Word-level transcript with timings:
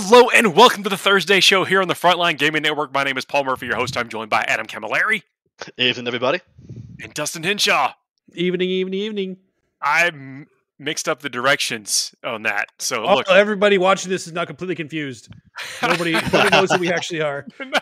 Hello 0.00 0.28
and 0.30 0.54
welcome 0.54 0.84
to 0.84 0.88
the 0.88 0.96
Thursday 0.96 1.40
show 1.40 1.64
here 1.64 1.82
on 1.82 1.88
the 1.88 1.94
Frontline 1.94 2.38
Gaming 2.38 2.62
Network. 2.62 2.94
My 2.94 3.02
name 3.02 3.18
is 3.18 3.24
Paul 3.24 3.42
Murphy, 3.42 3.66
your 3.66 3.74
host. 3.74 3.96
I'm 3.96 4.08
joined 4.08 4.30
by 4.30 4.42
Adam 4.42 4.64
Camilleri 4.66 5.22
Evening, 5.76 6.06
everybody. 6.06 6.40
and 7.02 7.12
Dustin 7.14 7.42
Hinshaw. 7.42 7.94
Evening, 8.32 8.70
evening, 8.70 9.00
evening. 9.00 9.36
I 9.82 10.12
mixed 10.78 11.08
up 11.08 11.18
the 11.20 11.28
directions 11.28 12.14
on 12.22 12.44
that. 12.44 12.66
So 12.78 13.04
Oh, 13.04 13.16
look, 13.16 13.28
everybody 13.28 13.76
watching 13.76 14.08
this 14.08 14.28
is 14.28 14.32
not 14.32 14.46
completely 14.46 14.76
confused. 14.76 15.32
Nobody, 15.82 16.12
nobody 16.12 16.50
knows 16.50 16.70
who 16.70 16.78
we 16.78 16.92
actually 16.92 17.20
are. 17.22 17.44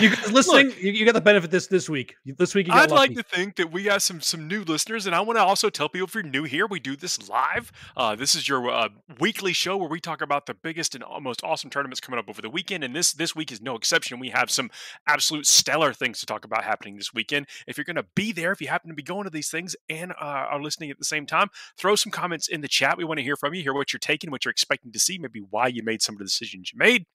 You 0.00 0.10
guys 0.10 0.32
listening, 0.32 0.72
you, 0.78 0.92
you 0.92 1.04
got 1.04 1.14
the 1.14 1.20
benefit 1.20 1.50
this 1.50 1.66
this 1.66 1.88
week. 1.88 2.16
This 2.24 2.54
week 2.54 2.68
I'd 2.70 2.90
like 2.90 3.14
to 3.14 3.22
think 3.22 3.56
that 3.56 3.72
we 3.72 3.84
got 3.84 4.02
some 4.02 4.20
some 4.20 4.46
new 4.48 4.62
listeners, 4.62 5.06
and 5.06 5.14
I 5.14 5.20
want 5.20 5.38
to 5.38 5.42
also 5.42 5.70
tell 5.70 5.88
people 5.88 6.06
if 6.06 6.14
you're 6.14 6.22
new 6.22 6.44
here, 6.44 6.66
we 6.66 6.80
do 6.80 6.96
this 6.96 7.28
live. 7.28 7.72
Uh, 7.96 8.14
this 8.14 8.34
is 8.34 8.48
your 8.48 8.70
uh, 8.70 8.88
weekly 9.20 9.52
show 9.52 9.76
where 9.76 9.88
we 9.88 10.00
talk 10.00 10.20
about 10.20 10.46
the 10.46 10.54
biggest 10.54 10.94
and 10.94 11.04
most 11.20 11.42
awesome 11.42 11.70
tournaments 11.70 12.00
coming 12.00 12.18
up 12.18 12.28
over 12.28 12.42
the 12.42 12.50
weekend, 12.50 12.84
and 12.84 12.94
this 12.94 13.12
this 13.12 13.34
week 13.34 13.50
is 13.52 13.60
no 13.60 13.74
exception. 13.76 14.18
We 14.18 14.30
have 14.30 14.50
some 14.50 14.70
absolute 15.06 15.46
stellar 15.46 15.92
things 15.92 16.20
to 16.20 16.26
talk 16.26 16.44
about 16.44 16.64
happening 16.64 16.96
this 16.96 17.12
weekend. 17.14 17.46
If 17.66 17.76
you're 17.76 17.84
going 17.84 17.96
to 17.96 18.06
be 18.14 18.32
there, 18.32 18.52
if 18.52 18.60
you 18.60 18.68
happen 18.68 18.88
to 18.90 18.94
be 18.94 19.02
going 19.02 19.24
to 19.24 19.30
these 19.30 19.50
things 19.50 19.76
and 19.88 20.12
uh, 20.12 20.46
are 20.50 20.62
listening 20.62 20.90
at 20.90 20.98
the 20.98 21.04
same 21.04 21.26
time, 21.26 21.48
throw 21.76 21.96
some 21.96 22.12
comments 22.12 22.48
in 22.48 22.60
the 22.60 22.68
chat. 22.68 22.96
We 22.96 23.04
want 23.04 23.18
to 23.18 23.24
hear 23.24 23.36
from 23.36 23.54
you, 23.54 23.62
hear 23.62 23.74
what 23.74 23.92
you're 23.92 23.98
taking, 23.98 24.30
what 24.30 24.44
you're 24.44 24.50
expecting 24.50 24.92
to 24.92 24.98
see, 24.98 25.18
maybe 25.18 25.40
why 25.50 25.68
you 25.68 25.82
made 25.82 26.02
some 26.02 26.14
of 26.14 26.18
the 26.18 26.24
decisions 26.24 26.72
you 26.72 26.78
made. 26.78 27.06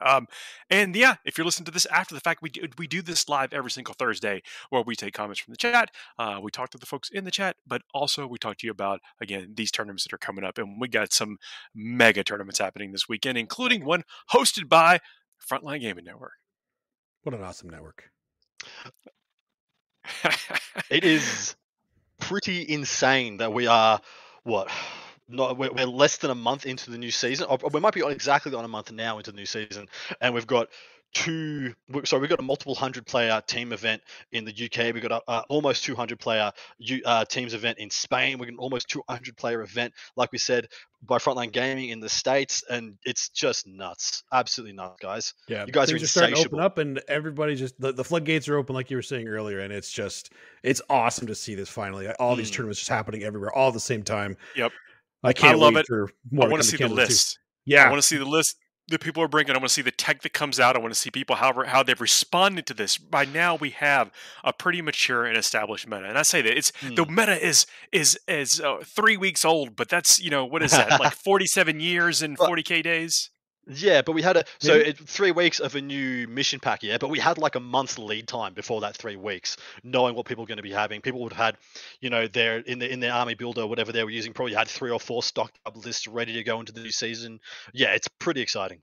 Um, 0.00 0.26
and 0.70 0.96
yeah, 0.96 1.16
if 1.24 1.36
you're 1.36 1.44
listening 1.44 1.66
to 1.66 1.70
this 1.70 1.86
after 1.86 2.14
the 2.14 2.20
fact, 2.20 2.42
we 2.42 2.50
do, 2.50 2.62
we 2.78 2.86
do 2.86 3.02
this 3.02 3.28
live 3.28 3.52
every 3.52 3.70
single 3.70 3.94
Thursday 3.94 4.42
where 4.70 4.82
we 4.82 4.96
take 4.96 5.14
comments 5.14 5.40
from 5.40 5.52
the 5.52 5.58
chat. 5.58 5.90
Uh, 6.18 6.40
we 6.42 6.50
talk 6.50 6.70
to 6.70 6.78
the 6.78 6.86
folks 6.86 7.10
in 7.10 7.24
the 7.24 7.30
chat, 7.30 7.56
but 7.66 7.82
also 7.92 8.26
we 8.26 8.38
talk 8.38 8.56
to 8.58 8.66
you 8.66 8.70
about 8.70 9.00
again 9.20 9.52
these 9.54 9.70
tournaments 9.70 10.04
that 10.04 10.12
are 10.12 10.18
coming 10.18 10.44
up, 10.44 10.58
and 10.58 10.80
we 10.80 10.88
got 10.88 11.12
some 11.12 11.36
mega 11.74 12.24
tournaments 12.24 12.58
happening 12.58 12.92
this 12.92 13.08
weekend, 13.08 13.36
including 13.36 13.84
one 13.84 14.02
hosted 14.32 14.68
by 14.68 15.00
Frontline 15.50 15.80
Gaming 15.80 16.04
Network. 16.04 16.32
What 17.22 17.34
an 17.34 17.42
awesome 17.42 17.70
network. 17.70 18.10
It 20.90 21.04
is 21.04 21.56
pretty 22.20 22.68
insane 22.68 23.38
that 23.38 23.52
we 23.52 23.66
are 23.66 24.00
what 24.42 24.70
not 25.28 25.56
we're, 25.58 25.72
we're 25.72 25.86
less 25.86 26.18
than 26.18 26.30
a 26.30 26.34
month 26.34 26.66
into 26.66 26.90
the 26.90 26.98
new 26.98 27.10
season. 27.10 27.46
Or 27.48 27.58
we 27.72 27.80
might 27.80 27.94
be 27.94 28.02
on 28.02 28.12
exactly 28.12 28.54
on 28.54 28.64
a 28.64 28.68
month 28.68 28.92
now 28.92 29.18
into 29.18 29.30
the 29.30 29.36
new 29.36 29.46
season, 29.46 29.88
and 30.20 30.34
we've 30.34 30.46
got 30.46 30.68
two. 31.12 31.72
Sorry, 32.04 32.20
we've 32.20 32.28
got 32.30 32.40
a 32.40 32.42
multiple 32.42 32.74
hundred 32.74 33.06
player 33.06 33.40
team 33.46 33.72
event 33.72 34.02
in 34.32 34.44
the 34.44 34.50
UK. 34.52 34.92
We've 34.92 35.02
got 35.02 35.12
a, 35.12 35.30
uh, 35.30 35.42
almost 35.48 35.84
200 35.84 36.18
player 36.18 36.50
uh, 37.04 37.24
teams 37.24 37.54
event 37.54 37.78
in 37.78 37.88
Spain. 37.88 38.38
We've 38.38 38.48
got 38.48 38.54
an 38.54 38.58
almost 38.58 38.88
200 38.90 39.36
player 39.36 39.62
event, 39.62 39.94
like 40.16 40.32
we 40.32 40.38
said, 40.38 40.68
by 41.02 41.18
Frontline 41.18 41.52
Gaming 41.52 41.90
in 41.90 42.00
the 42.00 42.08
States, 42.08 42.64
and 42.68 42.98
it's 43.04 43.28
just 43.28 43.66
nuts, 43.66 44.24
absolutely 44.32 44.74
nuts, 44.74 44.96
guys. 45.00 45.34
Yeah, 45.46 45.64
You 45.66 45.72
guys 45.72 45.90
are 45.92 45.98
things 45.98 46.10
starting 46.10 46.34
to 46.34 46.40
open 46.42 46.60
up, 46.60 46.78
and 46.78 47.00
everybody 47.08 47.54
just 47.54 47.80
the, 47.80 47.92
the 47.92 48.04
floodgates 48.04 48.48
are 48.48 48.56
open, 48.56 48.74
like 48.74 48.90
you 48.90 48.96
were 48.96 49.02
saying 49.02 49.28
earlier, 49.28 49.60
and 49.60 49.72
it's 49.72 49.92
just 49.92 50.32
it's 50.62 50.82
awesome 50.90 51.28
to 51.28 51.34
see 51.34 51.54
this 51.54 51.68
finally. 51.68 52.08
All 52.18 52.34
these 52.36 52.50
Mm. 52.50 52.54
tournaments 52.54 52.80
just 52.80 52.90
happening 52.90 53.22
everywhere, 53.22 53.52
all 53.52 53.68
at 53.68 53.74
the 53.74 53.80
same 53.80 54.02
time. 54.02 54.36
Yep. 54.56 54.72
I 55.24 55.32
can't 55.32 55.56
I 55.56 55.58
love 55.58 55.74
wait 55.74 55.80
it. 55.80 55.86
for 55.86 56.10
I 56.40 56.46
want 56.46 56.62
to 56.62 56.68
see 56.68 56.76
the 56.76 56.88
list. 56.88 57.08
too. 57.08 57.12
list. 57.14 57.38
I 57.86 57.90
want 57.90 58.00
to 58.02 58.06
see 58.06 58.16
the 58.18 58.24
list 58.26 58.56
that 58.88 59.00
people 59.00 59.22
are 59.22 59.28
bringing. 59.28 59.52
I 59.52 59.58
want 59.58 59.68
to 59.68 59.74
see 59.74 59.82
the 59.82 59.90
tech 59.90 60.22
that 60.22 60.32
comes 60.34 60.60
out. 60.60 60.76
I 60.76 60.78
want 60.78 60.92
to 60.92 60.98
see 61.00 61.10
people 61.10 61.36
how 61.36 61.64
how 61.64 61.82
they've 61.82 62.00
responded 62.00 62.66
to 62.66 62.74
this. 62.74 62.98
By 62.98 63.24
now, 63.24 63.54
we 63.56 63.70
have 63.70 64.10
a 64.42 64.52
pretty 64.52 64.82
mature 64.82 65.24
and 65.24 65.36
established 65.36 65.88
meta, 65.88 66.04
and 66.04 66.18
I 66.18 66.22
say 66.22 66.42
that 66.42 66.56
it's 66.56 66.72
the 66.82 67.06
meta 67.06 67.42
is 67.44 67.66
is 67.92 68.18
is 68.28 68.60
uh, 68.60 68.78
three 68.84 69.16
weeks 69.16 69.44
old, 69.44 69.76
but 69.76 69.88
that's 69.88 70.20
you 70.20 70.30
know 70.30 70.44
what 70.44 70.62
is 70.62 70.72
that 70.72 71.00
like 71.00 71.12
forty 71.24 71.46
seven 71.46 71.80
years 71.80 72.20
and 72.22 72.36
forty 72.36 72.62
k 72.62 72.82
days. 72.82 73.30
Yeah, 73.66 74.02
but 74.02 74.12
we 74.12 74.20
had 74.20 74.36
a 74.36 74.44
so 74.58 74.74
it, 74.74 74.98
three 74.98 75.30
weeks 75.30 75.58
of 75.58 75.74
a 75.74 75.80
new 75.80 76.28
mission 76.28 76.60
pack, 76.60 76.82
yeah. 76.82 76.98
But 76.98 77.08
we 77.08 77.18
had 77.18 77.38
like 77.38 77.54
a 77.54 77.60
month's 77.60 77.98
lead 77.98 78.28
time 78.28 78.52
before 78.52 78.82
that 78.82 78.96
three 78.96 79.16
weeks, 79.16 79.56
knowing 79.82 80.14
what 80.14 80.26
people 80.26 80.42
were 80.42 80.48
going 80.48 80.58
to 80.58 80.62
be 80.62 80.72
having. 80.72 81.00
People 81.00 81.20
would 81.20 81.32
have 81.32 81.44
had, 81.44 81.56
you 82.00 82.10
know, 82.10 82.26
their 82.26 82.58
in 82.58 82.78
the 82.78 82.90
in 82.90 83.00
their 83.00 83.12
army 83.12 83.34
builder, 83.34 83.66
whatever 83.66 83.92
they 83.92 84.04
were 84.04 84.10
using, 84.10 84.34
probably 84.34 84.54
had 84.54 84.68
three 84.68 84.90
or 84.90 85.00
four 85.00 85.22
stocked 85.22 85.58
up 85.64 85.76
lists 85.84 86.06
ready 86.06 86.34
to 86.34 86.44
go 86.44 86.60
into 86.60 86.72
the 86.72 86.80
new 86.80 86.90
season. 86.90 87.40
Yeah, 87.72 87.94
it's 87.94 88.08
pretty 88.08 88.42
exciting. 88.42 88.82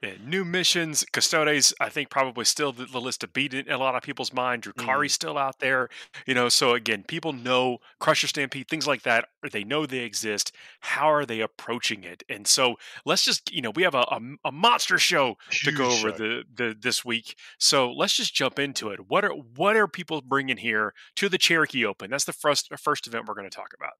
Yeah, 0.00 0.12
new 0.24 0.44
missions, 0.44 1.04
Custodes, 1.12 1.74
I 1.80 1.88
think 1.88 2.08
probably 2.08 2.44
still 2.44 2.70
the, 2.70 2.86
the 2.86 3.00
list 3.00 3.22
to 3.22 3.26
beat 3.26 3.52
in 3.52 3.68
a 3.68 3.78
lot 3.78 3.96
of 3.96 4.02
people's 4.02 4.32
mind. 4.32 4.62
Drukhari's 4.62 5.10
mm. 5.12 5.14
still 5.16 5.36
out 5.36 5.58
there, 5.58 5.88
you 6.24 6.34
know. 6.34 6.48
So 6.48 6.74
again, 6.74 7.02
people 7.02 7.32
know 7.32 7.78
Crusher 7.98 8.28
Stampede, 8.28 8.68
things 8.68 8.86
like 8.86 9.02
that. 9.02 9.28
They 9.50 9.64
know 9.64 9.86
they 9.86 9.98
exist. 9.98 10.54
How 10.80 11.10
are 11.10 11.26
they 11.26 11.40
approaching 11.40 12.04
it? 12.04 12.22
And 12.28 12.46
so 12.46 12.76
let's 13.04 13.24
just, 13.24 13.52
you 13.52 13.60
know, 13.60 13.70
we 13.70 13.82
have 13.82 13.96
a, 13.96 14.02
a, 14.02 14.20
a 14.44 14.52
monster 14.52 14.98
show 14.98 15.36
to 15.50 15.72
go 15.72 15.90
over 15.90 16.12
the, 16.12 16.44
the 16.54 16.76
this 16.80 17.04
week. 17.04 17.36
So 17.58 17.90
let's 17.90 18.14
just 18.14 18.32
jump 18.32 18.60
into 18.60 18.90
it. 18.90 19.08
What 19.08 19.24
are 19.24 19.32
what 19.32 19.74
are 19.74 19.88
people 19.88 20.20
bringing 20.20 20.58
here 20.58 20.94
to 21.16 21.28
the 21.28 21.38
Cherokee 21.38 21.84
Open? 21.84 22.08
That's 22.08 22.24
the 22.24 22.32
first 22.32 22.68
first 22.78 23.08
event 23.08 23.24
we're 23.26 23.34
going 23.34 23.50
to 23.50 23.56
talk 23.56 23.72
about. 23.76 23.94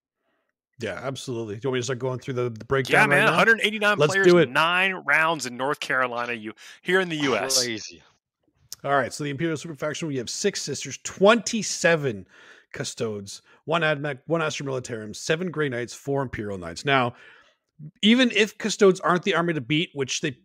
Yeah, 0.80 1.00
absolutely. 1.02 1.56
Do 1.56 1.60
you 1.64 1.70
want 1.70 1.74
me 1.74 1.80
to 1.80 1.84
start 1.84 1.98
going 1.98 2.18
through 2.18 2.34
the, 2.34 2.42
the 2.50 2.50
Yeah, 2.50 2.64
breakdown? 2.66 3.08
man, 3.08 3.18
right 3.18 3.24
now? 3.26 3.36
189 3.36 3.98
Let's 3.98 4.12
players, 4.12 4.26
do 4.26 4.38
it. 4.38 4.48
nine 4.48 4.94
rounds 5.06 5.46
in 5.46 5.56
North 5.56 5.80
Carolina. 5.80 6.32
You 6.32 6.52
here 6.82 7.00
in 7.00 7.08
the 7.08 7.16
U.S. 7.16 7.58
Crazy. 7.58 8.02
All 8.84 8.92
right, 8.94 9.12
so 9.12 9.24
the 9.24 9.30
Imperial 9.30 9.56
Super 9.56 9.74
Faction, 9.74 10.06
we 10.06 10.18
have 10.18 10.30
six 10.30 10.62
sisters, 10.62 10.98
27 11.02 12.26
custodes, 12.72 13.42
one 13.64 13.82
admech, 13.82 14.20
one 14.26 14.40
Astra 14.40 14.64
Militarum, 14.66 15.16
seven 15.16 15.50
Grey 15.50 15.68
Knights, 15.68 15.94
four 15.94 16.22
Imperial 16.22 16.58
Knights. 16.58 16.84
Now, 16.84 17.14
even 18.02 18.30
if 18.30 18.56
custodes 18.56 19.00
aren't 19.00 19.24
the 19.24 19.34
army 19.34 19.54
to 19.54 19.60
beat, 19.60 19.90
which 19.94 20.20
they 20.20 20.36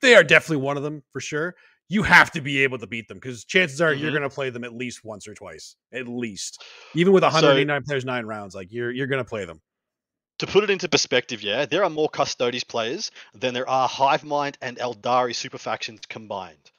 they 0.00 0.14
are 0.14 0.22
definitely 0.22 0.58
one 0.64 0.76
of 0.76 0.82
them 0.82 1.02
for 1.12 1.20
sure, 1.20 1.54
you 1.88 2.02
have 2.02 2.30
to 2.32 2.40
be 2.42 2.62
able 2.62 2.78
to 2.78 2.86
beat 2.86 3.08
them 3.08 3.16
because 3.16 3.44
chances 3.44 3.80
are 3.80 3.92
you're 3.94 4.10
Mhm. 4.10 4.18
going 4.18 4.22
to 4.28 4.34
play 4.34 4.50
them 4.50 4.64
at 4.64 4.74
least 4.74 5.02
once 5.04 5.26
or 5.26 5.34
twice, 5.34 5.74
at 5.92 6.06
least. 6.06 6.62
Even 6.94 7.12
with 7.14 7.22
189 7.24 7.82
players, 7.84 8.04
nine 8.04 8.26
rounds, 8.26 8.54
like 8.54 8.68
you're 8.70 8.90
you're 8.92 9.06
going 9.06 9.24
to 9.24 9.28
play 9.28 9.44
them. 9.46 9.60
To 10.38 10.46
put 10.46 10.62
it 10.64 10.70
into 10.70 10.88
perspective, 10.88 11.42
yeah, 11.42 11.66
there 11.66 11.82
are 11.84 11.90
more 11.90 12.08
Custodes 12.08 12.62
players 12.64 13.10
than 13.34 13.54
there 13.54 13.68
are 13.68 13.88
Hive 13.88 14.24
Mind 14.24 14.56
and 14.62 14.76
Aeldari 14.78 15.34
super 15.34 15.58
factions 15.58 16.00
combined. 16.08 16.70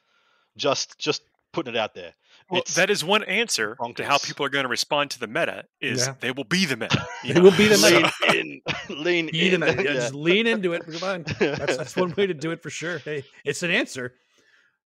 Just 0.57 0.97
just 0.97 1.21
putting 1.51 1.73
it 1.75 1.77
out 1.77 1.93
there. 1.93 2.13
Well, 2.49 2.63
that 2.75 2.89
is 2.89 3.03
one 3.03 3.23
answer 3.25 3.77
to 3.95 4.05
how 4.05 4.17
people 4.17 4.43
are 4.45 4.49
going 4.49 4.63
to 4.63 4.69
respond 4.69 5.11
to 5.11 5.19
the 5.19 5.27
meta. 5.27 5.65
Is 5.81 6.07
Yeah. 6.07 6.15
they 6.19 6.31
will 6.31 6.45
be 6.45 6.65
the 6.65 6.77
meta. 6.77 7.05
They 7.23 7.33
know? 7.33 7.41
will 7.43 7.51
be 7.57 7.67
the 7.67 7.75
So- 7.77 7.89
meta. 7.91 8.11
lean 8.27 8.61
in, 8.89 9.03
lean 9.03 9.29
Beat 9.31 9.53
in. 9.53 9.61
yeah, 9.61 9.67
yeah. 9.71 9.93
just 9.93 10.15
lean 10.15 10.47
into 10.47 10.73
it. 10.73 10.83
Come 10.91 11.03
on. 11.09 11.23
That's, 11.39 11.77
that's 11.77 11.95
one 11.95 12.13
way 12.15 12.25
to 12.27 12.33
do 12.33 12.51
it 12.51 12.63
for 12.63 12.69
sure. 12.71 12.99
Hey, 12.99 13.23
it's 13.45 13.61
an 13.61 13.69
answer. 13.71 14.13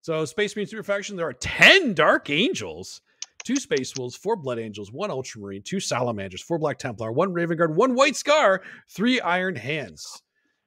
So, 0.01 0.25
Space 0.25 0.57
Marine 0.57 0.67
Super 0.67 0.83
Faction, 0.83 1.15
there 1.17 1.29
are 1.29 1.33
10 1.33 1.95
Dark 1.95 2.29
Angels, 2.31 3.01
two 3.45 3.57
Space 3.57 3.95
Wolves, 3.97 4.17
four 4.17 4.37
Blood 4.37 4.59
Angels, 4.59 4.93
one 4.93 5.11
Ultramarine, 5.11 5.63
two 5.63 5.81
Salamanders, 5.81 6.43
four 6.43 6.59
Black 6.59 6.79
Templar, 6.79 7.13
one 7.13 7.33
Raven 7.33 7.57
Guard, 7.57 7.75
one 7.77 7.95
White 7.95 8.17
Scar, 8.17 8.63
three 8.91 9.21
Iron 9.21 9.57
Hands. 9.57 10.23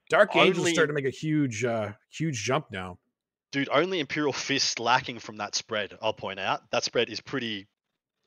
Dark 0.09 0.35
Angels 0.35 0.59
Only- 0.59 0.73
starting 0.73 0.95
to 0.95 1.01
make 1.01 1.11
a 1.11 1.15
huge, 1.15 1.63
uh, 1.65 1.93
huge 2.11 2.43
jump 2.43 2.67
now. 2.71 2.99
Dude, 3.51 3.69
only 3.71 3.99
Imperial 3.99 4.33
Fist 4.33 4.79
lacking 4.79 5.19
from 5.19 5.37
that 5.37 5.55
spread, 5.55 5.97
I'll 6.01 6.13
point 6.13 6.39
out. 6.39 6.69
That 6.71 6.83
spread 6.83 7.09
is 7.09 7.21
pretty 7.21 7.67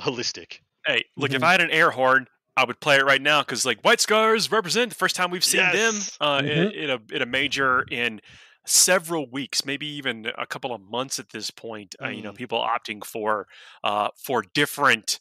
holistic. 0.00 0.61
hey, 0.87 1.04
look, 1.16 1.32
if 1.34 1.42
Mhm. 1.42 1.44
I 1.44 1.52
had 1.52 1.61
an 1.61 1.70
air 1.70 1.90
horn, 1.90 2.26
I 2.56 2.64
would 2.64 2.80
play 2.80 2.96
it 2.96 3.04
right 3.04 3.20
now 3.20 3.42
because 3.42 3.66
like 3.66 3.82
White 3.82 4.00
Scars 4.00 4.50
represent 4.50 4.90
the 4.90 4.94
first 4.96 5.14
time 5.16 5.30
we've 5.30 5.44
seen 5.44 5.61
Yes. 5.61 6.16
them 6.16 6.26
uh, 6.26 6.40
in, 6.42 6.49
Mhm. 6.49 6.72
in 6.72 6.90
a 6.90 6.99
in 7.16 7.22
a 7.22 7.26
major 7.26 7.82
in 7.90 8.20
several 8.68 9.28
weeks, 9.30 9.64
maybe 9.64 9.87
even 9.87 10.26
a 10.38 10.46
couple 10.46 10.75
of 10.75 10.80
months 10.80 11.18
at 11.18 11.30
this 11.30 11.50
point. 11.50 11.94
Uh, 12.02 12.08
you 12.08 12.22
know, 12.22 12.32
Mm. 12.32 12.37
people 12.37 12.58
opting 12.60 13.04
for 13.04 13.48
uh, 13.84 14.10
for 14.16 14.42
different. 14.54 15.20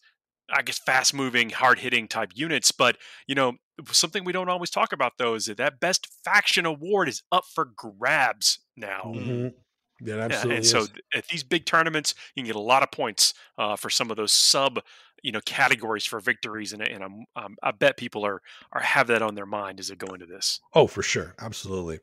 I 0.50 0.62
guess 0.62 0.80
fast 0.80 1.14
moving, 1.14 1.50
hard 1.50 1.80
hitting 1.80 2.08
type 2.08 2.32
units, 2.34 2.72
but 2.72 2.98
you 3.28 3.36
know 3.36 3.54
something 3.92 4.24
we 4.24 4.32
don't 4.34 4.50
always 4.50 4.70
talk 4.70 4.94
about 4.94 5.14
though 5.18 5.36
is 5.36 5.46
that 5.48 5.58
that 5.58 5.80
best 5.80 6.08
faction 6.24 6.66
award 6.66 7.10
is 7.10 7.22
up 7.32 7.46
for 7.54 7.66
grabs 7.66 8.60
now. 8.78 9.16
Mhm. 9.16 9.54
Yeah, 10.02 10.16
it 10.16 10.20
Yeah, 10.30 10.46
absolutely. 10.46 10.58
and 10.58 10.66
so 10.66 10.86
is. 10.86 10.88
th- 10.88 11.00
at 11.14 11.28
these 11.28 11.44
big 11.44 11.66
tournaments, 11.66 12.14
you 12.36 12.42
can 12.44 12.48
get 12.48 12.56
a 12.56 12.60
lot 12.60 12.84
of 12.84 12.92
points 12.92 13.34
uh, 13.58 13.76
for 13.78 13.90
some 13.90 14.12
of 14.12 14.18
those 14.18 14.32
sub, 14.34 14.80
you 15.24 15.32
know, 15.32 15.40
categories 15.46 16.06
for 16.06 16.20
victories, 16.20 16.74
and, 16.74 16.82
and 16.82 17.04
I'm, 17.04 17.26
um, 17.36 17.56
I 17.64 17.72
bet 17.72 17.98
people 17.98 18.26
are 18.26 18.42
are 18.74 18.82
have 18.82 19.08
that 19.08 19.22
on 19.22 19.36
their 19.36 19.46
mind 19.46 19.80
as 19.80 19.88
they 19.88 19.96
go 19.96 20.14
into 20.14 20.26
this. 20.26 20.60
Oh, 20.74 20.88
for 20.88 21.02
sure. 21.04 21.36
Absolutely. 21.40 22.00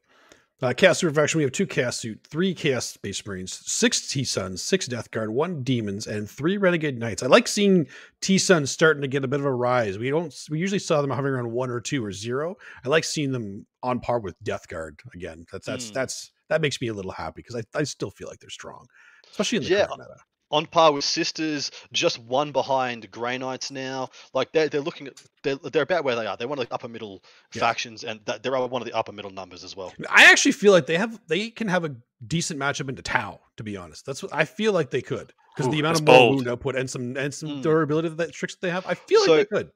Uh, 0.62 0.72
Chaos 0.72 0.98
Super 0.98 1.12
Faction, 1.12 1.38
we 1.38 1.42
have 1.42 1.52
two 1.52 1.66
Chaos 1.66 1.96
Suit, 1.98 2.20
three 2.30 2.54
Chaos 2.54 2.86
Space 2.86 3.26
Marines, 3.26 3.52
six 3.70 4.08
T 4.08 4.24
Suns, 4.24 4.62
six 4.62 4.86
Death 4.86 5.10
Guard, 5.10 5.30
one 5.30 5.62
Demons, 5.62 6.06
and 6.06 6.30
three 6.30 6.56
Renegade 6.56 6.96
Knights. 6.98 7.22
I 7.22 7.26
like 7.26 7.48
seeing 7.48 7.86
T 8.20 8.38
Suns 8.38 8.70
starting 8.70 9.02
to 9.02 9.08
get 9.08 9.24
a 9.24 9.28
bit 9.28 9.40
of 9.40 9.46
a 9.46 9.52
rise. 9.52 9.98
We 9.98 10.10
don't, 10.10 10.32
we 10.50 10.58
usually 10.60 10.78
saw 10.78 11.02
them 11.02 11.10
hovering 11.10 11.34
around 11.34 11.50
one 11.52 11.70
or 11.70 11.80
two 11.80 12.04
or 12.04 12.12
zero. 12.12 12.54
I 12.84 12.88
like 12.88 13.04
seeing 13.04 13.32
them 13.32 13.66
on 13.82 14.00
par 14.00 14.20
with 14.20 14.36
Death 14.44 14.68
Guard 14.68 15.00
again. 15.12 15.44
That's, 15.50 15.66
that's, 15.66 15.88
Hmm. 15.88 15.94
that's, 15.94 16.30
that 16.48 16.60
makes 16.60 16.80
me 16.80 16.88
a 16.88 16.94
little 16.94 17.10
happy 17.12 17.42
because 17.42 17.56
I, 17.56 17.78
I 17.78 17.82
still 17.82 18.10
feel 18.10 18.28
like 18.28 18.38
they're 18.38 18.48
strong, 18.48 18.86
especially 19.30 19.58
in 19.58 19.64
the 19.64 19.70
Yeah. 19.70 19.86
meta. 19.90 20.06
On 20.50 20.66
par 20.66 20.92
with 20.92 21.04
Sisters, 21.04 21.70
just 21.92 22.18
one 22.18 22.52
behind 22.52 23.10
Grey 23.10 23.38
Knights 23.38 23.70
now. 23.70 24.10
Like 24.32 24.52
they're 24.52 24.68
they're 24.68 24.80
looking 24.80 25.06
at 25.08 25.14
they're, 25.42 25.56
they're 25.56 25.82
about 25.82 26.04
where 26.04 26.16
they 26.16 26.26
are. 26.26 26.36
They're 26.36 26.48
one 26.48 26.58
of 26.58 26.68
the 26.68 26.74
upper 26.74 26.88
middle 26.88 27.22
Yeah. 27.54 27.60
factions, 27.60 28.04
and 28.04 28.20
that, 28.26 28.42
they're 28.42 28.52
one 28.52 28.82
of 28.82 28.86
the 28.86 28.92
upper 28.94 29.12
middle 29.12 29.30
numbers 29.30 29.64
as 29.64 29.76
well. 29.76 29.92
I 30.08 30.24
actually 30.30 30.52
feel 30.52 30.72
like 30.72 30.86
they 30.86 30.98
have 30.98 31.20
they 31.28 31.50
can 31.50 31.68
have 31.68 31.84
a 31.84 31.94
decent 32.26 32.58
matchup 32.60 32.88
into 32.88 33.02
Tau. 33.02 33.40
To 33.56 33.62
be 33.62 33.76
honest, 33.76 34.04
that's 34.06 34.22
what 34.22 34.34
I 34.34 34.44
feel 34.44 34.72
like 34.72 34.90
they 34.90 35.02
could 35.02 35.32
because 35.56 35.70
the 35.72 35.78
amount 35.80 36.00
of 36.00 36.06
more 36.06 36.16
bold. 36.16 36.34
wound 36.36 36.48
output 36.48 36.76
and 36.76 36.88
some 36.90 37.16
and 37.16 37.32
some 37.32 37.48
Mm. 37.48 37.62
durability 37.62 38.08
that, 38.08 38.16
that 38.18 38.32
tricks 38.32 38.54
that 38.54 38.60
they 38.62 38.70
have. 38.70 38.84
I 38.86 38.94
feel 38.94 39.24
So- 39.24 39.36
like 39.36 39.48
they 39.48 39.56
could. 39.56 39.70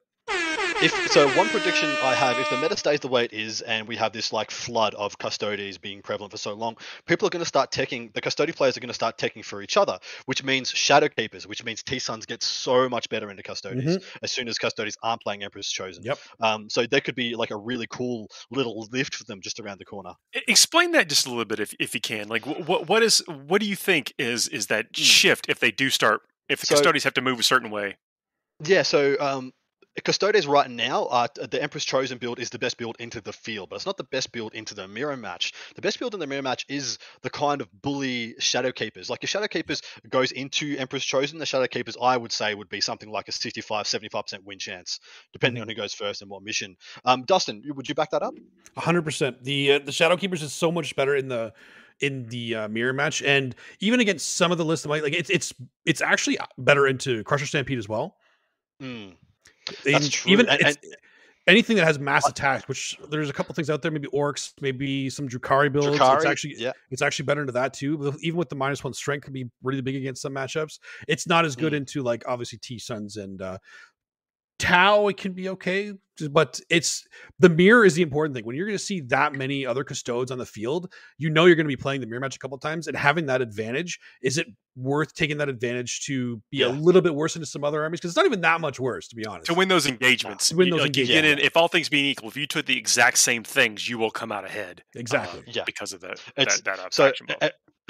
If 0.80 1.10
so, 1.10 1.28
one 1.36 1.48
prediction 1.48 1.88
I 2.04 2.14
have: 2.14 2.38
if 2.38 2.48
the 2.50 2.56
meta 2.56 2.76
stays 2.76 3.00
the 3.00 3.08
way 3.08 3.24
it 3.24 3.32
is, 3.32 3.62
and 3.62 3.88
we 3.88 3.96
have 3.96 4.12
this 4.12 4.32
like 4.32 4.52
flood 4.52 4.94
of 4.94 5.18
Custodes 5.18 5.76
being 5.76 6.02
prevalent 6.02 6.30
for 6.30 6.38
so 6.38 6.54
long, 6.54 6.76
people 7.04 7.26
are 7.26 7.30
going 7.30 7.42
to 7.42 7.48
start 7.48 7.72
taking 7.72 8.10
the 8.14 8.20
custody 8.20 8.52
players 8.52 8.76
are 8.76 8.80
going 8.80 8.88
to 8.88 8.94
start 8.94 9.18
taking 9.18 9.42
for 9.42 9.60
each 9.60 9.76
other, 9.76 9.98
which 10.26 10.44
means 10.44 10.70
shadow 10.70 11.08
keepers, 11.08 11.48
which 11.48 11.64
means 11.64 11.82
T 11.82 11.98
Suns 11.98 12.26
get 12.26 12.44
so 12.44 12.88
much 12.88 13.08
better 13.08 13.28
into 13.28 13.42
Custodes 13.42 13.98
as 14.22 14.30
soon 14.30 14.46
as 14.46 14.56
Custodes 14.56 14.96
aren't 15.02 15.20
playing 15.20 15.42
Emperor's 15.42 15.68
Chosen. 15.68 16.04
Yep. 16.04 16.18
Um, 16.40 16.70
so 16.70 16.86
there 16.86 17.00
could 17.00 17.16
be 17.16 17.34
like 17.34 17.50
a 17.50 17.56
really 17.56 17.88
cool 17.88 18.28
little 18.52 18.86
lift 18.92 19.16
for 19.16 19.24
them 19.24 19.40
just 19.40 19.58
around 19.58 19.78
the 19.78 19.84
corner. 19.84 20.12
Explain 20.46 20.92
that 20.92 21.08
just 21.08 21.26
a 21.26 21.28
little 21.28 21.44
bit, 21.44 21.58
if 21.58 21.74
if 21.80 21.92
you 21.92 22.00
can. 22.00 22.28
Like, 22.28 22.46
what 22.46 22.88
what 22.88 23.02
is 23.02 23.18
what 23.26 23.60
do 23.60 23.66
you 23.66 23.74
think 23.76 24.12
is 24.16 24.46
is 24.46 24.68
that 24.68 24.96
shift 24.96 25.48
if 25.48 25.58
they 25.58 25.72
do 25.72 25.90
start 25.90 26.20
if 26.48 26.60
the 26.60 26.66
So- 26.66 26.76
custodians 26.76 27.02
have 27.02 27.14
to 27.14 27.20
move 27.20 27.40
a 27.40 27.42
certain 27.42 27.70
way? 27.70 27.96
Yeah, 28.64 28.82
so 28.82 29.16
um, 29.20 29.52
Custodes 30.04 30.46
right 30.46 30.70
now, 30.70 31.04
uh, 31.04 31.26
the 31.50 31.62
Emperor's 31.62 31.84
Chosen 31.84 32.18
build 32.18 32.38
is 32.38 32.50
the 32.50 32.58
best 32.58 32.76
build 32.76 32.96
into 32.98 33.20
the 33.20 33.32
field, 33.32 33.70
but 33.70 33.76
it's 33.76 33.86
not 33.86 33.96
the 33.96 34.04
best 34.04 34.32
build 34.32 34.54
into 34.54 34.74
the 34.74 34.86
mirror 34.86 35.16
match. 35.16 35.52
The 35.74 35.82
best 35.82 35.98
build 35.98 36.14
in 36.14 36.20
the 36.20 36.26
mirror 36.26 36.42
match 36.42 36.66
is 36.68 36.98
the 37.22 37.30
kind 37.30 37.60
of 37.60 37.68
bully 37.82 38.34
Shadow 38.38 38.72
Keepers. 38.72 39.10
Like 39.10 39.24
if 39.24 39.30
Shadow 39.30 39.48
Keepers 39.48 39.82
goes 40.08 40.32
into 40.32 40.76
Emperor's 40.76 41.04
Chosen, 41.04 41.38
the 41.38 41.46
Shadow 41.46 41.66
Keepers 41.66 41.96
I 42.00 42.16
would 42.16 42.32
say 42.32 42.54
would 42.54 42.68
be 42.68 42.80
something 42.80 43.10
like 43.10 43.28
a 43.28 43.32
65, 43.32 43.86
75% 43.86 44.44
win 44.44 44.58
chance, 44.58 45.00
depending 45.32 45.62
on 45.62 45.68
who 45.68 45.74
goes 45.74 45.94
first 45.94 46.22
and 46.22 46.30
what 46.30 46.42
mission. 46.42 46.76
Um, 47.04 47.24
Dustin, 47.24 47.62
would 47.66 47.88
you 47.88 47.94
back 47.94 48.10
that 48.10 48.22
up? 48.22 48.34
hundred 48.76 49.02
percent. 49.02 49.42
The 49.42 49.72
uh, 49.72 49.78
the 49.80 49.92
Shadow 49.92 50.16
Keepers 50.16 50.42
is 50.42 50.52
so 50.52 50.70
much 50.70 50.94
better 50.96 51.16
in 51.16 51.28
the 51.28 51.52
in 52.00 52.28
the 52.28 52.54
uh, 52.54 52.68
mirror 52.68 52.92
match, 52.92 53.22
and 53.22 53.54
even 53.80 54.00
against 54.00 54.34
some 54.36 54.52
of 54.52 54.58
the 54.58 54.64
lists, 54.64 54.86
like 54.86 55.02
like, 55.02 55.14
it's 55.14 55.30
it's 55.30 55.52
it's 55.84 56.00
actually 56.00 56.38
better 56.56 56.86
into 56.86 57.24
Crusher 57.24 57.46
Stampede 57.46 57.78
as 57.78 57.88
well. 57.88 58.16
Mm. 58.80 59.16
And 59.86 59.94
That's 59.94 60.08
true, 60.08 60.32
Even 60.32 60.48
and- 60.48 60.60
it's, 60.60 60.78
anything 61.46 61.76
that 61.76 61.84
has 61.86 61.98
mass 61.98 62.28
attack, 62.28 62.68
which 62.68 62.98
there's 63.10 63.30
a 63.30 63.32
couple 63.32 63.54
things 63.54 63.70
out 63.70 63.80
there, 63.80 63.90
maybe 63.90 64.08
orks, 64.08 64.52
maybe 64.60 65.08
some 65.08 65.26
Drukhari 65.28 65.72
builds. 65.72 65.98
it's 65.98 66.24
actually 66.26 66.56
yeah. 66.58 66.72
it's 66.90 67.00
actually 67.00 67.24
better 67.24 67.40
into 67.40 67.52
that 67.54 67.72
too. 67.72 67.96
But 67.96 68.16
Even 68.20 68.38
with 68.38 68.50
the 68.50 68.56
minus 68.56 68.84
one 68.84 68.92
strength, 68.92 69.24
can 69.24 69.32
be 69.32 69.46
really 69.62 69.80
big 69.80 69.96
against 69.96 70.20
some 70.22 70.34
matchups. 70.34 70.78
It's 71.08 71.26
not 71.26 71.44
as 71.46 71.56
good 71.56 71.72
Mm. 71.72 71.76
into 71.78 72.02
like 72.02 72.24
obviously 72.28 72.58
T 72.58 72.78
Suns 72.78 73.16
and 73.16 73.40
uh 73.40 73.58
Tau. 74.58 75.08
It 75.08 75.16
can 75.16 75.32
be 75.32 75.48
okay, 75.50 75.92
but 76.30 76.60
it's 76.70 77.06
the 77.38 77.48
mirror 77.48 77.84
is 77.84 77.94
the 77.94 78.02
important 78.02 78.34
thing. 78.34 78.44
When 78.44 78.56
you're 78.56 78.66
going 78.66 78.78
to 78.78 78.84
see 78.84 79.00
that 79.02 79.32
many 79.34 79.64
other 79.66 79.84
custodes 79.84 80.30
on 80.30 80.38
the 80.38 80.46
field, 80.46 80.92
you 81.18 81.30
know 81.30 81.44
you're 81.46 81.54
going 81.56 81.66
to 81.66 81.76
be 81.76 81.76
playing 81.76 82.00
the 82.00 82.06
mirror 82.06 82.20
match 82.20 82.36
a 82.36 82.38
couple 82.38 82.58
times, 82.58 82.86
and 82.86 82.96
having 82.96 83.26
that 83.26 83.40
advantage 83.40 83.98
is 84.22 84.38
it 84.38 84.46
worth 84.76 85.12
taking 85.14 85.38
that 85.38 85.48
advantage 85.48 86.02
to 86.06 86.40
be 86.52 86.62
a 86.62 86.68
little 86.68 87.00
bit 87.02 87.12
worse 87.14 87.34
into 87.34 87.46
some 87.46 87.64
other 87.64 87.82
armies 87.82 87.98
because 88.00 88.10
it's 88.12 88.16
not 88.16 88.26
even 88.26 88.40
that 88.42 88.60
much 88.60 88.78
worse 88.78 89.08
to 89.08 89.16
be 89.16 89.26
honest. 89.26 89.46
To 89.46 89.54
win 89.54 89.68
those 89.68 89.86
engagements, 89.86 90.50
To 90.50 90.56
win 90.56 90.70
those 90.70 90.80
like, 90.80 90.86
engagements. 90.96 91.26
in, 91.28 91.38
if 91.40 91.56
all 91.56 91.66
things 91.68 91.88
being 91.88 92.04
equal, 92.06 92.28
if 92.28 92.36
you 92.36 92.46
took 92.46 92.66
the 92.66 92.76
exact 92.78 93.18
same 93.18 93.42
things, 93.42 93.88
you 93.88 93.98
will 93.98 94.10
come 94.12 94.30
out 94.30 94.44
ahead. 94.44 94.82
uh, 94.94 95.00
Exactly. 95.00 95.42
Yeah. 95.48 95.64
because 95.66 95.92
of 95.92 96.00
the 96.00 96.12
It's- 96.36 96.60
that, 96.60 96.64
that 96.64 96.78
uh, 96.78 96.88
So, 96.90 97.04
faction 97.06 97.26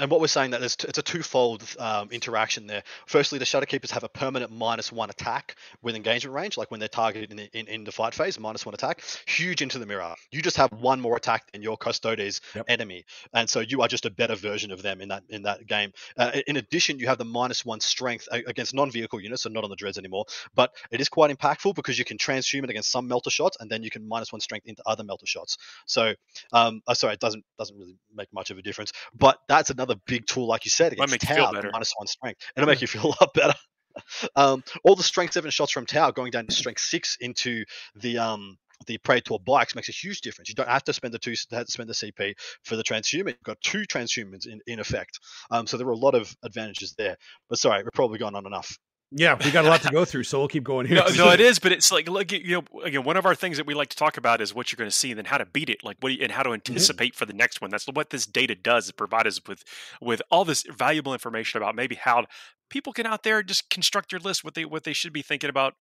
and 0.01 0.09
what 0.09 0.21
we're 0.21 0.27
saying 0.27 0.51
that 0.51 0.61
there's 0.61 0.77
t- 0.77 0.87
it's 0.87 0.97
a 0.97 1.01
twofold 1.03 1.61
um, 1.77 2.07
interaction 2.09 2.65
there. 2.67 2.83
Firstly, 3.05 3.37
the 3.37 3.43
Shadow 3.43 3.65
Keepers 3.65 3.91
have 3.91 4.05
a 4.05 4.07
permanent 4.07 4.49
minus 4.49 4.93
one 4.93 5.09
attack 5.09 5.57
with 5.81 5.93
engagement 5.93 6.33
range, 6.33 6.57
like 6.57 6.71
when 6.71 6.79
they're 6.79 6.87
targeted 6.87 7.31
in 7.31 7.35
the, 7.37 7.49
in, 7.59 7.67
in 7.67 7.83
the 7.83 7.91
fight 7.91 8.13
phase, 8.19 8.39
minus 8.39 8.65
one 8.65 8.73
attack. 8.75 9.01
Huge 9.27 9.61
into 9.61 9.79
the 9.79 9.85
mirror. 9.85 10.13
You 10.31 10.41
just 10.41 10.57
have 10.57 10.71
one 10.73 10.99
more 10.99 11.15
attack 11.15 11.51
than 11.51 11.61
your 11.61 11.77
Custodes 11.77 12.41
Yep. 12.55 12.65
enemy, 12.67 13.05
and 13.33 13.49
so 13.49 13.61
you 13.61 13.81
are 13.81 13.87
just 13.87 14.05
a 14.05 14.09
better 14.09 14.35
version 14.35 14.71
of 14.71 14.81
them 14.81 15.01
in 15.01 15.09
that 15.09 15.23
in 15.29 15.43
that 15.43 15.65
game. 15.67 15.91
Uh, 16.17 16.31
in 16.47 16.57
addition, 16.57 16.99
you 16.99 17.07
have 17.07 17.17
the 17.17 17.25
minus 17.25 17.65
one 17.65 17.79
strength 17.79 18.27
against 18.31 18.73
non-vehicle 18.73 19.19
units, 19.21 19.43
so 19.43 19.49
not 19.49 19.63
on 19.63 19.69
the 19.69 19.75
dreads 19.75 19.97
anymore. 19.97 20.25
But 20.53 20.75
it 20.91 20.99
is 20.99 21.09
quite 21.09 21.35
impactful 21.35 21.75
because 21.75 21.97
you 21.97 22.05
can 22.05 22.17
transhuman 22.17 22.69
against 22.69 22.91
some 22.91 23.07
melta 23.09 23.31
shots, 23.31 23.57
and 23.59 23.69
then 23.69 23.83
you 23.83 23.89
can 23.89 24.07
minus 24.07 24.31
one 24.31 24.41
strength 24.41 24.67
into 24.67 24.81
other 24.85 25.03
melta 25.03 25.25
shots. 25.25 25.57
So 25.85 26.13
um, 26.51 26.81
oh, 26.87 26.93
sorry, 26.93 27.13
it 27.13 27.19
doesn't 27.19 27.43
doesn't 27.57 27.77
really 27.77 27.97
make 28.13 28.31
much 28.33 28.51
of 28.51 28.57
a 28.57 28.61
difference. 28.61 28.91
But 29.13 29.39
that's 29.47 29.69
another 29.69 29.95
big 30.05 30.25
tool, 30.25 30.47
like 30.47 30.65
you 30.65 30.71
said, 30.71 30.93
against 30.93 31.13
make 31.13 31.23
you 31.23 31.35
feel 31.35 31.45
Tau, 31.45 31.69
minus 31.71 31.93
one 31.95 32.07
strength. 32.07 32.41
It'll 32.55 32.67
make 32.67 32.81
you 32.81 32.87
feel 32.87 33.05
a 33.19 33.23
lot 33.23 33.33
better. 33.33 33.53
um, 34.35 34.63
all 34.83 34.95
the 34.95 35.03
strength 35.03 35.33
seven 35.33 35.51
shots 35.51 35.71
from 35.71 35.85
Tau 35.85 36.11
going 36.11 36.31
down 36.31 36.47
to 36.47 36.53
strength 36.53 36.81
six 36.81 37.17
into 37.19 37.65
the 37.95 38.17
um 38.17 38.57
the 38.87 38.97
Praetor 38.99 39.37
bikes 39.45 39.75
makes 39.75 39.89
a 39.89 39.91
huge 39.91 40.21
difference. 40.21 40.49
You 40.49 40.55
don't 40.55 40.69
have 40.69 40.83
to 40.85 40.93
spend 40.93 41.13
the 41.13 41.19
two 41.19 41.35
have 41.51 41.65
to 41.65 41.71
spend 41.71 41.89
the 41.89 41.93
CP 41.93 42.33
for 42.63 42.75
the 42.75 42.83
transhuman. 42.83 43.27
You've 43.27 43.43
got 43.43 43.59
two 43.61 43.81
transhumans 43.81 44.47
in, 44.47 44.61
in 44.67 44.79
effect. 44.79 45.19
Um, 45.51 45.67
so 45.67 45.77
there 45.77 45.87
are 45.87 45.91
a 45.91 45.97
lot 45.97 46.15
of 46.15 46.33
advantages 46.43 46.95
there. 46.97 47.17
But 47.49 47.59
sorry, 47.59 47.83
we're 47.83 47.89
probably 47.93 48.19
gone 48.19 48.35
on 48.35 48.45
enough. 48.45 48.77
Yeah, 49.11 49.39
we 49.43 49.49
got 49.49 49.65
a 49.65 49.67
lot 49.67 49.81
to 49.81 49.89
go 49.89 50.05
through, 50.05 50.25
so 50.25 50.37
we'll 50.37 50.47
keep 50.47 50.63
going 50.63 50.85
here. 50.87 50.97
No, 50.97 51.25
no, 51.25 51.31
it 51.31 51.39
is, 51.39 51.57
but 51.57 51.71
it's 51.71 51.91
like 51.91 52.07
look, 52.07 52.31
you 52.31 52.61
know, 52.61 52.81
again, 52.83 53.03
one 53.03 53.17
of 53.17 53.25
our 53.25 53.33
things 53.33 53.57
that 53.57 53.65
we 53.65 53.73
like 53.73 53.89
to 53.89 53.97
talk 53.97 54.17
about 54.17 54.39
is 54.39 54.53
what 54.53 54.71
you're 54.71 54.77
going 54.77 54.89
to 54.89 54.95
see, 54.95 55.09
and 55.09 55.17
then 55.17 55.25
how 55.25 55.39
to 55.39 55.47
beat 55.47 55.69
it, 55.69 55.83
like 55.83 55.97
what 55.99 56.11
you, 56.11 56.19
and 56.21 56.31
how 56.31 56.43
to 56.43 56.53
anticipate 56.53 57.15
for 57.15 57.25
the 57.25 57.33
next 57.33 57.59
one. 57.59 57.71
That's 57.71 57.87
what 57.87 58.11
this 58.11 58.27
data 58.27 58.53
does: 58.53 58.85
is 58.85 58.91
provide 58.91 59.25
us 59.25 59.41
with 59.47 59.63
with 59.99 60.21
all 60.29 60.45
this 60.45 60.63
valuable 60.63 61.13
information 61.13 61.59
about 61.59 61.75
maybe 61.75 61.95
how 61.95 62.27
people 62.69 62.93
can 62.93 63.05
out 63.05 63.23
there 63.23 63.43
just 63.43 63.69
construct 63.69 64.11
your 64.11 64.19
list, 64.19 64.43
what 64.43 64.53
they 64.53 64.65
what 64.65 64.83
they 64.83 64.93
should 64.93 65.13
be 65.13 65.21
thinking 65.21 65.49
about 65.49 65.75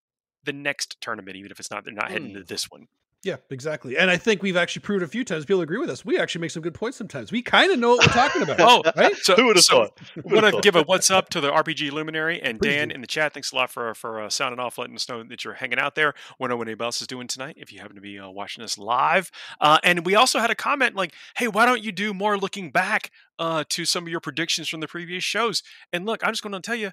the 0.45 0.53
next 0.53 0.97
tournament, 1.01 1.37
even 1.37 1.51
if 1.51 1.61
it's 1.61 1.71
not 1.71 1.85
they're 1.85 1.95
not 1.95 2.11
heading 2.11 2.35
to 2.35 2.41
mm. 2.41 2.47
this 2.47 2.71
one. 2.71 2.87
Yeah, 3.25 3.37
exactly. 3.51 3.99
And 3.99 4.11
I 4.13 4.17
think 4.17 4.45
we've 4.45 4.57
actually 4.57 4.83
proved 4.83 5.03
a 5.03 5.09
few 5.09 5.25
times. 5.25 5.45
People 5.45 5.61
agree 5.61 5.79
with 5.79 5.91
us. 5.91 6.05
We 6.05 6.21
actually 6.21 6.43
make 6.43 6.53
some 6.53 6.63
good 6.63 6.75
points 6.75 6.97
sometimes. 6.97 7.33
We 7.33 7.43
kind 7.43 7.73
of 7.73 7.79
know 7.81 7.91
what 7.97 8.07
we're 8.07 8.13
talking 8.13 8.43
about. 8.43 8.59
Oh, 8.71 8.83
right? 8.97 9.17
So, 9.17 9.35
Who 9.35 9.47
would 9.47 9.57
have 9.57 9.65
so 9.65 9.87
thought? 9.87 9.99
Who 10.15 10.21
I 10.21 10.35
would've 10.35 10.43
want 10.53 10.55
to 10.57 10.61
give 10.61 10.77
a 10.77 10.83
what's 10.85 11.11
up 11.11 11.29
to 11.31 11.41
the 11.41 11.51
RPG 11.51 11.91
Luminary 11.91 12.41
and 12.41 12.61
Please 12.61 12.69
Dan 12.69 12.89
do. 12.89 12.95
in 12.95 13.01
the 13.01 13.07
chat. 13.07 13.35
Thanks 13.35 13.51
a 13.51 13.57
lot 13.57 13.71
for 13.71 13.95
for 13.95 14.21
uh, 14.21 14.29
sounding 14.31 14.61
off, 14.61 14.79
letting 14.79 14.95
us 14.95 15.09
know 15.09 15.25
that 15.25 15.45
you're 15.45 15.55
hanging 15.55 15.79
out 15.79 15.95
there. 15.97 16.15
Want 16.39 16.51
to 16.51 16.55
know 16.55 16.57
what 16.59 16.69
anybody 16.69 16.87
else 16.87 17.01
is 17.01 17.07
doing 17.07 17.27
tonight 17.27 17.57
if 17.59 17.73
you 17.73 17.81
happen 17.81 17.97
to 17.97 18.03
be 18.03 18.19
uh, 18.19 18.29
watching 18.29 18.63
us 18.63 18.79
live. 18.79 19.31
Uh, 19.61 19.79
and 19.83 20.07
we 20.07 20.15
also 20.15 20.39
had 20.39 20.51
a 20.51 20.55
comment 20.55 20.95
like, 20.95 21.13
"Hey, 21.37 21.49
why 21.49 21.67
don't 21.67 21.83
you 21.83 21.91
do 21.93 22.15
more 22.15 22.39
looking 22.39 22.71
back 22.71 23.11
uh, 23.39 23.65
to 23.71 23.85
some 23.85 24.05
of 24.05 24.09
your 24.11 24.21
predictions 24.21 24.69
from 24.69 24.81
the 24.81 24.89
previous 24.89 25.25
shows?" 25.25 25.63
And 25.93 26.07
look, 26.07 26.23
I'm 26.25 26.33
just 26.33 26.43
going 26.43 26.53
to 26.53 26.61
tell 26.61 26.77
you, 26.77 26.93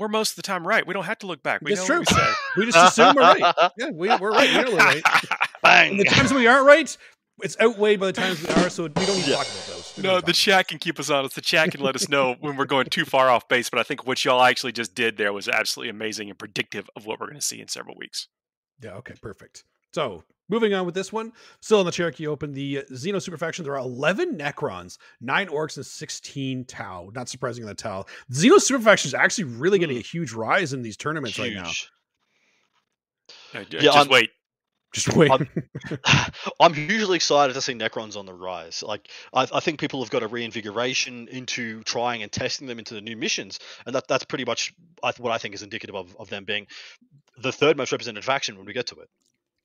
we're 0.00 0.08
most 0.08 0.30
of 0.30 0.36
the 0.36 0.42
time 0.42 0.66
right. 0.66 0.84
We 0.84 0.94
don't 0.94 1.04
have 1.04 1.18
to 1.18 1.26
look 1.26 1.42
back. 1.42 1.60
We 1.60 1.74
That's 1.74 1.88
know 1.88 2.00
what 2.00 2.10
we. 2.10 2.22
We 2.56 2.72
just 2.72 2.98
assume 2.98 3.14
we're 3.14 3.22
right. 3.22 3.54
Yeah, 3.78 3.90
we, 3.92 4.08
we're 4.16 4.32
right. 4.32 4.52
We're 4.52 4.76
right. 4.76 5.02
Bang! 5.62 5.90
And 5.92 6.00
the 6.00 6.04
times 6.04 6.32
when 6.32 6.40
we 6.40 6.46
aren't 6.48 6.66
right, 6.66 6.96
it's 7.42 7.56
outweighed 7.60 8.00
by 8.00 8.06
the 8.06 8.12
times 8.12 8.42
we 8.42 8.48
are, 8.54 8.70
so 8.70 8.84
we 8.84 8.88
don't 8.88 9.16
need 9.16 9.24
to 9.24 9.30
Yeah. 9.30 9.36
talk 9.36 9.46
about 9.46 9.66
those. 9.68 9.94
We 9.96 10.02
No, 10.02 10.20
the 10.20 10.32
chat 10.32 10.68
can 10.68 10.78
keep 10.78 10.98
us 10.98 11.10
honest. 11.10 11.34
The 11.34 11.42
chat 11.42 11.70
can 11.70 11.80
let 11.82 11.94
us 11.94 12.08
know 12.08 12.34
when 12.40 12.56
we're 12.56 12.64
going 12.64 12.86
too 12.86 13.04
far 13.04 13.28
off 13.28 13.46
base. 13.46 13.68
But 13.70 13.78
I 13.78 13.82
think 13.82 14.06
what 14.06 14.24
y'all 14.24 14.42
actually 14.42 14.72
just 14.72 14.94
did 14.94 15.18
there 15.18 15.32
was 15.32 15.48
absolutely 15.48 15.90
amazing 15.90 16.30
and 16.30 16.38
predictive 16.38 16.88
of 16.96 17.06
what 17.06 17.20
we're 17.20 17.26
going 17.26 17.38
to 17.38 17.46
see 17.46 17.60
in 17.60 17.68
several 17.68 17.94
weeks. 17.96 18.26
Yeah, 18.82 18.94
okay, 18.94 19.14
perfect. 19.20 19.64
So 19.92 20.24
moving 20.50 20.74
on 20.74 20.84
with 20.84 20.94
this 20.94 21.12
one, 21.12 21.32
still 21.60 21.80
in 21.80 21.86
the 21.86 21.92
Cherokee 21.92 22.26
Open, 22.26 22.52
the 22.52 22.78
uh, 22.78 22.82
Xeno 22.92 23.22
Super 23.22 23.38
Faction. 23.38 23.64
There 23.64 23.74
are 23.74 23.78
11 23.78 24.36
Necrons, 24.36 24.98
9 25.20 25.48
Orks, 25.48 25.76
and 25.76 25.86
16 25.86 26.64
Tau. 26.66 27.10
Not 27.14 27.28
surprising 27.28 27.64
that 27.66 27.78
Tau. 27.78 28.04
Xeno 28.32 28.60
Super 28.60 28.82
Faction 28.82 29.08
is 29.08 29.14
actually 29.14 29.44
really 29.44 29.78
getting 29.78 29.96
a 29.96 30.02
huge 30.02 30.32
rise 30.32 30.72
in 30.72 30.82
these 30.82 30.96
tournaments 30.96 31.38
right 31.38 31.52
now. 31.54 31.64
Huge. 31.64 31.90
Yeah, 33.54 33.64
just 33.80 33.96
I'm- 33.96 34.08
wait. 34.08 34.30
Just 34.92 35.14
wait. 35.14 35.30
I'm- 35.30 35.48
I'm 36.60 36.74
hugely 36.74 37.14
excited 37.16 37.52
to 37.52 37.60
see 37.60 37.74
Necrons 37.74 38.16
on 38.16 38.26
the 38.26 38.34
rise. 38.34 38.82
Like, 38.82 39.08
I, 39.32 39.46
I 39.52 39.60
think 39.60 39.78
people 39.78 40.02
have 40.02 40.10
got 40.10 40.24
a 40.24 40.26
reinvigoration 40.26 41.28
into 41.28 41.84
trying 41.84 42.24
and 42.24 42.32
testing 42.32 42.66
them 42.66 42.80
into 42.80 42.94
the 42.94 43.00
new 43.00 43.16
missions, 43.16 43.60
and 43.86 43.94
that 43.94 44.08
that's 44.08 44.24
pretty 44.24 44.44
much 44.44 44.74
what 45.00 45.32
I 45.32 45.38
think 45.38 45.54
is 45.54 45.62
indicative 45.62 45.94
of, 45.94 46.16
of 46.18 46.28
them 46.28 46.44
being 46.44 46.66
the 47.38 47.52
third 47.52 47.76
most 47.76 47.92
represented 47.92 48.24
faction 48.24 48.56
when 48.56 48.66
we 48.66 48.72
get 48.72 48.88
to 48.88 48.96
it. 48.96 49.08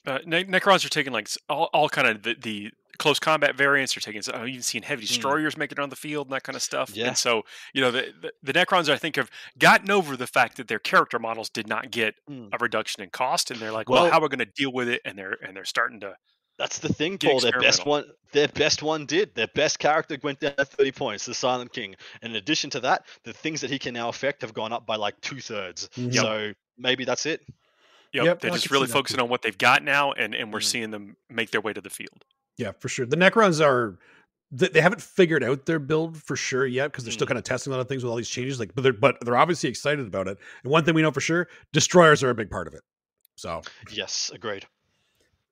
Uh, 0.05 0.19
ne- 0.25 0.43
Necrons 0.45 0.85
are 0.85 0.89
taking 0.89 1.13
like 1.13 1.27
all, 1.49 1.69
all 1.73 1.89
kind 1.89 2.07
of 2.07 2.23
the, 2.23 2.35
the 2.41 2.71
close 2.97 3.19
combat 3.19 3.55
variants. 3.55 3.93
They're 3.93 4.01
taking. 4.01 4.21
I've 4.33 4.47
even 4.47 4.61
seen 4.61 4.83
heavy 4.83 5.05
destroyers 5.05 5.57
making 5.57 5.77
it 5.77 5.81
on 5.81 5.89
the 5.89 5.95
field 5.95 6.27
and 6.27 6.33
that 6.33 6.43
kind 6.43 6.55
of 6.55 6.61
stuff. 6.61 6.91
Yeah. 6.95 7.07
And 7.07 7.17
so 7.17 7.43
you 7.73 7.81
know 7.81 7.91
the, 7.91 8.13
the 8.21 8.31
the 8.43 8.53
Necrons 8.53 8.89
I 8.89 8.97
think 8.97 9.15
have 9.17 9.29
gotten 9.59 9.91
over 9.91 10.15
the 10.15 10.27
fact 10.27 10.57
that 10.57 10.67
their 10.67 10.79
character 10.79 11.19
models 11.19 11.49
did 11.49 11.67
not 11.67 11.91
get 11.91 12.15
Mm. 12.29 12.49
a 12.53 12.57
reduction 12.59 13.03
in 13.03 13.09
cost, 13.09 13.51
and 13.51 13.59
they're 13.59 13.71
like, 13.71 13.89
well, 13.89 14.03
Well- 14.03 14.11
how 14.11 14.19
are 14.19 14.21
we 14.23 14.27
going 14.29 14.39
to 14.39 14.45
deal 14.45 14.71
with 14.71 14.87
it? 14.89 15.01
And 15.05 15.17
they're 15.17 15.37
and 15.45 15.55
they're 15.55 15.65
starting 15.65 15.99
to. 16.01 16.15
That's 16.57 16.79
the 16.79 16.87
thing, 16.87 17.17
Paul. 17.17 17.41
Their 17.41 17.59
best 17.59 17.85
one, 17.85 18.05
their 18.31 18.47
best 18.47 18.81
one 18.81 19.05
did. 19.05 19.35
Their 19.35 19.47
best 19.55 19.77
character 19.77 20.17
went 20.23 20.39
down 20.39 20.53
30 20.57 20.91
points, 20.93 21.25
the 21.25 21.33
Silent 21.33 21.73
King. 21.73 21.95
And 22.21 22.31
in 22.31 22.37
addition 22.37 22.69
to 22.69 22.79
that, 22.79 23.03
the 23.25 23.33
things 23.33 23.59
that 23.59 23.69
he 23.69 23.77
can 23.77 23.93
now 23.93 24.07
affect 24.07 24.41
have 24.41 24.53
gone 24.53 24.71
up 24.71 24.85
by 24.85 24.95
like 24.95 25.19
two 25.19 25.41
thirds. 25.41 25.89
So 26.11 26.53
maybe 26.77 27.03
that's 27.03 27.25
it. 27.25 27.41
Yep, 28.15 28.25
Yep, 28.25 28.39
they're 28.41 28.51
I 28.51 28.53
just 28.55 28.71
really 28.71 28.87
focusing 28.87 29.19
on 29.19 29.29
what 29.29 29.41
they've 29.41 29.57
got 29.57 29.83
now, 29.83 30.11
and, 30.13 30.33
and 30.33 30.51
we're 30.53 30.59
Mm. 30.59 30.63
seeing 30.63 30.91
them 30.91 31.15
make 31.29 31.51
their 31.51 31.61
way 31.61 31.73
to 31.73 31.81
the 31.81 31.89
field. 31.89 32.23
Yeah, 32.57 32.71
for 32.79 32.87
sure. 32.89 33.05
The 33.05 33.17
Necrons 33.17 33.63
are 33.63 33.99
th- 34.57 34.71
they 34.71 34.79
haven't 34.81 35.01
figured 35.01 35.43
out 35.43 35.65
their 35.65 35.79
build 35.79 36.17
for 36.23 36.35
sure 36.35 36.65
yet 36.65 36.91
because 36.91 37.03
they're 37.03 37.11
still 37.11 37.25
Mm. 37.25 37.29
kind 37.29 37.37
of 37.39 37.43
testing 37.43 37.73
a 37.73 37.75
lot 37.75 37.81
of 37.81 37.89
things 37.89 38.03
with 38.03 38.09
all 38.11 38.15
these 38.17 38.29
changes. 38.29 38.59
Like, 38.59 38.73
but 38.73 38.83
they're 38.83 38.93
but 38.93 39.17
they're 39.21 39.35
obviously 39.37 39.69
excited 39.69 40.05
about 40.07 40.27
it. 40.27 40.37
And 40.63 40.71
one 40.71 40.85
thing 40.85 40.93
we 40.93 41.01
know 41.01 41.11
for 41.11 41.19
sure, 41.21 41.47
destroyers 41.73 42.23
are 42.23 42.29
a 42.29 42.35
big 42.35 42.49
part 42.49 42.67
of 42.67 42.73
it. 42.73 42.81
So, 43.35 43.61
Yes, 43.91 44.31
agreed. 44.33 44.65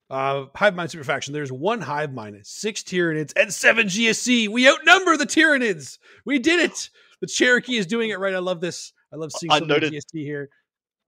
uh, 0.10 0.46
hive 0.56 0.76
mind 0.76 0.92
super 0.92 1.04
faction. 1.04 1.34
There's 1.34 1.52
one 1.52 1.82
hive 1.82 2.14
mind, 2.14 2.40
six 2.44 2.82
Tyranids, 2.84 3.34
and 3.36 3.54
seven 3.54 3.88
GSC. 3.88 4.48
We 4.48 4.70
outnumber 4.70 5.18
the 5.18 5.26
Tyranids. 5.26 5.98
We 6.26 6.40
did 6.40 6.60
it. 6.60 6.90
The 7.20 7.28
Cherokee 7.28 7.78
is 7.78 7.86
doing 7.86 8.10
it 8.12 8.20
right. 8.20 8.34
I 8.34 8.40
love 8.40 8.62
this. 8.62 8.94
I 9.12 9.16
love 9.18 9.32
seeing 9.32 9.52
I 9.52 9.56
some 9.60 9.64
of 9.64 9.68
the 9.70 9.74
noted- 9.76 9.94
GSC 9.94 10.24
here. 10.24 10.50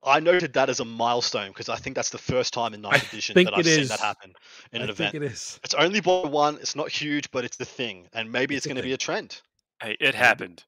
I 0.06 0.20
noted 0.20 0.54
that 0.54 0.70
as 0.70 0.80
a 0.80 0.86
milestone 0.86 1.50
because 1.50 1.68
I 1.70 1.76
think 1.78 1.96
that's 1.96 2.10
the 2.12 2.18
first 2.18 2.54
time 2.54 2.74
in 2.74 2.82
ninth 2.82 3.12
edition 3.12 3.34
that 3.44 3.54
I've 3.54 3.60
it 3.62 3.66
seen 3.66 3.80
is. 3.82 3.90
that 3.90 4.00
happen 4.00 4.34
in 4.72 4.82
I 4.82 4.86
an 4.86 4.94
think 4.94 5.14
event. 5.16 5.24
it 5.26 5.32
is. 5.32 5.60
It's 5.64 5.74
only 5.74 6.00
by 6.02 6.22
one. 6.22 6.56
It's 6.58 6.76
not 6.76 6.90
huge, 6.90 7.32
but 7.32 7.44
it's 7.46 7.58
the 7.58 7.66
thing, 7.66 8.08
and 8.14 8.32
maybe 8.32 8.56
It's 8.56 8.66
it's, 8.66 8.72
going 8.72 8.78
to 8.78 8.84
be 8.84 8.94
a 8.94 8.98
trend. 8.98 9.42
Hey, 9.82 9.98
it 10.00 10.14
happened. 10.16 10.64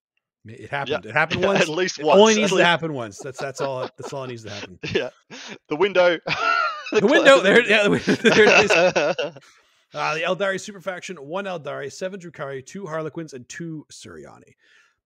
It 0.45 0.69
happened. 0.71 1.05
It 1.05 1.13
happened 1.13 1.43
once. 1.43 1.61
at 1.61 1.69
least 1.69 1.99
It 1.99 2.05
once. 2.05 2.19
only 2.19 2.33
at 2.33 2.37
needs 2.37 2.51
to 2.53 2.65
happen 2.65 2.93
once. 2.93 3.19
That's 3.19 3.39
that's 3.39 3.61
all. 3.61 3.81
That's 3.97 4.11
all 4.13 4.23
it 4.23 4.27
needs 4.29 4.43
to 4.43 4.49
happen. 4.49 4.79
Yeah, 4.93 5.09
the 5.69 5.75
window. 5.75 6.17
The 6.93 7.05
window 7.05 7.41
there. 7.41 7.55
closed. 7.55 7.69
Yeah, 7.69 7.83
the 7.83 7.89
window, 7.89 8.13
there 8.13 8.43
it 8.47 8.63
is. 8.63 8.71
Uh, 8.71 10.13
the 10.15 10.21
Aeldari 10.21 10.57
super 10.59 10.79
faction, 10.79 11.17
one 11.17 11.43
Aeldari, 11.43 11.91
seven 11.91 12.17
Drukhari, 12.19 12.65
two 12.65 12.85
Harlequins, 12.87 13.33
and 13.33 13.47
two 13.49 13.85
Suriani. 13.91 14.53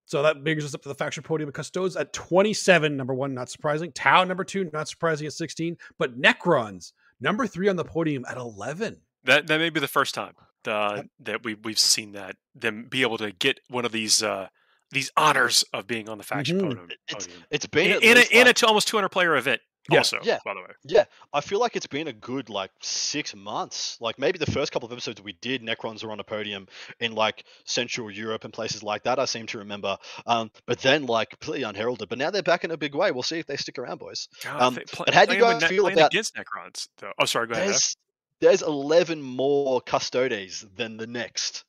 So 0.06 0.22
that 0.24 0.44
brings 0.44 0.66
us 0.66 0.74
up 0.76 0.82
to 0.82 0.90
the 0.90 0.96
faction 0.96 1.24
podium 1.24 1.48
of 1.48 1.54
Custodes 1.54 1.96
at 1.96 2.12
27, 2.12 2.98
number 2.98 3.14
one, 3.14 3.34
not 3.34 3.50
surprising. 3.50 3.92
Tau, 3.94 4.24
number 4.24 4.44
two, 4.44 4.70
not 4.74 4.88
surprising 4.90 5.28
at 5.28 5.34
16. 5.34 5.78
But 5.98 6.20
Necrons, 6.20 6.92
number 7.20 7.48
three 7.48 7.70
on 7.70 7.76
the 7.78 7.86
podium 7.86 8.26
at 8.30 8.38
11. 8.38 8.98
That 9.24 9.48
that 9.48 9.60
may 9.60 9.70
be 9.70 9.80
the 9.80 9.88
first 9.88 10.16
time 10.16 10.34
uh, 10.68 11.04
that 11.20 11.44
we 11.44 11.54
we've 11.54 11.78
seen 11.80 12.14
that 12.14 12.36
them 12.56 12.86
be 12.90 13.04
able 13.04 13.18
to 13.20 13.32
get 13.32 13.60
one 13.70 13.86
of 13.86 13.92
these 13.92 14.24
uh, 14.24 14.48
these 14.90 15.12
honors 15.16 15.64
of 15.74 15.88
being 15.88 16.10
on 16.10 16.18
the 16.18 16.24
faction 16.24 16.58
Mhm. 16.60 16.64
podium. 16.64 16.88
It's 17.08 17.26
podium. 17.28 17.44
it's 17.52 17.66
been 17.68 17.86
In, 17.92 18.04
in, 18.04 18.16
least, 18.18 18.32
a, 18.34 18.42
in 18.42 18.48
a 18.48 18.54
almost 18.68 18.88
200 18.88 19.10
player 19.10 19.36
event. 19.38 19.62
Yeah, 19.92 19.98
Also, 20.00 20.20
yeah. 20.24 20.40
by 20.46 20.54
the 20.54 20.62
way. 20.62 20.68
Yeah, 20.84 21.06
I 21.34 21.42
feel 21.42 21.60
like 21.60 21.76
it's 21.76 21.88
been 21.88 22.08
a 22.08 22.14
good 22.14 22.50
like 22.50 22.72
six 22.82 23.36
months. 23.36 23.98
Like 24.02 24.18
maybe 24.20 24.38
the 24.38 24.50
first 24.52 24.72
couple 24.72 24.88
of 24.88 24.92
episodes 24.92 25.22
we 25.22 25.34
did, 25.34 25.62
Necrons 25.62 26.04
were 26.04 26.12
on 26.12 26.20
a 26.20 26.24
podium 26.24 26.68
in 27.00 27.14
like 27.14 27.44
Central 27.66 28.10
Europe 28.12 28.44
and 28.44 28.54
places 28.54 28.84
like 28.84 29.04
that. 29.04 29.20
I 29.20 29.26
seem 29.26 29.46
to 29.48 29.58
remember. 29.60 29.98
Um, 30.26 30.52
but 30.66 30.80
then 30.80 31.06
like 31.06 31.30
completely 31.32 31.64
unheralded. 31.64 32.10
But 32.10 32.18
now 32.18 32.30
they're 32.32 32.42
back 32.44 32.64
in 32.64 32.72
a 32.72 32.78
big 32.78 32.96
way. 32.96 33.12
We'll 33.12 33.24
see 33.24 33.40
if 33.40 33.46
they 33.48 33.58
stick 33.58 33.78
around, 33.78 34.00
boys. 34.00 34.28
God, 34.44 34.62
Um, 34.62 34.76
play- 34.76 35.06
but 35.06 35.14
how 35.14 35.26
do 35.26 35.34
you 35.36 35.42
guys 35.42 35.64
feel 35.64 35.88
about- 35.88 36.08
against 36.12 36.36
Necrons? 36.36 36.88
Though. 36.98 37.14
Oh, 37.20 37.26
sorry. 37.26 37.48
Go 37.48 37.54
ahead. 37.54 37.70
There's 37.70 37.98
there's 38.40 38.62
eleven 38.64 39.22
more 39.22 39.82
custodes 39.82 40.66
than 40.76 40.98
the 40.98 41.06
next 41.08 41.64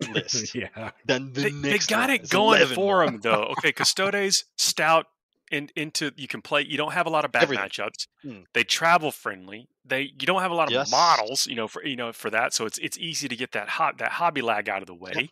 list. 0.12 0.54
yeah. 0.54 0.90
Than 1.06 1.32
the 1.32 1.42
They, 1.42 1.50
they 1.50 1.78
got 1.78 2.10
it 2.10 2.28
going 2.30 2.58
11 2.60 2.74
for 2.74 3.04
them 3.06 3.20
though. 3.20 3.52
Okay, 3.58 3.72
Custodes, 3.72 4.44
stout, 4.56 5.06
in, 5.50 5.68
into 5.76 6.12
you 6.16 6.28
can 6.28 6.42
play. 6.42 6.62
You 6.62 6.76
don't 6.76 6.92
have 6.92 7.06
a 7.06 7.10
lot 7.10 7.24
of 7.24 7.32
bad 7.32 7.44
Everything. 7.44 7.64
matchups. 7.66 8.06
Hmm. 8.22 8.40
They 8.54 8.64
travel 8.64 9.10
friendly. 9.10 9.68
They 9.84 10.02
you 10.02 10.26
don't 10.26 10.40
have 10.42 10.50
a 10.50 10.54
lot 10.54 10.68
of 10.68 10.72
Yes. 10.72 10.90
models. 10.90 11.46
You 11.46 11.56
know 11.56 11.68
for 11.68 11.84
you 11.84 11.96
know 11.96 12.12
for 12.12 12.30
that. 12.30 12.52
So 12.54 12.66
it's 12.66 12.78
it's 12.78 12.96
easy 12.98 13.28
to 13.28 13.36
get 13.36 13.52
that 13.52 13.68
hot 13.68 13.98
that 13.98 14.12
hobby 14.12 14.42
lag 14.42 14.68
out 14.68 14.82
of 14.82 14.86
the 14.86 14.94
way. 14.94 15.30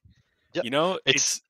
Yep. 0.55 0.65
You 0.65 0.71
know 0.71 0.99
It's 1.07 1.15
it's 1.37 1.41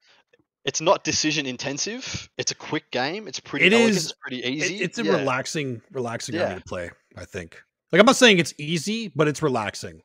it's 0.65 0.81
not 0.81 1.05
decision 1.05 1.47
intensive. 1.47 2.29
It's 2.37 2.53
a 2.53 2.55
quick 2.55 2.91
game. 2.91 3.27
It's 3.29 3.41
pretty 3.41 3.67
It 3.67 3.73
elegant. 3.73 3.97
is- 3.97 4.05
It's 4.07 4.15
pretty 4.21 4.43
It- 4.43 4.51
easy. 4.53 4.77
it's 4.83 4.99
a 4.99 5.05
yeah. 5.05 5.13
relaxing, 5.17 5.81
relaxing 5.93 6.35
Yeah. 6.35 6.43
army 6.49 6.57
to 6.57 6.65
play, 6.67 6.91
I 7.17 7.25
think. 7.25 7.63
Like, 7.91 8.01
I'm 8.01 8.07
not 8.07 8.17
saying 8.17 8.39
it's 8.39 8.53
easy, 8.59 9.09
but 9.09 9.29
it's 9.29 9.41
relaxing. 9.41 10.03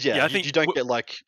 Yeah, 0.00 0.16
Yeah, 0.16 0.22
I 0.22 0.26
you, 0.28 0.32
think 0.32 0.46
you 0.46 0.52
don't 0.52 0.64
w- 0.66 0.74
get 0.74 0.86
like 0.86 1.22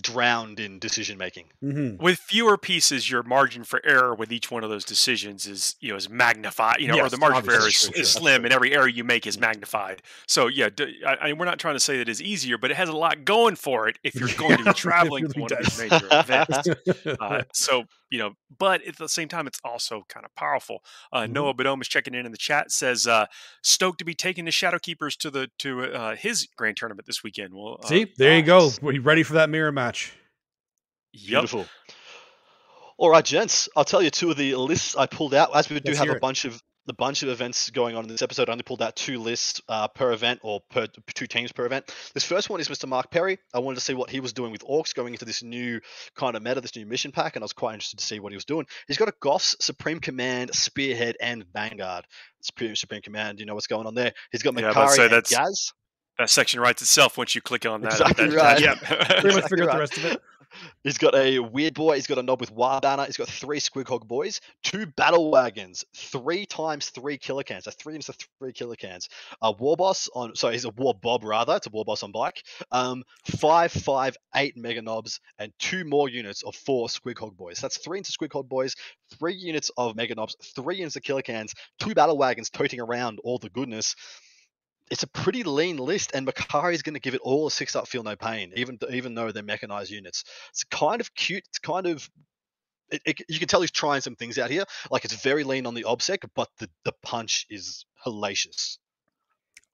drowned 0.00 0.60
in 0.60 0.78
decision 0.78 1.18
making. 1.18 1.46
hmm 1.60 1.96
with 2.00 2.18
fewer 2.18 2.56
pieces, 2.56 3.10
your 3.10 3.22
margin 3.22 3.64
for 3.64 3.80
error 3.84 4.14
with 4.14 4.30
each 4.30 4.50
one 4.50 4.62
of 4.62 4.70
those 4.70 4.84
decisions 4.84 5.46
is 5.46 5.74
you 5.80 5.90
know 5.90 5.96
is 5.96 6.08
magnified. 6.08 6.80
You 6.80 6.88
know, 6.88 7.00
or 7.00 7.08
the 7.08 7.16
margin 7.16 7.42
for 7.42 7.52
error 7.52 7.66
is, 7.68 7.74
sure, 7.74 7.90
is 7.94 8.10
slim, 8.10 8.44
and 8.44 8.52
every 8.54 8.72
error 8.74 8.86
you 8.88 9.02
make 9.04 9.26
is 9.26 9.38
magnified. 9.38 10.02
So 10.26 10.46
yeah, 10.46 10.68
d- 10.68 11.00
I, 11.06 11.28
I- 11.28 11.32
we're 11.32 11.44
not 11.46 11.58
trying 11.58 11.74
to 11.74 11.80
say 11.80 11.98
that 11.98 12.08
it's 12.08 12.20
easier, 12.20 12.58
but 12.58 12.70
it 12.70 12.76
has 12.76 12.88
a 12.88 12.96
lot 12.96 13.24
going 13.24 13.56
for 13.56 13.88
it 13.88 13.98
if 14.04 14.14
you're 14.14 14.28
going 14.36 14.58
to 14.58 14.64
be 14.64 14.72
traveling 14.74 15.24
it 15.24 15.32
to 15.32 15.40
really 15.40 15.42
one 15.42 15.52
of 15.52 15.58
these 15.58 15.78
major 15.90 16.08
events. 16.10 16.68
Uh, 17.20 17.42
so 17.52 17.84
you 18.10 18.18
know, 18.18 18.32
but 18.58 18.82
at 18.86 18.96
the 18.96 19.08
same 19.08 19.28
time, 19.28 19.46
it's 19.46 19.60
also 19.64 20.04
kind 20.08 20.24
of 20.26 20.34
powerful. 20.34 20.82
Uh, 21.12 21.20
Mhm. 21.22 21.30
Noah 21.30 21.54
Bodome 21.54 21.80
is 21.82 21.88
checking 21.88 22.14
in 22.14 22.24
in 22.26 22.32
the 22.32 22.38
chat. 22.38 22.70
Says 22.72 23.06
uh, 23.06 23.26
stoked 23.62 23.98
to 23.98 24.04
be 24.04 24.14
taking 24.14 24.44
the 24.44 24.50
Shadow 24.50 24.78
Keepers 24.78 25.16
to 25.18 25.30
the 25.30 25.48
to 25.58 25.84
uh, 25.92 26.16
his 26.16 26.46
grand 26.56 26.76
tournament 26.76 27.06
this 27.06 27.22
weekend. 27.22 27.54
Well, 27.54 27.78
uh, 27.82 27.86
See, 27.88 28.12
there 28.16 28.36
you 28.36 28.42
go. 28.42 28.60
nice. 28.64 28.80
We're 28.82 29.00
ready 29.00 29.22
for 29.22 29.34
that 29.34 29.50
mirror 29.50 29.72
match. 29.72 30.12
Yep. 31.12 31.28
Beautiful. 31.30 31.66
All 32.96 33.10
right, 33.10 33.24
gents. 33.24 33.68
I'll 33.76 33.84
tell 33.84 34.02
you 34.02 34.10
two 34.10 34.30
of 34.30 34.36
the 34.36 34.54
lists 34.56 34.96
I 34.96 35.06
pulled 35.06 35.32
out. 35.32 35.54
As 35.54 35.68
we 35.70 35.78
do 35.78 35.90
Let's 35.90 35.98
have 35.98 36.06
hear 36.06 36.12
a 36.14 36.16
it. 36.16 36.20
bunch 36.20 36.44
of 36.44 36.60
the 36.88 36.94
bunch 36.94 37.22
of 37.22 37.28
events 37.28 37.70
going 37.70 37.94
on 37.94 38.02
in 38.04 38.08
this 38.10 38.22
episode, 38.22 38.48
I 38.48 38.52
only 38.52 38.64
pulled 38.64 38.82
out 38.82 38.96
two 38.96 39.18
lists 39.20 39.60
uh, 39.68 39.86
per 39.88 40.10
event 40.12 40.40
or 40.42 40.60
per 40.70 40.86
two 41.14 41.26
teams 41.26 41.52
per 41.52 41.64
event. 41.66 41.94
This 42.14 42.24
first 42.24 42.50
one 42.50 42.60
is 42.60 42.68
Mr. 42.68 42.88
Mark 42.88 43.10
Perry. 43.10 43.38
I 43.54 43.60
wanted 43.60 43.76
to 43.76 43.80
see 43.82 43.94
what 43.94 44.10
he 44.10 44.20
was 44.20 44.32
doing 44.32 44.50
with 44.50 44.62
Orks 44.62 44.94
going 44.94 45.12
into 45.12 45.24
this 45.24 45.42
new 45.42 45.80
kind 46.16 46.34
of 46.34 46.42
meta, 46.42 46.60
this 46.60 46.74
new 46.74 46.86
mission 46.86 47.12
pack, 47.12 47.36
and 47.36 47.42
I 47.42 47.44
was 47.44 47.52
quite 47.52 47.74
interested 47.74 47.98
to 47.98 48.04
see 48.04 48.18
what 48.20 48.32
he 48.32 48.36
was 48.36 48.44
doing. 48.46 48.66
He's 48.88 48.96
got 48.96 49.08
a 49.08 49.14
Goss, 49.20 49.54
Supreme 49.60 50.00
Command, 50.00 50.54
Spearhead, 50.54 51.16
and 51.20 51.44
Vanguard. 51.52 52.06
Supreme 52.40 52.74
Supreme 52.74 53.02
Command, 53.02 53.38
you 53.38 53.46
know 53.46 53.54
what's 53.54 53.66
going 53.66 53.86
on 53.86 53.94
there. 53.94 54.12
He's 54.32 54.42
got 54.42 54.58
Yeah, 54.58 54.66
I 54.66 54.68
was 54.68 54.76
about 54.76 54.82
to 54.86 54.90
Makari 54.92 54.96
say, 54.96 55.02
and 55.04 55.12
that's- 55.12 55.34
Ghaz. 55.34 55.72
That 56.18 56.30
section 56.30 56.58
writes 56.58 56.82
itself 56.82 57.16
once 57.16 57.36
you 57.36 57.40
click 57.40 57.64
on 57.64 57.82
that. 57.82 57.92
Exactly 57.92 58.28
that- 58.30 58.34
right. 58.36 58.60
Yep. 58.60 58.78
Pretty 58.78 58.96
much 59.04 59.24
Exactly 59.24 59.42
figure 59.48 59.64
out 59.64 59.68
right. 59.68 59.74
the 59.74 59.78
rest 59.80 59.96
of 59.98 60.04
it. 60.06 60.22
He's 60.84 60.98
got 60.98 61.14
a 61.14 61.38
weirdboy. 61.38 61.96
He's 61.96 62.06
got 62.06 62.18
a 62.18 62.22
knob 62.22 62.40
with 62.40 62.50
War 62.50 62.80
Banner. 62.80 63.04
He's 63.04 63.16
got 63.16 63.28
three 63.28 63.60
Squighog 63.60 64.06
boys, 64.06 64.40
two 64.62 64.86
battle 64.86 65.30
wagons, 65.30 65.84
three 65.94 66.46
times 66.46 66.90
three 66.90 67.18
killa 67.18 67.44
kans. 67.44 67.64
So 67.64 67.70
three 67.70 67.94
into 67.94 68.12
three 68.38 68.52
killa 68.52 68.76
kans. 68.76 69.08
A 69.42 69.52
war 69.52 69.76
boss 69.76 70.08
on. 70.14 70.34
Sorry, 70.34 70.54
he's 70.54 70.64
a 70.64 70.70
war 70.70 70.94
bob 70.94 71.24
rather. 71.24 71.56
It's 71.56 71.66
a 71.66 71.70
war 71.70 71.84
boss 71.84 72.02
on 72.02 72.12
bike. 72.12 72.42
Um, 72.70 73.04
five, 73.24 73.72
five, 73.72 74.16
eight 74.34 74.56
mega 74.56 74.82
knobs, 74.82 75.20
and 75.38 75.52
two 75.58 75.84
more 75.84 76.08
units 76.08 76.42
of 76.42 76.54
four 76.54 76.88
Squighog 76.88 77.36
boys. 77.36 77.58
That's 77.60 77.78
three 77.78 77.98
into 77.98 78.12
Squighog 78.12 78.48
boys, 78.48 78.74
three 79.18 79.34
units 79.34 79.70
of 79.76 79.96
mega 79.96 80.14
knobs, 80.14 80.36
three 80.54 80.76
units 80.76 80.96
of 80.96 81.02
killa 81.02 81.22
kans, 81.22 81.54
two 81.78 81.94
battle 81.94 82.18
wagons 82.18 82.50
toting 82.50 82.80
around 82.80 83.18
all 83.24 83.38
the 83.38 83.50
goodness. 83.50 83.94
It's 84.90 85.02
a 85.02 85.06
pretty 85.06 85.42
lean 85.42 85.76
list, 85.76 86.12
and 86.14 86.26
Makari 86.26 86.72
is 86.74 86.82
going 86.82 86.94
to 86.94 87.00
give 87.00 87.14
it 87.14 87.20
all 87.22 87.46
a 87.46 87.50
six 87.50 87.76
up 87.76 87.86
feel 87.88 88.02
no 88.02 88.16
pain, 88.16 88.52
even 88.56 88.78
even 88.90 89.14
though 89.14 89.30
they're 89.32 89.42
mechanized 89.42 89.90
units. 89.90 90.24
It's 90.50 90.64
kind 90.64 91.00
of 91.00 91.14
cute. 91.14 91.44
It's 91.48 91.58
kind 91.58 91.86
of 91.86 92.08
it, 92.90 93.02
it, 93.04 93.20
you 93.28 93.38
can 93.38 93.48
tell 93.48 93.60
he's 93.60 93.70
trying 93.70 94.00
some 94.00 94.16
things 94.16 94.38
out 94.38 94.50
here. 94.50 94.64
Like 94.90 95.04
it's 95.04 95.14
very 95.22 95.44
lean 95.44 95.66
on 95.66 95.74
the 95.74 95.84
obsec, 95.84 96.26
but 96.34 96.48
the, 96.58 96.70
the 96.84 96.92
punch 97.02 97.44
is 97.50 97.84
hellacious. 98.06 98.78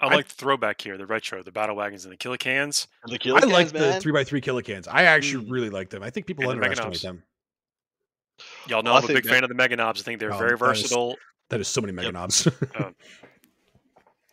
I 0.00 0.06
I- 0.08 0.14
like 0.16 0.26
the 0.28 0.34
throwback 0.34 0.80
here, 0.80 0.98
the 0.98 1.06
retro, 1.06 1.42
the 1.44 1.52
battle 1.52 1.76
wagons 1.76 2.04
and 2.04 2.12
the 2.12 2.16
killa 2.16 2.36
kans. 2.38 2.88
And 3.04 3.12
the 3.12 3.16
I 3.16 3.18
kill 3.18 3.34
like 3.34 3.70
cans, 3.70 3.72
the 3.72 4.00
three 4.00 4.18
x 4.20 4.28
three 4.28 4.40
killa 4.40 4.62
kans. 4.64 4.88
I 4.88 5.04
actually 5.04 5.44
Mm. 5.46 5.50
really 5.52 5.70
like 5.70 5.90
them. 5.90 6.02
I 6.02 6.10
think 6.10 6.26
people 6.26 6.42
And 6.50 6.52
underestimate 6.52 6.88
Knobs. 6.94 7.02
them. 7.02 7.22
Y'all 8.66 8.82
know 8.82 8.94
I 8.94 8.98
I'm 8.98 9.04
a 9.04 9.06
big 9.06 9.22
that- 9.22 9.30
fan 9.30 9.44
of 9.44 9.48
the 9.48 9.54
Mega 9.54 9.76
Knobs. 9.76 10.00
I 10.00 10.04
think 10.04 10.18
they're 10.18 10.34
Oh, 10.34 10.38
very 10.38 10.58
versatile 10.58 11.16
That 11.50 11.60
is 11.60 11.68
so 11.68 11.80
many 11.80 11.92
mega 11.92 12.06
Yep. 12.08 12.14
knobs. 12.14 12.48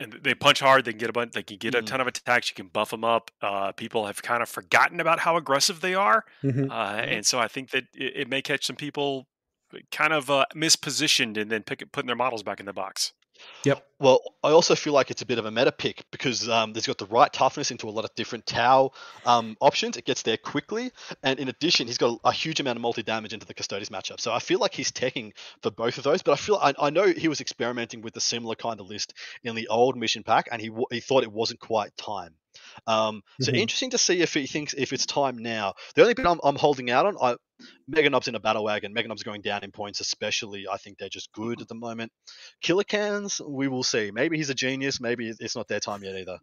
and 0.02 0.14
they 0.24 0.34
punch 0.36 0.60
hard. 0.60 0.86
They 0.86 0.92
can 0.92 1.00
get 1.00 1.10
a 1.10 1.14
bunch. 1.14 1.34
They 1.34 1.44
can 1.44 1.58
get 1.58 1.76
a 1.76 1.82
Mhm. 1.82 1.86
ton 1.86 2.02
of 2.02 2.08
attacks. 2.08 2.50
You 2.50 2.56
can 2.56 2.68
buff 2.68 2.90
them 2.90 3.04
up. 3.04 3.32
Uh, 3.42 3.72
people 3.72 4.06
have 4.08 4.22
kind 4.22 4.42
of 4.44 4.50
forgotten 4.50 5.00
about 5.00 5.20
how 5.20 5.38
aggressive 5.38 5.82
they 5.82 5.94
are, 5.94 6.26
Mhm. 6.44 6.70
uh, 6.70 6.74
Mm-hmm. 6.74 7.10
and 7.14 7.26
so 7.26 7.40
I 7.40 7.48
think 7.48 7.70
that 7.72 7.84
it, 7.94 8.14
it 8.22 8.28
may 8.30 8.42
catch 8.42 8.66
some 8.66 8.76
people 8.76 9.28
kind 9.92 10.12
of 10.14 10.30
uh, 10.30 10.46
mispositioned 10.54 11.38
and 11.38 11.50
then 11.50 11.64
pick, 11.64 11.90
putting 11.92 12.08
their 12.08 12.16
models 12.16 12.44
back 12.44 12.60
in 12.60 12.66
the 12.66 12.74
box. 12.74 13.14
Well, 14.02 14.22
I 14.44 14.50
also 14.50 14.74
feel 14.74 14.94
like 14.94 15.12
it's 15.12 15.22
a 15.22 15.28
bit 15.28 15.38
of 15.38 15.46
a 15.46 15.52
meta 15.52 15.72
pick 15.72 16.04
because 16.10 16.50
um, 16.50 16.74
there's 16.74 16.88
got 16.88 16.98
the 16.98 17.06
right 17.06 17.32
toughness 17.32 17.70
into 17.70 17.88
a 17.88 17.92
lot 17.92 18.04
of 18.04 18.16
different 18.16 18.48
Tau 18.48 18.94
um, 19.28 19.56
options. 19.62 19.96
It 19.96 20.06
gets 20.06 20.24
there 20.24 20.38
quickly, 20.38 20.92
and 21.22 21.40
in 21.40 21.50
addition, 21.50 21.86
he's 21.86 22.00
got 22.00 22.20
a 22.24 22.32
huge 22.32 22.60
amount 22.60 22.78
of 22.78 22.82
multi 22.82 23.04
damage 23.04 23.32
into 23.32 23.46
the 23.46 23.54
Custodes 23.54 23.90
matchup. 23.90 24.20
So 24.20 24.34
I 24.34 24.40
feel 24.40 24.58
like 24.58 24.74
he's 24.74 24.92
teching 24.92 25.34
for 25.62 25.70
both 25.70 26.00
of 26.00 26.04
those. 26.04 26.24
But 26.24 26.32
I 26.32 26.36
feel 26.38 26.56
I, 26.56 26.74
I 26.80 26.90
know 26.90 27.06
he 27.06 27.28
was 27.28 27.42
experimenting 27.42 28.02
with 28.02 28.16
a 28.16 28.22
similar 28.22 28.56
kind 28.56 28.80
of 28.80 28.88
list 28.88 29.14
in 29.44 29.54
the 29.54 29.68
old 29.68 29.96
mission 29.96 30.24
pack, 30.24 30.50
and 30.52 30.60
he 30.60 30.72
he 30.90 31.00
thought 31.00 31.22
it 31.22 31.32
wasn't 31.32 31.60
quite 31.60 31.96
time. 31.96 32.34
Um, 32.88 33.22
so 33.40 33.52
Mhm. 33.52 33.56
interesting 33.56 33.92
to 33.92 33.98
see 33.98 34.22
if 34.22 34.34
he 34.34 34.48
thinks 34.48 34.74
if 34.78 34.94
it's 34.94 35.06
time 35.06 35.38
now. 35.38 35.74
The 35.96 36.02
only 36.02 36.14
bit 36.14 36.26
I'm, 36.26 36.40
I'm 36.44 36.56
holding 36.56 36.90
out 36.92 37.06
on, 37.06 37.18
I, 37.22 37.36
Mega 37.88 38.10
Knobs 38.10 38.28
in 38.28 38.36
a 38.36 38.40
battle 38.40 38.64
wagon. 38.64 38.94
Mega 38.94 39.08
Knobs 39.08 39.24
going 39.24 39.42
down 39.42 39.64
in 39.64 39.72
points, 39.72 40.00
especially. 40.00 40.68
I 40.68 40.78
think 40.78 40.98
they're 40.98 41.10
just 41.10 41.32
good 41.32 41.62
at 41.62 41.68
the 41.68 41.76
moment. 41.76 42.12
Killa 42.62 42.84
Kans, 42.84 43.42
we 43.48 43.68
will 43.68 43.84
see. 43.84 44.12
Maybe 44.12 44.38
he's 44.38 44.50
a 44.50 44.56
genius. 44.56 45.00
Maybe 45.00 45.32
it's 45.40 45.56
not 45.56 45.68
their 45.68 45.80
time 45.80 46.04
yet 46.04 46.16
either. 46.16 46.40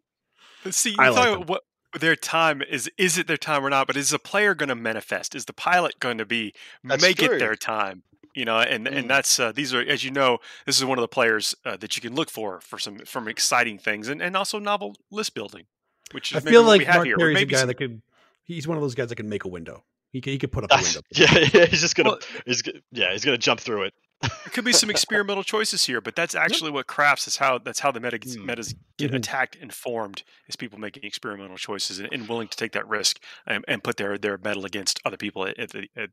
See, 0.71 0.90
you 0.90 1.07
I 1.07 1.11
like 1.11 1.31
thought 1.31 1.31
them. 1.31 1.49
what 1.49 1.62
their 1.99 2.16
time 2.16 2.62
is. 2.62 2.90
Is 2.99 3.18
it 3.18 3.27
their 3.27 3.37
time 3.37 3.64
or 3.64 3.71
not? 3.71 3.87
But 3.87 3.97
is 3.97 4.11
the 4.11 4.18
player 4.18 4.55
going 4.55 4.68
to 4.68 4.75
manifest? 4.75 5.35
Is 5.35 5.44
the 5.47 5.53
pilot 5.53 5.99
going 6.01 6.18
to 6.18 6.27
be 6.27 6.53
That's 6.88 7.03
make 7.03 7.14
true. 7.14 7.29
it 7.37 7.38
their 7.38 7.57
time? 7.57 8.05
You 8.35 8.44
know, 8.44 8.59
and 8.61 8.87
Mm. 8.87 8.97
and 8.99 9.11
that's 9.11 9.40
uh, 9.40 9.53
these 9.53 9.73
are 9.75 9.81
as 9.81 10.05
you 10.05 10.11
know, 10.11 10.38
this 10.66 10.79
is 10.79 10.85
one 10.85 10.99
of 10.99 11.03
the 11.03 11.09
players 11.09 11.55
uh, 11.64 11.77
that 11.79 11.97
you 11.97 12.03
can 12.03 12.14
look 12.14 12.31
for 12.31 12.61
for 12.61 12.79
some 12.79 12.99
from 13.01 13.27
exciting 13.27 13.79
things 13.79 14.09
and, 14.09 14.21
and 14.23 14.37
also 14.37 14.59
novel 14.59 14.94
list 15.11 15.35
building, 15.35 15.66
which 16.12 16.33
is 16.33 16.37
I 16.37 16.40
maybe 16.40 16.51
feel 16.51 16.62
like 16.64 16.87
Mark 16.87 17.05
here. 17.07 17.14
or 17.16 17.18
Perry's 17.18 17.42
a 17.42 17.47
guy 17.47 17.59
some- 17.59 17.68
that 17.68 17.75
could. 17.75 18.03
He's 18.44 18.66
one 18.66 18.77
of 18.79 18.83
those 18.83 18.94
guys 18.94 19.09
that 19.11 19.16
can 19.16 19.29
make 19.29 19.44
a 19.44 19.49
window. 19.49 19.85
He 20.11 20.23
could, 20.23 20.31
he 20.33 20.38
could 20.38 20.51
put 20.53 20.64
up 20.64 20.71
the 20.71 20.77
That's, 20.77 20.94
window. 20.94 21.03
yeah, 21.12 21.49
yeah, 21.61 21.66
he's 21.66 21.83
just 21.83 21.94
gonna, 21.94 22.11
Well- 22.11 22.18
he's, 22.47 22.62
yeah, 22.92 23.12
he's 23.12 23.25
gonna 23.25 23.37
jump 23.37 23.61
through 23.61 23.83
it. 23.85 23.94
There 24.23 24.31
could 24.53 24.64
be 24.64 24.73
some 24.73 24.90
experimental 24.90 25.44
choices 25.44 25.85
here, 25.85 26.01
but 26.01 26.16
that's 26.16 26.35
actually 26.35 26.71
what 26.73 26.87
crafts 26.88 27.29
is 27.29 27.37
how 27.37 27.59
that's 27.59 27.79
how 27.79 27.92
the 27.92 28.01
meta 28.01 28.18
gets, 28.18 28.35
Hmm. 28.35 28.47
metas 28.47 28.75
get 28.97 29.12
Mhm. 29.12 29.16
attacked 29.16 29.57
and 29.61 29.73
formed 29.73 30.23
is 30.49 30.57
people 30.57 30.79
making 30.79 31.05
experimental 31.05 31.57
choices 31.57 31.99
and, 32.01 32.09
and 32.12 32.27
willing 32.29 32.49
to 32.49 32.57
take 32.57 32.73
that 32.73 32.88
risk 32.88 33.21
and, 33.47 33.64
and 33.68 33.85
put 33.85 33.97
their 33.97 34.16
their 34.18 34.37
metal 34.38 34.64
against 34.64 34.99
other 35.05 35.16
people 35.18 35.47
at, 35.47 35.57
at, 35.59 35.71
the, 35.71 35.88
at 35.97 36.11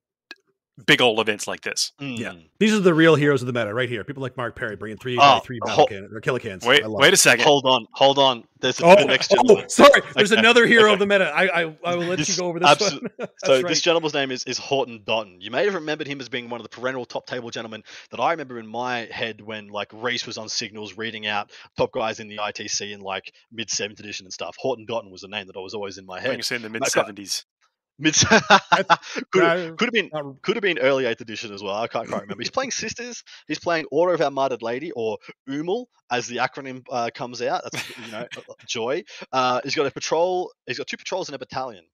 big 0.86 1.02
old 1.02 1.20
events 1.20 1.48
like 1.48 1.62
this. 1.62 1.92
Yeah. 2.00 2.32
Mm. 2.34 2.50
These 2.60 2.74
are 2.74 2.80
the 2.80 2.94
real 2.94 3.16
heroes 3.16 3.42
of 3.42 3.48
the 3.48 3.54
meta 3.54 3.74
right 3.74 3.88
here. 3.90 4.04
People 4.04 4.22
like 4.24 4.36
Mark 4.38 4.56
Perry 4.56 4.76
bringing 4.76 4.98
three 4.98 5.18
Oh, 5.20 5.40
three 5.40 5.60
ho- 5.62 5.68
battle 5.68 5.88
can 5.88 6.10
or 6.14 6.20
killa 6.22 6.40
kans. 6.40 6.66
Wait, 6.66 6.84
I 6.84 6.88
wait 6.88 7.14
a 7.14 7.18
second. 7.18 7.46
Hold 7.46 7.66
on, 7.66 7.86
hold 7.94 8.20
on. 8.20 8.44
There's 8.62 8.78
the, 8.78 8.86
Oh, 8.86 8.96
the 8.96 9.06
next 9.06 9.34
oh, 9.38 9.64
sorry. 9.68 10.02
There's 10.16 10.32
Okay, 10.32 10.40
another 10.40 10.66
hero 10.66 10.86
okay. 10.86 10.94
of 10.94 11.00
the 11.00 11.06
meta. 11.06 11.26
I, 11.26 11.64
I 11.64 11.76
I 11.84 11.96
will 11.96 12.06
let 12.08 12.18
This- 12.18 12.30
you 12.30 12.38
go 12.38 12.48
over 12.48 12.60
this 12.60 12.70
abso- 12.70 13.02
one. 13.02 13.28
So 13.44 13.56
right. 13.56 13.68
this 13.68 13.82
gentleman's 13.82 14.14
name 14.14 14.32
is, 14.32 14.44
is 14.46 14.58
Horton 14.58 15.02
Dotton. 15.06 15.40
You 15.42 15.52
may 15.52 15.66
have 15.66 15.76
remembered 15.76 16.08
him 16.08 16.20
as 16.20 16.30
being 16.30 16.50
one 16.50 16.60
of 16.60 16.64
the 16.64 16.70
perennial 16.70 17.06
top 17.06 17.28
table 17.28 17.50
gentlemen 17.52 17.84
that 18.12 18.20
I 18.20 18.32
remember 18.32 18.58
in 18.60 18.68
my 18.68 19.08
head 19.12 19.42
when 19.42 19.68
like 19.68 19.90
Reece 19.94 20.26
was 20.26 20.38
on 20.38 20.50
signals 20.50 20.98
reading 20.98 21.28
out 21.28 21.52
top 21.78 21.92
guys 21.92 22.20
in 22.20 22.28
the 22.28 22.38
ITC 22.38 22.92
in 22.94 23.02
like 23.02 23.34
mid 23.52 23.70
seventh 23.70 24.00
edition 24.00 24.26
and 24.26 24.34
stuff. 24.34 24.56
Horton 24.58 24.86
Dotton 24.86 25.12
was 25.12 25.22
the 25.22 25.28
name 25.28 25.48
that 25.48 25.58
I 25.58 25.60
was 25.60 25.74
always 25.74 25.98
in 25.98 26.06
my 26.06 26.16
I 26.16 26.20
think 26.22 26.30
head. 26.32 26.38
you 26.38 26.44
say 26.44 26.56
in 26.56 26.62
the 26.64 26.70
mid 26.70 26.86
seventies. 26.88 27.46
Mid 27.98 28.14
could 29.32 29.44
have, 29.44 29.76
could 29.78 29.88
have 29.88 29.94
been 29.94 30.10
not- 30.12 30.42
could 30.42 30.56
have 30.58 30.62
been 30.64 30.80
early 30.80 31.06
eighth 31.06 31.22
edition 31.22 31.54
as 31.54 31.64
well. 31.64 31.76
I 31.76 31.88
can't, 31.88 32.08
can't 32.10 32.22
remember. 32.24 32.42
He's 32.42 32.50
playing 32.52 32.72
Sisters. 32.72 33.24
He's 33.48 33.60
playing 33.60 33.86
Order 33.92 34.14
of 34.16 34.22
Our 34.22 34.32
Martyred 34.32 34.62
Lady, 34.62 34.92
or 34.92 35.18
UML, 35.50 35.86
as 36.12 36.28
the 36.28 36.38
acronym 36.38 36.84
uh, 36.92 37.10
comes 37.14 37.42
out. 37.42 37.62
That's 37.64 37.98
you 37.98 38.12
know 38.12 38.26
joy. 38.68 39.04
Uh, 39.32 39.62
he's 39.64 39.76
got 39.76 39.86
a 39.86 39.92
patrol. 39.92 40.52
He's 40.68 40.78
got 40.78 40.88
two 40.88 40.98
patrols 40.98 41.30
and 41.30 41.36
a 41.36 41.40
battalion. 41.40 41.86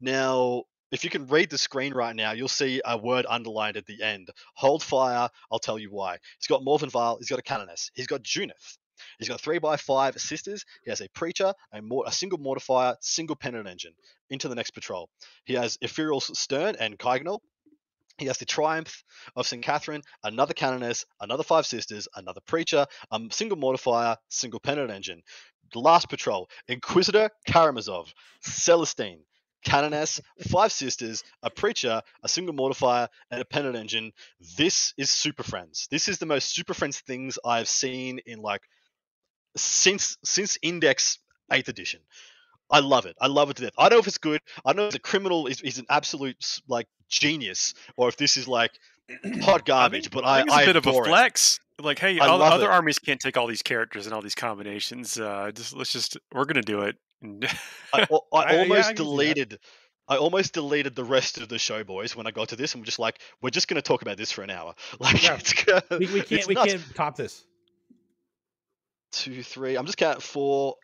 Now, 0.00 0.64
if 0.90 1.04
you 1.04 1.10
can 1.10 1.26
read 1.26 1.50
the 1.50 1.58
screen 1.58 1.94
right 1.94 2.14
now, 2.14 2.32
you'll 2.32 2.48
see 2.48 2.80
a 2.84 2.98
word 2.98 3.26
underlined 3.28 3.76
at 3.76 3.86
the 3.86 4.02
end. 4.02 4.30
Hold 4.54 4.82
fire. 4.82 5.28
I'll 5.52 5.58
tell 5.58 5.78
you 5.78 5.90
why. 5.90 6.18
He's 6.38 6.46
got 6.48 6.62
Morvenn 6.62 6.90
Vahl. 6.90 7.18
He's 7.18 7.28
got 7.28 7.38
a 7.38 7.42
Canoness. 7.42 7.90
He's 7.94 8.06
got 8.06 8.22
Junith. 8.22 8.78
He's 9.18 9.28
got 9.28 9.40
three 9.40 9.58
by 9.58 9.76
five 9.76 10.20
sisters. 10.20 10.64
He 10.84 10.90
has 10.90 11.00
a 11.00 11.08
preacher, 11.08 11.54
a, 11.72 11.80
a 12.06 12.12
single 12.12 12.38
mortifier, 12.38 12.96
single 13.00 13.36
penitent 13.36 13.68
engine. 13.68 13.92
Into 14.30 14.48
the 14.48 14.54
next 14.54 14.70
patrol. 14.70 15.10
He 15.44 15.54
has 15.54 15.78
Ethereal 15.82 16.20
Stern 16.20 16.76
and 16.80 16.98
Kygnal. 16.98 17.40
He 18.18 18.26
has 18.26 18.38
the 18.38 18.44
Triumph 18.44 19.04
of 19.36 19.46
St. 19.46 19.62
Katherine, 19.62 20.02
another 20.22 20.54
Canoness, 20.54 21.04
another 21.20 21.42
Five 21.42 21.66
Sisters, 21.66 22.08
another 22.14 22.40
Preacher, 22.46 22.86
a 23.10 23.20
single 23.30 23.58
Mortifier, 23.58 24.16
single 24.28 24.60
Penitent 24.60 24.92
Engine. 24.92 25.22
The 25.72 25.80
last 25.80 26.08
patrol 26.08 26.48
Inquisitor 26.68 27.30
Karamazov, 27.46 28.12
Celestine, 28.42 29.20
Canoness, 29.64 30.20
Five 30.48 30.72
Sisters, 30.72 31.24
a 31.42 31.50
Preacher, 31.50 32.02
a 32.22 32.28
single 32.28 32.54
Mortifier, 32.54 33.08
and 33.30 33.40
a 33.40 33.44
Penitent 33.44 33.76
Engine. 33.76 34.12
This 34.56 34.94
is 34.96 35.10
Super 35.10 35.42
Friends. 35.42 35.88
This 35.90 36.08
is 36.08 36.18
the 36.18 36.26
most 36.26 36.54
Super 36.54 36.74
Friends 36.74 37.00
things 37.00 37.38
I've 37.44 37.68
seen 37.68 38.20
in 38.26 38.40
like 38.40 38.62
since 39.56 40.16
since 40.24 40.58
Index 40.62 41.18
8th 41.52 41.68
edition. 41.68 42.00
I 42.70 42.80
love 42.80 43.04
it. 43.06 43.14
I 43.20 43.26
love 43.26 43.50
it 43.50 43.56
to 43.56 43.62
death. 43.64 43.74
I 43.78 43.88
don't 43.88 43.96
know 43.96 44.00
if 44.00 44.06
it's 44.06 44.18
good. 44.18 44.40
I 44.64 44.70
don't 44.72 44.76
know 44.78 44.86
if 44.86 44.92
the 44.92 44.98
criminal 44.98 45.46
is, 45.46 45.60
is 45.60 45.78
an 45.78 45.86
absolute 45.90 46.60
like 46.68 46.86
genius, 47.08 47.74
or 47.96 48.08
if 48.08 48.16
this 48.16 48.36
is 48.36 48.48
like 48.48 48.72
hot 49.42 49.66
garbage. 49.66 50.10
but 50.10 50.24
I, 50.24 50.38
think 50.38 50.48
it's 50.48 50.56
a 50.56 50.60
I 50.60 50.64
bit 50.64 50.76
of 50.76 50.86
a 50.86 50.90
adore 50.90 51.04
it. 51.04 51.08
flex. 51.08 51.60
Like, 51.80 51.98
hey, 51.98 52.18
I 52.20 52.26
other, 52.28 52.66
it. 52.66 52.70
armies 52.70 52.98
can't 52.98 53.20
take 53.20 53.36
all 53.36 53.46
these 53.48 53.62
characters 53.62 54.06
and 54.06 54.14
all 54.14 54.22
these 54.22 54.34
combinations. 54.36 55.18
Uh, 55.18 55.50
just 55.54 55.74
let's 55.76 55.92
just 55.92 56.16
we're 56.32 56.44
gonna 56.46 56.62
do 56.62 56.82
it. 56.82 56.96
I, 57.22 57.48
I 57.92 58.00
I- 58.00 58.00
yeah, 58.00 58.08
I 58.32 58.58
almost 58.60 58.68
can 58.68 58.68
see 58.68 58.88
that. 58.88 58.96
deleted. 58.96 59.58
I 60.06 60.16
almost 60.16 60.52
deleted 60.52 60.94
the 60.94 61.04
rest 61.04 61.38
of 61.38 61.48
the 61.48 61.58
show, 61.58 61.82
boys, 61.82 62.14
when 62.14 62.26
I 62.26 62.30
got 62.30 62.48
to 62.50 62.56
this, 62.56 62.74
and 62.74 62.82
we're 62.82 62.86
just 62.86 62.98
like, 62.98 63.20
we're 63.40 63.48
just 63.50 63.68
going 63.68 63.76
to 63.76 63.82
talk 63.82 64.02
about 64.02 64.18
this 64.18 64.30
for 64.30 64.42
an 64.42 64.50
hour. 64.50 64.74
Like, 65.00 65.22
Yeah. 65.22 65.36
it's, 65.36 65.52
go- 65.64 65.80
we, 65.92 66.06
we 66.12 66.20
can't 66.20 66.46
we 66.46 66.54
nuts. 66.54 66.72
can't 66.72 66.94
top 66.94 67.16
this. 67.16 67.42
Two, 69.14 69.44
three. 69.44 69.76
I'm 69.76 69.86
just 69.86 69.96
counting 69.96 70.20
four. 70.20 70.74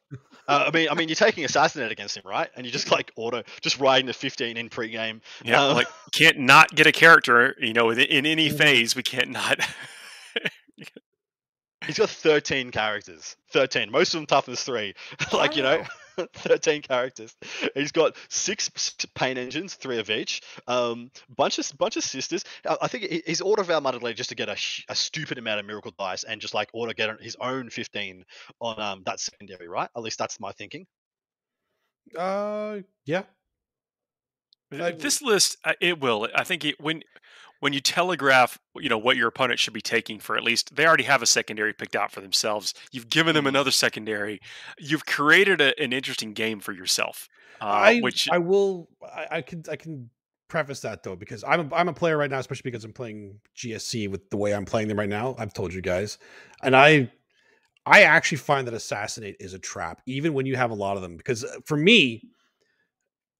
Uh, 0.46 0.64
I 0.68 0.70
mean, 0.70 0.88
I 0.88 0.94
mean, 0.94 1.08
you're 1.08 1.16
taking 1.16 1.44
assassinate 1.44 1.90
against 1.90 2.16
him, 2.16 2.22
right? 2.24 2.48
And 2.56 2.64
you 2.64 2.70
just 2.70 2.90
like 2.90 3.10
auto, 3.16 3.42
just 3.60 3.80
riding 3.80 4.06
the 4.06 4.12
15 4.12 4.56
in 4.56 4.68
pregame. 4.68 5.20
yeah, 5.44 5.62
Uh, 5.62 5.74
like 5.74 5.88
can't 6.12 6.38
not 6.38 6.72
get 6.74 6.86
a 6.86 6.92
character. 6.92 7.56
You 7.60 7.72
know, 7.72 7.90
in, 7.90 8.26
any 8.26 8.48
phase, 8.56 8.94
we 8.94 9.02
can't 9.02 9.30
not. 9.30 9.58
He's 11.86 11.98
got 11.98 12.10
13 12.10 12.70
characters. 12.70 13.36
13. 13.52 13.90
Most 13.90 14.14
of 14.14 14.20
them 14.20 14.26
toughness 14.26 14.62
three. 14.62 14.94
like, 15.32 15.56
you 15.56 15.62
know, 15.62 15.82
13 16.35 16.83
characters. 16.83 17.35
He's 17.74 17.92
got 17.92 18.16
six 18.28 18.70
s- 18.74 18.94
paint 19.14 19.38
engines, 19.38 19.74
three 19.74 19.98
of 19.98 20.11
each. 20.11 20.40
Um, 20.66 21.11
bunch 21.35 21.59
of 21.59 21.70
bunch 21.78 21.96
of 21.96 22.04
sisters. 22.04 22.44
I 22.66 22.76
I 22.83 22.88
think 22.88 23.04
he- 23.04 23.22
he's 23.26 23.40
auto 23.40 23.62
Val 23.62 23.80
Mutterley 23.80 24.14
just 24.14 24.30
to 24.30 24.35
get 24.37 24.48
a, 24.48 24.56
a 24.88 24.94
stupid 24.94 25.38
amount 25.38 25.61
of 25.61 25.66
miracle 25.66 25.92
dice 25.98 26.24
and 26.24 26.40
just 26.40 26.54
like 26.54 26.68
order 26.72 26.92
get 26.94 27.20
his 27.20 27.37
own 27.40 27.70
15 27.70 28.24
on 28.61 28.80
um 28.80 29.02
that 29.06 29.20
secondary, 29.20 29.68
right? 29.68 29.88
At 29.96 30.02
least 30.02 30.18
that's 30.18 30.38
my 30.40 30.52
thinking. 30.52 30.87
Uh, 32.16 32.80
yeah. 33.04 33.22
I- 34.72 34.92
this 34.92 35.20
list, 35.20 35.56
uh, 35.64 35.72
it 35.80 36.00
will. 36.00 36.28
I 36.35 36.44
think 36.44 36.64
it, 36.64 36.80
when 36.80 37.02
when 37.60 37.72
you 37.72 37.80
telegraph, 37.80 38.58
you 38.76 38.88
know 38.88 38.98
what 38.98 39.16
your 39.16 39.28
opponent 39.28 39.58
should 39.60 39.72
be 39.74 39.80
taking 39.80 40.18
for 40.18 40.36
at 40.36 40.42
least 40.42 40.74
they 40.74 40.86
already 40.86 41.04
have 41.04 41.22
a 41.22 41.26
secondary 41.26 41.72
picked 41.72 41.94
out 41.94 42.10
for 42.10 42.20
themselves. 42.20 42.74
You've 42.90 43.08
given 43.08 43.34
them 43.34 43.44
Mhm. 43.44 43.48
another 43.50 43.70
secondary. 43.70 44.40
You've 44.78 45.06
created 45.06 45.60
a, 45.60 45.78
an 45.80 45.92
interesting 45.92 46.32
game 46.32 46.60
for 46.60 46.72
yourself. 46.72 47.28
Uh, 47.60 47.64
I 47.64 47.98
which 48.00 48.28
I 48.30 48.38
will 48.38 48.88
I, 49.02 49.26
I 49.30 49.42
can 49.42 49.62
I 49.70 49.76
can 49.76 50.10
preface 50.48 50.80
that 50.80 51.02
though 51.04 51.14
because 51.14 51.44
I'm 51.44 51.70
a, 51.70 51.74
I'm 51.74 51.88
a 51.88 51.92
player 51.92 52.16
right 52.16 52.30
now, 52.30 52.38
especially 52.38 52.70
because 52.70 52.84
I'm 52.84 52.92
playing 52.92 53.38
GSC 53.56 54.08
with 54.10 54.28
the 54.30 54.36
way 54.36 54.52
I'm 54.54 54.64
playing 54.64 54.88
them 54.88 54.98
right 54.98 55.08
now. 55.08 55.36
I've 55.38 55.52
told 55.54 55.72
you 55.72 55.80
guys, 55.82 56.18
and 56.62 56.74
I 56.74 57.10
I 57.86 58.02
actually 58.02 58.38
find 58.38 58.66
that 58.66 58.74
assassinate 58.74 59.36
is 59.40 59.54
a 59.54 59.58
trap, 59.58 60.02
even 60.06 60.32
when 60.34 60.46
you 60.46 60.56
have 60.56 60.70
a 60.70 60.74
lot 60.74 60.96
of 60.96 61.02
them. 61.02 61.16
Because 61.16 61.44
uh, 61.44 61.56
for 61.66 61.76
me, 61.76 62.22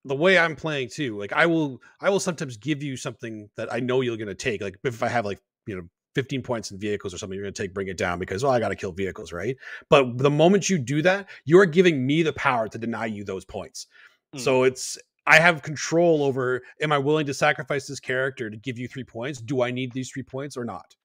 the 0.05 0.17
way 0.17 0.39
I'm 0.39 0.57
playing 0.57 0.89
too, 0.89 1.19
like 1.19 1.33
I 1.33 1.47
will 1.47 1.81
I 2.01 2.11
will 2.11 2.21
sometimes 2.21 2.57
give 2.57 2.83
you 2.83 2.97
something 2.97 3.49
that 3.57 3.73
I 3.73 3.81
know 3.81 4.01
you're 4.01 4.17
going 4.17 4.29
to 4.29 4.35
take. 4.35 4.63
Like 4.63 4.77
if 4.85 5.03
I 5.03 5.09
have 5.09 5.25
like 5.25 5.41
you 5.67 5.77
know 5.77 5.83
15 6.15 6.43
points 6.43 6.71
in 6.71 6.79
vehicles 6.79 7.15
or 7.15 7.19
something, 7.19 7.37
you're 7.37 7.45
going 7.45 7.55
to 7.55 7.63
take 7.63 7.75
bring 7.75 7.89
it 7.89 7.99
down 7.99 8.19
because 8.19 8.43
well 8.43 8.53
I 8.53 8.61
got 8.61 8.69
to 8.69 8.77
kill 8.77 8.93
vehicles, 8.93 9.33
right? 9.33 9.57
But 9.89 10.19
the 10.19 10.31
moment 10.31 10.71
you 10.71 10.79
do 10.79 11.03
that, 11.03 11.29
you 11.45 11.59
are 11.61 11.67
giving 11.67 12.07
me 12.07 12.23
the 12.23 12.33
power 12.33 12.69
to 12.69 12.79
deny 12.79 13.07
you 13.07 13.25
those 13.25 13.45
points. 13.45 13.87
Mm. 14.35 14.41
So 14.41 14.63
it's 14.65 14.99
I 15.27 15.39
have 15.39 15.63
control 15.63 16.23
over 16.23 16.63
am 16.81 16.93
I 16.93 16.99
willing 16.99 17.27
to 17.27 17.35
sacrifice 17.35 17.87
this 17.87 18.01
character 18.01 18.49
to 18.49 18.57
give 18.57 18.79
you 18.79 18.89
three 18.89 19.05
points? 19.05 19.41
Do 19.41 19.63
I 19.63 19.71
need 19.71 19.93
these 19.93 20.11
three 20.11 20.23
points 20.23 20.57
or 20.57 20.65
not? 20.65 20.97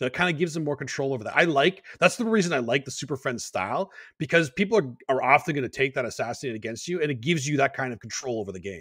So 0.00 0.06
it 0.06 0.14
kind 0.14 0.32
of 0.32 0.38
gives 0.38 0.54
them 0.54 0.64
more 0.64 0.76
control 0.76 1.12
over 1.12 1.24
that. 1.24 1.36
I 1.36 1.44
like 1.44 1.84
that's 1.98 2.16
the 2.16 2.24
reason 2.24 2.54
I 2.54 2.60
like 2.60 2.86
the 2.86 2.90
Super 2.90 3.18
Friends 3.18 3.44
style 3.44 3.92
because 4.16 4.48
people 4.48 4.78
are, 4.78 4.96
are 5.10 5.22
often 5.22 5.54
going 5.54 5.62
to 5.62 5.68
take 5.68 5.92
that 5.92 6.06
assassinate 6.06 6.56
against 6.56 6.88
you, 6.88 7.02
and 7.02 7.10
it 7.10 7.20
gives 7.20 7.46
you 7.46 7.58
that 7.58 7.74
kind 7.76 7.92
of 7.92 8.00
control 8.00 8.40
over 8.40 8.50
the 8.50 8.60
game. 8.60 8.80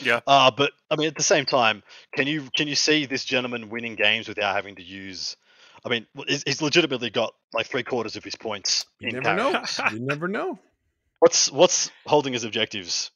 yeah, 0.00 0.20
Uh, 0.26 0.50
but 0.50 0.72
I 0.90 0.96
mean, 0.96 1.06
at 1.06 1.16
the 1.16 1.22
same 1.22 1.44
time, 1.44 1.82
can 2.16 2.26
you 2.26 2.48
can 2.56 2.66
you 2.66 2.74
see 2.74 3.04
this 3.04 3.26
gentleman 3.26 3.68
winning 3.68 3.94
games 3.94 4.26
without 4.26 4.56
having 4.56 4.76
to 4.76 4.82
use? 4.82 5.36
I 5.84 5.90
mean, 5.90 6.06
he's, 6.26 6.42
he's 6.46 6.62
legitimately 6.62 7.10
got 7.10 7.34
like 7.52 7.66
three 7.66 7.82
quarters 7.82 8.16
of 8.16 8.24
his 8.24 8.36
points. 8.36 8.86
You 9.00 9.08
in 9.08 9.16
never 9.16 9.36
know. 9.36 9.62
you 9.92 10.00
never 10.00 10.28
know. 10.28 10.58
What's 11.18 11.52
what's 11.52 11.90
holding 12.06 12.32
his 12.32 12.44
objectives? 12.44 13.10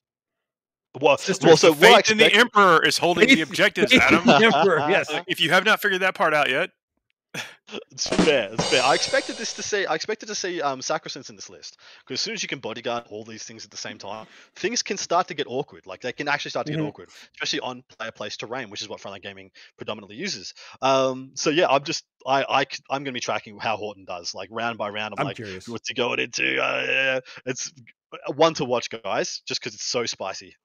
Well, 1.01 1.18
Sisters, 1.18 1.46
well 1.46 1.57
so 1.57 1.74
faith 1.74 2.09
I 2.09 2.12
in 2.12 2.18
the 2.18 2.33
emperor 2.33 2.85
is 2.85 2.98
holding 2.98 3.29
the 3.29 3.42
objectives, 3.42 3.92
faith 3.92 4.03
Adam. 4.03 4.24
the 4.27 4.35
Emperor, 4.37 4.79
yes. 4.90 5.11
Uh, 5.11 5.22
if 5.29 5.40
you 5.40 5.51
have 5.51 5.64
not 5.64 5.81
figured 5.81 6.01
that 6.03 6.14
part 6.14 6.35
out 6.35 6.48
yet, 6.51 6.70
It's 7.92 8.09
fair. 8.09 8.48
It's 8.53 8.70
fair. 8.70 8.83
I 8.83 8.94
expected 8.94 9.37
this 9.37 9.53
to 9.55 9.62
see. 9.62 9.85
I 9.85 9.94
expected 9.94 10.27
to 10.27 10.35
see 10.35 10.62
um, 10.62 10.81
Sacresants 10.81 11.29
in 11.29 11.37
this 11.37 11.51
list 11.51 11.77
because 12.01 12.14
as 12.14 12.20
soon 12.22 12.33
as 12.33 12.42
you 12.42 12.48
can 12.48 12.59
bodyguard 12.59 13.05
all 13.11 13.22
these 13.22 13.44
things 13.44 13.64
at 13.66 13.70
the 13.70 13.77
same 13.77 13.98
time, 13.98 14.27
things 14.57 14.83
can 14.83 14.96
start 14.96 15.29
to 15.29 15.35
get 15.35 15.46
awkward. 15.46 15.87
Like 15.87 16.01
they 16.01 16.12
can 16.14 16.27
actually 16.27 16.51
start 16.53 16.66
to 16.66 16.72
get 16.72 16.81
Mhm. 16.81 16.88
awkward, 16.88 17.11
especially 17.35 17.61
on 17.61 17.85
player 17.98 18.11
place 18.11 18.38
terrain, 18.38 18.70
which 18.70 18.81
is 18.81 18.88
what 18.88 19.01
Frontline 19.01 19.22
Gaming 19.22 19.51
predominantly 19.77 20.16
uses. 20.16 20.55
Um, 20.81 21.33
so 21.35 21.51
yeah, 21.51 21.68
I'm 21.68 21.85
just 21.85 22.05
I, 22.27 22.42
I 22.48 22.61
I'm 22.90 23.05
going 23.05 23.12
to 23.12 23.12
be 23.12 23.20
tracking 23.20 23.59
how 23.59 23.77
Horton 23.77 24.07
does, 24.07 24.35
like 24.35 24.48
round 24.51 24.79
by 24.79 24.88
round. 24.88 25.12
I'm, 25.18 25.20
I'm 25.20 25.27
like, 25.27 25.37
curious. 25.37 25.68
what's 25.68 25.87
he 25.88 25.94
going 25.94 26.18
into? 26.20 26.59
Uh, 26.61 26.85
yeah. 26.88 27.20
It's 27.44 27.70
one 28.35 28.55
to 28.55 28.64
watch, 28.64 28.88
guys, 28.88 29.42
just 29.46 29.61
because 29.61 29.74
it's 29.74 29.85
so 29.85 30.07
spicy. 30.07 30.57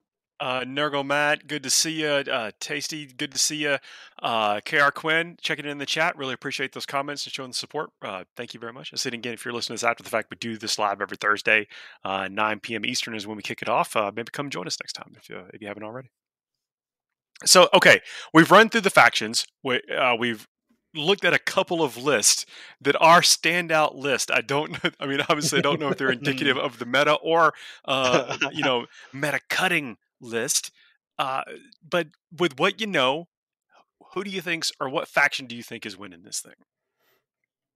Uh, 0.43 0.65
Nergal 0.65 1.05
Matt, 1.05 1.47
good 1.47 1.63
to 1.63 1.69
see 1.69 2.01
you. 2.01 2.07
Uh, 2.07 2.51
Tasty, 2.59 3.05
good 3.05 3.31
to 3.31 3.37
see 3.37 3.55
you. 3.55 3.77
Uh, 4.21 4.59
KR 4.59 4.89
Quinn, 4.93 5.37
checking 5.41 5.63
in 5.63 5.71
in 5.71 5.77
the 5.77 5.85
chat. 5.85 6.17
Really 6.17 6.33
appreciate 6.33 6.73
those 6.73 6.85
comments 6.85 7.25
and 7.25 7.31
showing 7.31 7.51
the 7.51 7.55
support. 7.55 7.91
Uh, 8.01 8.25
thank 8.35 8.53
you 8.53 8.59
very 8.59 8.73
much. 8.73 8.91
I 8.91 8.97
said 8.97 9.13
again, 9.13 9.31
if 9.31 9.45
you're 9.45 9.53
listening 9.53 9.77
to 9.77 9.83
this 9.85 9.89
after 9.89 10.03
the 10.03 10.09
fact, 10.09 10.29
we 10.29 10.35
do 10.35 10.57
this 10.57 10.77
live 10.77 10.99
every 10.99 11.15
Thursday, 11.15 11.67
uh, 12.03 12.27
9 12.27 12.59
p.m. 12.59 12.83
Eastern 12.83 13.15
is 13.15 13.25
when 13.25 13.37
we 13.37 13.41
kick 13.41 13.61
it 13.61 13.69
off. 13.69 13.95
Uh, 13.95 14.11
maybe 14.13 14.31
come 14.33 14.49
join 14.49 14.67
us 14.67 14.77
next 14.81 14.93
time 14.93 15.13
if 15.15 15.29
you, 15.29 15.39
if 15.53 15.61
you 15.61 15.67
haven't 15.69 15.83
already. 15.83 16.09
So, 17.45 17.69
okay, 17.73 18.01
we've 18.33 18.51
run 18.51 18.67
through 18.67 18.81
the 18.81 18.89
factions. 18.89 19.47
We, 19.63 19.79
uh, 19.97 20.17
we've 20.19 20.45
looked 20.93 21.23
at 21.23 21.33
a 21.33 21.39
couple 21.39 21.81
of 21.81 21.95
lists 21.95 22.45
that 22.81 22.95
are 23.01 23.21
standout 23.21 23.95
list. 23.95 24.29
I 24.29 24.41
don't 24.41 24.71
know. 24.71 24.91
I 24.99 25.05
mean, 25.05 25.21
obviously, 25.21 25.59
I 25.59 25.61
don't 25.61 25.79
know 25.79 25.87
if 25.87 25.97
they're 25.97 26.11
indicative 26.11 26.57
of 26.57 26.79
the 26.79 26.85
meta 26.85 27.13
or, 27.13 27.53
uh, 27.85 28.37
you 28.51 28.63
know, 28.63 28.87
meta 29.13 29.39
cutting 29.49 29.97
list. 30.23 30.71
Uh, 31.19 31.43
but 31.87 32.07
with 32.39 32.57
what 32.59 32.81
you 32.81 32.87
know, 32.87 33.27
who 34.13 34.23
do 34.23 34.31
you 34.31 34.41
think's 34.41 34.71
or 34.79 34.89
what 34.89 35.07
faction 35.07 35.45
do 35.45 35.55
you 35.55 35.63
think 35.63 35.85
is 35.85 35.97
winning 35.97 36.23
this 36.23 36.39
thing? 36.39 36.53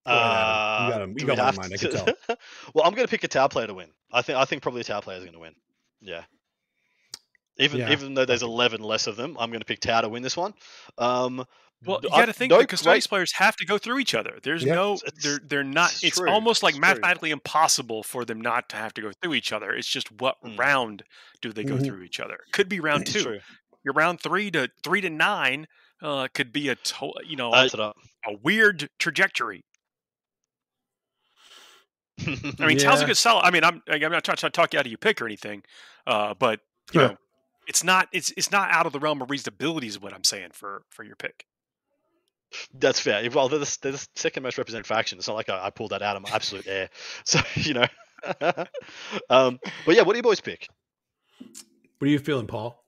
Uh, 0.06 0.86
You 0.88 0.94
got 0.94 1.02
him. 1.02 1.16
You 1.20 1.26
got 1.26 1.38
one 1.38 1.50
in 1.50 1.56
mind, 1.60 1.74
I 1.74 1.78
can 1.78 1.92
to- 1.92 2.38
well, 2.74 2.86
I'm 2.86 2.94
going 2.94 3.06
to 3.06 3.12
pick 3.12 3.24
a 3.24 3.28
Tau 3.28 3.48
player 3.48 3.68
to 3.68 3.74
win. 3.74 3.90
I 4.12 4.22
think 4.22 4.38
I 4.38 4.46
think 4.46 4.62
probably 4.62 4.82
a 4.82 4.86
Tau 4.86 5.02
player 5.02 5.18
is 5.18 5.24
going 5.24 5.34
to 5.34 5.40
win. 5.40 5.54
Yeah. 6.02 6.24
Even 7.60 7.80
Yeah, 7.80 7.92
even 7.92 8.14
though 8.14 8.26
there's 8.26 8.44
11 8.44 8.82
less 8.82 9.08
of 9.08 9.16
them, 9.16 9.36
I'm 9.40 9.50
going 9.50 9.60
to 9.60 9.66
pick 9.66 9.80
Tau 9.80 10.02
to 10.02 10.10
win 10.10 10.22
this 10.24 10.38
one. 10.38 10.54
Um, 10.98 11.44
Well, 11.86 12.00
you 12.02 12.10
got 12.10 12.26
to 12.26 12.34
think 12.34 12.50
no 12.50 12.58
the 12.60 12.66
Custodes 12.66 13.06
great- 13.06 13.10
players 13.10 13.32
have 13.34 13.56
to 13.58 13.66
go 13.66 13.78
through 13.78 14.00
each 14.00 14.16
other. 14.16 14.40
There's 14.42 14.64
Yeah. 14.64 14.74
no, 14.76 15.00
they're 15.22 15.40
they're 15.44 15.64
not. 15.64 15.92
it's 15.94 16.04
It's 16.04 16.20
almost 16.20 16.64
like 16.64 16.72
it's 16.74 16.80
true. 16.80 16.88
mathematically 16.90 17.30
impossible 17.32 18.02
for 18.04 18.26
them 18.26 18.42
not 18.42 18.70
to 18.70 18.78
have 18.78 18.94
to 18.96 19.02
go 19.02 19.12
through 19.22 19.36
each 19.36 19.52
other. 19.54 19.74
It's 19.74 19.88
just 19.88 20.12
what 20.14 20.42
Mm. 20.44 20.58
round 20.58 21.04
do 21.42 21.54
they 21.54 21.64
go 21.64 21.76
Mhm. 21.76 21.86
through 21.86 22.02
each 22.04 22.20
other? 22.20 22.40
Could 22.52 22.68
be 22.68 22.80
round 22.80 23.04
it's 23.04 23.14
two. 23.14 23.24
true. 23.24 23.40
Your 23.84 23.94
round 23.94 24.20
three 24.22 24.50
to 24.52 24.70
three 24.84 25.02
to 25.02 25.10
nine 25.10 25.68
uh, 26.02 26.28
could 26.34 26.52
be 26.52 26.70
a 26.70 26.76
to- 26.76 27.14
you 27.26 27.36
know 27.36 27.54
it 27.54 27.74
a 27.76 27.94
weird 28.42 28.90
trajectory. 29.00 29.64
I 32.20 32.66
mean, 32.66 32.78
Tau's 32.80 33.00
a 33.00 33.02
Yeah. 33.02 33.08
good 33.08 33.18
solid. 33.18 33.44
I 33.44 33.52
mean, 33.52 33.64
I'm 33.64 33.82
I'm 33.88 34.12
not 34.12 34.24
trying 34.24 34.38
to 34.38 34.50
talk 34.50 34.74
you 34.74 34.80
out 34.80 34.86
of 34.88 34.92
your 34.92 34.98
pick 34.98 35.22
or 35.22 35.26
anything, 35.28 35.64
uh, 36.08 36.34
but 36.34 36.60
you 36.92 37.02
know, 37.02 37.18
it's 37.68 37.84
not 37.84 38.10
it's 38.12 38.32
it's 38.36 38.52
not 38.52 38.72
out 38.72 38.88
of 38.88 38.94
the 38.94 39.00
realm 39.00 39.22
of 39.22 39.28
reasonability 39.30 39.86
is 39.86 40.00
what 40.00 40.14
I'm 40.14 40.24
saying 40.24 40.52
for 40.54 40.84
for 40.90 41.04
your 41.04 41.16
pick. 41.16 41.46
That's 42.74 43.00
fair. 43.00 43.30
Well, 43.30 43.50
they're 43.50 43.60
the, 43.60 43.78
they're 43.82 43.92
the 43.94 44.08
second 44.16 44.44
most 44.44 44.58
represented 44.58 44.88
faction. 44.88 45.18
It's 45.18 45.28
not 45.28 45.36
like 45.36 45.50
I, 45.50 45.68
I 45.68 45.70
pulled 45.70 45.92
that 45.92 46.02
out 46.02 46.16
of 46.16 46.22
my 46.24 46.30
absolute 46.30 46.68
air. 46.68 46.90
So 47.26 47.40
you 47.56 47.74
know. 47.74 47.86
um, 49.30 49.60
but 49.86 49.96
yeah, 49.96 50.02
what 50.02 50.14
do 50.14 50.18
you 50.18 50.24
boys 50.24 50.42
pick? 50.42 50.68
What 51.40 52.08
are 52.08 52.12
you 52.12 52.20
feeling, 52.20 52.48
Paul? 52.48 52.84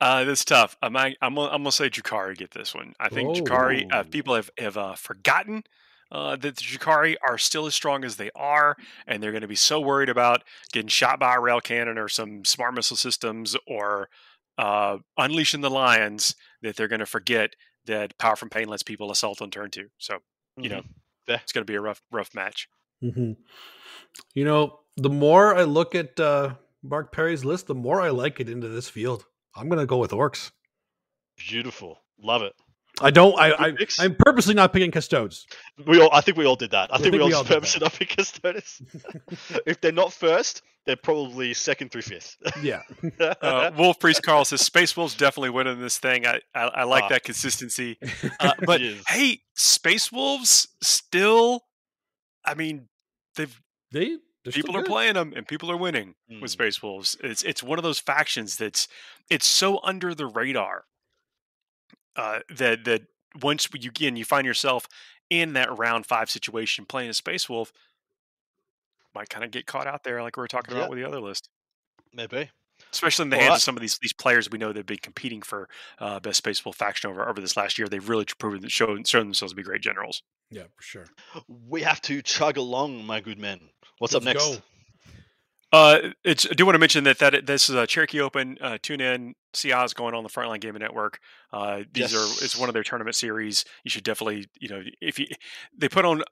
Uh, 0.00 0.24
that's 0.24 0.44
tough. 0.44 0.76
I'm 0.82 0.96
I'm 0.96 1.14
gonna, 1.20 1.40
I'm 1.42 1.62
gonna 1.62 1.72
say 1.72 1.90
Jakari 1.90 2.36
get 2.36 2.52
this 2.52 2.74
one. 2.74 2.94
I 3.00 3.08
think 3.08 3.36
Jakari. 3.36 3.84
Uh, 3.92 3.98
Oh. 3.98 4.04
people 4.04 4.34
have 4.34 4.50
have 4.58 4.76
uh, 4.76 4.94
forgotten 4.94 5.64
uh, 6.12 6.36
that 6.36 6.56
the 6.56 6.62
Jakari 6.62 7.16
are 7.26 7.38
still 7.38 7.66
as 7.66 7.74
strong 7.74 8.04
as 8.04 8.16
they 8.16 8.30
are, 8.36 8.76
and 9.06 9.22
they're 9.22 9.32
going 9.32 9.42
to 9.42 9.48
be 9.48 9.56
so 9.56 9.80
worried 9.80 10.08
about 10.08 10.44
getting 10.72 10.88
shot 10.88 11.18
by 11.18 11.34
a 11.34 11.40
rail 11.40 11.60
cannon 11.60 11.98
or 11.98 12.08
some 12.08 12.44
smart 12.44 12.74
missile 12.74 12.96
systems 12.96 13.56
or 13.66 14.08
uh, 14.56 14.98
unleashing 15.16 15.60
the 15.60 15.70
lions 15.70 16.34
that 16.62 16.76
they're 16.76 16.88
going 16.88 17.00
to 17.00 17.06
forget 17.06 17.54
that 17.88 18.16
power 18.18 18.36
from 18.36 18.48
pain 18.48 18.68
lets 18.68 18.82
people 18.82 19.10
assault 19.10 19.42
on 19.42 19.50
turn 19.50 19.70
two. 19.70 19.88
So 19.98 20.18
You 20.56 20.68
know, 20.70 20.80
Mhm. 21.28 21.40
it's 21.42 21.52
going 21.52 21.64
to 21.66 21.70
be 21.70 21.74
a 21.76 21.80
rough 21.80 22.00
rough 22.10 22.34
match. 22.34 22.68
hmm 23.00 23.32
You 24.34 24.44
know, 24.44 24.80
the 24.96 25.10
more 25.10 25.54
I 25.54 25.62
look 25.64 25.94
at 25.94 26.18
uh, 26.18 26.54
Mark 26.82 27.12
Perry's 27.12 27.44
list, 27.44 27.66
the 27.66 27.74
more 27.74 28.00
I 28.00 28.10
like 28.10 28.40
it 28.40 28.48
into 28.48 28.68
this 28.68 28.88
field. 28.88 29.24
I'm 29.54 29.68
going 29.68 29.80
to 29.80 29.86
go 29.86 29.98
with 29.98 30.10
orks. 30.12 30.50
beautiful, 31.36 31.98
love 32.20 32.42
it. 32.42 32.54
I 33.00 33.10
don't. 33.10 33.38
I, 33.38 33.52
I 33.68 33.76
I'm 34.00 34.14
purposely 34.16 34.54
not 34.54 34.72
picking 34.72 34.90
custodes. 34.90 35.46
We 35.86 36.00
all, 36.00 36.08
I 36.12 36.20
think 36.20 36.36
we 36.36 36.46
all 36.46 36.56
did 36.56 36.70
that. 36.72 36.90
I, 36.92 36.96
I 36.96 36.98
think, 36.98 37.12
think 37.12 37.14
we 37.14 37.20
all 37.20 37.26
we 37.26 37.32
just 37.32 37.38
all 37.38 37.44
did 37.44 37.54
purposely 37.54 37.80
not 37.80 37.92
pick 37.92 38.16
Custodes. 38.16 38.82
if 39.66 39.80
they're 39.80 39.92
not 39.92 40.12
first, 40.12 40.62
they're 40.86 40.96
probably 40.96 41.54
second 41.54 41.90
through 41.92 42.02
fifth. 42.02 42.36
Yeah. 42.62 42.82
Uh, 43.20 43.70
Wolf 43.76 43.98
Priest 44.00 44.22
Carl 44.22 44.44
says 44.44 44.60
Space 44.62 44.96
Wolves 44.96 45.14
definitely 45.14 45.50
winning 45.50 45.80
this 45.80 45.98
thing. 45.98 46.26
I 46.26 46.40
I, 46.54 46.62
I 46.68 46.84
like 46.84 47.04
Ah. 47.04 47.08
that 47.10 47.24
consistency. 47.24 47.98
Uh, 48.40 48.52
but 48.64 48.80
Yes. 48.80 49.02
hey, 49.08 49.40
Space 49.54 50.10
Wolves 50.12 50.68
still. 50.82 51.64
I 52.44 52.54
mean, 52.54 52.88
they've 53.36 53.60
they 53.92 54.16
people 54.50 54.76
are 54.76 54.82
playing 54.84 55.14
them 55.14 55.32
and 55.36 55.46
people 55.46 55.70
are 55.70 55.76
winning 55.76 56.14
with 56.28 56.40
Mm. 56.42 56.48
Space 56.48 56.82
Wolves. 56.82 57.16
It's 57.22 57.42
it's 57.42 57.62
one 57.62 57.78
of 57.78 57.82
those 57.82 57.98
factions 58.00 58.56
that's 58.56 58.88
it's 59.30 59.46
so 59.46 59.80
under 59.84 60.14
the 60.14 60.26
radar 60.26 60.84
uh, 62.18 62.40
that 62.56 62.84
that 62.84 63.02
once 63.40 63.66
you 63.74 63.88
again 63.88 64.16
you 64.16 64.26
find 64.26 64.46
yourself 64.46 64.86
in 65.30 65.54
that 65.54 65.78
round 65.78 66.04
five 66.04 66.28
situation 66.30 66.84
playing 66.84 67.08
a 67.08 67.14
Space 67.14 67.48
Wolf, 67.48 67.72
might 69.14 69.30
kind 69.30 69.44
of 69.44 69.50
get 69.50 69.66
caught 69.66 69.86
out 69.86 70.04
there 70.04 70.22
like 70.22 70.36
we 70.36 70.40
were 70.42 70.48
talking 70.48 70.74
Yeah. 70.74 70.80
about 70.82 70.90
with 70.90 70.98
the 70.98 71.06
other 71.06 71.20
list. 71.20 71.48
Maybe. 72.12 72.50
Especially 72.92 73.24
in 73.24 73.30
the 73.30 73.36
hands 73.38 73.56
of 73.56 73.62
some 73.62 73.76
of 73.76 73.80
these 73.80 73.98
these 73.98 74.12
players 74.12 74.48
we 74.50 74.56
know 74.58 74.68
that've 74.68 74.86
been 74.86 74.98
competing 74.98 75.42
for 75.42 75.68
uh, 75.98 76.20
best 76.20 76.38
Space 76.38 76.64
Wolf 76.64 76.76
faction 76.76 77.10
over 77.10 77.28
over 77.28 77.40
this 77.40 77.56
last 77.56 77.76
year. 77.78 77.88
They've 77.88 78.08
really 78.08 78.24
proven 78.38 78.68
shown 78.68 79.02
shown 79.04 79.24
themselves 79.26 79.52
to 79.52 79.56
be 79.56 79.62
great 79.64 79.82
generals. 79.82 80.22
Yeah, 80.50 80.64
for 80.76 80.82
sure. 80.82 81.04
We 81.68 81.82
have 81.82 82.00
to 82.02 82.22
chug 82.22 82.56
along, 82.56 83.04
my 83.04 83.20
good 83.20 83.38
men. 83.38 83.60
What's 83.98 84.14
up 84.14 84.24
Let's 84.24 84.38
next? 84.38 84.58
go. 84.58 84.62
Uh, 85.72 85.98
it's, 86.24 86.46
I 86.50 86.54
do 86.54 86.64
want 86.64 86.74
to 86.76 86.78
mention 86.78 87.04
that 87.04 87.18
that 87.18 87.46
this 87.46 87.68
is 87.68 87.74
a 87.74 87.86
Cherokee 87.86 88.20
Open. 88.20 88.56
Uh, 88.60 88.78
tune 88.80 89.00
in. 89.00 89.34
CI 89.52 89.72
is 89.72 89.94
going 89.94 90.14
on 90.14 90.22
the 90.22 90.28
Frontline 90.28 90.60
Gaming 90.60 90.80
Network. 90.80 91.20
Uh, 91.52 91.82
these 91.92 92.14
are 92.14 92.24
it's 92.44 92.58
one 92.58 92.68
of 92.68 92.74
their 92.74 92.82
tournament 92.82 93.16
series. 93.16 93.64
You 93.84 93.90
should 93.90 94.04
definitely 94.04 94.46
you 94.60 94.68
know 94.68 94.82
if 95.00 95.18
you 95.18 95.26
they 95.76 95.88
put 95.88 96.04
on 96.04 96.22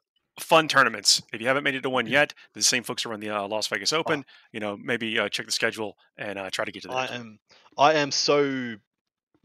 fun 0.41 0.69
tournaments. 0.69 1.23
If 1.33 1.41
you 1.41 1.49
haven't 1.49 1.65
made 1.65 1.75
it 1.75 1.83
to 1.83 1.91
one 1.91 2.07
yet, 2.07 2.35
the 2.55 2.63
same 2.63 2.83
folks 2.83 3.03
who 3.03 3.11
run 3.11 3.21
the 3.21 3.31
uh, 3.31 3.47
Las 3.47 3.67
Vegas 3.69 3.93
Open. 3.93 4.25
You 4.53 4.61
know 4.61 4.77
maybe 4.77 5.19
uh, 5.19 5.29
check 5.29 5.47
the 5.47 5.53
schedule 5.53 5.97
and 6.17 6.39
uh, 6.39 6.51
try 6.51 6.65
to 6.65 6.73
get 6.73 6.83
to 6.83 6.89
that. 6.89 7.11
I 7.11 7.15
am 7.15 7.39
I 7.77 7.95
am 7.95 8.11
so 8.11 8.77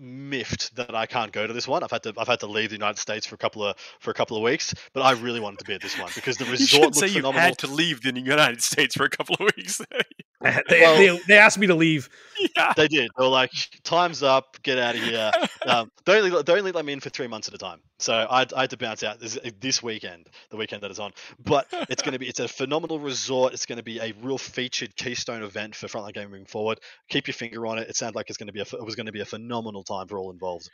miffed 0.01 0.75
that 0.75 0.95
I 0.95 1.05
can't 1.05 1.31
go 1.31 1.45
to 1.45 1.53
this 1.53 1.67
one. 1.67 1.83
I've 1.83 1.91
had 1.91 2.03
to 2.03 2.13
I've 2.17 2.27
had 2.27 2.39
to 2.41 2.47
leave 2.47 2.69
the 2.69 2.75
United 2.75 2.99
States 2.99 3.25
for 3.25 3.35
a 3.35 3.37
couple 3.37 3.63
of 3.63 3.77
for 3.99 4.11
a 4.11 4.13
couple 4.13 4.35
of 4.35 4.43
weeks, 4.43 4.73
but 4.93 5.01
I 5.01 5.11
really 5.11 5.39
wanted 5.39 5.59
to 5.59 5.65
be 5.65 5.73
at 5.75 5.81
this 5.81 5.97
one 5.97 6.09
because 6.15 6.37
the 6.37 6.45
You 6.51 6.51
resort 6.51 6.69
should 6.69 6.81
looked 6.81 6.95
say 6.95 7.07
you 7.07 7.13
phenomenal. 7.21 7.41
had 7.41 7.57
to 7.59 7.67
leave 7.67 8.01
the 8.01 8.19
United 8.19 8.61
States 8.63 8.95
for 8.95 9.05
a 9.05 9.09
couple 9.09 9.35
of 9.35 9.51
weeks. 9.55 9.81
they, 10.69 10.81
Well- 10.81 10.97
they, 11.17 11.21
they 11.27 11.37
asked 11.37 11.57
me 11.59 11.67
to 11.67 11.75
leave. 11.75 12.09
yeah. 12.55 12.73
They 12.75 12.87
did. 12.87 13.09
They 13.17 13.23
were 13.23 13.29
like, 13.29 13.51
"Time's 13.83 14.23
up. 14.23 14.57
Get 14.63 14.77
out 14.79 14.95
of 14.95 15.01
here." 15.01 15.31
Um, 15.63 15.91
they 16.05 16.17
only 16.19 16.41
they 16.41 16.53
only 16.57 16.71
let 16.71 16.83
me 16.85 16.91
in 16.93 16.99
for 16.99 17.11
three 17.11 17.27
months 17.27 17.47
at 17.47 17.53
a 17.53 17.57
time, 17.59 17.81
so 17.99 18.13
I, 18.13 18.47
I 18.57 18.61
had 18.61 18.71
to 18.71 18.77
bounce 18.77 19.03
out 19.03 19.19
this, 19.19 19.37
this 19.59 19.83
weekend, 19.83 20.25
the 20.49 20.57
weekend 20.57 20.81
that 20.81 20.89
is 20.89 20.97
on. 20.97 21.11
But 21.37 21.67
it's 21.87 22.01
going 22.01 22.13
to 22.13 22.19
be 22.19 22.27
it's 22.27 22.39
a 22.39 22.47
phenomenal 22.47 22.97
resort. 22.99 23.53
It's 23.53 23.67
going 23.67 23.77
to 23.77 23.83
be 23.83 23.99
a 23.99 24.11
real 24.23 24.39
featured 24.39 24.95
keystone 24.95 25.43
event 25.43 25.75
for 25.75 25.85
Frontline 25.85 26.13
Gaming 26.15 26.31
moving 26.31 26.45
forward. 26.47 26.79
Keep 27.09 27.27
your 27.27 27.35
finger 27.35 27.67
on 27.67 27.77
it. 27.77 27.89
It 27.89 27.95
sounds 27.95 28.15
like 28.15 28.29
it's 28.29 28.37
going 28.39 28.47
to 28.47 28.53
be 28.53 28.59
a, 28.61 28.63
it 28.63 28.83
was 28.83 28.95
going 28.95 29.05
to 29.05 29.11
be 29.11 29.21
a 29.21 29.25
phenomenal 29.25 29.83
time 29.83 30.07
for 30.07 30.17
all 30.17 30.31
involved. 30.31 30.67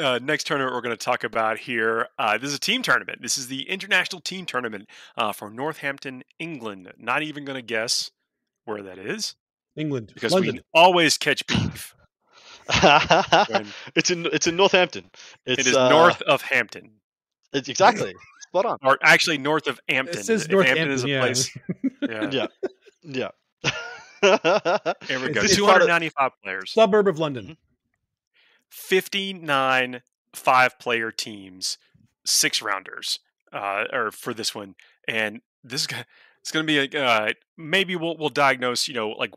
uh, 0.00 0.18
next 0.20 0.48
tournament 0.48 0.74
we're 0.74 0.80
going 0.80 0.96
to 0.96 1.04
talk 1.04 1.22
about 1.22 1.58
here. 1.58 2.08
Uh, 2.18 2.38
this 2.38 2.48
is 2.50 2.56
a 2.56 2.60
team 2.60 2.82
tournament. 2.82 3.20
This 3.22 3.38
is 3.38 3.46
the 3.46 3.68
international 3.70 4.20
team 4.20 4.46
tournament 4.46 4.88
uh, 5.16 5.32
for 5.32 5.48
Northampton, 5.48 6.24
England. 6.40 6.92
Not 6.98 7.22
even 7.22 7.44
going 7.44 7.56
to 7.56 7.62
guess 7.62 8.10
where 8.68 8.82
that 8.82 8.98
is 8.98 9.34
England, 9.76 10.12
because 10.14 10.32
London. 10.32 10.56
we 10.56 10.60
always 10.74 11.18
catch 11.18 11.46
beef. 11.46 11.94
it's 13.94 14.10
in 14.10 14.26
it's 14.26 14.46
in 14.46 14.56
Northampton. 14.56 15.10
It's, 15.46 15.60
it 15.62 15.66
is 15.68 15.76
uh, 15.76 15.88
north 15.88 16.20
of 16.22 16.42
Hampton, 16.42 16.90
It's 17.52 17.68
exactly 17.68 18.14
spot 18.42 18.66
on. 18.66 18.78
or 18.82 18.98
actually 19.02 19.38
north 19.38 19.66
of 19.66 19.80
Hampton. 19.88 20.20
It 20.20 20.24
says 20.24 20.48
Northampton. 20.48 20.90
is 20.90 21.04
a 21.04 21.08
yeah. 21.08 21.20
place. 21.20 21.56
Yeah. 22.00 22.30
Yeah. 22.30 22.46
Yeah. 23.02 23.28
There 24.20 25.20
we 25.20 25.30
go. 25.30 25.46
Two 25.46 25.66
hundred 25.66 25.86
ninety-five 25.86 26.32
players. 26.42 26.72
Suburb 26.72 27.06
of 27.06 27.18
London. 27.18 27.56
59 28.70 30.02
five 30.34 30.78
player 30.78 31.10
teams, 31.10 31.78
six 32.24 32.60
rounders, 32.60 33.20
uh, 33.52 33.84
or 33.92 34.10
for 34.10 34.34
this 34.34 34.54
one. 34.54 34.74
And 35.06 35.40
this 35.64 35.82
is 35.82 35.86
gonna, 35.86 36.06
it's 36.40 36.52
going 36.52 36.66
to 36.66 36.88
be 36.88 36.96
a, 36.96 37.04
uh, 37.04 37.32
maybe 37.56 37.96
we'll, 37.96 38.16
we'll 38.16 38.28
diagnose, 38.28 38.88
you 38.88 38.94
know, 38.94 39.10
like 39.10 39.32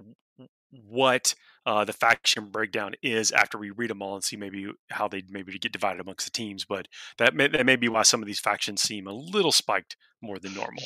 what 0.88 1.36
uh, 1.66 1.86
the 1.86 1.94
faction 1.94 2.46
breakdown 2.50 2.94
is 3.02 3.32
after 3.32 3.58
we 3.58 3.70
read 3.70 3.90
them 3.90 4.02
all 4.02 4.16
and 4.16 4.24
see 4.24 4.36
maybe 4.36 4.72
how 4.90 5.08
they 5.08 5.24
maybe 5.30 5.58
get 5.60 5.72
divided 5.72 6.02
amongst 6.02 6.26
the 6.26 6.32
teams. 6.32 6.66
But 6.66 6.88
that 7.18 7.36
may, 7.36 7.48
that 7.48 7.66
may 7.66 7.76
be 7.76 7.90
why 7.90 8.04
some 8.04 8.22
of 8.22 8.28
these 8.28 8.40
factions 8.40 8.82
seem 8.82 9.08
a 9.08 9.14
little 9.14 9.52
spiked 9.52 9.98
more 10.22 10.40
than 10.40 10.54
normal. 10.54 10.84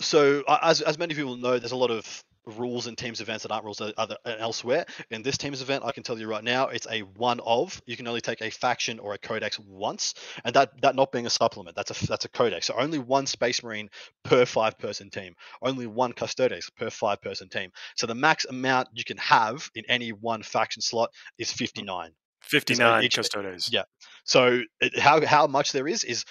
so 0.00 0.42
as 0.62 0.80
as 0.80 0.98
many 0.98 1.14
people 1.14 1.36
know, 1.36 1.58
there's 1.58 1.72
a 1.72 1.76
lot 1.76 1.90
of 1.90 2.24
rules 2.46 2.86
in 2.86 2.96
teams 2.96 3.20
events 3.20 3.42
that 3.42 3.52
aren't 3.52 3.64
rules 3.64 3.80
other 3.80 4.16
uh, 4.24 4.34
elsewhere. 4.38 4.86
In 5.10 5.22
this 5.22 5.38
teams 5.38 5.62
event, 5.62 5.84
I 5.84 5.92
can 5.92 6.02
tell 6.02 6.18
you 6.18 6.28
right 6.28 6.44
now, 6.44 6.68
it's 6.68 6.86
a 6.90 7.00
one 7.00 7.40
of. 7.40 7.80
You 7.86 7.96
can 7.96 8.06
only 8.08 8.20
take 8.20 8.42
a 8.42 8.50
faction 8.50 8.98
or 8.98 9.14
a 9.14 9.18
codex 9.18 9.58
once, 9.58 10.14
and 10.44 10.54
that 10.54 10.80
that 10.82 10.96
not 10.96 11.12
being 11.12 11.26
a 11.26 11.30
supplement, 11.30 11.76
that's 11.76 11.90
a 11.90 12.06
that's 12.06 12.24
a 12.24 12.28
codex. 12.28 12.66
So 12.66 12.74
only 12.76 12.98
one 12.98 13.26
Space 13.26 13.62
Marine 13.62 13.90
per 14.24 14.44
five 14.44 14.78
person 14.78 15.10
team, 15.10 15.34
only 15.60 15.86
one 15.86 16.12
Custodes 16.12 16.70
per 16.70 16.90
five 16.90 17.20
person 17.20 17.48
team. 17.48 17.70
So 17.96 18.06
the 18.06 18.14
max 18.14 18.44
amount 18.44 18.88
you 18.92 19.04
can 19.04 19.18
have 19.18 19.70
in 19.74 19.84
any 19.88 20.12
one 20.12 20.42
faction 20.42 20.82
slot 20.82 21.10
is 21.38 21.52
59. 21.52 22.12
59 22.42 23.04
each- 23.04 23.16
custodes. 23.16 23.70
yeah. 23.72 23.82
So 24.24 24.60
it, 24.80 24.96
how 25.00 25.24
how 25.26 25.48
much 25.48 25.72
there 25.72 25.88
is 25.88 26.04
is 26.04 26.24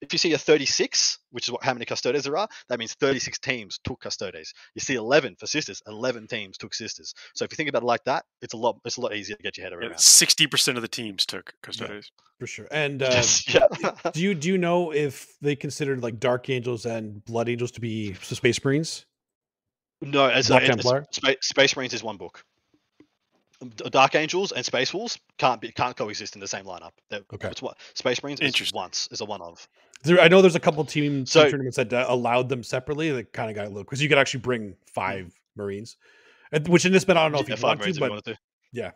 if 0.00 0.12
you 0.14 0.18
see 0.18 0.32
a 0.32 0.38
36, 0.38 1.18
which 1.30 1.46
is 1.46 1.52
what 1.52 1.62
how 1.62 1.74
many 1.74 1.84
custodes 1.84 2.24
there 2.24 2.38
are, 2.38 2.48
that 2.70 2.78
means 2.78 2.94
36 2.94 3.38
teams 3.40 3.78
took 3.84 4.00
custodes. 4.00 4.54
You 4.74 4.80
see 4.80 4.94
11 4.94 5.36
for 5.38 5.46
sisters, 5.46 5.82
11 5.86 6.26
teams 6.28 6.56
took 6.56 6.72
sisters. 6.72 7.12
So 7.34 7.44
if 7.44 7.52
you 7.52 7.56
think 7.56 7.68
about 7.68 7.82
it 7.82 7.86
like 7.86 8.02
that, 8.04 8.24
it's 8.40 8.54
a 8.54 8.56
lot 8.56 8.78
it's 8.86 8.96
a 8.96 9.00
lot 9.02 9.14
easier 9.14 9.36
to 9.36 9.42
get 9.42 9.58
your 9.58 9.64
head 9.66 9.74
around. 9.74 9.92
60% 9.92 10.76
of 10.76 10.80
the 10.82 10.88
teams 10.88 11.26
took 11.26 11.52
custodes. 11.62 12.10
for 12.40 12.46
sure. 12.46 12.66
And 12.70 13.02
uh, 13.02 13.08
Yes, 13.12 13.44
yeah. 13.54 13.66
do 14.14 14.20
you 14.22 14.34
do 14.34 14.48
you 14.48 14.56
know 14.56 14.90
if 14.94 15.36
they 15.42 15.54
considered 15.54 16.02
like 16.02 16.18
Dark 16.18 16.48
Angels 16.48 16.86
and 16.86 17.22
Blood 17.26 17.50
Angels 17.50 17.72
to 17.72 17.80
be 17.82 18.14
Space 18.14 18.64
Marines? 18.64 19.04
no, 20.00 20.26
as 20.26 20.46
a, 20.48 20.52
Black 20.52 20.62
it's- 20.62 20.76
Templar? 20.76 21.04
Space 21.42 21.76
Marines 21.76 21.92
is 21.92 22.02
one 22.02 22.16
book. 22.16 22.42
D- 23.60 23.88
Dark 23.90 24.14
Angels 24.14 24.52
and 24.52 24.64
Space 24.64 24.92
Wolves 24.92 25.18
can't 25.38 25.60
be 25.60 25.70
can't 25.72 25.96
coexist 25.96 26.34
in 26.34 26.40
the 26.40 26.48
same 26.48 26.64
lineup. 26.64 26.92
They're, 27.10 27.20
Okay. 27.32 27.48
It's 27.48 27.62
what 27.62 27.78
Space 27.94 28.22
Marines 28.22 28.40
is 28.40 28.72
once 28.72 29.08
is 29.10 29.20
a 29.20 29.24
one 29.24 29.40
of. 29.42 29.66
There, 30.02 30.20
I 30.20 30.28
know 30.28 30.42
there's 30.42 30.54
a 30.56 30.60
couple 30.60 30.84
team, 30.84 31.12
team 31.12 31.26
So- 31.26 31.48
tournaments 31.50 31.76
that 31.76 31.92
uh, 31.92 32.04
allowed 32.08 32.48
them 32.48 32.62
separately. 32.62 33.10
That 33.10 33.32
kind 33.32 33.48
of 33.50 33.56
got 33.56 33.66
a 33.66 33.68
little 33.68 33.84
because 33.84 34.02
you 34.02 34.08
could 34.08 34.18
actually 34.18 34.40
bring 34.40 34.76
five 34.86 35.32
Marines, 35.56 35.96
which 36.66 36.84
in 36.84 36.92
this 36.92 37.04
bit 37.04 37.16
I 37.16 37.22
don't 37.24 37.32
know 37.32 37.38
if 37.40 37.48
you 37.48 37.56
five 37.56 37.62
want 37.62 37.80
to, 37.80 37.84
Marines 37.84 37.96
if 37.96 38.00
you 38.00 38.06
but 38.08 38.10
wanted 38.10 38.38
to. 38.74 38.94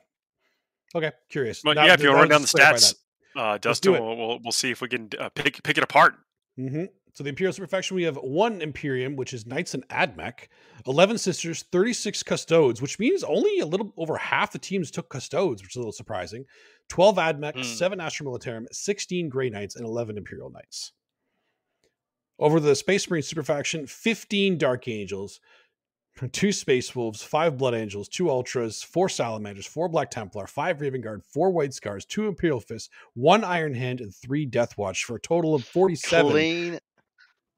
okay, 0.94 1.12
curious. 1.28 1.62
But 1.62 1.74
Now, 1.76 1.86
yeah, 1.86 1.94
if 1.94 2.00
you 2.02 2.08
that 2.08 2.16
want 2.16 2.30
to 2.30 2.34
run 2.34 2.40
down 2.40 2.42
the 2.42 2.48
stats, 2.48 2.94
uh, 3.36 3.58
Dustin, 3.58 3.94
it. 3.94 4.02
we'll, 4.02 4.16
we'll 4.16 4.38
we'll 4.42 4.52
see 4.52 4.70
if 4.70 4.80
we 4.80 4.88
can 4.88 5.08
uh, 5.18 5.28
pick 5.30 5.62
pick 5.62 5.78
it 5.78 5.84
apart. 5.84 6.16
hmm 6.56 6.84
So 7.18 7.24
the 7.24 7.30
Imperial 7.30 7.52
Superfaction, 7.52 7.90
we 7.96 8.04
have 8.04 8.14
one 8.14 8.62
Imperium, 8.62 9.16
which 9.16 9.34
is 9.34 9.44
Knights 9.44 9.74
and 9.74 9.84
Admech, 9.88 10.46
eleven 10.86 11.18
Sisters, 11.18 11.64
thirty-six 11.72 12.22
Custodes, 12.22 12.80
which 12.80 13.00
means 13.00 13.24
only 13.24 13.58
a 13.58 13.66
little 13.66 13.92
over 13.96 14.16
half 14.16 14.52
the 14.52 14.58
teams 14.60 14.92
took 14.92 15.08
Custodes, 15.08 15.60
which 15.60 15.72
is 15.72 15.76
a 15.76 15.80
little 15.80 15.90
surprising. 15.90 16.44
Twelve 16.88 17.16
Admech, 17.16 17.56
Hmm. 17.56 17.62
seven 17.62 18.00
Astra 18.00 18.24
Militarum, 18.24 18.66
sixteen 18.70 19.28
Grey 19.28 19.50
Knights, 19.50 19.74
and 19.74 19.84
eleven 19.84 20.16
Imperial 20.16 20.48
Knights. 20.48 20.92
Over 22.38 22.60
the 22.60 22.76
Space 22.76 23.10
Marine 23.10 23.24
Superfaction, 23.24 23.88
fifteen 23.88 24.56
Dark 24.56 24.86
Angels, 24.86 25.40
two 26.30 26.52
Space 26.52 26.94
Wolves, 26.94 27.20
five 27.20 27.58
Blood 27.58 27.74
Angels, 27.74 28.08
two 28.08 28.30
Ultras, 28.30 28.80
four 28.80 29.08
Salamanders, 29.08 29.66
four 29.66 29.88
Black 29.88 30.12
Templar, 30.12 30.46
five 30.46 30.80
Raven 30.80 31.00
Guard, 31.00 31.24
four 31.24 31.50
White 31.50 31.74
Scars, 31.74 32.04
two 32.04 32.28
Imperial 32.28 32.60
Fists, 32.60 32.90
one 33.14 33.42
Iron 33.42 33.74
Hand, 33.74 34.00
and 34.00 34.14
three 34.14 34.46
Death 34.46 34.78
Watch 34.78 35.02
for 35.02 35.16
a 35.16 35.20
total 35.20 35.56
of 35.56 35.64
forty-seven. 35.64 36.30
Clean, 36.30 36.78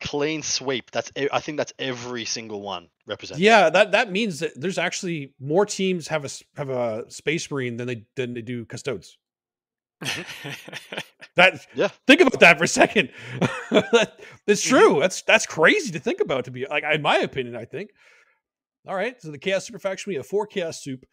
clean 0.00 0.42
sweep. 0.42 0.90
That's 0.90 1.12
I 1.32 1.40
think 1.40 1.58
that's 1.58 1.72
every 1.78 2.24
single 2.24 2.62
one 2.62 2.88
represented. 3.06 3.42
Yeah, 3.42 3.70
that 3.70 3.92
that 3.92 4.10
means 4.10 4.40
that 4.40 4.52
there's 4.56 4.78
actually 4.78 5.34
more 5.40 5.66
teams 5.66 6.08
have 6.08 6.24
a 6.24 6.28
have 6.56 6.70
a 6.70 7.10
Space 7.10 7.50
Marine 7.50 7.76
than 7.76 7.86
they 7.86 8.04
than 8.16 8.34
they 8.34 8.42
do 8.42 8.64
Custodes. 8.64 9.16
That 11.36 11.64
Yeah. 11.74 11.88
think 12.06 12.20
about 12.20 12.40
that 12.40 12.58
for 12.58 12.64
a 12.64 12.68
second. 12.68 13.10
That- 13.70 14.18
that's 14.46 14.66
mm-hmm. 14.66 14.76
true. 14.76 15.00
That's 15.00 15.22
that's 15.22 15.46
crazy 15.46 15.92
to 15.92 16.00
think 16.00 16.20
about. 16.20 16.44
To 16.46 16.50
be 16.50 16.66
like, 16.66 16.84
in 16.84 17.02
my 17.02 17.18
opinion, 17.18 17.56
I 17.56 17.64
think. 17.64 17.90
All 18.86 18.96
right, 18.96 19.20
so 19.20 19.30
the 19.30 19.38
Chaos 19.38 19.66
Super 19.66 19.78
Faction, 19.78 20.10
we 20.10 20.16
have 20.16 20.26
four 20.26 20.46
Chaos 20.46 20.82
Soup, 20.82 21.04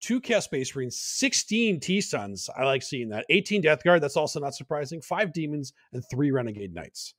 two 0.00 0.20
Chaos 0.20 0.44
Space 0.44 0.74
Marines, 0.74 1.00
sixteen 1.00 1.80
T 1.80 2.00
Suns. 2.00 2.50
I 2.56 2.64
like 2.64 2.82
seeing 2.82 3.08
that. 3.10 3.24
Eighteen 3.30 3.62
Death 3.62 3.82
Guard. 3.82 4.02
That's 4.02 4.16
also 4.16 4.40
not 4.40 4.54
surprising. 4.54 5.00
Five 5.00 5.32
Demons 5.32 5.72
and 5.92 6.02
three 6.10 6.30
Renegade 6.30 6.74
Knights. 6.74 7.14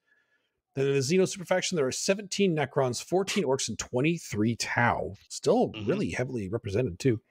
Then 0.75 0.87
in 0.87 0.93
the 0.93 0.99
Xeno 0.99 1.27
Super 1.27 1.45
Faction, 1.45 1.75
there 1.75 1.85
are 1.85 1.91
17 1.91 2.55
Necrons, 2.55 3.03
14 3.03 3.43
Orks, 3.43 3.69
and 3.69 3.77
23 3.77 4.55
Tau. 4.55 5.13
Still 5.29 5.71
Mhm. 5.73 5.87
really 5.87 6.09
heavily 6.11 6.49
represented, 6.49 6.97
too. 6.99 7.21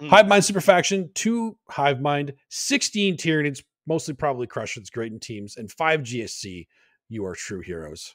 Mm. 0.00 0.08
Hive 0.08 0.28
Mind 0.28 0.44
Super 0.44 0.60
Faction, 0.60 1.10
two 1.14 1.56
Hive 1.70 2.00
Mind, 2.00 2.34
16 2.50 3.16
Tyranids, 3.16 3.62
mostly 3.86 4.12
probably 4.14 4.46
Crushers, 4.46 4.90
great 4.90 5.12
in 5.12 5.20
teams, 5.20 5.56
and 5.56 5.72
five 5.72 6.02
GSC. 6.02 6.66
You 7.08 7.24
are 7.24 7.34
true 7.34 7.60
heroes. 7.60 8.14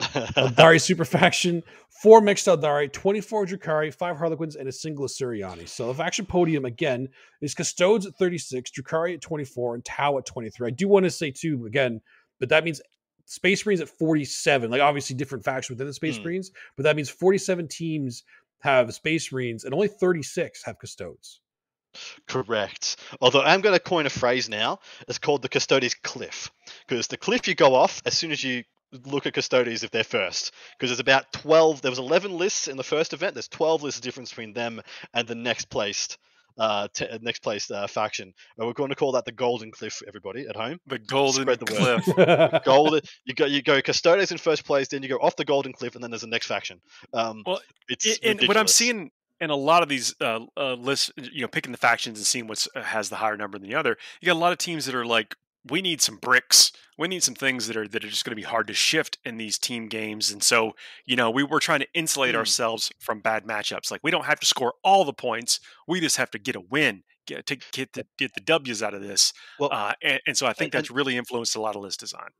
Aeldari 0.00 0.80
Super 0.82 1.04
Faction, 1.04 1.62
four 2.02 2.20
mixed 2.20 2.46
Aeldari, 2.46 2.90
24 2.92 3.46
Drukhari, 3.46 3.92
five 3.94 4.16
Harlequins, 4.16 4.56
and 4.56 4.68
a 4.68 4.72
single 4.72 5.06
Asuryani. 5.06 5.68
So 5.68 5.86
the 5.86 5.94
faction 5.94 6.26
podium 6.26 6.64
again 6.64 7.08
is 7.40 7.54
Custodes 7.54 8.06
at 8.06 8.14
36, 8.16 8.70
Drukhari 8.70 9.14
at 9.14 9.20
24, 9.20 9.74
and 9.74 9.84
Tau 9.84 10.18
at 10.18 10.26
23. 10.26 10.68
I 10.68 10.70
do 10.70 10.88
want 10.88 11.04
to 11.04 11.10
say 11.10 11.30
too, 11.30 11.66
again, 11.66 12.00
but 12.38 12.48
that 12.48 12.64
means 12.64 12.80
Space 13.26 13.64
Marines 13.64 13.80
at 13.80 13.88
47. 13.88 14.70
Like 14.70 14.80
obviously 14.80 15.16
different 15.16 15.44
factions 15.44 15.70
within 15.70 15.86
the 15.86 15.94
Space 15.94 16.16
Hmm. 16.16 16.24
Marines, 16.24 16.50
but 16.76 16.84
that 16.84 16.96
means 16.96 17.08
47 17.08 17.68
teams 17.68 18.22
have 18.60 18.92
Space 18.94 19.32
Marines 19.32 19.64
and 19.64 19.74
only 19.74 19.88
36 19.88 20.64
have 20.64 20.78
Custodes. 20.78 21.40
Correct. 22.26 22.96
Although 23.20 23.42
I'm 23.42 23.60
going 23.60 23.74
to 23.74 23.80
coin 23.82 24.06
a 24.06 24.10
phrase 24.10 24.48
now. 24.48 24.78
It's 25.08 25.18
called 25.18 25.42
the 25.42 25.48
Custodes 25.48 25.94
Cliff. 25.94 26.50
Because 26.86 27.08
the 27.08 27.16
cliff 27.16 27.48
you 27.48 27.54
go 27.54 27.74
off 27.74 28.00
as 28.04 28.16
soon 28.16 28.30
as 28.30 28.44
you 28.44 28.64
look 29.06 29.26
at 29.26 29.34
Custodes 29.34 29.82
if 29.82 29.90
they're 29.90 30.04
first. 30.04 30.52
Because 30.76 30.90
there's 30.90 31.00
about 31.00 31.32
12, 31.32 31.82
there 31.82 31.90
was 31.90 31.98
11 31.98 32.36
lists 32.36 32.68
in 32.68 32.76
the 32.76 32.84
first 32.84 33.12
event. 33.12 33.34
There's 33.34 33.48
12 33.48 33.82
lists 33.82 34.00
difference 34.00 34.30
between 34.30 34.52
them 34.52 34.80
and 35.14 35.26
the 35.26 35.34
next 35.34 35.68
placed. 35.68 36.18
Uh, 36.58 36.88
t- 36.92 37.06
next 37.22 37.42
place 37.42 37.70
uh, 37.70 37.86
faction. 37.86 38.32
We're 38.56 38.72
going 38.72 38.90
to 38.90 38.94
call 38.94 39.12
that 39.12 39.24
the 39.24 39.32
Golden 39.32 39.70
Cliff. 39.70 40.02
Everybody 40.06 40.46
at 40.46 40.56
home, 40.56 40.78
the 40.86 40.98
golden 40.98 41.42
Spread 41.42 41.60
the 41.60 41.66
cliff. 41.66 42.64
golden. 42.64 43.00
You 43.24 43.34
go, 43.34 43.46
you 43.46 43.62
go 43.62 43.80
Custodes 43.80 44.30
in 44.30 44.38
first 44.38 44.64
place, 44.64 44.88
then 44.88 45.02
you 45.02 45.08
go 45.08 45.16
off 45.16 45.36
the 45.36 45.44
Golden 45.44 45.72
Cliff, 45.72 45.94
and 45.94 46.04
then 46.04 46.10
there's 46.10 46.22
the 46.22 46.28
next 46.28 46.46
faction. 46.46 46.80
Um, 47.12 47.42
Well, 47.46 47.60
it's 47.88 48.18
and 48.22 48.40
what 48.42 48.56
I'm 48.56 48.66
seeing 48.66 49.10
in 49.40 49.50
a 49.50 49.56
lot 49.56 49.82
of 49.82 49.88
these 49.88 50.14
uh, 50.20 50.40
uh, 50.56 50.74
lists, 50.74 51.10
you 51.16 51.42
know, 51.42 51.48
picking 51.48 51.72
the 51.72 51.78
factions 51.78 52.18
and 52.18 52.26
seeing 52.26 52.46
what 52.46 52.66
has 52.74 53.08
the 53.08 53.16
higher 53.16 53.36
number 53.36 53.58
than 53.58 53.68
the 53.68 53.74
other, 53.74 53.96
you 54.20 54.26
got 54.26 54.34
a 54.34 54.38
lot 54.38 54.52
of 54.52 54.58
teams 54.58 54.84
that 54.86 54.94
are 54.94 55.06
like, 55.06 55.34
we 55.68 55.82
need 55.82 56.00
some 56.00 56.16
bricks. 56.16 56.72
We 56.96 57.08
need 57.08 57.22
some 57.22 57.34
things 57.34 57.66
that 57.66 57.76
are 57.76 57.88
that 57.88 58.04
are 58.04 58.08
just 58.08 58.24
going 58.24 58.32
to 58.32 58.36
be 58.36 58.42
hard 58.48 58.66
to 58.68 58.74
shift 58.74 59.18
in 59.24 59.36
these 59.38 59.58
team 59.58 59.88
games. 59.88 60.30
And 60.30 60.42
so, 60.42 60.72
you 61.06 61.16
know, 61.16 61.30
we 61.30 61.42
were 61.42 61.60
trying 61.60 61.80
to 61.80 61.88
insulate 61.94 62.34
Mm. 62.34 62.38
ourselves 62.38 62.90
from 62.98 63.20
bad 63.20 63.44
matchups. 63.44 63.90
Like 63.90 64.00
we 64.02 64.10
don't 64.10 64.26
have 64.26 64.40
to 64.40 64.46
score 64.46 64.74
all 64.84 65.04
the 65.04 65.12
points. 65.12 65.60
We 65.88 66.00
just 66.00 66.16
have 66.18 66.30
to 66.32 66.38
get 66.38 66.56
a 66.56 66.60
win, 66.60 67.02
get 67.26 67.46
to 67.46 67.56
get 67.72 67.92
the, 67.94 68.06
get 68.18 68.34
the 68.34 68.40
W's 68.42 68.82
out 68.82 68.94
of 68.94 69.00
this. 69.02 69.32
Well, 69.58 69.70
Uh, 69.72 69.94
and, 70.02 70.20
and 70.26 70.36
so 70.36 70.46
I 70.46 70.52
think 70.52 70.74
and- 70.74 70.78
that's 70.78 70.90
really 70.90 71.16
influenced 71.16 71.56
a 71.56 71.60
lot 71.60 71.74
of 71.76 71.82
list 71.82 72.00
design. 72.00 72.30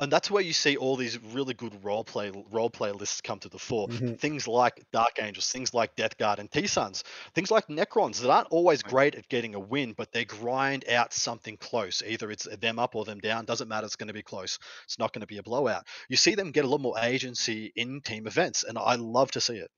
And 0.00 0.10
that's 0.10 0.30
where 0.30 0.42
you 0.42 0.52
see 0.52 0.76
all 0.76 0.96
these 0.96 1.18
really 1.18 1.54
good 1.54 1.84
role 1.84 2.04
play 2.04 2.30
role 2.50 2.70
play 2.70 2.92
lists 2.92 3.20
come 3.20 3.38
to 3.40 3.48
the 3.48 3.58
fore. 3.58 3.88
Mhm. 3.88 4.18
Things 4.18 4.46
like 4.48 4.82
Dark 4.92 5.12
Angels, 5.20 5.50
things 5.50 5.72
like 5.74 5.94
Death 5.96 6.16
Guard 6.18 6.38
and 6.38 6.50
T 6.50 6.66
Suns, 6.66 7.04
things 7.34 7.50
like 7.50 7.66
Necrons 7.68 8.20
that 8.20 8.30
aren't 8.30 8.48
always 8.50 8.82
great 8.82 9.14
at 9.14 9.28
getting 9.28 9.54
a 9.54 9.60
win, 9.60 9.92
but 9.92 10.12
they 10.12 10.24
grind 10.24 10.88
out 10.88 11.12
something 11.12 11.56
close. 11.56 12.02
Either 12.06 12.30
it's 12.30 12.44
them 12.58 12.78
up 12.78 12.94
or 12.94 13.04
them 13.04 13.18
down. 13.20 13.44
Doesn't 13.44 13.68
matter. 13.68 13.86
It's 13.86 13.96
going 13.96 14.08
to 14.08 14.14
be 14.14 14.22
close. 14.22 14.58
It's 14.84 14.98
not 14.98 15.12
going 15.12 15.20
to 15.20 15.26
be 15.26 15.38
a 15.38 15.42
blowout. 15.42 15.86
You 16.08 16.16
see 16.16 16.34
them 16.34 16.50
get 16.52 16.64
a 16.64 16.68
lot 16.68 16.80
more 16.80 16.98
agency 16.98 17.72
in 17.76 18.00
team 18.00 18.26
events, 18.26 18.62
and 18.64 18.78
I 18.78 18.94
love 18.96 19.30
to 19.32 19.40
see 19.40 19.56
it. 19.56 19.70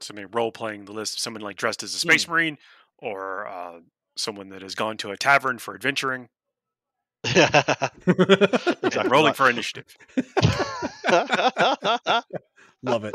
So 0.00 0.14
maybe 0.14 0.28
role 0.32 0.52
playing 0.52 0.86
the 0.86 0.92
list 0.92 1.14
of 1.16 1.20
someone 1.20 1.42
like 1.42 1.56
dressed 1.56 1.82
as 1.82 1.94
a 1.94 1.98
space 1.98 2.24
Mm. 2.24 2.28
marine 2.28 2.58
or 2.98 3.46
uh, 3.46 3.80
someone 4.16 4.48
that 4.50 4.62
has 4.62 4.74
gone 4.74 4.96
to 4.98 5.10
a 5.10 5.16
tavern 5.16 5.58
for 5.58 5.74
adventuring 5.74 6.28
exactly 7.24 9.00
and 9.00 9.10
rolling 9.10 9.34
for 9.34 9.50
initiative. 9.50 9.96
Love 12.82 13.04
it. 13.04 13.14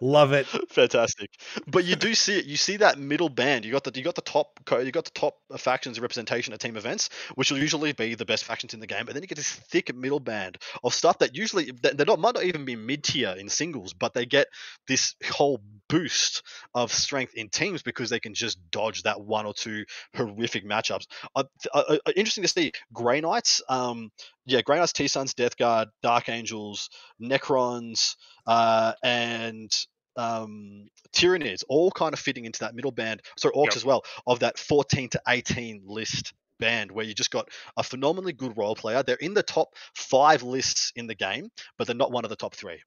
Love 0.00 0.32
it. 0.32 0.46
Fantastic, 0.70 1.30
but 1.66 1.84
you 1.84 1.96
do 1.96 2.14
see 2.14 2.38
it. 2.38 2.44
You 2.44 2.56
see 2.56 2.78
that 2.78 2.98
middle 2.98 3.28
band. 3.28 3.64
You 3.64 3.72
got 3.72 3.84
the 3.84 3.92
you 3.94 4.04
got 4.04 4.14
the 4.14 4.20
top 4.20 4.60
you 4.70 4.90
got 4.92 5.04
the 5.04 5.10
top 5.12 5.36
uh, 5.50 5.56
factions 5.56 5.98
representation 6.00 6.52
at 6.52 6.60
team 6.60 6.76
events, 6.76 7.08
which 7.34 7.50
will 7.50 7.58
usually 7.58 7.92
be 7.92 8.14
the 8.14 8.24
best 8.24 8.44
factions 8.44 8.74
in 8.74 8.80
the 8.80 8.86
game. 8.86 9.06
But 9.06 9.14
then 9.14 9.22
you 9.22 9.26
get 9.28 9.36
this 9.36 9.50
thick 9.50 9.94
middle 9.94 10.20
band 10.20 10.58
of 10.84 10.92
stuff 10.92 11.18
that 11.20 11.34
usually 11.36 11.70
they're 11.82 12.06
not 12.06 12.18
might 12.18 12.34
not 12.34 12.44
even 12.44 12.64
be 12.64 12.76
mid 12.76 13.04
tier 13.04 13.34
in 13.38 13.48
singles, 13.48 13.92
but 13.94 14.12
they 14.14 14.26
get 14.26 14.48
this 14.88 15.14
whole 15.30 15.60
boost 15.88 16.42
of 16.74 16.92
strength 16.92 17.34
in 17.34 17.48
teams 17.48 17.82
because 17.82 18.10
they 18.10 18.20
can 18.20 18.34
just 18.34 18.58
dodge 18.70 19.02
that 19.04 19.20
one 19.20 19.46
or 19.46 19.54
two 19.54 19.84
horrific 20.14 20.64
matchups. 20.66 21.06
Uh, 21.34 21.44
uh, 21.72 21.96
uh, 22.04 22.12
interesting 22.16 22.42
to 22.42 22.48
see 22.48 22.72
Grey 22.92 23.20
Knights. 23.20 23.62
Um, 23.68 24.10
yeah, 24.46 24.60
Knights, 24.66 24.92
T 24.92 25.08
Suns, 25.08 25.34
Death 25.34 25.56
Guard, 25.56 25.88
Dark 26.02 26.28
Angels, 26.28 26.88
Necrons, 27.20 28.16
uh, 28.46 28.92
and 29.02 29.70
um, 30.16 30.86
Tyranids, 31.12 31.62
all 31.68 31.90
kind 31.90 32.14
of 32.14 32.18
fitting 32.20 32.44
into 32.44 32.60
that 32.60 32.74
middle 32.74 32.92
band. 32.92 33.22
So 33.36 33.50
Orks 33.50 33.66
Yep. 33.66 33.76
as 33.76 33.84
well, 33.84 34.02
of 34.26 34.40
that 34.40 34.58
14 34.58 35.10
to 35.10 35.22
18 35.28 35.82
list 35.86 36.32
band 36.58 36.90
where 36.90 37.04
you 37.04 37.14
just 37.14 37.30
got 37.30 37.48
a 37.76 37.82
phenomenally 37.82 38.32
good 38.32 38.56
role 38.56 38.74
player. 38.74 39.02
They're 39.02 39.16
in 39.16 39.34
the 39.34 39.42
top 39.42 39.74
five 39.94 40.42
lists 40.42 40.92
in 40.96 41.06
the 41.06 41.14
game, 41.14 41.50
but 41.76 41.86
they're 41.86 41.96
not 41.96 42.12
one 42.12 42.24
of 42.24 42.30
the 42.30 42.36
top 42.36 42.54
three. 42.54 42.80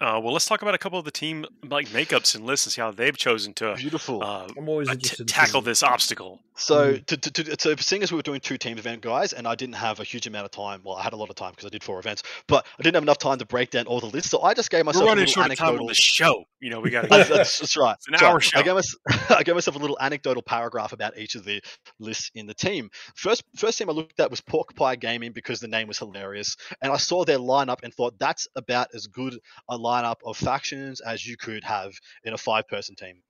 Uh, 0.00 0.18
well, 0.22 0.32
let's 0.32 0.46
talk 0.46 0.62
about 0.62 0.74
a 0.74 0.78
couple 0.78 0.98
of 0.98 1.04
the 1.04 1.10
team 1.10 1.44
like 1.68 1.86
makeups 1.88 2.34
and 2.34 2.46
lists 2.46 2.64
and 2.64 2.72
see 2.72 2.80
how 2.80 2.90
they've 2.90 3.18
chosen 3.18 3.52
to 3.52 3.74
Beautiful. 3.76 4.24
uh, 4.24 4.48
I'm 4.56 4.66
always 4.66 4.88
uh, 4.88 4.94
t- 4.94 5.24
tackle 5.24 5.60
this 5.60 5.82
obstacle. 5.82 6.40
So, 6.56 6.94
Mhm. 6.94 7.06
to, 7.06 7.16
to, 7.18 7.30
to, 7.44 7.56
so 7.58 7.74
seeing 7.76 8.02
as 8.02 8.10
we 8.10 8.16
were 8.16 8.22
doing 8.22 8.40
two 8.40 8.56
team 8.58 8.78
event 8.78 9.02
guys, 9.02 9.32
and 9.34 9.46
I 9.46 9.54
didn't 9.54 9.74
have 9.76 10.00
a 10.00 10.04
huge 10.04 10.26
amount 10.26 10.46
of 10.46 10.50
time. 10.52 10.80
Well, 10.84 10.96
I 10.96 11.02
had 11.02 11.12
a 11.12 11.16
lot 11.16 11.28
of 11.28 11.36
time 11.36 11.50
because 11.52 11.66
I 11.66 11.68
did 11.68 11.82
four 11.84 11.98
events, 11.98 12.22
but 12.48 12.66
I 12.78 12.82
didn't 12.82 12.94
have 12.94 13.02
enough 13.02 13.18
time 13.18 13.38
to 13.38 13.46
break 13.46 13.70
down 13.70 13.86
all 13.86 14.00
the 14.00 14.06
lists. 14.06 14.30
So 14.30 14.40
I 14.42 14.54
just 14.54 14.70
gave 14.70 14.84
myself 14.86 15.02
We're 15.02 15.08
a 15.08 15.10
running 15.12 15.26
little 15.26 15.42
short 15.42 15.50
of 15.52 15.58
time 15.58 15.66
anecdotal. 15.68 15.84
on 15.86 15.88
the 15.88 15.94
show. 15.94 16.44
You 16.60 16.70
know, 16.70 16.80
we 16.80 16.90
got 16.90 17.08
that's, 17.10 17.28
that's, 17.28 17.58
that's 17.58 17.76
right. 17.76 17.94
It's 17.98 18.06
an 18.08 18.12
That's 18.12 18.22
right. 18.22 18.30
hour 18.30 18.40
show. 18.40 18.58
I 18.58 18.62
gave, 18.62 18.74
mys- 18.74 18.96
I 19.30 19.42
gave 19.42 19.54
myself 19.54 19.76
a 19.76 19.78
little 19.78 19.98
anecdotal 20.00 20.42
paragraph 20.42 20.92
about 20.92 21.16
each 21.18 21.34
of 21.34 21.44
the 21.44 21.62
lists 21.98 22.30
in 22.34 22.46
the 22.46 22.54
team. 22.54 22.90
First, 23.16 23.42
first 23.56 23.76
team 23.78 23.88
I 23.90 23.92
looked 23.92 24.18
at 24.20 24.30
was 24.30 24.40
Pork 24.40 24.74
Pie 24.74 24.96
Gaming 24.96 25.32
because 25.32 25.60
the 25.60 25.68
name 25.68 25.88
was 25.88 25.98
hilarious, 25.98 26.56
and 26.82 26.90
I 26.92 26.96
saw 26.96 27.24
their 27.26 27.38
lineup 27.38 27.78
and 27.82 27.92
thought 27.94 28.18
that's 28.18 28.48
about 28.56 28.88
as 28.94 29.06
good 29.06 29.38
a 29.68 29.76
lineup 29.78 29.89
of 30.24 30.36
factions 30.36 31.00
as 31.00 31.26
you 31.26 31.36
could 31.36 31.64
have 31.64 31.92
in 32.24 32.32
a 32.32 32.38
five-person 32.38 32.94
team. 32.96 33.22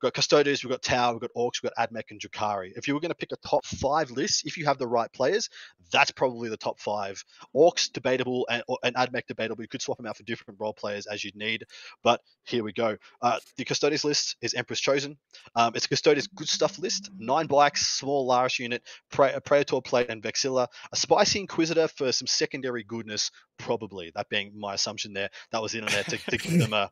We've 0.00 0.08
got 0.08 0.14
Custodes, 0.14 0.64
we've 0.64 0.70
got 0.70 0.82
Tau, 0.82 1.12
we've 1.12 1.20
got 1.20 1.34
Orks, 1.36 1.62
we've 1.62 1.70
got 1.76 1.90
Admech 1.90 2.10
and 2.10 2.18
Drukhari. 2.18 2.72
If 2.74 2.88
you 2.88 2.94
were 2.94 3.00
going 3.00 3.10
to 3.10 3.14
pick 3.14 3.32
a 3.32 3.36
top 3.46 3.66
five 3.66 4.10
list, 4.10 4.46
if 4.46 4.56
you 4.56 4.64
have 4.64 4.78
the 4.78 4.86
right 4.86 5.12
players, 5.12 5.50
that's 5.92 6.10
probably 6.10 6.48
the 6.48 6.56
top 6.56 6.80
five. 6.80 7.22
Orks 7.54 7.92
debatable 7.92 8.46
and, 8.50 8.62
and 8.82 8.96
Admech 8.96 9.26
debatable. 9.26 9.60
You 9.62 9.68
could 9.68 9.82
swap 9.82 9.98
them 9.98 10.06
out 10.06 10.16
for 10.16 10.22
different 10.22 10.58
role 10.58 10.72
players 10.72 11.06
as 11.06 11.22
you'd 11.22 11.36
need. 11.36 11.64
But 12.02 12.22
here 12.44 12.64
we 12.64 12.72
go. 12.72 12.96
Uh, 13.20 13.40
the 13.58 13.66
Custodes 13.66 14.02
list 14.02 14.36
is 14.40 14.54
Emperor's 14.54 14.80
Chosen. 14.80 15.18
Um, 15.54 15.72
it's 15.74 15.84
a 15.84 15.88
Custodes 15.90 16.28
good 16.28 16.48
stuff 16.48 16.78
list. 16.78 17.10
Nine 17.18 17.46
blacks, 17.46 17.86
small 17.86 18.26
Larish 18.26 18.58
unit, 18.58 18.82
Pre- 19.10 19.38
Praetor 19.44 19.82
plate 19.82 20.08
and 20.08 20.22
Vexilla. 20.22 20.68
A 20.92 20.96
spicy 20.96 21.40
Inquisitor 21.40 21.88
for 21.88 22.10
some 22.10 22.26
secondary 22.26 22.84
goodness, 22.84 23.30
probably. 23.58 24.12
That 24.14 24.30
being 24.30 24.52
my 24.58 24.74
assumption 24.74 25.12
there. 25.12 25.28
That 25.52 25.60
was 25.60 25.74
in 25.74 25.84
there 25.84 26.04
to, 26.04 26.16
to 26.16 26.38
give 26.38 26.58
them 26.58 26.72
a 26.72 26.90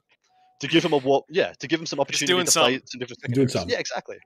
to 0.61 0.69
give 0.69 0.85
him 0.85 0.93
a 0.93 0.99
what? 0.99 1.25
Yeah, 1.29 1.53
to 1.61 1.69
give 1.69 1.81
him 1.81 1.87
some 1.87 2.01
opportunity 2.01 2.45
to 2.45 2.51
some. 2.51 2.63
play 2.65 2.81
some 2.85 2.99
different 2.99 3.35
Doing 3.35 3.49
some. 3.49 3.69
Yeah, 3.69 3.79
exactly. 3.79 4.19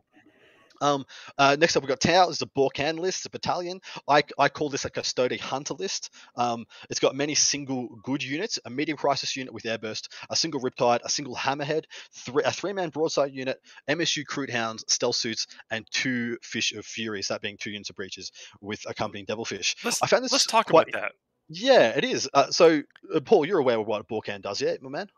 Um, 0.83 1.07
uh, 1.39 1.57
next 1.59 1.77
up, 1.77 1.83
we've 1.85 1.89
got 1.89 2.01
Tau. 2.01 2.27
This 2.27 2.37
is 2.37 2.43
a 2.43 2.47
Borkan 2.47 2.99
list, 2.99 3.21
it's 3.21 3.27
a 3.27 3.31
battalion. 3.31 3.81
I, 4.09 4.25
I 4.37 4.49
call 4.49 4.69
this 4.69 4.85
a 4.85 4.91
Custode 4.91 5.39
Hunter 5.39 5.75
list. 5.75 6.11
Um, 6.37 6.67
it's 6.91 6.99
got 6.99 7.15
many 7.15 7.37
single 7.37 7.89
good 8.03 8.23
units, 8.23 8.59
a 8.65 8.71
medium 8.71 8.99
crisis 8.99 9.37
unit 9.37 9.55
with 9.55 9.63
airburst, 9.63 10.09
a 10.29 10.35
single 10.35 10.61
Riptide, 10.61 10.99
a 11.05 11.09
single 11.09 11.37
Hammerhead, 11.37 11.85
three, 12.13 12.43
a 12.45 12.51
three 12.51 12.73
man 12.73 12.91
broadside 12.91 13.33
unit, 13.33 13.61
MSU 13.89 14.25
Kroot 14.25 14.51
Hounds, 14.51 14.85
stealth 14.89 15.17
suits, 15.17 15.47
and 15.71 15.87
two 15.93 16.37
Fish 16.43 16.73
of 16.73 16.85
Furies, 16.85 17.29
that 17.29 17.41
being 17.41 17.57
two 17.57 17.71
units 17.71 17.91
of 17.91 17.97
Breachers 17.97 18.33
with 18.61 18.85
accompanying 18.89 19.27
Devilfish. 19.27 19.77
Let's 19.85 20.03
I 20.03 20.07
found 20.09 20.25
this 20.25 20.33
let's 20.33 20.47
talk 20.47 20.67
quite, 20.67 20.89
about 20.89 21.01
that. 21.01 21.13
Yeah, 21.49 21.91
it 21.91 22.05
is. 22.05 22.29
Uh, 22.35 22.51
so, 22.51 22.83
uh, 23.15 23.21
Paul, 23.21 23.47
you're 23.47 23.59
aware 23.59 23.79
of 23.79 23.87
what 23.87 24.09
Borkan 24.09 24.43
does, 24.43 24.61
yeah, 24.61 24.75
my 24.81 24.91
man? 24.91 25.09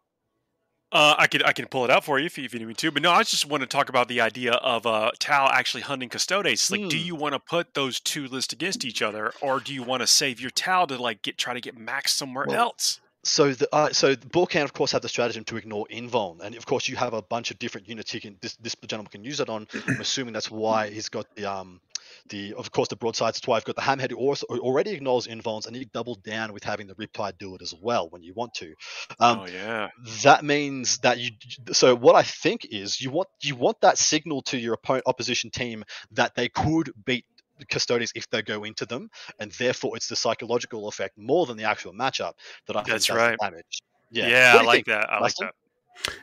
Uh, 0.95 1.16
I 1.18 1.26
could 1.26 1.42
I 1.42 1.53
can 1.53 1.66
pull 1.66 1.84
it 1.84 1.90
out 1.90 2.05
for 2.05 2.20
you 2.20 2.26
if 2.26 2.38
you, 2.38 2.45
if 2.45 2.55
you 2.55 2.61
need 2.61 2.68
me 2.68 2.74
to, 2.74 2.92
but 2.92 3.03
no, 3.03 3.11
I 3.11 3.24
just 3.24 3.47
want 3.47 3.62
to 3.62 3.66
talk 3.66 3.88
about 3.88 4.07
the 4.09 4.20
idea 4.20 4.53
of 4.53 4.86
uh, 4.86 5.11
Tau 5.18 5.51
actually 5.53 5.82
hunting 5.82 6.09
Custodes. 6.09 6.70
Like, 6.70 6.86
do 6.88 6.97
Hmm. 6.97 7.05
you 7.07 7.16
want 7.16 7.32
to 7.34 7.40
put 7.40 7.74
those 7.74 7.99
two 8.01 8.28
lists 8.28 8.53
against 8.53 8.84
each 8.84 9.03
other, 9.03 9.34
or 9.40 9.61
do 9.61 9.74
you 9.74 9.82
want 9.82 10.03
to 10.03 10.07
save 10.07 10.40
your 10.40 10.51
Tau 10.51 10.86
to 10.86 10.97
like 10.97 11.22
get 11.22 11.36
try 11.36 11.53
to 11.53 11.61
get 11.61 11.76
max 11.76 12.14
somewhere 12.14 12.47
Well, 12.47 12.55
else? 12.55 13.01
So 13.24 13.53
the 13.55 13.68
uh, 13.74 13.92
so 13.92 14.14
Borkan 14.16 14.64
of 14.64 14.72
course 14.74 14.92
have 14.92 15.03
the 15.03 15.09
stratagem 15.09 15.45
to 15.47 15.57
ignore 15.57 15.86
invuln, 15.90 16.40
and 16.42 16.55
of 16.57 16.66
course 16.66 16.88
you 16.88 16.97
have 16.97 17.14
a 17.14 17.22
bunch 17.22 17.51
of 17.51 17.59
different 17.59 17.88
units 17.88 18.12
he 18.12 18.20
can 18.20 18.36
this 18.40 18.57
this 18.57 18.76
gentleman 18.86 19.11
can 19.11 19.24
use 19.24 19.40
it 19.40 19.49
on. 19.49 19.66
I'm 19.95 20.01
assuming 20.01 20.34
that's 20.34 20.51
why 20.51 20.90
he's 20.90 21.09
got 21.09 21.26
the 21.34 21.47
um 21.47 21.80
the 22.29 22.55
of 22.55 22.70
course 22.70 22.89
the 22.89 22.97
broadsides. 22.97 23.39
That's 23.39 23.47
why 23.47 23.57
I've 23.57 23.64
got 23.64 23.77
the 23.77 23.83
hammerhead 23.83 24.11
who 24.11 24.16
also 24.16 24.47
already 24.47 24.91
ignores 24.91 25.27
invulns, 25.27 25.66
and 25.66 25.77
you 25.77 25.85
double 25.87 26.16
down 26.16 26.53
with 26.53 26.64
having 26.64 26.87
the 26.87 26.95
riptide 26.95 27.39
do 27.39 27.55
it 27.55 27.62
as 27.62 27.75
well 27.81 28.09
when 28.09 28.22
you 28.22 28.33
want 28.35 28.55
to. 28.55 28.75
Um, 29.20 29.41
oh 29.41 29.47
yeah, 29.47 29.89
that 30.22 30.45
means 30.45 30.99
that 30.99 31.18
you 31.18 31.31
so 31.72 31.95
what 31.95 32.14
i 32.14 32.22
think 32.22 32.66
is 32.70 33.01
you 33.01 33.11
want 33.11 33.29
you 33.41 33.55
want 33.55 33.81
that 33.81 33.99
signal 33.99 34.43
to 34.43 34.59
your 34.59 34.75
opponent 34.75 35.05
opposition 35.07 35.51
team 35.51 35.85
that 36.12 36.35
they 36.35 36.49
could 36.49 36.91
beat 37.05 37.25
the 37.59 37.66
custodians 37.66 38.12
if 38.16 38.29
they 38.31 38.43
go 38.43 38.64
into 38.64 38.85
them 38.85 39.09
and 39.39 39.53
therefore 39.53 39.97
it's 39.97 40.09
the 40.09 40.16
psychological 40.16 40.89
effect 40.89 41.16
more 41.16 41.47
than 41.47 41.57
the 41.57 41.64
actual 41.64 41.93
matchup 41.93 42.33
that 42.66 42.77
i 42.77 42.81
think 42.81 42.89
That's 42.89 43.07
does 43.07 43.16
right. 43.16 43.37
the 43.41 43.47
damage 43.49 43.83
yeah, 44.14 44.29
yeah, 44.29 44.59
I 44.61 44.62
like 44.62 44.75
think, 44.77 44.87
that. 44.87 45.11
I 45.11 45.18
like 45.18 45.35
that. 45.37 45.55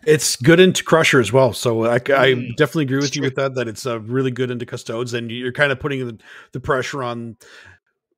It's 0.05 0.35
good 0.35 0.59
into 0.59 0.83
Crusher 0.83 1.19
as 1.19 1.31
well. 1.33 1.53
So 1.53 1.85
I, 1.85 1.95
I 1.95 1.99
Mm, 1.99 2.55
definitely 2.55 2.83
agree 2.85 2.97
with 2.97 3.15
you 3.15 3.21
strict. 3.21 3.23
with 3.23 3.35
that. 3.35 3.55
That 3.55 3.67
it's 3.67 3.85
uh, 3.85 3.99
really 4.01 4.31
good 4.31 4.51
into 4.51 4.65
Custodes, 4.65 5.13
and 5.13 5.31
you're 5.31 5.51
kind 5.51 5.71
of 5.71 5.79
putting 5.79 6.05
the, 6.05 6.17
the 6.51 6.59
pressure 6.59 7.03
on. 7.03 7.37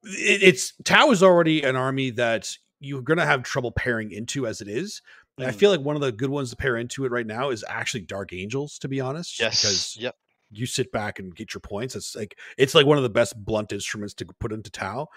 It, 0.04 0.44
it's 0.44 0.74
Tau 0.84 1.12
is 1.12 1.24
already 1.24 1.62
an 1.64 1.76
army 1.76 2.10
that 2.12 2.50
you're 2.80 3.02
going 3.02 3.20
to 3.20 3.26
have 3.26 3.44
trouble 3.44 3.72
pairing 3.72 4.12
into 4.12 4.46
as 4.46 4.62
it 4.62 4.68
is. 4.68 5.02
And 5.38 5.48
I 5.48 5.52
Mm. 5.52 5.56
feel 5.56 5.72
like 5.72 5.80
one 5.80 5.96
of 5.96 6.02
the 6.02 6.12
good 6.12 6.30
ones 6.30 6.52
to 6.52 6.56
pair 6.56 6.78
into 6.78 7.06
it 7.06 7.12
right 7.12 7.26
now 7.26 7.50
is 7.50 7.64
actually 7.68 8.02
Dark 8.02 8.34
Angels, 8.34 8.78
to 8.80 8.88
be 8.88 9.00
honest. 9.00 9.40
yes 9.40 9.62
Because 9.62 9.98
yep 10.00 10.16
you 10.52 10.66
sit 10.68 10.92
back 10.92 11.18
and 11.18 11.36
get 11.36 11.54
your 11.54 11.62
points. 11.62 11.96
It's 11.96 12.16
like 12.16 12.38
it's 12.58 12.76
like 12.76 12.86
one 12.86 12.98
of 12.98 13.04
the 13.04 13.10
best 13.10 13.34
blunt 13.44 13.72
instruments 13.72 14.14
to 14.16 14.26
put 14.40 14.52
into 14.52 14.70
Tau. 14.70 15.08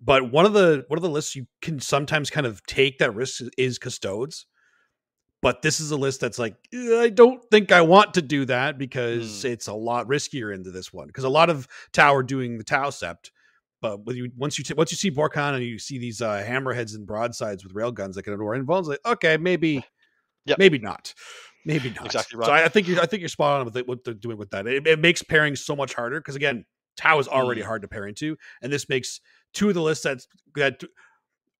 But 0.00 0.30
one 0.32 0.46
of 0.46 0.52
the 0.52 0.84
one 0.88 0.96
of 0.96 1.02
the 1.02 1.10
lists 1.10 1.34
you 1.36 1.46
can 1.60 1.80
sometimes 1.80 2.30
kind 2.30 2.46
of 2.46 2.64
take 2.66 2.98
that 2.98 3.14
risk 3.14 3.42
is 3.58 3.78
Custodes. 3.78 4.46
But 5.40 5.62
this 5.62 5.78
is 5.78 5.90
a 5.92 5.96
list 5.96 6.20
that's 6.20 6.38
like 6.38 6.56
"Eh, 6.72 6.98
I 7.00 7.10
don't 7.10 7.42
think 7.50 7.70
I 7.70 7.82
want 7.82 8.14
to 8.14 8.22
do 8.22 8.44
that 8.46 8.76
because 8.76 9.42
Hmm. 9.42 9.48
it's 9.48 9.68
a 9.68 9.74
lot 9.74 10.08
riskier 10.08 10.52
into 10.54 10.70
this 10.72 10.92
one 10.92 11.06
because 11.06 11.24
a 11.24 11.28
lot 11.28 11.48
of 11.48 11.68
Tau 11.92 12.14
are 12.14 12.22
doing 12.24 12.58
the 12.58 12.64
Tau 12.64 12.90
sept. 12.90 13.30
But 13.80 14.00
you, 14.08 14.32
once 14.36 14.58
you 14.58 14.64
t- 14.64 14.74
once 14.74 14.90
you 14.90 14.96
see 14.96 15.12
Borkan 15.12 15.54
and 15.54 15.62
you 15.62 15.78
see 15.78 15.98
these 15.98 16.20
uh, 16.20 16.42
hammerheads 16.44 16.96
and 16.96 17.06
broadsides 17.06 17.62
with 17.62 17.72
railguns 17.74 18.14
that 18.14 18.24
can 18.24 18.32
ignore 18.32 18.56
invulns, 18.56 18.86
like 18.86 18.98
okay, 19.06 19.36
maybe, 19.36 19.84
Yep. 20.46 20.58
maybe 20.58 20.78
not, 20.78 21.14
maybe 21.64 21.90
not. 21.90 22.06
Exactly 22.06 22.36
So 22.42 22.50
right. 22.50 22.62
I, 22.62 22.64
I 22.64 22.68
think 22.68 22.88
you're 22.88 23.00
I 23.00 23.06
think 23.06 23.20
you're 23.20 23.28
spot 23.28 23.60
on 23.60 23.66
with 23.66 23.76
it, 23.76 23.86
what 23.86 24.02
they're 24.02 24.14
doing 24.14 24.38
with 24.38 24.50
that. 24.50 24.66
It, 24.66 24.88
it 24.88 24.98
makes 24.98 25.22
pairing 25.22 25.54
so 25.54 25.76
much 25.76 25.94
harder 25.94 26.18
because 26.18 26.34
again, 26.34 26.64
Tau 26.96 27.20
is 27.20 27.28
already 27.28 27.60
Mm. 27.60 27.66
hard 27.66 27.82
to 27.82 27.88
pair 27.88 28.08
into, 28.08 28.36
and 28.60 28.72
this 28.72 28.88
makes 28.88 29.20
two 29.54 29.68
of 29.68 29.74
the 29.74 29.82
lists 29.82 30.02
that's 30.02 30.26
that 30.56 30.82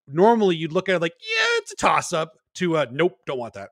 normally 0.09 0.57
you'd 0.57 0.72
look 0.72 0.89
at 0.89 0.97
it 0.97 1.01
like 1.03 1.14
yeah, 1.20 1.45
it's 1.59 1.72
a 1.72 1.76
toss 1.76 2.12
up. 2.12 2.33
To 2.59 2.77
uh, 2.77 2.87
nope, 2.91 3.19
don't 3.27 3.39
want 3.39 3.55
that. 3.55 3.71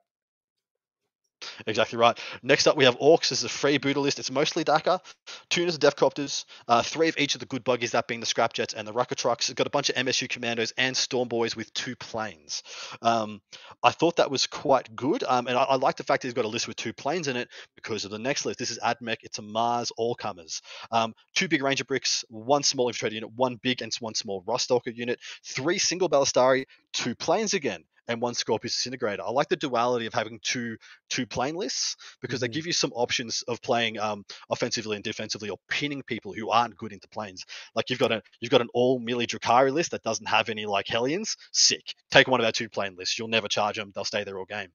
Exactly 1.67 1.97
right. 1.99 2.17
Next 2.41 2.67
up, 2.67 2.77
we 2.77 2.85
have 2.85 2.97
Orks 2.99 3.31
as 3.31 3.43
a 3.43 3.49
free 3.49 3.77
booter 3.77 3.99
list. 3.99 4.17
It's 4.17 4.31
mostly 4.31 4.63
Dakar, 4.63 5.01
two 5.49 5.61
units 5.61 5.75
of 5.75 5.81
Death 5.81 5.95
Copters, 5.95 6.45
uh, 6.67 6.81
three 6.81 7.09
of 7.09 7.17
each 7.17 7.35
of 7.35 7.39
the 7.39 7.45
good 7.45 7.63
buggies, 7.63 7.91
that 7.91 8.07
being 8.07 8.19
the 8.19 8.25
Scrap 8.25 8.53
Jets 8.53 8.73
and 8.73 8.87
the 8.87 8.93
Rukkatrukks. 8.93 9.49
It's 9.49 9.53
got 9.53 9.67
a 9.67 9.71
bunch 9.71 9.89
of 9.89 9.95
MSU 9.95 10.29
Commandos 10.29 10.73
and 10.77 10.95
Storm 10.95 11.27
Boys 11.27 11.55
with 11.55 11.73
two 11.73 11.95
planes. 11.95 12.63
Um, 13.01 13.41
I 13.83 13.91
thought 13.91 14.15
that 14.15 14.31
was 14.31 14.47
quite 14.47 14.95
good, 14.95 15.23
um, 15.23 15.47
and 15.47 15.57
I, 15.57 15.63
I 15.63 15.75
like 15.75 15.97
the 15.97 16.03
fact 16.03 16.21
that 16.21 16.29
he's 16.29 16.33
got 16.33 16.45
a 16.45 16.49
list 16.49 16.67
with 16.67 16.77
two 16.77 16.93
planes 16.93 17.27
in 17.27 17.35
it 17.35 17.49
because 17.75 18.05
of 18.05 18.11
the 18.11 18.19
next 18.19 18.45
list. 18.45 18.57
This 18.57 18.71
is 18.71 18.79
Admech. 18.79 19.17
It's 19.23 19.39
a 19.39 19.43
Mars 19.43 19.91
All 19.97 20.15
Comers. 20.15 20.61
Um, 20.91 21.13
two 21.35 21.47
big 21.47 21.61
Ranger 21.61 21.83
bricks, 21.83 22.23
one 22.29 22.63
small 22.63 22.87
infantry 22.87 23.15
unit, 23.15 23.31
one 23.35 23.57
big 23.61 23.81
and 23.81 23.93
one 23.99 24.15
small 24.15 24.43
Ruststalker 24.43 24.95
unit, 24.95 25.19
three 25.45 25.77
single 25.77 26.09
Ballistarii, 26.09 26.65
two 26.93 27.15
planes 27.15 27.53
again. 27.53 27.83
And 28.07 28.21
one 28.21 28.33
Scorpius 28.33 28.75
Disintegrator. 28.75 29.21
I 29.25 29.31
like 29.31 29.49
the 29.49 29.55
duality 29.55 30.05
of 30.05 30.13
having 30.13 30.39
two 30.43 30.77
two 31.09 31.25
plane 31.25 31.55
lists 31.55 31.95
because 32.21 32.39
they 32.39 32.47
Mhm. 32.47 32.53
give 32.53 32.65
you 32.67 32.73
some 32.73 32.91
options 32.93 33.41
of 33.43 33.61
playing 33.61 33.99
um, 33.99 34.25
offensively 34.49 34.95
and 34.95 35.03
defensively 35.03 35.49
or 35.49 35.57
pinning 35.69 36.03
people 36.03 36.33
who 36.33 36.49
aren't 36.49 36.75
good 36.77 36.91
into 36.93 37.07
planes. 37.09 37.45
Like 37.75 37.89
you've 37.89 37.99
got 37.99 38.11
a 38.11 38.21
you've 38.39 38.51
got 38.51 38.61
an 38.61 38.69
all 38.73 38.99
melee 38.99 39.25
Drukhari 39.25 39.71
list 39.73 39.91
that 39.91 40.03
doesn't 40.03 40.27
have 40.27 40.49
any 40.49 40.65
like 40.65 40.87
Hellions. 40.87 41.35
Sick. 41.51 41.93
Take 42.11 42.27
one 42.27 42.39
of 42.39 42.45
our 42.45 42.51
two 42.51 42.69
plane 42.69 42.95
lists. 42.97 43.17
You'll 43.19 43.27
never 43.27 43.47
charge 43.47 43.75
them. 43.77 43.91
They'll 43.93 44.03
stay 44.05 44.23
there 44.23 44.37
all 44.39 44.45
game. 44.45 44.69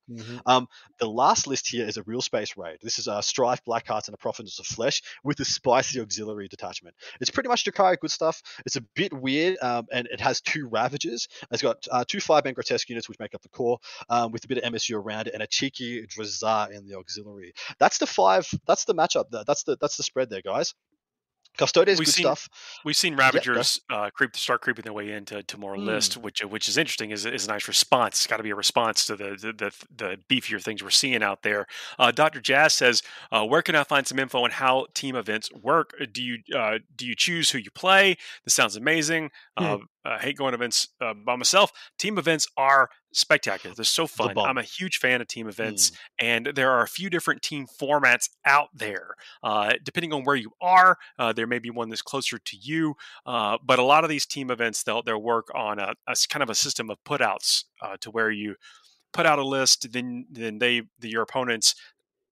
Um, 0.47 0.66
the 0.99 1.09
last 1.09 1.47
list 1.47 1.68
here 1.68 1.87
is 1.87 1.97
a 1.97 2.03
real 2.05 2.20
space 2.22 2.57
raid. 2.57 2.78
This 2.83 2.99
is 2.99 3.09
a 3.09 3.22
Strife, 3.22 3.64
Black 3.64 3.87
Hearts, 3.87 4.09
and 4.09 4.14
a 4.14 4.18
Prophets 4.18 4.59
of 4.59 4.66
Flesh 4.66 5.03
with 5.24 5.41
a 5.41 5.45
spicy 5.45 6.01
auxiliary 6.01 6.49
detachment. 6.49 6.95
It's 7.20 7.30
pretty 7.30 7.49
much 7.49 7.64
Drukhari 7.64 7.99
good 7.99 8.11
stuff. 8.11 8.43
It's 8.66 8.76
a 8.76 8.80
bit 8.95 9.12
weird, 9.12 9.57
um, 9.62 9.87
and 9.93 10.07
it 10.09 10.20
has 10.20 10.41
two 10.41 10.68
Ravagers. 10.68 11.28
It's 11.51 11.62
got 11.62 11.87
uh, 11.91 12.05
two 12.07 12.20
five 12.20 12.45
man 12.45 12.55
grotesque 12.55 12.89
units 12.89 13.09
which 13.09 13.18
make 13.23 13.35
up 13.35 13.43
the 13.43 13.49
core, 13.49 13.79
um, 14.09 14.33
with 14.33 14.45
a 14.45 14.49
bit 14.49 14.59
of 14.59 14.73
MSU 14.73 14.97
around 14.97 15.29
it, 15.29 15.35
and 15.35 15.43
a 15.43 15.47
cheeky 15.47 16.07
Drazhar 16.07 16.70
in 16.70 16.87
the 16.87 16.97
auxiliary. 16.97 17.53
That's 17.79 17.99
the 17.99 18.07
five. 18.07 18.47
That's 18.66 18.85
the 18.85 18.95
matchup. 18.95 19.31
There. 19.31 19.45
That's 19.47 19.62
the 19.62 19.77
that's 19.81 19.97
the 19.97 20.03
spread 20.03 20.29
there, 20.31 20.43
guys. 20.43 20.75
Custodes, 21.59 21.99
We've 21.99 22.07
good 22.07 22.14
seen- 22.14 22.23
stuff. 22.25 22.49
We've 22.83 22.97
seen. 22.97 23.14
Ravagers 23.14 23.79
uh, 23.91 24.09
creep 24.09 24.35
start 24.39 24.62
creeping 24.62 24.85
their 24.85 24.95
way 24.95 25.12
into 25.12 25.43
to 25.43 25.59
more 25.59 25.77
list, 25.77 26.16
which 26.16 26.43
which 26.43 26.66
is 26.66 26.79
interesting. 26.79 27.11
is 27.11 27.27
is 27.27 27.45
a 27.45 27.49
nice 27.49 27.68
response. 27.68 28.16
It's 28.20 28.27
got 28.27 28.39
to 28.39 28.43
be 28.43 28.49
a 28.51 28.55
response 28.55 29.07
to 29.09 29.16
the 29.16 29.37
the, 29.39 29.53
the 29.53 29.73
the 29.95 30.18
beefier 30.31 30.62
things 30.62 30.83
we're 30.83 30.89
seeing 30.89 31.23
out 31.23 31.43
there. 31.43 31.66
Uh, 31.99 32.11
Dr. 32.11 32.41
Jazz 32.41 32.73
says, 32.73 33.03
uh, 33.31 33.45
"Where 33.45 33.61
can 33.61 33.75
I 33.77 33.85
find 33.85 34.07
some 34.07 34.18
info 34.18 34.45
on 34.45 34.51
how 34.51 34.87
team 34.95 35.14
events 35.14 35.51
work? 35.53 35.93
Do 36.11 36.23
you 36.23 36.39
uh, 36.57 36.79
do 36.97 37.07
you 37.07 37.14
choose 37.14 37.51
who 37.51 37.59
you 37.59 37.70
play? 37.70 38.16
This 38.45 38.55
sounds 38.55 38.77
amazing. 38.77 39.31
Hmm. 39.59 39.64
Uh, 40.05 40.17
I 40.19 40.19
hate 40.19 40.37
going 40.37 40.53
to 40.53 40.57
events 40.57 40.89
uh, 41.01 41.15
by 41.15 41.37
myself. 41.37 41.73
Team 41.99 42.19
events 42.19 42.49
are 42.57 42.89
spectacular. 43.13 43.75
They're 43.75 43.85
so 43.85 44.07
fun. 44.07 44.35
bomb. 44.35 44.49
I'm 44.49 44.59
a 44.59 44.63
huge 44.63 44.99
fan 44.99 45.21
of 45.21 45.29
team 45.29 45.49
events, 45.49 45.93
and 46.19 46.47
there 46.55 46.71
are 46.71 46.83
a 46.83 46.89
few 46.89 47.11
different 47.11 47.43
team 47.43 47.67
formats 47.67 48.29
out 48.45 48.69
there. 48.75 49.15
Uh, 49.43 49.75
depending 49.83 50.13
on 50.13 50.25
where 50.25 50.37
you 50.37 50.51
are, 50.61 50.99
uh, 51.19 51.33
there 51.33 51.47
may 51.47 51.59
be 51.59 51.71
one 51.71 51.89
that's 51.89 52.03
closer 52.03 52.39
to 52.39 52.57
you. 52.57 52.95
Uh, 53.27 53.59
but 53.65 53.79
a 53.79 53.83
lot 53.85 54.05
of 54.05 54.11
these 54.11 54.27
team 54.27 54.51
events, 54.51 54.83
they'll 54.83 55.03
they'll 55.03 55.23
work 55.23 55.49
on 55.55 55.79
a 55.79 55.95
kind 56.29 56.43
of 56.43 56.51
a 56.51 56.55
system 56.55 56.91
of 56.91 56.99
putouts 57.05 57.65
uh, 57.81 57.97
to 58.01 58.11
where 58.11 58.31
you 58.31 58.57
put 59.13 59.27
out 59.27 59.39
a 59.39 59.47
list, 59.47 59.93
then 59.93 60.27
then 60.31 60.59
they 60.59 60.83
the, 60.99 61.11
your 61.11 61.23
opponents 61.23 61.75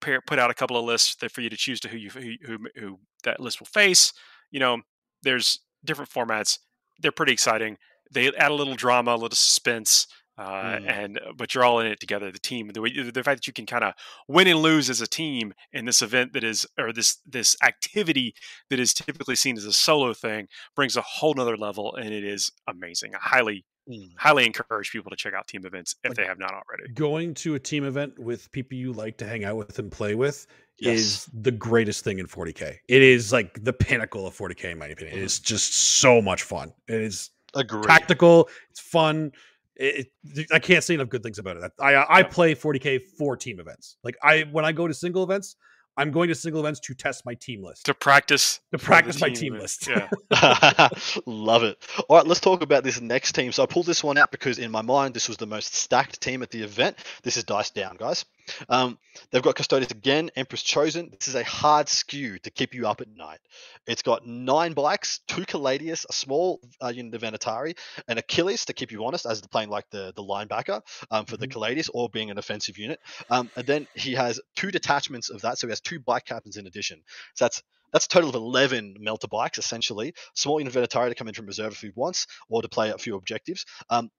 pair, 0.01 0.21
put 0.21 0.39
out 0.39 0.51
a 0.51 0.55
couple 0.55 0.77
of 0.77 0.85
lists 0.85 1.16
that 1.16 1.31
for 1.31 1.43
you 1.43 1.51
to 1.51 1.57
choose 1.57 1.81
to 1.81 1.89
who 1.89 1.97
you 1.97 2.11
who, 2.11 2.33
who 2.45 2.59
who 2.77 2.99
that 3.25 3.41
list 3.41 3.61
will 3.61 3.66
face. 3.66 4.12
You 4.51 4.61
know, 4.61 4.81
there's 5.23 5.61
different 5.85 6.11
formats. 6.11 6.59
They're 7.01 7.12
pretty 7.12 7.32
exciting. 7.32 7.76
They 8.12 8.28
add 8.34 8.51
a 8.51 8.55
little 8.55 8.74
drama, 8.74 9.12
a 9.12 9.16
little 9.16 9.30
suspense. 9.36 10.07
Uh, 10.38 10.78
Mm. 10.78 10.88
and 10.90 11.18
uh, 11.18 11.32
but 11.36 11.55
you're 11.55 11.64
all 11.64 11.80
in 11.80 11.86
it 11.86 12.01
together. 12.01 12.32
The 12.32 12.38
team, 12.38 12.68
the, 12.72 12.80
way, 12.80 12.90
the 12.90 13.22
fact 13.22 13.40
that 13.40 13.46
you 13.46 13.53
can 13.53 13.66
kind 13.66 13.84
of 13.84 13.92
win 14.26 14.46
and 14.46 14.61
lose 14.61 14.88
as 14.88 15.03
a 15.03 15.07
team 15.07 15.53
in 15.70 15.84
this 15.84 16.01
event 16.01 16.32
that 16.32 16.42
is, 16.44 16.64
or 16.78 16.94
this 16.94 17.18
this 17.26 17.57
activity 17.62 18.34
that 18.70 18.80
is 18.80 18.94
typically 18.94 19.36
seen 19.36 19.59
as 19.59 19.66
a 19.66 19.72
solo 19.72 20.14
thing, 20.14 20.46
brings 20.74 20.96
a 20.96 21.03
whole 21.03 21.34
nother 21.34 21.59
level, 21.59 21.94
and 21.94 22.14
it 22.14 22.24
is 22.24 22.51
amazing. 22.66 23.14
I 23.14 23.18
highly, 23.20 23.66
Mm. 23.86 24.12
highly 24.16 24.46
encourage 24.46 24.90
people 24.92 25.11
to 25.11 25.16
check 25.16 25.34
out 25.34 25.46
team 25.46 25.66
events 25.66 25.94
if 26.05 26.11
Like- 26.11 26.16
they 26.16 26.24
have 26.24 26.38
not 26.38 26.53
already. 26.53 26.90
Going 26.94 27.34
to 27.34 27.55
a 27.57 27.59
team 27.61 27.84
event 27.84 28.18
with 28.18 28.51
people 28.51 28.78
you 28.78 28.94
like 28.94 29.18
to 29.18 29.26
hang 29.26 29.44
out 29.44 29.57
with 29.57 29.78
and 29.78 29.92
play 29.92 30.14
with 30.14 30.46
Yes. 30.81 30.99
is 30.99 31.28
the 31.33 31.51
greatest 31.51 32.05
thing 32.05 32.18
in 32.18 32.26
40k. 32.26 32.76
It 32.89 33.03
is 33.03 33.33
like 33.33 33.62
the 33.62 33.72
pinnacle 33.72 34.26
of 34.26 34.37
40k 34.37 34.72
in 34.72 34.78
my 34.78 34.87
opinion. 34.87 35.14
It 35.14 35.18
mm-hmm. 35.18 35.26
is 35.26 35.39
just 35.39 35.74
so 35.74 36.20
much 36.22 36.43
fun. 36.43 36.72
It 36.89 37.01
is 37.01 37.31
Agree. 37.55 37.83
tactical. 37.83 38.49
It's 38.70 38.81
fun. 38.81 39.33
It, 39.76 40.11
it- 40.35 40.47
I 40.53 40.59
can't 40.59 40.83
say 40.85 40.95
enough 40.95 41.09
good 41.09 41.22
things 41.22 41.39
about 41.39 41.57
it. 41.57 41.72
I 41.78 41.95
I 41.95 42.18
Yeah. 42.20 42.22
play 42.24 42.55
40k 42.55 43.01
for 43.18 43.37
team 43.37 43.61
events. 43.61 43.97
Like 44.03 44.16
I 44.22 44.43
when 44.51 44.64
I 44.64 44.72
go 44.72 44.87
to 44.89 44.95
single 44.95 45.22
events, 45.22 45.57
I'm 45.97 46.12
going 46.12 46.28
to 46.28 46.35
single 46.35 46.61
events 46.61 46.81
to 46.81 46.95
test 46.95 47.26
my 47.26 47.35
team 47.35 47.62
list. 47.62 47.85
To 47.87 47.95
practice, 47.95 48.61
To 48.72 48.78
for 48.78 48.85
the 48.85 48.87
practice 48.87 49.20
my 49.20 49.28
team 49.28 49.55
event. 49.55 49.62
list. 49.62 49.89
Yeah, 49.89 50.89
Love 51.26 51.62
it. 51.64 51.76
All 52.09 52.16
right, 52.16 52.26
let's 52.26 52.41
talk 52.41 52.62
about 52.62 52.85
this 52.85 53.01
next 53.01 53.33
team. 53.33 53.53
So 53.53 53.62
I 53.62 53.66
pulled 53.66 53.87
this 53.87 54.03
one 54.03 54.16
out 54.16 54.31
because 54.31 54.59
in 54.59 54.70
my 54.70 54.83
mind, 54.83 55.14
this 55.14 55.28
was 55.28 55.37
the 55.37 55.47
most 55.47 55.74
stacked 55.74 56.20
team 56.20 56.43
at 56.43 56.51
the 56.51 56.62
event. 56.62 56.97
This 57.22 57.37
is 57.37 57.45
Dice 57.45 57.70
Down, 57.70 57.97
guys. 57.99 58.24
Um, 58.68 58.98
they've 59.30 59.42
got 59.42 59.55
Custodians 59.55 59.92
again, 59.92 60.30
Emperor's 60.36 60.62
Chosen. 60.62 61.11
This 61.18 61.28
is 61.28 61.34
a 61.34 61.44
hard 61.44 61.88
skew 61.88 62.38
to 62.40 62.51
keep 62.51 62.74
you 62.74 62.86
up 62.86 63.01
at 63.01 63.09
night. 63.09 63.40
It's 63.86 64.03
got 64.03 64.26
nine 64.26 64.72
bikes, 64.72 65.20
two 65.26 65.42
Caladius, 65.42 66.07
a 66.09 66.12
small 66.12 66.61
uh, 66.82 66.88
unit 66.88 67.14
of 67.14 67.22
Venatari, 67.22 67.76
and 68.09 68.18
Achillus 68.18 68.66
to 68.66 68.72
keep 68.72 68.92
you 68.92 69.05
honest, 69.05 69.26
as 69.26 69.40
playing 69.42 69.70
like 69.70 69.88
the, 69.90 70.12
the 70.14 70.22
linebacker 70.22 70.82
um, 71.11 71.24
for 71.24 71.36
the 71.36 71.48
Caladius 71.48 71.90
or 71.92 72.09
being 72.09 72.30
an 72.30 72.38
offensive 72.38 72.78
unit. 72.78 73.01
Um, 73.30 73.51
and 73.57 73.66
then 73.66 73.86
he 73.94 74.14
has 74.14 74.40
two 74.57 74.70
detachments 74.70 75.30
of 75.30 75.42
that, 75.42 75.59
so 75.59 75.66
he 75.66 75.70
has 75.70 75.80
two 75.80 76.01
bike 76.01 76.24
captains 76.24 76.57
in 76.57 76.66
addition. 76.66 77.03
So 77.34 77.44
that's 77.44 77.62
that's 77.92 78.07
a 78.07 78.09
total 78.09 78.30
of 78.30 78.36
11 78.36 78.96
melta 79.01 79.28
bikes, 79.28 79.59
essentially. 79.59 80.14
Small 80.34 80.61
unit 80.61 80.74
of 80.74 80.82
Venatari 80.82 81.09
to 81.09 81.14
come 81.14 81.28
in 81.28 81.34
from 81.34 81.46
reserve 81.46 81.72
if 81.72 81.80
he 81.80 81.90
wants, 81.94 82.26
or 82.48 82.62
to 82.62 82.68
play 82.68 82.90
a 82.90 82.98
few 82.98 83.16
objectives. 83.16 83.66
Um, 83.88 84.11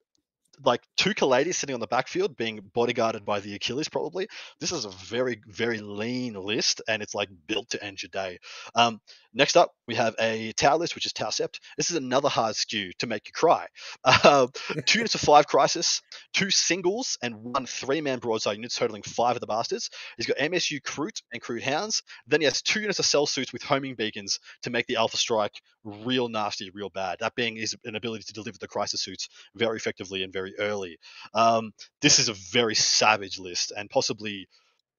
like 0.64 0.82
two 0.98 1.14
Caladius 1.14 1.56
sitting 1.56 1.74
on 1.74 1.80
the 1.80 1.88
backfield 1.88 2.38
being 2.38 2.60
bodyguarded 2.76 3.26
by 3.26 3.40
the 3.40 3.58
Achillus, 3.58 3.92
probably. 3.92 4.28
This 4.60 4.72
is 4.72 4.86
a 4.86 4.90
very, 4.90 5.42
very 5.48 5.80
lean 5.80 6.34
list, 6.34 6.82
and 6.88 7.02
it's 7.02 7.16
like 7.16 7.30
built 7.48 7.70
to 7.72 7.84
end 7.84 8.02
your 8.02 8.10
day. 8.10 8.40
Um, 8.76 9.02
next 9.34 9.56
up, 9.56 9.72
we 9.88 9.96
have 9.96 10.16
a 10.20 10.54
Tau 10.54 10.78
list, 10.78 10.96
which 10.96 11.06
is 11.06 11.14
Tau 11.14 11.30
Sept. 11.30 11.60
This 11.78 11.90
is 11.90 11.98
another 11.98 12.30
hard 12.30 12.56
skew 12.56 12.92
to 13.00 13.08
make 13.08 13.28
you 13.28 13.32
cry. 13.34 13.68
Uh, 14.04 14.48
two 14.86 15.00
units 15.00 15.16
of 15.16 15.22
five 15.22 15.48
Crisis, 15.48 16.02
two 16.34 16.50
singles, 16.50 17.18
and 17.22 17.36
one 17.36 17.66
three 17.66 18.02
man 18.02 18.20
broadside 18.20 18.58
units, 18.58 18.76
totaling 18.76 19.04
five 19.04 19.36
of 19.36 19.42
the 19.42 19.48
bastards. 19.48 19.90
He's 20.18 20.26
got 20.26 20.38
MSU 20.38 20.82
Kroot 20.82 21.22
and 21.32 21.42
Kroot 21.42 21.62
Hounds. 21.62 22.04
Then 22.28 22.42
he 22.42 22.46
has 22.46 22.62
two 22.62 22.82
units 22.82 23.00
of 23.00 23.06
stealth 23.06 23.30
suits 23.30 23.54
with 23.54 23.64
homing 23.64 23.96
beacons 23.96 24.40
to 24.64 24.70
make 24.70 24.88
the 24.88 24.98
Alpha 24.98 25.18
Strike 25.18 25.62
real 25.84 26.30
nasty, 26.30 26.70
real 26.74 26.90
bad. 26.90 27.18
That 27.20 27.36
being 27.36 27.56
his 27.56 27.76
an 27.86 27.96
ability 27.96 28.24
to 28.28 28.34
deliver 28.34 28.58
the 28.58 28.68
crisis 28.68 29.02
suits 29.02 29.30
very 29.56 29.78
effectively 29.78 30.24
and 30.24 30.34
very 30.34 30.54
early. 30.60 30.98
Um, 31.34 31.72
this 32.02 32.20
is 32.20 32.30
a 32.30 32.34
very 32.34 32.76
savage 32.76 33.40
list, 33.40 33.72
and 33.76 33.90
possibly 33.90 34.48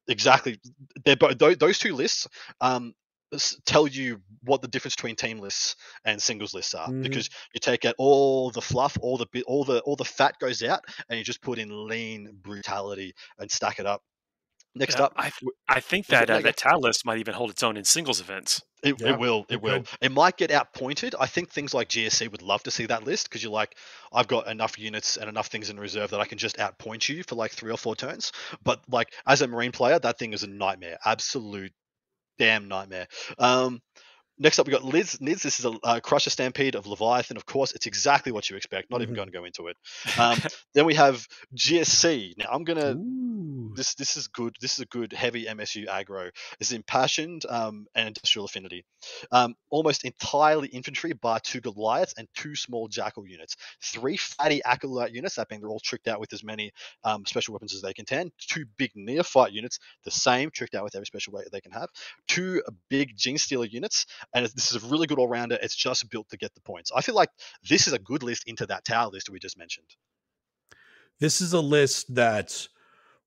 exactly 0.09 0.59
they're 1.05 1.16
both 1.16 1.59
those 1.59 1.78
two 1.78 1.95
lists. 1.95 2.26
Um, 2.61 2.95
tell 3.64 3.87
you 3.87 4.20
what 4.43 4.61
the 4.62 4.68
difference 4.68 4.95
between 4.95 5.16
team 5.16 5.39
lists 5.39 5.76
and 6.05 6.20
singles 6.20 6.53
lists 6.55 6.74
are 6.74 6.89
Mhm. 6.89 7.03
because 7.03 7.30
you 7.55 7.61
take 7.61 7.85
out 7.85 7.95
all 7.99 8.51
the 8.51 8.61
fluff 8.61 8.97
all 9.01 9.16
the 9.16 9.26
bit 9.33 9.45
all 9.47 9.64
the 9.64 9.80
all 9.80 9.97
the 9.97 10.05
fat 10.05 10.35
goes 10.39 10.62
out 10.62 10.80
and 11.09 11.18
you 11.18 11.24
just 11.24 11.41
put 11.43 11.59
in 11.59 11.87
lean 11.89 12.30
brutality 12.43 13.14
and 13.39 13.51
stack 13.51 13.78
it 13.78 13.87
up 13.87 14.03
next 14.74 14.97
Yeah, 14.97 15.05
up 15.07 15.12
I, 15.16 15.30
th- 15.30 15.53
I 15.68 15.80
think 15.80 16.07
that 16.09 16.30
uh, 16.30 16.39
a- 16.39 16.43
that 16.43 16.57
Tau 16.57 16.78
list 16.78 17.05
might 17.07 17.18
even 17.18 17.35
hold 17.35 17.51
its 17.51 17.62
own 17.62 17.76
in 17.76 17.85
singles 17.85 18.20
events. 18.20 18.62
It, 18.83 18.97
Yeah, 19.01 19.11
it 19.11 19.18
will. 19.20 19.47
It, 19.49 19.55
it 19.55 19.62
will. 19.62 19.78
could. 19.78 19.89
It 20.01 20.11
might 20.12 20.37
get 20.37 20.51
outpointed. 20.51 21.14
I 21.18 21.26
think 21.26 21.51
things 21.51 21.72
like 21.72 21.89
GSC 21.89 22.28
would 22.30 22.43
love 22.43 22.64
to 22.64 22.70
see 22.72 22.87
that 22.87 23.05
list 23.05 23.28
because 23.28 23.43
you're 23.43 23.53
like, 23.53 23.76
I've 24.12 24.26
got 24.26 24.49
enough 24.49 24.76
units 24.78 25.16
and 25.16 25.28
enough 25.28 25.47
things 25.47 25.70
in 25.70 25.78
reserve 25.78 26.11
that 26.11 26.20
I 26.20 26.24
can 26.24 26.39
just 26.39 26.57
outpoint 26.57 27.09
you 27.09 27.22
for 27.22 27.37
like 27.37 27.53
three 27.53 27.70
or 27.70 27.76
four 27.76 27.95
turns. 27.95 28.33
But 28.64 28.83
like 28.89 29.14
as 29.26 29.41
a 29.41 29.47
Marine 29.47 29.70
player, 29.72 29.99
that 30.01 30.18
thing 30.18 30.33
is 30.33 30.43
a 30.43 30.49
nightmare. 30.49 30.99
Absolute 31.05 31.72
damn 32.39 32.68
nightmare. 32.68 33.07
Um, 33.39 33.80
next 34.43 34.59
up, 34.59 34.66
we 34.66 34.72
got 34.72 34.84
Liz. 34.84 35.16
Nids. 35.22 35.43
This 35.43 35.59
is 35.61 35.64
a 35.64 35.72
uh, 35.82 36.01
Crusher 36.01 36.30
Stampede 36.30 36.74
of 36.74 36.86
Leviathan. 36.86 37.36
Of 37.36 37.47
course, 37.47 37.72
it's 37.72 37.86
exactly 37.86 38.32
what 38.32 38.51
you 38.51 38.57
expect. 38.57 38.90
Not 38.90 39.01
even 39.03 39.14
Mhm. 39.14 39.16
going 39.16 39.28
to 39.28 39.32
go 39.32 39.45
into 39.45 39.68
it. 39.68 39.76
Um, 40.18 40.38
then 40.74 40.84
we 40.84 40.95
have 40.95 41.26
GSC. 41.55 42.34
Now 42.36 42.47
I'm 42.53 42.64
gonna 42.64 42.95
Ooh. 42.95 43.72
this 43.74 43.95
this 43.95 44.16
is 44.16 44.28
good. 44.28 44.57
This 44.61 44.74
is 44.74 44.80
a 44.80 44.86
good 44.86 45.12
heavy 45.12 45.47
MSU 45.47 45.86
aggro. 45.86 46.30
It's 46.61 46.72
impassioned 46.72 47.45
um, 47.49 47.86
and 47.95 48.09
industrial 48.09 48.45
affinity. 48.47 48.84
Um, 49.30 49.55
almost 49.70 50.05
entirely 50.05 50.68
infantry, 50.68 51.12
bar 51.12 51.40
two 51.40 51.61
Goliaths 51.61 52.14
and 52.18 52.28
two 52.34 52.55
small 52.55 52.88
Jackal 52.88 53.26
units. 53.26 53.57
Three 53.82 54.16
fatty 54.16 54.62
acolyte 54.64 55.12
units, 55.12 55.36
that 55.36 55.49
being 55.49 55.61
they're 55.61 55.70
all 55.70 55.80
tricked 55.80 56.09
out 56.09 56.20
with 56.20 56.32
as 56.32 56.43
many 56.45 56.72
um, 57.05 57.24
special 57.26 57.53
weapons 57.55 57.74
as 57.74 57.82
they 57.82 57.93
can. 57.93 58.05
Ten. 58.05 58.30
Two 58.38 58.64
big 58.76 58.90
neophyte 58.97 59.53
units, 59.53 59.78
the 60.05 60.11
same, 60.11 60.51
tricked 60.51 60.74
out 60.74 60.84
with 60.84 60.95
every 60.97 61.07
special 61.07 61.32
way 61.32 61.45
they 61.53 61.61
can 61.61 61.72
have. 61.72 61.88
Two 62.26 62.62
big 62.88 63.16
Gene 63.16 63.38
Stealer 63.38 63.66
units, 63.66 64.07
and 64.35 64.47
this 64.47 64.72
is 64.74 64.83
a 64.83 64.87
really 64.89 65.07
good 65.07 65.18
all 65.18 65.28
rounder. 65.28 65.59
It's 65.62 65.74
just 65.76 66.09
built 66.11 66.28
to 66.30 66.37
get 66.37 66.55
the 66.55 66.61
points. 66.61 66.91
I 66.95 67.01
feel 67.03 67.14
like 67.14 67.30
this 67.68 67.87
is 67.87 67.93
a 67.93 67.99
good 67.99 68.22
list 68.22 68.45
into 68.47 68.66
that 68.66 68.85
tower 68.85 69.11
list 69.11 69.30
we 69.30 69.39
just 69.39 69.59
mentioned. 69.59 69.89
This 71.20 71.41
is 71.41 71.53
a 71.53 71.61
list 71.61 72.14
that 72.14 72.66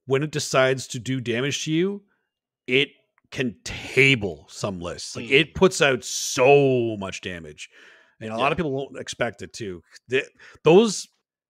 when 0.06 0.24
it 0.24 0.32
decides 0.32 0.88
to 0.90 1.00
do 1.00 1.22
damage 1.22 1.64
to 1.66 1.72
you, 1.72 2.04
it 2.68 2.90
can 3.32 3.56
table 3.64 4.46
some 4.50 4.80
lists. 4.80 5.16
Like 5.16 5.26
Mm. 5.26 5.32
it 5.32 5.56
puts 5.56 5.82
out 5.82 6.04
so 6.04 6.96
much 6.98 7.22
damage. 7.22 7.70
And 8.22 8.32
a 8.32 8.38
lot 8.38 8.52
of 8.52 8.58
people 8.58 8.72
won't 8.72 8.98
expect 8.98 9.42
it 9.42 9.54
to. 9.54 9.84
The- 10.08 10.30
those 10.64 11.08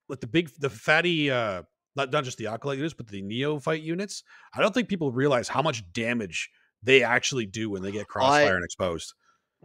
like 0.08 0.20
the 0.20 0.28
big 0.28 0.50
the 0.60 0.70
fatty 0.70 1.32
uh 1.32 1.64
not, 1.96 2.12
not 2.12 2.26
just 2.26 2.38
the 2.38 2.48
acolyte 2.48 2.78
units, 2.78 2.94
but 2.94 3.08
the 3.08 3.22
neophyte 3.22 3.82
units. 3.82 4.24
I 4.54 4.62
don't 4.62 4.74
think 4.74 4.90
people 4.90 5.12
realize 5.12 5.48
how 5.48 5.62
much 5.62 5.84
damage 5.94 6.50
they 6.84 7.04
actually 7.04 7.46
do 7.46 7.70
when 7.70 7.82
they 7.82 7.92
get 7.92 8.08
crossfire 8.08 8.56
and 8.56 8.66
exposed. 8.66 9.14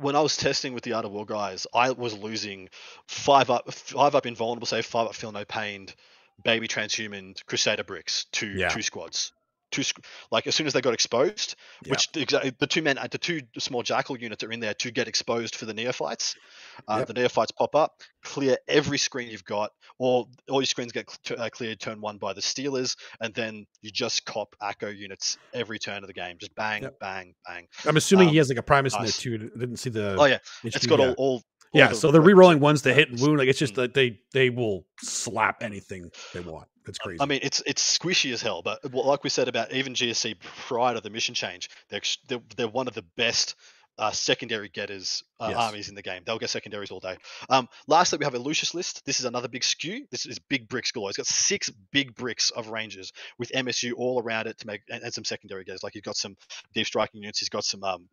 When 0.01 0.17
I 0.17 0.21
was 0.21 0.37
testing 0.37 0.73
with 0.75 0.83
the 0.85 0.95
Art 0.95 1.05
of 1.05 1.13
War 1.13 1.27
guys, 1.27 1.67
I 1.75 1.91
was 1.91 2.17
losing 2.17 2.69
five 3.07 3.51
up, 3.51 3.73
five 3.73 4.15
up 4.15 4.27
invulnerable 4.27 4.67
save, 4.67 4.87
five 4.87 5.07
up 5.07 5.15
feel 5.15 5.33
no 5.33 5.45
pain, 5.45 5.89
baby 6.43 6.69
transhuman, 6.69 7.45
Crusader 7.47 7.85
bricks 7.85 8.25
to 8.33 8.47
Yeah. 8.47 8.69
two 8.69 8.83
squads. 8.83 9.33
Two 9.71 9.83
like 10.31 10.47
as 10.47 10.55
soon 10.55 10.67
as 10.67 10.73
they 10.73 10.81
got 10.81 10.95
exposed, 10.95 11.55
Yeah. 11.85 11.91
which 11.91 12.11
the, 12.13 12.55
the 12.59 12.67
two 12.67 12.83
men, 12.83 12.99
the 13.11 13.19
two 13.19 13.41
small 13.59 13.83
jackal 13.83 14.19
units 14.19 14.43
are 14.43 14.51
in 14.51 14.61
there 14.61 14.75
to 14.75 14.91
get 14.91 15.07
exposed 15.09 15.55
for 15.55 15.65
the 15.67 15.75
neophytes. 15.75 16.35
Uh, 16.89 16.97
Yep. 16.99 17.07
The 17.09 17.13
neophytes 17.15 17.53
pop 17.53 17.75
up, 17.75 18.01
clear 18.25 18.57
every 18.69 18.99
screen 18.99 19.29
you've 19.29 19.45
got, 19.45 19.71
or 19.99 20.27
all 20.49 20.61
your 20.61 20.67
screens 20.67 20.93
get 20.93 21.09
cl- 21.25 21.41
uh, 21.41 21.49
cleared 21.51 21.79
turn 21.81 22.01
one 22.01 22.19
by 22.19 22.33
the 22.33 22.43
stealers, 22.43 22.97
and 23.21 23.33
then 23.35 23.67
you 23.83 23.91
just 23.91 24.25
cop 24.25 24.55
ACO 24.63 24.89
units 24.89 25.39
every 25.55 25.79
turn 25.79 26.03
of 26.03 26.09
the 26.09 26.15
game, 26.15 26.37
just 26.39 26.55
bang, 26.55 26.83
Yep. 26.83 26.99
bang, 27.01 27.35
bang. 27.47 27.69
I'm 27.87 27.97
assuming 27.97 28.29
he 28.29 28.37
Um, 28.37 28.39
has 28.39 28.49
like 28.49 28.59
a 28.59 28.63
Primus 28.63 28.95
in 28.95 28.99
there 29.01 29.07
nice. 29.07 29.19
too. 29.19 29.39
Didn't 29.39 29.77
see 29.77 29.91
the 29.91 30.17
Oh 30.19 30.25
yeah, 30.25 30.39
it's 30.65 30.77
HP, 30.79 30.89
got 30.89 30.99
yeah. 30.99 31.07
all, 31.11 31.15
all 31.17 31.43
all 31.73 31.79
yeah, 31.79 31.87
the 31.89 31.95
so 31.95 32.11
they're 32.11 32.21
re-rolling 32.21 32.59
ones 32.59 32.83
to 32.83 32.93
hit 32.93 33.11
and 33.11 33.21
wound. 33.21 33.39
Like 33.39 33.47
it's 33.47 33.59
just 33.59 33.75
Mm. 33.75 33.77
that 33.77 33.95
they 33.95 34.19
they 34.33 34.51
will 34.51 34.87
slap 35.03 35.63
anything 35.63 36.11
they 36.35 36.41
want. 36.41 36.67
It's 36.91 36.99
crazy. 36.99 37.19
I 37.21 37.27
mean, 37.27 37.41
it's 37.43 37.63
it's 37.67 37.99
squishy 37.99 38.33
as 38.33 38.43
hell, 38.43 38.63
but 38.63 38.79
like 38.93 39.25
we 39.25 39.31
said 39.31 39.49
about 39.49 39.73
even 39.73 39.95
GSC 39.95 40.39
prior 40.41 40.95
to 40.95 41.01
the 41.01 41.11
mission 41.11 41.35
change, 41.35 41.71
they're 41.89 42.01
they're, 42.29 42.43
they're 42.57 42.69
one 42.69 42.87
of 42.89 42.95
the 42.95 43.05
best 43.17 43.55
uh, 43.99 44.11
secondary 44.11 44.69
getters 44.69 45.23
uh, 45.41 45.49
Yes. 45.51 45.57
armies 45.59 45.89
in 45.91 45.95
the 45.95 46.03
game. 46.03 46.23
They'll 46.25 46.39
get 46.39 46.49
secondaries 46.49 46.91
all 46.91 47.01
day. 47.01 47.17
Um, 47.51 47.69
lastly, 47.87 48.19
we 48.19 48.25
have 48.25 48.35
a 48.35 48.39
Lucius 48.39 48.73
list. 48.75 49.05
This 49.05 49.21
is 49.21 49.27
another 49.27 49.49
big 49.49 49.63
skew. 49.63 50.07
This 50.11 50.25
is 50.25 50.39
big 50.39 50.69
bricks 50.69 50.91
galore. 50.91 51.11
It's 51.11 51.19
got 51.19 51.27
six 51.27 51.69
big 51.93 52.15
bricks 52.15 52.51
of 52.51 52.69
rangers 52.69 53.13
with 53.39 53.51
MSU 53.53 53.93
all 53.97 54.23
around 54.23 54.47
it 54.47 54.59
to 54.59 54.67
make 54.67 54.81
and, 54.89 55.03
and 55.03 55.13
some 55.13 55.25
secondary 55.25 55.65
getters. 55.65 55.83
Like 55.83 55.95
you've 55.95 56.05
got 56.05 56.17
some 56.17 56.37
deep 56.75 56.87
striking 56.87 57.21
units. 57.23 57.41
He's 57.41 57.51
got 57.51 57.65
some 57.65 57.85
um, 57.85 58.09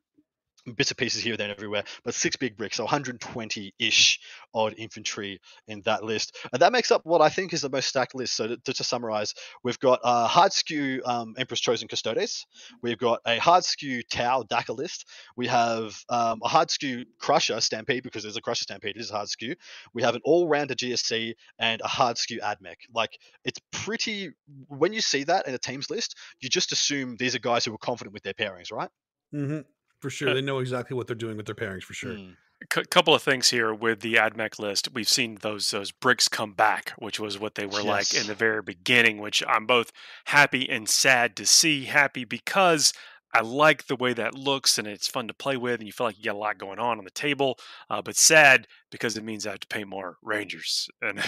bits 0.76 0.92
and 0.92 0.98
pieces 0.98 1.22
here, 1.22 1.38
then 1.38 1.50
everywhere. 1.50 1.84
But 2.04 2.14
six 2.14 2.36
big 2.36 2.58
bricks, 2.58 2.78
so 2.78 2.86
120-ish 2.86 4.20
odd 4.54 4.76
infantry 4.78 5.40
in 5.68 5.82
that 5.82 6.04
list, 6.04 6.38
and 6.52 6.62
that 6.62 6.72
makes 6.72 6.92
up 6.92 7.02
what 7.06 7.22
I 7.22 7.30
think 7.30 7.54
is 7.54 7.62
the 7.62 7.70
most 7.70 7.88
stacked 7.88 8.16
list. 8.16 8.36
So 8.36 8.56
to, 8.56 8.74
to, 8.74 8.84
summarize, 8.84 9.34
we've 9.64 9.80
got 9.80 10.00
a 10.04 10.28
hard 10.28 10.54
skew 10.54 11.02
um, 11.06 11.36
Emperor's 11.38 11.60
Chosen 11.60 11.88
Custodes, 11.88 12.46
we've 12.82 12.98
got 12.98 13.20
a 13.26 13.38
hard 13.38 13.64
skew 13.64 14.02
Tau 14.04 14.44
Daka 14.44 14.74
list, 14.74 15.06
we 15.36 15.48
have 15.48 15.98
um, 16.10 16.40
a 16.44 16.48
hard 16.48 16.72
skew 16.72 17.06
Crusher 17.20 17.60
Stampede 17.62 18.04
because 18.04 18.24
there's 18.24 18.38
a 18.38 18.42
Crusher 18.42 18.64
Stampede, 18.64 18.96
it 18.96 19.02
is 19.02 19.12
a 19.12 19.16
hard 19.16 19.30
skew. 19.30 19.56
We 19.94 20.04
have 20.04 20.16
an 20.16 20.22
all-rounder 20.24 20.76
GSC 20.76 21.34
and 21.60 21.82
a 21.82 21.88
hard 21.88 22.18
skew 22.18 22.40
Admech. 22.40 22.78
Like 22.94 23.18
it's 23.44 23.60
pretty. 23.72 24.32
When 24.68 24.94
you 24.94 25.02
see 25.02 25.24
that 25.26 25.48
in 25.48 25.54
a 25.54 25.58
team's 25.58 25.90
list, 25.90 26.16
you 26.40 26.50
just 26.50 26.72
assume 26.72 27.16
these 27.18 27.36
are 27.36 27.40
guys 27.40 27.66
who 27.66 27.74
are 27.74 27.80
confident 27.80 28.14
with 28.14 28.24
their 28.24 28.34
pairings, 28.34 28.72
right? 28.72 28.90
hmm 29.32 29.60
For 30.00 30.10
sure, 30.10 30.34
they 30.34 30.42
know 30.42 30.60
exactly 30.60 30.96
what 30.96 31.08
they're 31.08 31.16
doing 31.16 31.38
with 31.38 31.46
their 31.46 31.56
pairings. 31.56 31.84
For 31.84 31.94
sure. 31.94 32.14
Mm. 32.14 32.36
C- 32.74 32.84
couple 32.90 33.14
of 33.14 33.22
things 33.22 33.50
here 33.50 33.74
with 33.74 34.00
the 34.02 34.16
AdMech 34.16 34.58
list. 34.60 34.90
We've 34.94 35.08
seen 35.08 35.38
those 35.42 35.70
those 35.72 35.92
bricks 35.92 36.28
come 36.28 36.54
back, 36.54 36.92
which 36.98 37.20
was 37.20 37.40
what 37.40 37.56
they 37.56 37.66
were 37.66 37.84
like 37.84 38.14
in 38.16 38.28
the 38.28 38.36
very 38.36 38.62
beginning. 38.62 39.20
Which 39.20 39.44
I'm 39.48 39.66
both 39.66 39.92
happy 40.26 40.70
and 40.70 40.88
sad 40.90 41.36
to 41.38 41.46
see. 41.46 41.86
Happy 41.86 42.26
because 42.26 42.94
I 43.34 43.42
like 43.42 43.88
the 43.88 43.96
way 43.96 44.14
that 44.14 44.34
looks 44.34 44.78
and 44.80 44.88
it's 44.88 45.08
fun 45.08 45.28
to 45.28 45.34
play 45.34 45.58
with, 45.58 45.80
and 45.80 45.86
you 45.86 45.94
feel 45.94 46.08
like 46.08 46.18
you 46.18 46.24
got 46.24 46.36
a 46.36 46.40
lot 46.40 46.58
going 46.58 46.80
on 46.80 46.98
on 46.98 47.04
the 47.04 47.12
table. 47.12 47.60
Uh, 47.90 48.02
but 48.02 48.16
sad 48.16 48.68
because 48.92 49.18
it 49.18 49.24
means 49.24 49.46
I 49.46 49.52
have 49.52 49.60
to 49.60 49.68
pay 49.68 49.84
more 49.84 50.18
Rangers. 50.24 50.90
And 51.02 51.20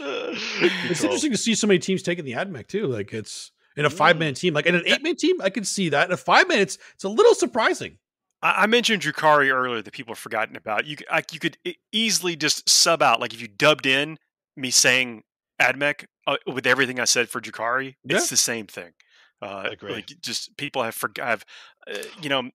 it's 0.00 1.02
interesting 1.02 1.32
to 1.32 1.38
see 1.38 1.54
so 1.54 1.66
many 1.66 1.78
teams 1.78 2.02
taking 2.02 2.24
the 2.24 2.32
AdMech 2.32 2.68
too. 2.68 2.86
Like 2.86 3.12
it's 3.12 3.52
in 3.76 3.84
a 3.84 3.90
five 3.90 4.18
man 4.18 4.34
team, 4.34 4.54
like 4.54 4.66
in 4.66 4.74
an 4.74 4.82
eight 4.86 5.02
man 5.02 5.16
team, 5.16 5.40
I 5.40 5.50
can 5.50 5.64
see 5.64 5.88
that. 5.90 6.08
In 6.08 6.12
a 6.12 6.16
five 6.16 6.48
man, 6.48 6.60
it's 6.60 6.78
it's 6.94 7.04
a 7.04 7.08
little 7.08 7.34
surprising. 7.34 7.98
I, 8.42 8.62
I 8.62 8.66
mentioned 8.66 9.02
Drukhari 9.02 9.52
earlier 9.52 9.82
that 9.82 9.92
people 9.92 10.12
have 10.12 10.18
forgotten 10.18 10.56
about. 10.56 10.86
You 10.86 10.96
I, 11.10 11.22
you 11.30 11.38
could 11.38 11.56
easily 11.92 12.36
just 12.36 12.68
sub 12.68 13.02
out 13.02 13.20
like 13.20 13.32
if 13.34 13.40
you 13.40 13.48
dubbed 13.48 13.86
in 13.86 14.18
me 14.56 14.70
saying 14.70 15.22
AdMech 15.60 16.06
uh, 16.26 16.36
with 16.46 16.66
everything 16.66 17.00
I 17.00 17.04
said 17.04 17.28
for 17.28 17.40
Drukhari, 17.40 17.94
yeah. 18.04 18.16
it's 18.16 18.30
the 18.30 18.36
same 18.36 18.66
thing. 18.66 18.92
Uh. 19.40 19.70
Like 19.82 20.06
just 20.20 20.56
people 20.56 20.82
have 20.82 20.94
forgot, 20.94 21.26
have 21.26 21.44
uh, 21.90 21.98
you 22.20 22.28
know, 22.28 22.50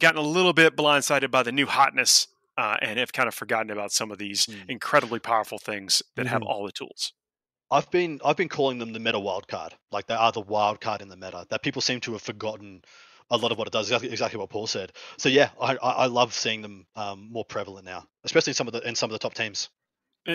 gotten 0.00 0.18
a 0.18 0.26
little 0.26 0.52
bit 0.52 0.76
blindsided 0.76 1.30
by 1.30 1.42
the 1.42 1.52
new 1.52 1.66
hotness, 1.66 2.28
uh, 2.58 2.76
and 2.82 2.98
have 2.98 3.12
kind 3.12 3.28
of 3.28 3.34
forgotten 3.34 3.70
about 3.70 3.92
some 3.92 4.10
of 4.10 4.18
these 4.18 4.46
mm. 4.46 4.56
incredibly 4.68 5.20
powerful 5.20 5.58
things 5.58 6.02
that 6.16 6.26
mm-hmm. 6.26 6.32
have 6.32 6.42
all 6.42 6.64
the 6.64 6.72
tools. 6.72 7.12
I've 7.70 7.90
been 7.90 8.20
I've 8.24 8.36
been 8.36 8.48
calling 8.48 8.78
them 8.78 8.92
the 8.92 8.98
meta 8.98 9.18
wild 9.18 9.48
card, 9.48 9.74
like 9.92 10.06
they 10.06 10.14
are 10.14 10.32
the 10.32 10.40
wild 10.40 10.80
card 10.80 11.02
in 11.02 11.08
the 11.08 11.16
meta. 11.16 11.46
That 11.50 11.62
people 11.62 11.82
seem 11.82 12.00
to 12.00 12.12
have 12.12 12.22
forgotten 12.22 12.82
a 13.30 13.36
lot 13.36 13.52
of 13.52 13.58
what 13.58 13.66
it 13.66 13.72
does. 13.72 13.86
Exactly, 13.86 14.10
exactly 14.10 14.38
what 14.38 14.50
Paul 14.50 14.66
said. 14.66 14.92
So 15.18 15.28
yeah, 15.28 15.50
I, 15.60 15.76
I 15.76 16.06
love 16.06 16.32
seeing 16.32 16.62
them 16.62 16.86
um, 16.96 17.28
more 17.30 17.44
prevalent 17.44 17.84
now, 17.84 18.04
especially 18.24 18.52
in 18.52 18.54
some 18.54 18.66
of 18.68 18.72
the 18.72 18.86
in 18.88 18.94
some 18.94 19.10
of 19.10 19.12
the 19.12 19.18
top 19.18 19.34
teams. 19.34 19.68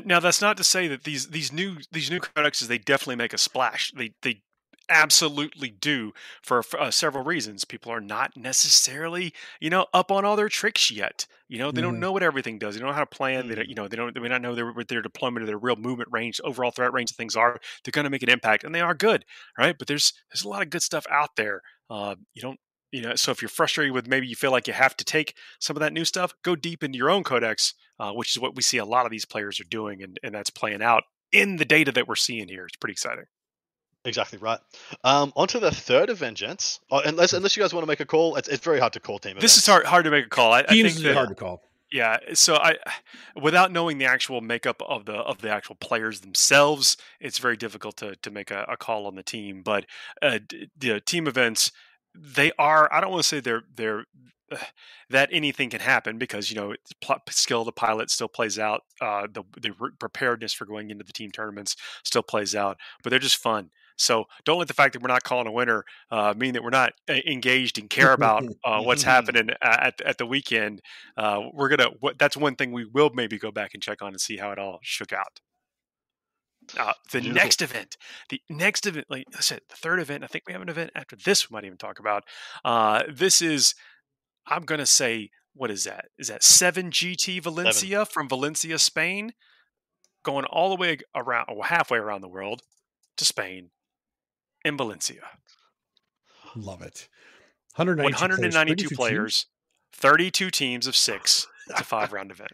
Now 0.05 0.19
that's 0.19 0.41
not 0.41 0.57
to 0.57 0.63
say 0.63 0.88
that 0.88 1.03
these 1.03 1.27
these 1.27 1.51
new 1.51 1.77
these 1.91 2.09
new 2.09 2.19
codexes 2.19 2.67
they 2.67 2.77
definitely 2.77 3.15
make 3.15 3.34
a 3.34 3.38
splash. 3.38 3.91
They 3.95 4.13
they 4.21 4.41
absolutely 4.89 5.69
do 5.69 6.13
for, 6.41 6.63
uh, 6.79 6.91
several 6.91 7.23
reasons. 7.23 7.65
People 7.65 7.91
are 7.91 8.01
not 8.01 8.36
necessarily, 8.36 9.34
you 9.59 9.69
know, 9.69 9.88
up 9.93 10.11
on 10.11 10.25
all 10.25 10.36
their 10.36 10.49
tricks 10.49 10.91
yet. 10.91 11.25
You 11.47 11.59
know, 11.59 11.71
they 11.71 11.81
mm. 11.81 11.86
don't 11.86 11.99
know 11.99 12.11
what 12.11 12.23
everything 12.23 12.57
does. 12.57 12.73
They 12.73 12.79
don't 12.79 12.89
know 12.89 12.95
how 12.95 13.01
to 13.01 13.05
plan. 13.05 13.47
They 13.47 13.55
don't, 13.55 13.67
you 13.67 13.75
know, 13.75 13.88
they 13.88 13.95
don't. 13.95 14.13
They 14.13 14.19
may 14.19 14.29
not 14.29 14.41
know 14.41 14.55
their, 14.55 14.71
what 14.71 14.88
their 14.88 15.01
deployment 15.01 15.43
or 15.43 15.45
their 15.45 15.57
real 15.57 15.75
movement 15.75 16.09
range, 16.11 16.41
overall 16.43 16.71
threat 16.71 16.93
range 16.93 17.11
of 17.11 17.17
things 17.17 17.36
are. 17.36 17.59
They're 17.84 17.91
going 17.91 18.05
to 18.05 18.09
make 18.09 18.23
an 18.23 18.29
impact, 18.29 18.63
and 18.63 18.73
they 18.73 18.81
are 18.81 18.95
good, 18.95 19.25
right? 19.57 19.77
But 19.77 19.88
there's 19.88 20.13
there's 20.31 20.43
a 20.43 20.49
lot 20.49 20.63
of 20.63 20.69
good 20.69 20.81
stuff 20.81 21.05
out 21.11 21.36
there. 21.36 21.61
Uh, 21.89 22.15
you 22.34 22.41
don't. 22.41 22.59
You 22.91 23.01
know, 23.01 23.15
so 23.15 23.31
if 23.31 23.41
you're 23.41 23.49
frustrated 23.49 23.91
with 23.91 24.07
maybe 24.07 24.27
you 24.27 24.36
feel 24.36 24.51
like 24.51 24.67
you 24.67 24.73
have 24.73 24.95
to 24.97 25.03
take 25.03 25.36
some 25.59 25.75
of 25.75 25.81
that 25.81 25.93
new 25.93 26.05
stuff, 26.05 26.31
go 26.43 26.55
deep 26.55 26.84
into 26.84 26.97
your 26.97 27.09
own 27.09 27.23
codex, 27.23 27.73
uh, 27.99 28.11
which 28.11 28.36
is 28.36 28.39
what 28.39 28.55
we 28.55 28.61
see 28.61 28.77
a 28.77 28.86
lot 28.86 29.05
of 29.05 29.11
these 29.11 29.25
players 29.25 29.59
are 29.59 29.65
doing, 29.65 30.03
and, 30.03 30.19
and 30.21 30.36
that's 30.36 30.51
playing 30.51 30.84
out 30.84 31.03
in 31.31 31.57
the 31.57 31.65
data 31.65 31.91
that 31.91 32.07
we're 32.07 32.15
seeing 32.15 32.47
here. 32.47 32.65
It's 32.65 32.77
pretty 32.77 32.91
exciting. 32.91 33.25
Exactly 34.05 34.37
right. 34.39 34.59
Um, 35.03 35.31
on 35.35 35.47
to 35.49 35.59
the 35.59 35.71
third 35.71 36.09
event, 36.09 36.37
gents. 36.37 36.81
Oh, 36.91 36.99
unless 36.99 37.31
unless 37.31 37.55
you 37.55 37.63
guys 37.63 37.73
want 37.73 37.83
to 37.83 37.87
make 37.87 38.01
a 38.01 38.05
call, 38.05 38.35
it's, 38.35 38.49
it's 38.49 38.63
very 38.63 38.79
hard 38.79 38.93
to 38.93 38.99
call 38.99 39.17
team. 39.17 39.37
This 39.39 39.57
is 39.57 39.65
hard 39.65 39.85
hard 39.85 40.03
to 40.05 40.11
make 40.11 40.25
a 40.25 40.29
call. 40.29 40.51
I, 40.51 40.59
I 40.67 40.81
think 40.81 40.95
that, 40.95 41.13
hard 41.13 41.29
to 41.29 41.35
call. 41.35 41.61
Yeah, 41.93 42.17
so 42.33 42.55
I, 42.55 42.77
without 43.39 43.71
knowing 43.71 43.99
the 43.99 44.05
actual 44.05 44.41
makeup 44.41 44.81
of 44.81 45.05
the 45.05 45.13
of 45.13 45.41
the 45.41 45.49
actual 45.49 45.75
players 45.75 46.21
themselves, 46.21 46.97
it's 47.21 47.37
very 47.37 47.55
difficult 47.55 47.97
to 47.97 48.15
to 48.15 48.31
make 48.31 48.51
a, 48.51 48.65
a 48.67 48.75
call 48.75 49.05
on 49.05 49.15
the 49.15 49.23
team. 49.23 49.61
But 49.61 49.85
uh, 50.21 50.39
the 50.75 50.99
team 50.99 51.27
events, 51.27 51.71
they 52.13 52.51
are. 52.57 52.91
I 52.91 52.99
don't 52.99 53.11
want 53.11 53.21
to 53.21 53.27
say 53.27 53.39
they're 53.39 53.63
they're 53.75 54.05
that 55.11 55.29
anything 55.31 55.69
can 55.69 55.81
happen 55.81 56.17
because 56.17 56.49
you 56.49 56.57
know 56.57 56.73
skill 57.29 57.61
of 57.61 57.65
the 57.67 57.71
pilot 57.71 58.09
still 58.09 58.27
plays 58.27 58.57
out. 58.57 58.81
Uh, 58.99 59.27
the 59.31 59.43
the 59.61 59.71
preparedness 59.99 60.51
for 60.51 60.65
going 60.65 60.89
into 60.89 61.03
the 61.03 61.13
team 61.13 61.31
tournaments 61.31 61.75
still 62.03 62.23
plays 62.23 62.55
out, 62.55 62.77
but 63.03 63.11
they're 63.11 63.19
just 63.19 63.37
fun. 63.37 63.69
So 63.97 64.25
don't 64.45 64.59
let 64.59 64.67
the 64.67 64.73
fact 64.73 64.93
that 64.93 65.01
we're 65.01 65.07
not 65.07 65.23
calling 65.23 65.47
a 65.47 65.51
winner 65.51 65.83
uh, 66.11 66.33
mean 66.35 66.53
that 66.53 66.63
we're 66.63 66.69
not 66.69 66.93
uh, 67.09 67.13
engaged 67.25 67.77
and 67.77 67.89
care 67.89 68.13
about 68.13 68.43
uh, 68.65 68.81
what's 68.81 69.03
happening 69.03 69.49
at, 69.61 70.01
at 70.01 70.17
the 70.17 70.25
weekend. 70.25 70.81
Uh, 71.17 71.41
we're 71.53 71.69
gonna. 71.69 71.89
That's 72.17 72.37
one 72.37 72.55
thing 72.55 72.71
we 72.71 72.85
will 72.85 73.11
maybe 73.13 73.37
go 73.37 73.51
back 73.51 73.71
and 73.73 73.83
check 73.83 74.01
on 74.01 74.09
and 74.09 74.21
see 74.21 74.37
how 74.37 74.51
it 74.51 74.59
all 74.59 74.79
shook 74.81 75.13
out. 75.13 75.39
Uh, 76.77 76.93
the 77.11 77.19
Beautiful. 77.19 77.43
next 77.43 77.61
event, 77.61 77.97
the 78.29 78.41
next 78.49 78.87
event, 78.87 79.05
like 79.09 79.25
I 79.35 79.41
said, 79.41 79.61
the 79.69 79.75
third 79.75 79.99
event. 79.99 80.23
I 80.23 80.27
think 80.27 80.45
we 80.47 80.53
have 80.53 80.61
an 80.61 80.69
event 80.69 80.91
after 80.95 81.15
this. 81.15 81.49
We 81.49 81.55
might 81.55 81.65
even 81.65 81.77
talk 81.77 81.99
about. 81.99 82.23
Uh, 82.63 83.03
this 83.11 83.41
is, 83.41 83.75
I'm 84.47 84.63
gonna 84.63 84.85
say, 84.85 85.29
what 85.53 85.69
is 85.71 85.83
that? 85.83 86.05
Is 86.17 86.29
that 86.29 86.43
seven 86.43 86.89
GT 86.89 87.41
Valencia 87.43 88.05
from 88.05 88.29
Valencia, 88.29 88.79
Spain, 88.79 89.33
going 90.23 90.45
all 90.45 90.69
the 90.69 90.79
way 90.79 90.97
around, 91.15 91.47
or 91.49 91.65
halfway 91.65 91.97
around 91.97 92.21
the 92.21 92.29
world 92.29 92.61
to 93.17 93.25
Spain 93.25 93.69
in 94.64 94.78
Valencia. 94.78 95.22
Love 96.55 96.82
it. 96.82 97.07
192, 97.76 98.14
192 98.14 98.95
players, 98.95 98.95
players 98.95 99.45
32 99.93 100.51
teams 100.51 100.88
of 100.88 100.95
six. 100.95 101.47
It's 101.70 101.82
a 101.82 101.84
five 101.84 102.14
round 102.14 102.32
event. 102.32 102.51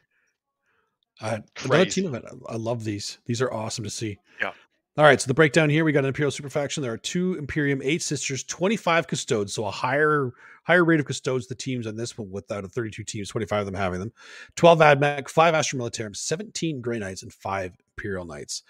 Uh, 1.21 1.39
another 1.65 1.85
team 1.85 2.05
event. 2.05 2.25
I 2.47 2.55
love 2.55 2.83
these. 2.83 3.17
These 3.25 3.41
are 3.41 3.51
awesome 3.51 3.83
to 3.83 3.89
see. 3.89 4.19
Yeah. 4.39 4.51
All 4.97 5.03
right. 5.03 5.19
So 5.19 5.27
the 5.27 5.33
breakdown 5.33 5.69
here, 5.69 5.83
we 5.83 5.91
got 5.91 5.99
an 5.99 6.09
Imperial 6.09 6.31
Super 6.31 6.49
Faction. 6.49 6.81
There 6.81 6.93
are 6.93 6.97
two 6.97 7.35
Imperium, 7.35 7.81
eight 7.83 8.01
sisters, 8.01 8.43
25 8.43 9.07
custodes. 9.07 9.53
So 9.53 9.65
a 9.65 9.71
higher 9.71 10.31
higher 10.63 10.85
rate 10.85 10.99
of 10.99 11.05
custodes 11.05 11.47
the 11.47 11.55
teams 11.55 11.87
on 11.87 11.97
this 11.97 12.17
one 12.17 12.29
without 12.29 12.63
a 12.63 12.67
32 12.67 13.03
teams, 13.03 13.29
25 13.29 13.61
of 13.61 13.65
them 13.65 13.75
having 13.75 13.99
them. 13.99 14.13
12 14.55 14.79
AdMech, 14.79 15.27
five 15.27 15.53
Astra 15.53 15.79
Militarum, 15.79 16.15
17 16.15 16.79
Grey 16.79 16.99
Knights, 16.99 17.23
and 17.23 17.33
five 17.33 17.73
Imperial 17.97 18.25
Knights 18.25 18.63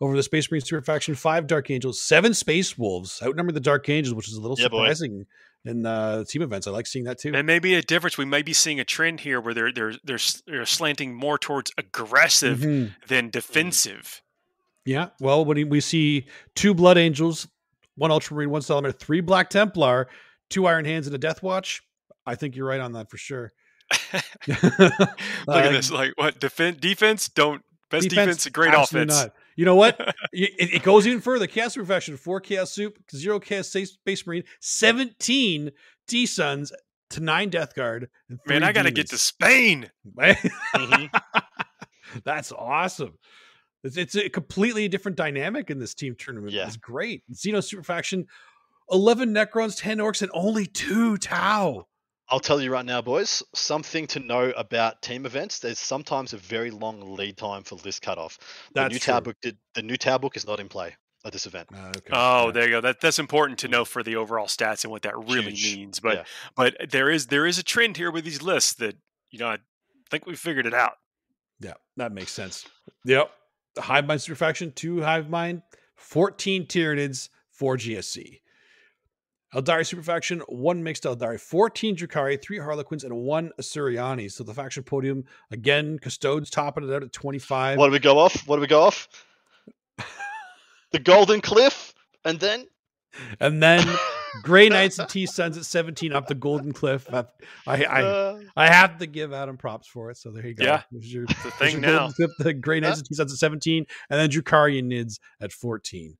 over 0.00 0.16
the 0.16 0.22
Space 0.22 0.50
Marine 0.50 0.60
Super 0.60 0.82
Faction, 0.82 1.14
five 1.14 1.46
Dark 1.46 1.70
Angels, 1.70 2.00
seven 2.00 2.34
Space 2.34 2.76
Wolves, 2.76 3.20
outnumber 3.22 3.52
the 3.52 3.60
Dark 3.60 3.88
Angels, 3.88 4.14
which 4.14 4.28
is 4.28 4.34
a 4.34 4.40
little 4.40 4.56
yeah, 4.58 4.64
surprising 4.64 5.26
boy. 5.64 5.70
in 5.70 5.86
uh, 5.86 6.24
team 6.24 6.42
events. 6.42 6.66
I 6.66 6.70
like 6.70 6.86
seeing 6.86 7.04
that 7.06 7.18
too. 7.18 7.32
And 7.34 7.46
maybe 7.46 7.74
a 7.74 7.82
difference. 7.82 8.18
We 8.18 8.24
may 8.24 8.42
be 8.42 8.52
seeing 8.52 8.78
a 8.78 8.84
trend 8.84 9.20
here 9.20 9.40
where 9.40 9.54
they're 9.54 9.72
they're 9.72 9.94
they're, 10.04 10.18
they're 10.46 10.66
slanting 10.66 11.14
more 11.14 11.38
towards 11.38 11.72
aggressive 11.78 12.58
mm-hmm. 12.58 12.92
than 13.08 13.30
defensive. 13.30 14.22
Yeah. 14.84 15.08
Well, 15.20 15.44
when 15.44 15.68
we 15.68 15.80
see 15.80 16.26
two 16.54 16.74
Blood 16.74 16.98
Angels, 16.98 17.48
one 17.96 18.10
Ultramarine, 18.10 18.50
one 18.50 18.62
Salamander, 18.62 18.96
three 18.96 19.20
Black 19.20 19.50
Templar, 19.50 20.08
two 20.48 20.66
Iron 20.66 20.84
Hands, 20.84 21.06
and 21.06 21.14
a 21.14 21.18
Death 21.18 21.42
Watch, 21.42 21.82
I 22.26 22.34
think 22.34 22.54
you're 22.54 22.68
right 22.68 22.80
on 22.80 22.92
that 22.92 23.10
for 23.10 23.16
sure. 23.16 23.52
Look 24.12 24.64
at 25.48 25.72
this. 25.72 25.90
Like 25.96 26.12
what 26.16 26.38
defense? 26.38 26.78
Defense 26.78 27.28
don't 27.28 27.62
best 27.90 28.08
defense, 28.08 28.44
defense 28.44 28.46
great 28.48 28.74
offense. 28.74 29.12
Not. 29.12 29.32
You 29.56 29.64
know 29.64 29.74
what? 29.74 29.98
it, 30.32 30.74
it, 30.74 30.82
goes 30.82 31.06
even 31.06 31.20
further. 31.20 31.46
Chaos 31.46 31.74
Profession, 31.74 32.16
four 32.16 32.40
Chaos 32.40 32.72
Soup, 32.72 32.96
zero 33.14 33.40
Chaos 33.40 33.68
Space 33.68 34.26
Marine, 34.26 34.44
17 34.60 35.72
T 36.06 36.26
Suns 36.26 36.72
to 37.10 37.20
nine 37.20 37.50
Death 37.50 37.74
Guard. 37.74 38.08
Man, 38.46 38.62
I 38.62 38.72
got 38.72 38.82
to 38.82 38.90
get 38.90 39.08
to 39.10 39.18
Spain. 39.18 39.90
mm-hmm. 40.18 41.06
That's 42.24 42.52
awesome. 42.52 43.18
It's, 43.82 43.96
it's, 43.96 44.16
a 44.16 44.28
completely 44.28 44.88
different 44.88 45.16
dynamic 45.16 45.70
in 45.70 45.78
this 45.78 45.94
team 45.94 46.16
tournament. 46.18 46.52
Yeah. 46.52 46.66
It's 46.66 46.76
great. 46.76 47.22
Xeno 47.32 47.62
Super 47.62 47.82
Faction, 47.82 48.26
11 48.90 49.32
Necrons, 49.32 49.78
10 49.78 49.98
Orks, 49.98 50.22
and 50.22 50.30
only 50.34 50.66
two 50.66 51.16
Tau. 51.16 51.86
I'll 52.28 52.40
tell 52.40 52.60
you 52.60 52.72
right 52.72 52.84
now, 52.84 53.02
boys, 53.02 53.42
something 53.54 54.06
to 54.08 54.20
know 54.20 54.52
about 54.56 55.00
team 55.00 55.26
events. 55.26 55.60
There's 55.60 55.78
sometimes 55.78 56.32
a 56.32 56.38
very 56.38 56.70
long 56.70 57.14
lead 57.14 57.36
time 57.36 57.62
for 57.62 57.76
list 57.76 58.02
cutoff. 58.02 58.38
The 58.72 58.80
That's 58.80 58.92
new 58.92 58.98
Tau 58.98 59.20
book 59.20 59.36
did 59.40 59.56
the 59.74 59.82
new 59.82 59.96
Tau 59.96 60.18
book 60.18 60.36
is 60.36 60.46
not 60.46 60.58
in 60.58 60.68
play 60.68 60.96
at 61.24 61.32
this 61.32 61.46
event. 61.46 61.68
Uh, 61.72 61.88
okay. 61.88 62.10
Oh, 62.12 62.50
there 62.50 62.64
you 62.64 62.70
go. 62.70 62.80
That 62.80 63.00
that's 63.00 63.18
important 63.20 63.60
to 63.60 63.68
know 63.68 63.84
for 63.84 64.02
the 64.02 64.16
overall 64.16 64.46
stats 64.46 64.82
and 64.84 64.90
what 64.90 65.02
that 65.02 65.16
really 65.16 65.52
Huge. 65.52 65.76
means. 65.76 66.00
But 66.00 66.16
yeah. 66.16 66.24
but 66.56 66.90
there 66.90 67.10
is 67.10 67.28
there 67.28 67.46
is 67.46 67.58
a 67.58 67.62
trend 67.62 67.96
here 67.96 68.10
with 68.10 68.24
these 68.24 68.42
lists 68.42 68.74
that 68.74 68.96
you 69.30 69.38
know 69.38 69.48
I 69.48 69.58
think 70.10 70.26
we 70.26 70.34
figured 70.34 70.66
it 70.66 70.74
out. 70.74 70.94
Yeah, 71.60 71.74
that 71.96 72.12
makes 72.12 72.32
sense. 72.32 72.66
Yep. 73.04 73.30
Hive 73.78 74.06
Mind 74.06 74.22
Super 74.22 74.36
Faction, 74.36 74.72
two 74.72 75.02
Hive 75.02 75.28
Mind, 75.28 75.62
14 75.96 76.66
Tyranids, 76.66 77.28
four 77.50 77.76
GSC. 77.76 78.40
Aeldari 79.54 79.86
Super 79.86 80.02
Faction, 80.02 80.40
one 80.48 80.82
mixed 80.82 81.04
Aeldari, 81.04 81.40
14 81.40 81.96
Drukhari, 81.96 82.40
three 82.40 82.58
Harlequins, 82.58 83.04
and 83.04 83.16
one 83.16 83.52
Asuryani. 83.60 84.30
So 84.30 84.42
the 84.44 84.52
faction 84.52 84.82
podium, 84.82 85.24
again, 85.50 85.98
Custodes 85.98 86.50
topping 86.50 86.88
it 86.88 86.92
out 86.92 87.02
at 87.02 87.12
25. 87.12 87.78
What 87.78 87.86
do 87.86 87.92
we 87.92 87.98
go 87.98 88.18
off? 88.18 88.46
What 88.48 88.56
do 88.56 88.60
we 88.60 88.66
go 88.66 88.82
off? 88.82 89.08
the 90.92 90.98
Golden 90.98 91.40
Cliff, 91.40 91.94
and 92.24 92.40
then? 92.40 92.66
And 93.40 93.62
then 93.62 93.86
Grey 94.42 94.68
Knights 94.68 94.98
and 94.98 95.08
T 95.08 95.26
Suns 95.26 95.56
at 95.56 95.64
17 95.64 96.12
up 96.12 96.26
the 96.26 96.34
Golden 96.34 96.72
Cliff. 96.72 97.08
I 97.12 97.24
I, 97.66 97.84
I, 97.84 98.02
uh. 98.02 98.40
I, 98.56 98.66
have 98.66 98.98
to 98.98 99.06
give 99.06 99.32
Adam 99.32 99.56
props 99.56 99.86
for 99.86 100.10
it. 100.10 100.16
So 100.16 100.30
there 100.30 100.46
you 100.46 100.54
go. 100.54 100.64
Yeah. 100.64 100.82
There's 100.90 101.12
your, 101.12 101.24
the 101.26 101.50
thing 101.52 101.80
now. 101.80 102.10
Cliff, 102.10 102.30
the 102.38 102.52
Grey 102.52 102.80
Knights 102.80 102.98
and 102.98 103.08
T 103.08 103.14
Suns 103.14 103.32
at 103.32 103.38
17, 103.38 103.86
and 104.10 104.20
then 104.20 104.28
Drukhari 104.28 104.78
and 104.78 104.90
Nids 104.90 105.18
at 105.40 105.52
14. 105.52 106.16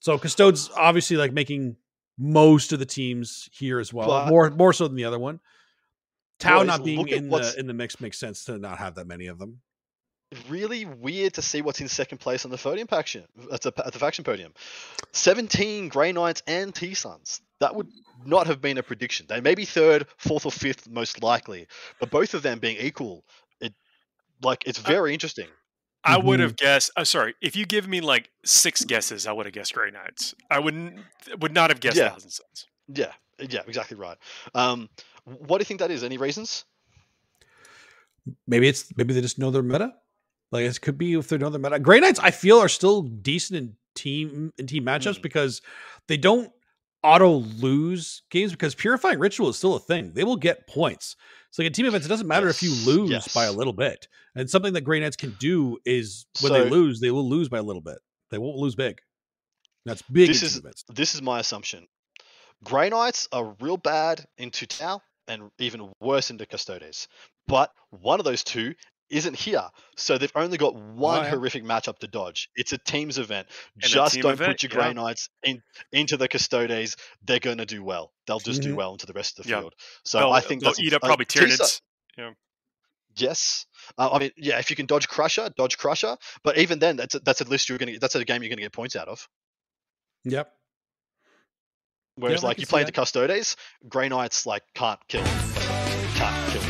So 0.00 0.18
Custodes 0.18 0.70
obviously 0.76 1.16
like 1.16 1.32
making 1.32 1.76
most 2.18 2.72
of 2.72 2.78
the 2.78 2.86
teams 2.86 3.48
here 3.52 3.78
as 3.80 3.92
well, 3.92 4.08
but, 4.08 4.28
more 4.28 4.50
more 4.50 4.72
so 4.72 4.86
than 4.88 4.96
the 4.96 5.04
other 5.04 5.18
one. 5.18 5.40
Tau 6.38 6.62
not 6.62 6.84
being 6.84 7.08
in 7.08 7.28
the 7.28 7.54
in 7.58 7.66
the 7.66 7.74
mix 7.74 8.00
makes 8.00 8.18
sense 8.18 8.44
to 8.46 8.58
not 8.58 8.78
have 8.78 8.96
that 8.96 9.06
many 9.06 9.26
of 9.28 9.38
them. 9.38 9.60
really 10.48 10.84
weird 10.84 11.34
to 11.34 11.42
see 11.42 11.62
what's 11.62 11.80
in 11.80 11.88
second 11.88 12.18
place 12.18 12.44
on 12.44 12.50
the 12.50 12.56
podium 12.56 12.88
faction 12.88 13.24
at 13.52 13.60
the, 13.62 13.72
at 13.84 13.92
the 13.92 13.98
faction 13.98 14.24
podium. 14.24 14.52
17 15.12 15.88
Grey 15.88 16.12
Knights 16.12 16.42
and 16.46 16.74
T 16.74 16.94
Suns. 16.94 17.40
That 17.60 17.76
would 17.76 17.88
not 18.24 18.46
have 18.48 18.60
been 18.60 18.78
a 18.78 18.82
prediction. 18.82 19.26
They 19.28 19.40
may 19.40 19.54
be 19.54 19.64
third, 19.64 20.06
fourth, 20.16 20.46
or 20.46 20.52
fifth, 20.52 20.88
most 20.88 21.22
likely, 21.22 21.68
but 22.00 22.10
both 22.10 22.34
of 22.34 22.42
them 22.42 22.58
being 22.58 22.76
equal, 22.78 23.24
it 23.60 23.72
like 24.42 24.64
it's 24.66 24.80
uh 24.80 24.88
very 24.88 25.12
interesting. 25.12 25.48
I 26.04 26.18
would 26.18 26.40
Mhm. 26.40 26.42
have 26.42 26.56
guessed. 26.56 26.90
Uh, 26.96 27.04
sorry, 27.04 27.34
if 27.40 27.54
you 27.54 27.64
give 27.66 27.86
me 27.88 28.00
like 28.00 28.30
six 28.44 28.84
guesses, 28.84 29.26
I 29.26 29.32
would 29.32 29.46
have 29.46 29.52
guessed 29.54 29.72
Grey 29.74 29.90
Knights. 29.90 30.34
I 30.50 30.58
wouldn't 30.58 31.00
would 31.40 31.52
not 31.54 31.70
have 31.70 31.80
guessed 31.80 31.96
Yeah. 31.96 32.10
Thousand 32.10 32.30
Suns. 32.30 32.66
Yeah, 32.88 33.12
yeah, 33.38 33.62
exactly 33.66 33.96
right. 33.96 34.18
Um, 34.54 34.88
what 35.24 35.58
do 35.58 35.62
you 35.62 35.66
think 35.66 35.80
that 35.80 35.90
is? 35.92 36.02
Any 36.02 36.18
reasons? 36.18 36.64
Maybe 38.46 38.68
it's 38.68 38.92
maybe 38.96 39.14
they 39.14 39.20
just 39.20 39.38
know 39.38 39.50
their 39.50 39.62
meta. 39.62 39.94
Like 40.50 40.64
it 40.64 40.80
could 40.80 40.98
be 40.98 41.14
if 41.14 41.28
they 41.28 41.38
know 41.38 41.50
their 41.50 41.60
meta. 41.60 41.78
Grey 41.78 42.00
Knights, 42.00 42.20
I 42.20 42.30
feel, 42.30 42.58
are 42.58 42.68
still 42.68 43.02
decent 43.02 43.58
in 43.58 43.76
team 43.94 44.52
in 44.58 44.66
team 44.66 44.84
matchups 44.84 45.18
Mm. 45.18 45.22
because 45.22 45.62
they 46.08 46.16
don't 46.16 46.52
auto 47.02 47.30
lose 47.30 48.22
games 48.30 48.52
because 48.52 48.74
purifying 48.74 49.18
ritual 49.18 49.48
is 49.48 49.56
still 49.56 49.74
a 49.74 49.80
thing. 49.80 50.12
They 50.14 50.24
will 50.24 50.36
get 50.36 50.66
points. 50.68 51.16
So 51.52 51.62
like 51.62 51.68
in 51.68 51.72
team 51.74 51.86
events, 51.86 52.06
it 52.06 52.08
doesn't 52.08 52.26
matter 52.26 52.48
if 52.48 52.62
you 52.62 52.70
Yes, 52.70 52.86
lose 52.86 53.28
by 53.34 53.44
a 53.44 53.52
little 53.52 53.74
bit. 53.74 54.08
And 54.34 54.48
something 54.48 54.72
that 54.72 54.80
Grey 54.80 55.00
Knights 55.00 55.16
can 55.16 55.36
do 55.38 55.78
is 55.84 56.26
when 56.40 56.52
they 56.52 56.68
lose, 56.68 56.98
they 56.98 57.10
will 57.10 57.28
lose 57.28 57.48
by 57.50 57.58
a 57.58 57.62
little 57.62 57.82
bit. 57.82 57.98
They 58.30 58.38
won't 58.38 58.56
lose 58.56 58.74
big. 58.74 58.98
That's 59.84 60.00
big 60.02 60.28
This 60.28 60.40
in 60.40 60.46
is- 60.46 60.52
team 60.54 60.60
events. 60.62 60.84
This 60.88 61.14
is 61.14 61.20
my 61.22 61.40
assumption. 61.40 61.86
Grey 62.64 62.88
Knights 62.88 63.28
are 63.32 63.54
real 63.60 63.76
bad 63.76 64.24
into 64.38 64.66
Tau 64.66 65.02
and 65.28 65.50
even 65.58 65.92
worse 66.00 66.30
into 66.30 66.46
Custodes. 66.46 67.06
But 67.46 67.70
one 67.90 68.18
of 68.18 68.24
those 68.24 68.42
two 68.44 68.74
isn't 69.12 69.36
here. 69.36 69.62
So 69.96 70.18
they've 70.18 70.32
only 70.34 70.58
got 70.58 70.74
one 70.74 71.22
yeah. 71.22 71.30
horrific 71.30 71.64
matchup 71.64 71.98
to 71.98 72.08
dodge. 72.08 72.48
It's 72.56 72.72
a 72.72 72.78
teams 72.78 73.18
event. 73.18 73.46
a 73.76 73.86
Just 73.86 74.14
team 74.14 74.22
don't 74.22 74.32
event, 74.32 74.52
put 74.52 74.62
your 74.62 74.70
Grey 74.70 74.86
yeah. 74.86 74.92
Knights 74.94 75.28
in, 75.42 75.62
into 75.92 76.16
the 76.16 76.28
Custodes. 76.28 76.96
They're 77.24 77.38
going 77.38 77.58
to 77.58 77.66
do 77.66 77.84
well. 77.84 78.12
They'll 78.26 78.40
just 78.40 78.62
do 78.62 78.72
Mhm. 78.72 78.76
well 78.76 78.92
into 78.92 79.06
the 79.06 79.12
rest 79.12 79.38
of 79.38 79.44
the 79.44 79.50
Yeah. 79.50 79.60
field. 79.60 79.74
So 80.04 80.18
they'll, 80.18 80.32
I 80.32 80.40
think 80.40 80.62
they'll 80.62 80.70
that's 80.70 80.80
eat 80.80 80.94
up 80.94 81.02
probably 81.02 81.26
Tyranids. 81.26 81.80
Yes, 83.14 83.66
uh, 83.98 84.08
I 84.10 84.18
mean, 84.18 84.30
yeah. 84.38 84.58
If 84.58 84.70
you 84.70 84.76
can 84.76 84.86
dodge 84.86 85.06
Crusher, 85.06 85.50
dodge 85.54 85.76
Crusher. 85.76 86.16
But 86.42 86.56
even 86.56 86.78
then, 86.78 86.96
that's 86.96 87.14
a, 87.14 87.18
that's 87.18 87.42
a 87.42 87.44
list 87.44 87.68
you're 87.68 87.76
gonna. 87.76 87.98
That's 87.98 88.14
a 88.14 88.24
game 88.24 88.42
you're 88.42 88.48
gonna 88.48 88.62
get 88.62 88.72
points 88.72 88.96
out 88.96 89.08
of. 89.08 89.28
Yep. 90.24 90.50
Whereas, 92.14 92.42
like 92.42 92.58
you 92.58 92.66
play 92.66 92.84
the 92.84 92.92
Custodes, 92.92 93.56
Grey 93.86 94.08
Knights 94.08 94.46
like 94.46 94.62
can't 94.74 95.00
kill, 95.08 95.24
can't 95.24 96.52
kill. 96.52 96.62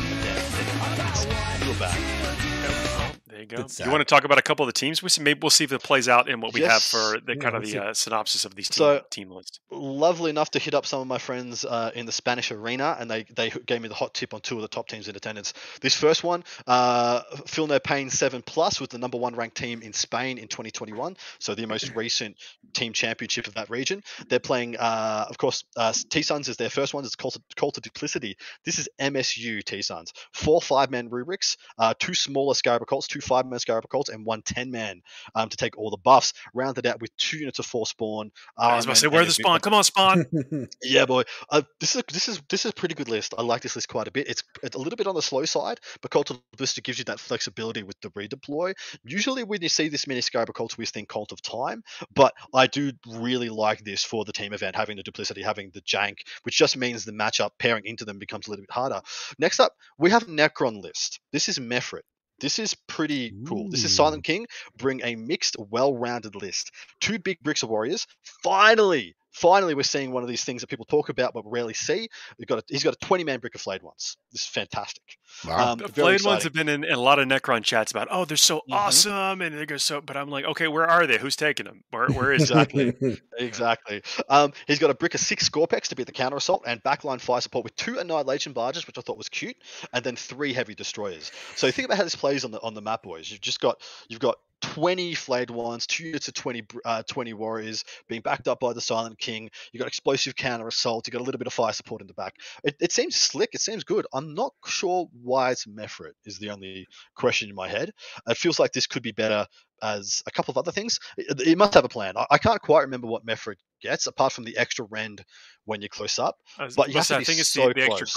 They're- 1.79 2.52
It's 2.63 2.75
real 2.75 2.83
bad. 2.85 2.99
Well, 2.99 3.13
there 3.27 3.41
you 3.41 3.47
go. 3.47 3.61
It's 3.63 3.81
you 3.81 3.91
want 3.91 4.01
to 4.01 4.05
talk 4.05 4.25
about 4.25 4.39
a 4.39 4.43
couple 4.43 4.65
of 4.65 4.69
the 4.69 4.79
teams? 4.79 5.03
We 5.03 5.09
see, 5.09 5.23
maybe 5.23 5.41
we'll 5.43 5.51
see 5.51 5.65
if 5.65 5.73
it 5.73 5.83
plays 5.83 6.09
out 6.09 6.29
in 6.29 6.41
what 6.41 6.53
we 6.53 6.61
have 6.63 6.83
for 6.83 7.19
the 7.21 7.35
Yeah, 7.35 7.35
kind 7.43 7.57
of 7.57 7.65
the 7.65 7.79
uh, 7.83 7.95
synopsis 7.95 8.45
of 8.45 8.55
these 8.55 8.69
team, 8.69 8.77
So- 8.77 9.05
team 9.11 9.31
lists. 9.31 9.61
Lovely 9.71 10.31
enough 10.31 10.51
to 10.53 10.59
hit 10.59 10.75
up 10.75 10.87
some 10.87 11.01
of 11.01 11.07
my 11.07 11.19
friends 11.19 11.65
uh, 11.65 11.91
in 11.95 12.07
the 12.07 12.13
Spanish 12.13 12.51
arena, 12.53 12.97
and 12.99 13.11
they 13.11 13.25
they 13.25 13.51
gave 13.67 13.81
me 13.83 13.89
the 13.89 13.95
hot 13.95 14.15
tip 14.15 14.35
on 14.35 14.41
two 14.43 14.57
of 14.57 14.63
the 14.63 14.69
top 14.69 14.87
teams 14.89 15.09
in 15.09 15.17
attendance. 15.17 15.55
This 15.81 15.95
first 15.97 16.23
one, 16.23 16.45
uh, 16.67 17.23
Feel 17.47 17.67
No 17.67 17.79
Pain 17.79 18.11
Seven 18.11 18.43
Plus, 18.43 18.81
was 18.81 18.91
the 18.91 18.99
number 18.99 19.19
one 19.19 19.35
ranked 19.35 19.57
team 19.57 19.83
in 19.83 19.93
Spain 19.93 20.39
in 20.39 20.47
2021, 20.49 21.17
so 21.39 21.55
the 21.55 21.67
most 21.67 21.95
recent 21.95 22.37
team 22.75 22.93
championship 22.93 23.47
of 23.47 23.55
that 23.55 23.71
region. 23.71 24.03
They're 24.29 24.39
playing, 24.41 24.77
uh, 24.77 25.27
of 25.29 25.39
course, 25.39 25.65
uh, 25.77 25.93
T 26.11 26.23
Suns 26.23 26.49
is 26.49 26.57
their 26.59 26.71
first 26.71 26.93
one. 26.95 27.05
It's 27.05 27.17
called 27.17 27.37
Cult 27.57 27.77
of 27.79 27.83
Duplicity. 27.83 28.37
This 28.65 28.79
is 28.79 28.89
MSU 29.01 29.63
T 29.65 29.83
Suns. 29.83 30.13
Four 30.33 30.61
five 30.61 30.91
man 30.91 31.09
rubrics, 31.09 31.57
uh, 31.79 31.95
two 31.99 32.15
smaller 32.15 32.52
Scarab 32.55 32.87
Cults, 32.87 33.07
two 33.07 33.21
five 33.21 33.47
man 33.47 33.59
Scarab 33.59 33.89
Cults, 33.89 34.09
and 34.09 34.25
one 34.25 34.43
10 34.43 34.71
man 34.71 35.03
um, 35.35 35.49
to 35.49 35.57
take 35.57 35.79
all 35.79 35.91
the 35.91 35.97
buffs. 35.97 36.33
Rounded 36.55 36.87
out 36.87 37.01
with 37.01 37.17
two 37.17 37.39
units 37.39 37.59
of 37.59 37.67
four 37.67 37.87
spawn. 37.87 38.31
I 38.59 38.77
was 38.77 38.85
about 38.85 38.95
to 38.95 39.01
say, 39.01 39.07
where 39.09 39.21
and 39.21 39.29
the 39.29 39.35
spawn? 39.35 39.61
Come 39.61 39.75
on, 39.75 39.85
spawn! 39.85 40.27
yeah, 40.83 41.07
boy. 41.07 41.23
Uh, 41.51 41.63
this 41.81 41.97
is 41.97 42.03
this 42.13 42.29
is 42.29 42.43
this 42.49 42.65
is 42.65 42.71
a 42.71 42.75
pretty 42.75 42.95
good 42.95 43.09
list. 43.09 43.35
I 43.37 43.43
like 43.43 43.63
this 43.63 43.77
list 43.77 43.89
quite 43.89 44.09
a 44.09 44.11
bit. 44.11 44.29
It's, 44.29 44.43
it's 44.63 44.77
a 44.77 44.79
little 44.79 44.97
bit 44.97 45.07
on 45.07 45.15
the 45.15 45.23
slow 45.23 45.45
side, 45.45 45.81
but 46.01 46.11
Cult 46.11 46.31
of 46.31 46.41
Blister 46.57 46.81
gives 46.81 46.99
you 46.99 47.05
that 47.07 47.21
flexibility 47.21 47.83
with 47.83 48.01
the 48.01 48.11
redeploy. 48.11 48.75
Usually, 49.05 49.45
when 49.45 49.63
you 49.63 49.69
see 49.69 49.89
this 49.89 50.07
many 50.07 50.21
Scarab 50.21 50.53
cults, 50.55 50.77
we 50.79 50.87
think 50.87 51.09
Cult 51.09 51.33
of 51.33 51.43
Time, 51.43 51.83
but 52.15 52.35
I 52.55 52.67
do 52.67 52.93
really 53.07 53.49
like 53.49 53.85
this 53.85 54.05
for 54.05 54.25
the 54.25 54.33
team 54.33 54.53
event, 54.53 54.77
having 54.77 54.97
the 54.97 55.03
duplicity, 55.03 55.43
having 55.43 55.71
the 55.73 55.83
jank, 55.83 56.19
which 56.43 56.57
just 56.57 56.77
means 56.77 57.05
the 57.05 57.13
matchup 57.13 57.51
pairing 57.59 57.87
into 57.87 58.05
them 58.05 58.19
becomes 58.19 58.47
a 58.47 58.51
little 58.51 58.63
bit 58.63 58.71
harder. 58.71 59.01
Next 59.39 59.61
up, 59.61 59.73
we 59.99 60.11
have 60.11 60.27
Necron 60.27 60.83
list. 60.83 61.21
This 61.33 61.49
is 61.49 61.59
Mephrit. 61.59 62.05
This 62.43 62.59
is 62.59 62.75
pretty 62.89 63.33
cool. 63.47 63.71
This 63.71 63.85
is 63.85 63.95
Silent 63.95 64.25
King. 64.25 64.47
Bring 64.77 65.01
a 65.05 65.15
mixed, 65.15 65.57
well-rounded 65.71 66.35
list. 66.35 66.73
Two 67.01 67.21
big 67.21 67.39
bricks 67.41 67.63
of 67.63 67.69
warriors. 67.69 68.09
Finally, 68.43 69.15
finally, 69.33 69.75
we're 69.75 69.83
seeing 69.83 70.13
one 70.13 70.23
of 70.23 70.29
these 70.29 70.45
things 70.45 70.61
that 70.63 70.69
people 70.69 70.85
talk 70.85 71.09
about 71.09 71.35
but 71.35 71.43
rarely 71.47 71.75
see. 71.75 72.09
We've 72.39 72.47
got 72.49 72.59
a, 72.59 72.63
he's 72.69 72.85
got 72.85 72.95
a 72.95 72.99
20-man 72.99 73.41
brick 73.41 73.55
of 73.55 73.61
flayed 73.61 73.83
ones. 73.83 74.17
This 74.31 74.43
is 74.43 74.47
fantastic. 74.47 75.19
Wow. 75.47 75.73
Um, 75.73 75.79
The 75.79 75.89
Flayed 75.89 76.23
ones 76.25 76.45
have 76.45 76.53
been 76.53 76.69
in, 76.69 76.85
in 76.85 76.93
a 76.93 77.01
lot 77.01 77.19
of 77.19 77.27
Necron 77.29 77.65
chats 77.65 77.91
about, 77.91 78.09
oh, 78.11 78.25
they're 78.25 78.37
so 78.37 78.59
Mhm. 78.69 78.75
awesome, 78.75 79.41
and 79.41 79.59
they 79.59 79.67
go 79.67 79.77
so. 79.79 80.01
But 80.01 80.17
I'm 80.17 80.29
like, 80.31 80.45
okay, 80.45 80.69
where 80.69 80.87
are 80.89 81.07
they? 81.07 81.19
Who's 81.19 81.37
taking 81.37 81.67
them? 81.67 81.83
Where, 81.91 82.09
where 82.09 82.33
is? 82.33 82.43
Exactly. 82.43 82.95
Exactly. 83.39 84.03
Um, 84.29 84.53
he's 84.67 84.79
got 84.79 84.91
a 84.91 84.95
brick 84.95 85.15
of 85.15 85.21
six 85.21 85.49
Skorpekh 85.49 85.83
to 85.89 85.97
be 85.97 86.05
the 86.05 86.13
counter 86.13 86.37
assault 86.37 86.63
and 86.67 86.83
backline 86.83 87.21
fire 87.21 87.41
support 87.41 87.65
with 87.65 87.75
two 87.77 87.99
Annihilation 87.99 88.53
barges, 88.53 88.87
which 88.87 88.99
I 88.99 89.01
thought 89.01 89.17
was 89.19 89.29
cute, 89.29 89.57
and 89.93 90.05
then 90.05 90.17
three 90.17 90.53
heavy 90.53 90.75
destroyers. 90.75 91.33
So 91.57 91.71
think 91.71 91.87
about 91.87 91.97
how 91.99 92.05
this 92.05 92.15
plays 92.15 92.45
on 92.45 92.51
the 92.51 92.61
on 92.61 92.75
the 92.75 92.83
map, 92.83 93.03
boys. 93.03 93.31
You've 93.31 93.41
just 93.41 93.61
got 93.61 93.81
you've 94.09 94.21
got 94.21 94.37
20 94.63 95.15
flayed 95.15 95.51
ones, 95.51 95.87
two 95.87 96.05
units 96.05 96.29
of 96.29 96.35
20 96.35 96.65
uh, 96.85 97.03
20 97.03 97.33
warriors 97.35 97.85
being 98.09 98.23
backed 98.23 98.49
up 98.49 98.61
by 98.61 98.73
the 98.73 98.81
Silent 98.81 99.19
King. 99.19 99.51
You've 99.73 99.81
got 99.81 99.89
explosive 99.89 100.35
counter 100.35 100.67
assault. 100.67 101.07
You've 101.07 101.13
got 101.13 101.21
a 101.21 101.25
little 101.25 101.39
bit 101.39 101.47
of 101.47 101.53
fire 101.53 101.73
support 101.73 102.01
in 102.01 102.07
the 102.07 102.15
back. 102.15 102.37
It, 102.65 102.77
it 102.81 102.93
seems 102.93 103.17
slick. 103.17 103.51
It 103.53 103.61
seems 103.61 103.85
good. 103.85 104.07
I'm 104.13 104.35
not 104.35 104.55
sure 104.65 105.09
why 105.23 105.51
it's 105.51 105.67
Mephrit 105.67 106.15
is 106.25 106.39
the 106.39 106.51
only 106.51 106.87
question 107.15 107.49
in 107.49 107.55
my 107.55 107.69
head. 107.69 107.93
It 108.29 108.37
feels 108.37 108.59
like 108.59 108.73
this 108.73 108.87
could 108.87 109.03
be 109.03 109.13
better 109.13 109.47
as 109.83 110.23
a 110.27 110.31
couple 110.31 110.53
of 110.53 110.59
other 110.59 110.73
things. 110.73 110.99
It, 111.19 111.41
it 111.41 111.59
must 111.59 111.75
have 111.75 111.85
a 111.85 111.89
plan. 111.89 112.17
I, 112.17 112.27
I 112.31 112.39
can't 112.39 112.61
quite 112.61 112.83
remember 112.83 113.09
what 113.09 113.27
Mephrit 113.27 113.57
gets 113.83 114.07
apart 114.07 114.33
from 114.33 114.45
the 114.45 114.57
extra 114.57 114.87
rend 114.87 115.25
when 115.65 115.81
you're 115.81 115.89
close 115.89 116.19
up. 116.19 116.37
But 116.77 116.89
you 116.89 116.95
have 116.95 117.07
to 117.09 117.17
I 117.17 117.25
think 117.25 117.41
it's 117.41 117.51
so 117.51 117.69
the, 117.69 117.75
the 117.75 117.83
extra 117.83 118.07
close. 118.07 118.17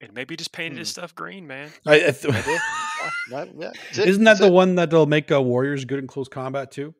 Grin, 0.00 0.08
and 0.08 0.14
maybe 0.14 0.36
just 0.36 0.52
painted 0.52 0.78
his 0.78 0.88
Hmm. 0.88 1.00
stuff 1.00 1.14
green, 1.14 1.46
man. 1.46 1.70
I- 1.86 1.94
I 2.06 2.10
th- 2.10 2.24
Maybe. 2.28 2.58
No, 3.30 3.44
yeah, 3.58 3.70
that's 3.72 3.98
it, 3.98 4.08
Isn't 4.08 4.24
that 4.24 4.38
the 4.38 4.46
it. 4.46 4.52
one 4.52 4.74
that'll 4.76 5.06
make 5.06 5.30
uh, 5.30 5.40
warriors 5.40 5.84
good 5.84 5.98
in 6.00 6.06
close 6.06 6.28
combat 6.28 6.70
too? 6.72 6.94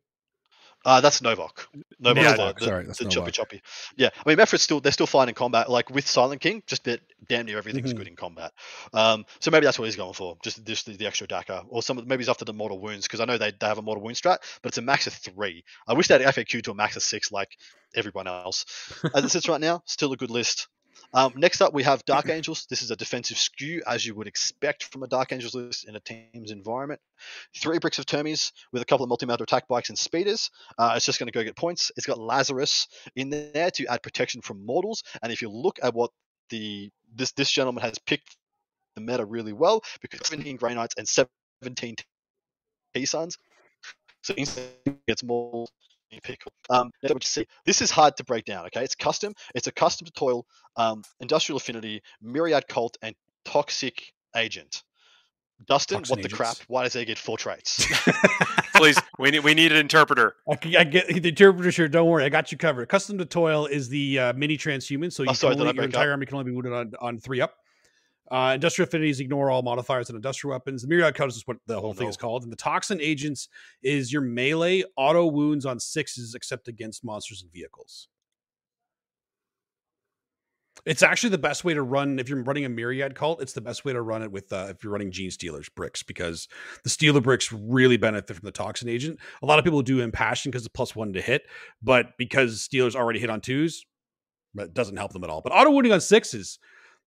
Uh, 0.84 1.00
that's 1.00 1.20
Novokh. 1.20 1.66
Novokh's 2.00 2.16
Yeah, 2.16 2.36
the, 2.36 2.42
Novokh, 2.42 2.58
the, 2.58 2.64
sorry, 2.64 2.86
that's 2.86 2.98
the 2.98 3.06
choppy 3.08 3.30
Novokh. 3.30 3.34
choppy. 3.34 3.62
Yeah, 3.96 4.10
I 4.24 4.28
mean 4.28 4.38
Mephrit's 4.38 4.62
still 4.62 4.78
they're 4.80 4.92
still 4.92 5.06
fine 5.06 5.28
in 5.28 5.34
combat. 5.34 5.68
Like 5.68 5.90
with 5.90 6.06
Silent 6.06 6.40
King, 6.40 6.62
just 6.66 6.84
that 6.84 7.00
damn 7.28 7.46
near 7.46 7.58
everything's 7.58 7.92
Mhm. 7.92 7.96
good 7.96 8.08
in 8.08 8.14
combat. 8.14 8.52
Um, 8.92 9.24
so 9.40 9.50
maybe 9.50 9.64
that's 9.64 9.78
what 9.80 9.86
he's 9.86 9.96
going 9.96 10.12
for, 10.12 10.36
just 10.44 10.64
just 10.64 10.86
the, 10.86 10.96
the 10.96 11.06
extra 11.06 11.26
Daka, 11.26 11.64
or 11.68 11.82
some 11.82 11.96
maybe 12.06 12.18
he's 12.22 12.28
after 12.28 12.44
the 12.44 12.52
mortal 12.52 12.78
wounds 12.78 13.06
because 13.06 13.18
I 13.20 13.24
know 13.24 13.36
they, 13.38 13.50
they 13.58 13.66
have 13.66 13.78
a 13.78 13.82
mortal 13.82 14.04
wound 14.04 14.16
strat, 14.16 14.38
but 14.62 14.68
it's 14.68 14.78
a 14.78 14.82
max 14.82 15.06
of 15.08 15.14
three. 15.14 15.64
I 15.88 15.94
wish 15.94 16.06
they 16.06 16.22
had 16.22 16.34
FAQ 16.34 16.62
to 16.64 16.70
a 16.70 16.74
max 16.74 16.94
of 16.96 17.02
six 17.02 17.32
like 17.32 17.56
everyone 17.96 18.28
else. 18.28 18.64
As 19.14 19.24
it 19.24 19.30
sits 19.30 19.48
right 19.48 19.60
now, 19.60 19.82
still 19.86 20.12
a 20.12 20.16
good 20.16 20.30
list. 20.30 20.68
Um, 21.16 21.32
next 21.34 21.62
up, 21.62 21.72
we 21.72 21.82
have 21.82 22.04
Dark 22.04 22.28
Angels. 22.28 22.66
This 22.68 22.82
is 22.82 22.90
a 22.90 22.96
defensive 22.96 23.38
skew, 23.38 23.82
as 23.86 24.04
you 24.04 24.14
would 24.14 24.26
expect 24.26 24.84
from 24.84 25.02
a 25.02 25.06
Dark 25.06 25.32
Angels 25.32 25.54
list 25.54 25.88
in 25.88 25.96
a 25.96 26.00
team's 26.00 26.50
environment. 26.50 27.00
Three 27.56 27.78
bricks 27.78 27.98
of 27.98 28.04
Termies 28.04 28.52
with 28.70 28.82
a 28.82 28.84
couple 28.84 29.04
of 29.04 29.08
multi-mounted 29.08 29.44
attack 29.44 29.66
bikes 29.66 29.88
and 29.88 29.98
speeders. 29.98 30.50
Uh, 30.76 30.92
it's 30.94 31.06
just 31.06 31.18
going 31.18 31.28
to 31.28 31.32
go 31.32 31.42
get 31.42 31.56
points. 31.56 31.90
It's 31.96 32.04
got 32.04 32.18
Lazarus 32.18 32.86
in 33.16 33.30
there 33.30 33.70
to 33.70 33.86
add 33.86 34.02
protection 34.02 34.42
from 34.42 34.66
mortals. 34.66 35.04
And 35.22 35.32
if 35.32 35.40
you 35.40 35.48
look 35.48 35.78
at 35.82 35.94
what 35.94 36.10
the 36.50 36.90
this 37.14 37.32
this 37.32 37.50
gentleman 37.50 37.82
has 37.82 37.98
picked 37.98 38.36
the 38.94 39.00
meta 39.00 39.24
really 39.24 39.54
well 39.54 39.82
because 40.02 40.20
17 40.28 40.56
Grey 40.56 40.74
Knights 40.74 40.96
and 40.98 41.08
17 41.08 41.96
T 42.94 43.06
Suns. 43.06 43.38
So 44.22 44.34
instantly 44.34 44.98
gets 45.08 45.22
more 45.22 45.66
pick. 46.22 46.42
Um, 46.70 46.90
now 47.02 47.14
what 47.14 47.24
you 47.24 47.28
see, 47.28 47.46
this 47.64 47.82
is 47.82 47.90
hard 47.90 48.16
to 48.16 48.24
break 48.24 48.44
down. 48.44 48.66
Okay, 48.66 48.82
it's 48.82 48.94
custom. 48.94 49.34
It's 49.54 49.66
a 49.66 49.72
custom 49.72 50.06
to 50.06 50.12
toil, 50.12 50.46
um, 50.76 51.02
industrial 51.20 51.56
affinity, 51.58 52.02
myriad 52.20 52.68
cult, 52.68 52.96
and 53.02 53.14
toxic 53.44 54.12
agent. 54.34 54.82
Dustin, 55.66 55.98
Toxin 55.98 56.16
what 56.18 56.22
the 56.22 56.28
crap? 56.28 56.56
Why 56.68 56.82
does 56.84 56.92
he 56.92 57.04
get 57.06 57.16
four 57.16 57.38
traits? 57.38 57.86
Please, 58.76 58.98
we 59.18 59.30
need 59.30 59.38
we 59.38 59.54
need 59.54 59.72
an 59.72 59.78
interpreter. 59.78 60.36
I 60.46 60.84
get 60.84 61.08
the 61.08 61.28
interpreter 61.30 61.70
here. 61.70 61.88
Don't 61.88 62.06
worry, 62.08 62.24
I 62.24 62.28
got 62.28 62.52
you 62.52 62.58
covered. 62.58 62.86
Custom 62.90 63.16
to 63.16 63.24
toil 63.24 63.64
is 63.64 63.88
the 63.88 64.18
uh, 64.18 64.32
mini 64.34 64.58
transhuman, 64.58 65.10
so 65.10 65.22
you 65.22 65.30
Oh, 65.30 65.32
sorry, 65.32 65.54
can 65.54 65.60
did 65.60 65.66
I 65.66 65.70
only, 65.70 65.76
your 65.76 65.82
break 65.84 65.94
up? 65.94 66.00
entire 66.00 66.10
army 66.10 66.26
can 66.26 66.36
only 66.36 66.50
be 66.50 66.54
wounded 66.54 66.74
on, 66.74 66.92
on 67.00 67.18
three 67.20 67.40
up. 67.40 67.54
Uh, 68.30 68.52
industrial 68.54 68.88
affinities 68.88 69.20
ignore 69.20 69.50
all 69.50 69.62
modifiers 69.62 70.08
and 70.08 70.16
industrial 70.16 70.52
weapons. 70.52 70.82
The 70.82 70.88
myriad 70.88 71.14
cult 71.14 71.30
is 71.30 71.42
what 71.46 71.58
the 71.66 71.80
whole 71.80 71.90
Oh, 71.90 71.92
thing 71.92 72.08
is 72.08 72.16
called. 72.16 72.42
And 72.42 72.50
the 72.50 72.56
toxin 72.56 73.00
agents 73.00 73.48
is 73.82 74.12
your 74.12 74.22
melee 74.22 74.82
auto 74.96 75.26
wounds 75.26 75.64
on 75.64 75.78
sixes, 75.78 76.34
except 76.34 76.66
against 76.66 77.04
monsters 77.04 77.42
and 77.42 77.52
vehicles. 77.52 78.08
It's 80.84 81.02
actually 81.02 81.30
the 81.30 81.38
best 81.38 81.64
way 81.64 81.74
to 81.74 81.82
run 81.82 82.18
if 82.18 82.28
you're 82.28 82.42
running 82.42 82.64
a 82.64 82.68
myriad 82.68 83.14
cult. 83.16 83.40
It's 83.42 83.54
the 83.54 83.60
best 83.60 83.84
way 83.84 83.92
to 83.92 84.02
run 84.02 84.22
it 84.22 84.30
with 84.30 84.52
uh, 84.52 84.66
if 84.70 84.84
you're 84.84 84.92
running 84.92 85.10
gene 85.10 85.30
stealers 85.30 85.68
bricks 85.68 86.02
because 86.02 86.46
the 86.84 86.90
stealer 86.90 87.20
bricks 87.20 87.50
really 87.50 87.96
benefit 87.96 88.36
from 88.36 88.44
the 88.44 88.52
toxin 88.52 88.88
agent. 88.88 89.18
A 89.42 89.46
lot 89.46 89.58
of 89.58 89.64
people 89.64 89.82
do 89.82 90.00
impassion 90.00 90.50
because 90.50 90.64
it's 90.64 90.72
plus 90.72 90.94
one 90.94 91.12
to 91.14 91.20
hit, 91.20 91.42
but 91.82 92.16
because 92.18 92.62
stealers 92.62 92.94
already 92.94 93.18
hit 93.18 93.30
on 93.30 93.40
twos, 93.40 93.84
it 94.56 94.74
doesn't 94.74 94.96
help 94.96 95.12
them 95.12 95.24
at 95.24 95.30
all. 95.30 95.40
But 95.40 95.52
auto 95.52 95.70
wounding 95.70 95.92
on 95.92 96.00
sixes, 96.00 96.60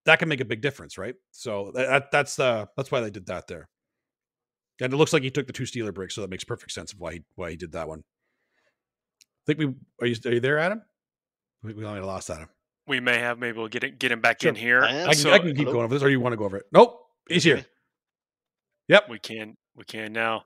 that 0.10 0.18
can 0.18 0.28
make 0.28 0.42
a 0.42 0.46
big 0.46 0.62
difference, 0.62 0.98
right? 0.98 1.14
So 1.32 1.72
that, 1.76 2.10
that's 2.12 2.36
the 2.36 2.68
that's 2.76 2.92
why 2.92 3.00
they 3.00 3.12
did 3.12 3.28
that 3.28 3.48
there. 3.48 3.70
And 4.82 4.92
it 4.92 4.98
looks 4.98 5.14
like 5.14 5.22
he 5.22 5.30
took 5.30 5.46
the 5.46 5.54
two 5.54 5.68
stealer 5.68 5.92
bricks, 5.92 6.16
so 6.16 6.22
that 6.22 6.32
makes 6.32 6.44
perfect 6.44 6.72
sense 6.72 6.94
of 6.94 7.00
why 7.00 7.14
he 7.14 7.24
why 7.36 7.52
he 7.52 7.58
did 7.58 7.74
that 7.74 7.88
one. 7.88 8.00
I 8.00 9.44
think 9.46 9.60
we 9.60 9.66
are 10.02 10.08
you 10.08 10.16
are 10.26 10.34
you 10.34 10.40
there, 10.40 10.58
Adam? 10.58 10.82
We, 11.64 11.74
we 11.74 11.86
only 11.86 12.02
lost 12.02 12.30
Adam. 12.30 12.50
We 12.88 13.00
may 13.00 13.20
have. 13.20 13.38
Maybe 13.38 13.58
we'll 13.58 13.68
get 13.68 13.84
it, 13.84 14.00
get 14.00 14.12
him 14.12 14.20
back 14.20 14.42
sure. 14.42 14.50
in 14.50 14.56
here. 14.56 14.82
I, 14.84 15.04
I 15.04 15.06
can, 15.06 15.16
so, 15.16 15.32
I 15.32 15.38
can 15.38 15.50
keep 15.50 15.60
hello? 15.60 15.74
going 15.74 15.86
over 15.86 15.94
this, 15.94 16.02
or 16.02 16.10
you 16.10 16.20
want 16.20 16.34
to 16.34 16.38
go 16.38 16.46
over 16.46 16.58
it? 16.58 16.66
Nope, 16.72 17.00
he's 17.28 17.44
here. 17.44 17.64
Yep, 18.88 19.10
we 19.10 19.20
can. 19.20 19.56
We 19.76 19.84
can 19.84 20.12
now. 20.12 20.46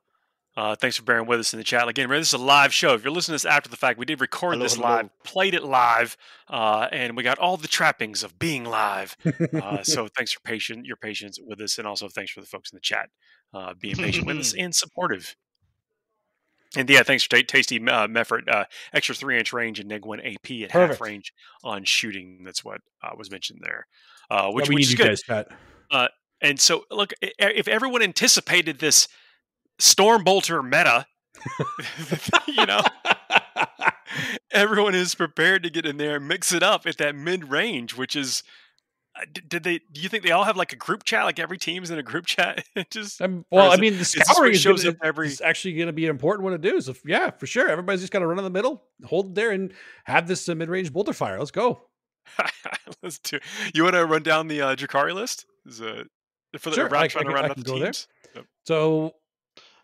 Uh, 0.55 0.75
thanks 0.75 0.97
for 0.97 1.03
bearing 1.03 1.25
with 1.25 1.39
us 1.39 1.51
in 1.51 1.57
the 1.57 1.63
chat. 1.63 1.87
Again, 1.87 2.09
this 2.09 2.27
is 2.27 2.33
a 2.33 2.37
live 2.37 2.71
show. 2.71 2.93
If 2.93 3.03
you're 3.03 3.11
listening 3.11 3.39
to 3.39 3.43
this 3.43 3.51
after 3.51 3.69
the 3.69 3.77
fact, 3.77 3.97
we 3.97 4.05
did 4.05 4.21
record 4.21 4.53
hello, 4.53 4.63
this 4.63 4.75
hello. 4.75 4.87
live, 4.87 5.09
played 5.23 5.55
it 5.55 5.63
live, 5.63 6.15
uh, 6.47 6.87
and 6.91 7.17
we 7.17 7.23
got 7.23 7.39
all 7.39 7.57
the 7.57 7.67
trappings 7.67 8.23
of 8.23 8.37
being 8.37 8.63
live. 8.63 9.17
Uh, 9.51 9.81
so 9.83 10.07
thanks 10.15 10.31
for 10.31 10.39
patient 10.41 10.85
your 10.85 10.97
patience 10.97 11.39
with 11.43 11.59
us, 11.59 11.79
and 11.79 11.87
also 11.87 12.07
thanks 12.07 12.31
for 12.31 12.39
the 12.39 12.45
folks 12.45 12.71
in 12.71 12.77
the 12.77 12.81
chat 12.81 13.09
uh, 13.53 13.73
being 13.79 13.95
patient 13.95 14.27
with 14.27 14.37
us 14.37 14.53
and 14.57 14.75
supportive. 14.75 15.35
And 16.75 16.89
yeah, 16.89 17.03
thanks 17.03 17.23
for 17.23 17.35
t- 17.35 17.43
tasty 17.43 17.77
uh, 17.87 18.07
Mephrit. 18.07 18.47
Uh, 18.47 18.65
extra 18.93 19.15
three 19.15 19.37
inch 19.37 19.53
range 19.53 19.79
and 19.79 19.89
neg 19.89 20.05
one 20.05 20.19
AP 20.19 20.35
at 20.63 20.69
Perfect. 20.69 20.73
half 20.73 21.01
range 21.01 21.33
on 21.63 21.83
shooting. 21.83 22.41
That's 22.43 22.63
what 22.63 22.81
uh, 23.03 23.11
was 23.17 23.29
mentioned 23.29 23.59
there. 23.63 23.87
Uh, 24.29 24.51
which, 24.51 24.69
yeah, 24.69 24.75
which 24.75 24.87
is 24.87 24.95
good. 24.95 25.07
Guys, 25.07 25.23
Pat. 25.23 25.47
Uh, 25.91 26.07
and 26.41 26.59
so, 26.59 26.83
look, 26.89 27.13
if 27.21 27.67
everyone 27.67 28.01
anticipated 28.01 28.79
this 28.79 29.07
Stormbolter 29.79 30.63
meta, 30.63 31.05
you 32.47 32.65
know, 32.65 32.81
everyone 34.51 34.95
is 34.95 35.15
prepared 35.15 35.63
to 35.63 35.69
get 35.69 35.85
in 35.85 35.97
there 35.97 36.17
and 36.17 36.27
mix 36.27 36.53
it 36.53 36.63
up 36.63 36.85
at 36.85 36.97
that 36.97 37.15
mid 37.15 37.49
range, 37.49 37.97
which 37.97 38.15
is 38.15 38.43
uh, 39.15 39.25
did 39.47 39.63
they 39.63 39.79
do 39.91 40.01
you 40.01 40.09
think 40.09 40.23
they 40.23 40.31
all 40.31 40.43
have 40.43 40.57
like 40.57 40.73
a 40.73 40.75
group 40.75 41.03
chat? 41.03 41.25
Like 41.25 41.39
every 41.39 41.57
team's 41.57 41.91
in 41.91 41.99
a 41.99 42.03
group 42.03 42.25
chat? 42.25 42.65
Just 42.89 43.21
um, 43.21 43.45
well 43.51 43.71
i 43.71 43.77
mean 43.77 43.97
the 43.97 44.05
scouring 44.05 44.55
shows 44.55 44.83
gonna, 44.83 44.95
up 44.95 45.01
every 45.03 45.27
is 45.27 45.39
actually 45.39 45.73
going 45.73 45.87
to 45.87 45.93
be 45.93 46.05
an 46.05 46.09
important 46.09 46.43
one 46.43 46.53
to 46.53 46.57
do 46.57 46.81
so 46.81 46.95
yeah 47.05 47.29
for 47.29 47.45
sure. 47.45 47.69
Everybody's 47.69 48.01
just 48.01 48.11
got 48.11 48.19
to 48.19 48.27
run 48.27 48.39
in 48.39 48.43
the 48.43 48.49
middle 48.49 48.83
hold 49.05 49.27
it 49.27 49.35
there 49.35 49.51
and 49.51 49.73
have 50.05 50.27
this 50.27 50.49
uh, 50.49 50.55
mid-range 50.55 50.91
bolter 50.91 51.13
fire. 51.13 51.37
Let's 51.37 51.51
go. 51.51 51.83
Let's 53.03 53.19
do 53.19 53.39
you 53.73 53.83
want 53.83 53.95
to 53.95 54.05
run 54.05 54.23
down 54.23 54.47
the 54.47 54.61
uh 54.61 54.75
Drukhari 54.75 55.13
list? 55.13 55.45
Is 55.65 55.81
uh 55.81 56.05
for 56.57 56.71
the 56.71 56.77
sure, 56.77 56.87
round 56.87 57.03
I, 57.03 57.07
trying 57.07 57.27
I, 57.27 57.29
to 57.29 57.35
run 57.35 57.45
I 57.45 57.53
the 57.53 57.61
go 57.61 57.73
teams? 57.75 58.07
There. 58.33 58.41
Yep. 58.41 58.45
so 58.65 59.13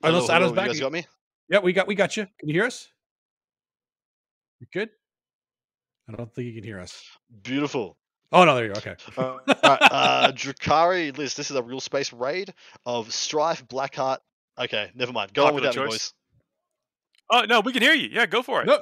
hello, 0.02 0.20
hello, 0.20 0.28
hello, 0.28 0.54
back. 0.54 0.66
you 0.68 0.74
guys 0.74 0.80
got 0.80 0.92
me 0.92 1.06
yeah 1.50 1.60
we 1.60 1.74
got 1.74 1.88
we 1.88 1.96
got 1.96 2.16
you 2.18 2.26
can 2.40 2.50
you 2.50 2.54
hear 2.54 2.66
us 2.66 2.88
you 4.60 4.68
good 4.72 4.90
i 6.08 6.14
don't 6.14 6.34
think 6.34 6.48
you 6.48 6.54
can 6.54 6.64
hear 6.64 6.80
us 6.80 7.04
beautiful 7.44 7.98
Oh 8.32 8.46
no, 8.46 8.56
there 8.56 8.68
you 8.68 8.74
go. 8.74 8.78
Okay. 8.78 8.96
uh, 9.18 9.78
uh, 9.82 10.32
Drukhari 10.34 11.18
list. 11.18 11.36
This 11.36 11.50
is 11.50 11.58
a 11.58 11.64
real 11.64 11.80
space 11.80 12.14
raid 12.14 12.54
of 12.86 13.12
Strife, 13.12 13.68
Blackheart. 13.68 14.20
Okay, 14.60 14.92
never 14.94 15.12
mind. 15.12 15.34
Go 15.34 15.46
Popular 15.46 15.70
on 15.70 15.70
without 15.70 15.84
me, 15.84 15.90
boys. 15.90 16.14
Oh 17.32 17.46
no, 17.48 17.62
we 17.62 17.74
can 17.74 17.82
hear 17.82 17.94
you. 17.94 18.10
Yeah, 18.12 18.26
go 18.26 18.44
for 18.44 18.62
it. 18.62 18.68
No. 18.68 18.80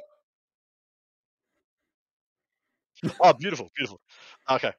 oh, 3.22 3.34
beautiful, 3.34 3.70
beautiful. 3.76 4.01
Okay. 4.49 4.72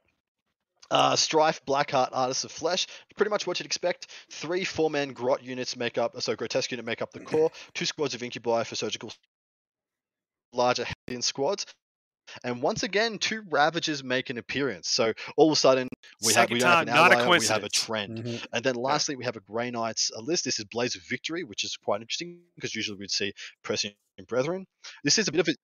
Uh, 0.90 1.16
Strife, 1.16 1.64
Blackheart, 1.66 2.08
Artists 2.12 2.44
of 2.44 2.52
Flesh, 2.52 2.86
pretty 3.16 3.30
much 3.30 3.46
what 3.46 3.58
you'd 3.58 3.66
expect. 3.66 4.06
Three 4.30 4.64
four-man 4.64 5.12
grot 5.12 5.42
units 5.42 5.76
make 5.76 5.98
up, 5.98 6.20
so 6.22 6.34
grotesque 6.34 6.70
unit 6.70 6.86
make 6.86 7.02
up 7.02 7.12
the 7.12 7.20
core. 7.20 7.50
Two 7.74 7.84
squads 7.84 8.14
of 8.14 8.22
incubi 8.22 8.64
for 8.64 8.74
surgical 8.74 9.12
larger 10.54 10.86
Hellion 11.06 11.22
squads, 11.22 11.66
and 12.44 12.62
once 12.62 12.82
again, 12.82 13.18
two 13.18 13.42
Ravagers 13.48 14.04
make 14.04 14.30
an 14.30 14.38
appearance. 14.38 14.88
So 14.88 15.12
all 15.36 15.48
of 15.48 15.52
a 15.52 15.56
sudden, 15.56 15.88
we 16.22 16.32
Second 16.32 16.40
have 16.40 16.50
we 16.50 16.60
time, 16.60 16.86
have 16.88 17.12
an 17.12 17.18
ally, 17.18 17.38
we 17.38 17.46
have 17.46 17.64
a 17.64 17.68
trend. 17.68 18.24
Mhm. 18.24 18.46
And 18.52 18.64
then 18.64 18.74
lastly, 18.74 19.16
we 19.16 19.24
have 19.24 19.36
a 19.36 19.40
Grey 19.40 19.70
Knights 19.70 20.10
a 20.14 20.20
list. 20.20 20.44
This 20.44 20.58
is 20.58 20.64
Blaze 20.66 20.96
of 20.96 21.02
Victory, 21.08 21.44
which 21.44 21.64
is 21.64 21.76
quite 21.76 22.00
interesting 22.00 22.42
because 22.54 22.74
usually 22.74 22.98
we'd 22.98 23.10
see 23.10 23.32
Prescient 23.62 23.96
Brethren. 24.26 24.66
This 25.04 25.18
is 25.18 25.28
a 25.28 25.32
bit 25.32 25.40
of 25.40 25.48
a 25.48 25.54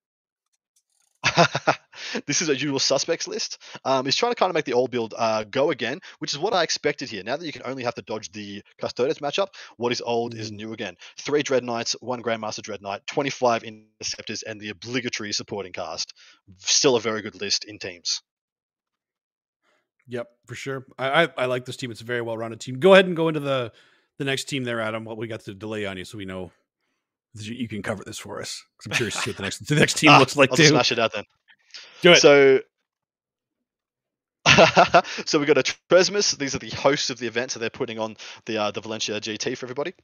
this 2.26 2.42
is 2.42 2.48
a 2.48 2.54
usual 2.54 2.78
suspects 2.78 3.28
list. 3.28 3.58
Um, 3.84 4.04
he's 4.04 4.16
trying 4.16 4.32
to 4.32 4.36
kind 4.36 4.50
of 4.50 4.54
make 4.54 4.64
the 4.64 4.72
old 4.74 4.90
build 4.90 5.14
uh, 5.16 5.44
go 5.44 5.70
again, 5.70 6.00
which 6.18 6.32
is 6.32 6.38
what 6.38 6.54
I 6.54 6.62
expected 6.62 7.10
here. 7.10 7.22
Now 7.24 7.36
that 7.36 7.46
you 7.46 7.52
can 7.52 7.62
only 7.64 7.84
have 7.84 7.94
to 7.96 8.02
dodge 8.02 8.32
the 8.32 8.62
Custodes 8.80 9.18
matchup, 9.20 9.48
what 9.76 9.92
is 9.92 10.02
old 10.02 10.34
is 10.34 10.50
Mm. 10.50 10.56
new 10.56 10.72
again. 10.72 10.96
Three 11.18 11.42
Dread 11.42 11.64
Knights, 11.64 11.96
one 12.00 12.22
Grandmaster 12.22 12.62
Dread 12.62 12.82
Knight, 12.82 13.06
25 13.06 13.64
Interceptors, 13.64 14.42
and 14.42 14.60
the 14.60 14.70
obligatory 14.70 15.32
supporting 15.32 15.72
cast. 15.72 16.14
Still 16.58 16.96
a 16.96 17.00
very 17.00 17.22
good 17.22 17.40
list 17.40 17.64
in 17.64 17.78
teams. 17.78 18.22
Yep, 20.08 20.28
for 20.46 20.54
sure. 20.54 20.86
I, 20.98 21.24
I 21.24 21.28
I 21.38 21.46
like 21.46 21.64
this 21.64 21.76
team. 21.76 21.90
It's 21.90 22.02
a 22.02 22.04
very 22.04 22.20
well 22.22 22.36
rounded 22.36 22.60
team. 22.60 22.78
Go 22.78 22.92
ahead 22.94 23.06
and 23.06 23.16
go 23.16 23.28
into 23.28 23.40
the 23.40 23.72
the 24.18 24.24
next 24.24 24.44
team 24.44 24.64
there, 24.64 24.80
Adam. 24.80 25.04
What 25.04 25.16
we 25.16 25.26
got 25.28 25.40
to 25.42 25.54
delay 25.54 25.86
on 25.86 25.96
you, 25.96 26.04
so 26.04 26.18
we 26.18 26.26
know 26.26 26.52
you 27.34 27.68
can 27.68 27.82
cover 27.82 28.02
this 28.04 28.18
for 28.18 28.40
us. 28.40 28.62
I'm 28.86 28.92
curious 28.92 29.14
to 29.16 29.20
see 29.22 29.30
what 29.30 29.36
the 29.38 29.42
next 29.44 29.66
the 29.68 29.74
next 29.74 29.98
team 29.98 30.10
Ah, 30.10 30.18
looks 30.18 30.36
like 30.36 30.50
I'll 30.50 30.56
too. 30.56 30.66
smash 30.66 30.92
it 30.92 30.98
out 30.98 31.12
then. 31.12 31.24
Do 32.02 32.12
it. 32.12 32.16
So, 32.16 32.60
so 35.26 35.38
we 35.38 35.46
got 35.46 35.58
a 35.58 35.62
Tresmus. 35.90 36.36
These 36.38 36.54
are 36.54 36.58
the 36.58 36.70
hosts 36.70 37.10
of 37.10 37.18
the 37.18 37.26
event, 37.26 37.50
so 37.52 37.60
they're 37.60 37.70
putting 37.70 37.98
on 37.98 38.16
the 38.46 38.58
uh, 38.58 38.70
the 38.70 38.80
Valencia 38.80 39.20
GT 39.20 39.56
for 39.56 39.66
everybody. 39.66 39.94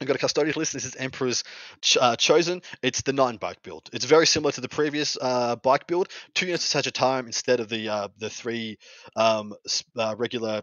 We've 0.00 0.06
got 0.08 0.16
a 0.16 0.26
custodial 0.26 0.56
list. 0.56 0.74
This 0.74 0.84
is 0.84 0.94
Emperor's 0.96 1.42
ch- 1.80 1.96
uh, 1.98 2.16
Chosen. 2.16 2.60
It's 2.82 3.00
the 3.02 3.14
nine 3.14 3.36
bike 3.36 3.62
build. 3.62 3.88
It's 3.94 4.04
very 4.04 4.26
similar 4.26 4.52
to 4.52 4.60
the 4.60 4.68
previous 4.68 5.16
uh, 5.20 5.56
bike 5.56 5.86
build. 5.86 6.08
Two 6.34 6.46
units 6.46 6.74
of 6.74 6.82
Sagittarum 6.84 7.26
instead 7.26 7.60
of 7.60 7.68
the 7.70 7.88
uh, 7.88 8.08
the 8.18 8.28
three 8.28 8.78
um, 9.16 9.54
uh, 9.96 10.14
regular 10.18 10.62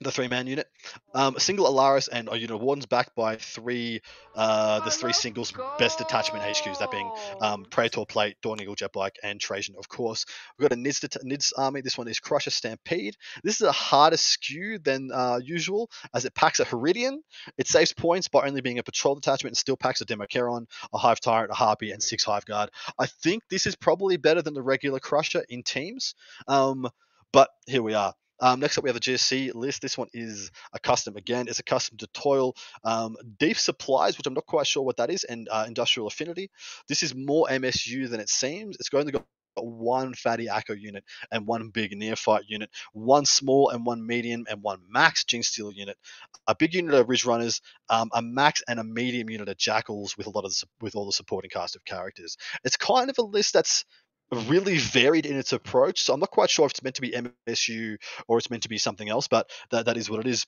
the 0.00 0.10
three 0.10 0.28
man 0.28 0.46
unit. 0.46 0.68
Um, 1.14 1.36
a 1.36 1.40
single 1.40 1.66
Allarus 1.66 2.08
and 2.10 2.28
a 2.30 2.36
unit 2.36 2.54
of 2.54 2.60
Wardens 2.60 2.86
backed 2.86 3.14
by 3.14 3.36
three 3.36 4.00
uh, 4.34 4.80
the 4.80 4.90
three 4.90 5.14
singles 5.14 5.52
best 5.78 5.98
detachment 5.98 6.44
HQs, 6.44 6.78
that 6.78 6.90
being 6.90 7.10
um, 7.40 7.64
Praetor 7.70 8.04
Plate, 8.06 8.36
Dawn 8.42 8.60
Eagle 8.60 8.74
Jet 8.74 8.92
Bike, 8.92 9.16
and 9.22 9.40
Trajan, 9.40 9.74
of 9.78 9.88
course. 9.88 10.26
We've 10.58 10.68
got 10.68 10.76
a 10.76 10.80
Nids, 10.80 11.00
det- 11.00 11.24
Nids 11.24 11.52
army. 11.56 11.80
This 11.80 11.96
one 11.96 12.08
is 12.08 12.20
Crusher 12.20 12.50
Stampede. 12.50 13.16
This 13.42 13.56
is 13.56 13.66
a 13.66 13.72
harder 13.72 14.18
skew 14.18 14.78
than 14.78 15.10
uh, 15.12 15.40
usual 15.42 15.90
as 16.14 16.26
it 16.26 16.34
packs 16.34 16.60
a 16.60 16.66
Harridan. 16.66 17.18
It 17.56 17.66
saves 17.66 17.94
points 17.94 18.28
by 18.28 18.46
only 18.46 18.60
being 18.60 18.78
a 18.78 18.82
patrol 18.82 19.14
detachment 19.14 19.52
and 19.52 19.56
still 19.56 19.76
packs 19.76 20.02
a 20.02 20.04
Dimachaeron, 20.04 20.66
a 20.92 20.98
Hive 20.98 21.20
Tyrant, 21.20 21.50
a 21.50 21.54
Harpy, 21.54 21.92
and 21.92 22.02
six 22.02 22.24
Hive 22.24 22.44
Guard. 22.44 22.70
I 22.98 23.06
think 23.06 23.44
this 23.48 23.66
is 23.66 23.76
probably 23.76 24.18
better 24.18 24.42
than 24.42 24.54
the 24.54 24.62
regular 24.62 25.00
Crusher 25.00 25.44
in 25.48 25.62
teams. 25.62 26.14
Um, 26.46 26.86
but 27.32 27.48
here 27.66 27.82
we 27.82 27.94
are. 27.94 28.12
Um, 28.40 28.60
next 28.60 28.78
up, 28.78 28.84
we 28.84 28.90
have 28.90 28.94
the 28.94 29.00
GSC 29.00 29.54
list. 29.54 29.82
This 29.82 29.96
one 29.96 30.08
is 30.12 30.50
a 30.72 30.78
custom. 30.78 31.16
Again, 31.16 31.46
it's 31.48 31.58
a 31.58 31.64
custom 31.64 31.98
to 31.98 32.06
Toil. 32.08 32.54
Um, 32.84 33.16
deep 33.38 33.56
Supplies, 33.56 34.18
which 34.18 34.26
I'm 34.26 34.34
not 34.34 34.46
quite 34.46 34.66
sure 34.66 34.82
what 34.82 34.98
that 34.98 35.10
is, 35.10 35.24
and 35.24 35.48
uh, 35.50 35.64
Industrial 35.66 36.06
Affinity. 36.06 36.50
This 36.88 37.02
is 37.02 37.14
more 37.14 37.46
MSU 37.48 38.08
than 38.08 38.20
it 38.20 38.28
seems. 38.28 38.76
It's 38.76 38.88
going 38.88 39.06
to 39.06 39.12
go 39.12 39.24
one 39.62 40.14
fatty 40.14 40.46
Acco 40.46 40.78
unit 40.78 41.04
and 41.30 41.46
one 41.46 41.68
big 41.68 41.96
neophyte 41.96 42.44
unit, 42.48 42.70
one 42.92 43.24
small 43.24 43.70
and 43.70 43.86
one 43.86 44.06
medium 44.06 44.46
and 44.48 44.62
one 44.62 44.80
max 44.88 45.24
Gene 45.24 45.42
Steel 45.42 45.72
unit, 45.72 45.96
a 46.46 46.54
big 46.54 46.74
unit 46.74 46.94
of 46.94 47.08
Ridge 47.08 47.24
Runners, 47.24 47.60
um, 47.88 48.10
a 48.12 48.22
max 48.22 48.62
and 48.68 48.78
a 48.78 48.84
medium 48.84 49.30
unit 49.30 49.48
of 49.48 49.56
Jackals 49.56 50.16
with 50.16 50.26
a 50.26 50.30
lot 50.30 50.44
of 50.44 50.50
the, 50.50 50.66
with 50.80 50.94
all 50.94 51.06
the 51.06 51.12
supporting 51.12 51.50
cast 51.50 51.76
of 51.76 51.84
characters. 51.84 52.36
It's 52.64 52.76
kind 52.76 53.10
of 53.10 53.18
a 53.18 53.22
list 53.22 53.52
that's 53.52 53.84
really 54.32 54.78
varied 54.78 55.26
in 55.26 55.36
its 55.36 55.52
approach. 55.52 56.02
So 56.02 56.14
I'm 56.14 56.20
not 56.20 56.30
quite 56.30 56.50
sure 56.50 56.66
if 56.66 56.72
it's 56.72 56.82
meant 56.82 56.96
to 56.96 57.02
be 57.02 57.12
MSU 57.12 57.96
or 58.28 58.38
it's 58.38 58.50
meant 58.50 58.64
to 58.64 58.68
be 58.68 58.78
something 58.78 59.08
else, 59.08 59.28
but 59.28 59.50
that, 59.70 59.86
that 59.86 59.96
is 59.96 60.10
what 60.10 60.20
it 60.20 60.26
is. 60.26 60.46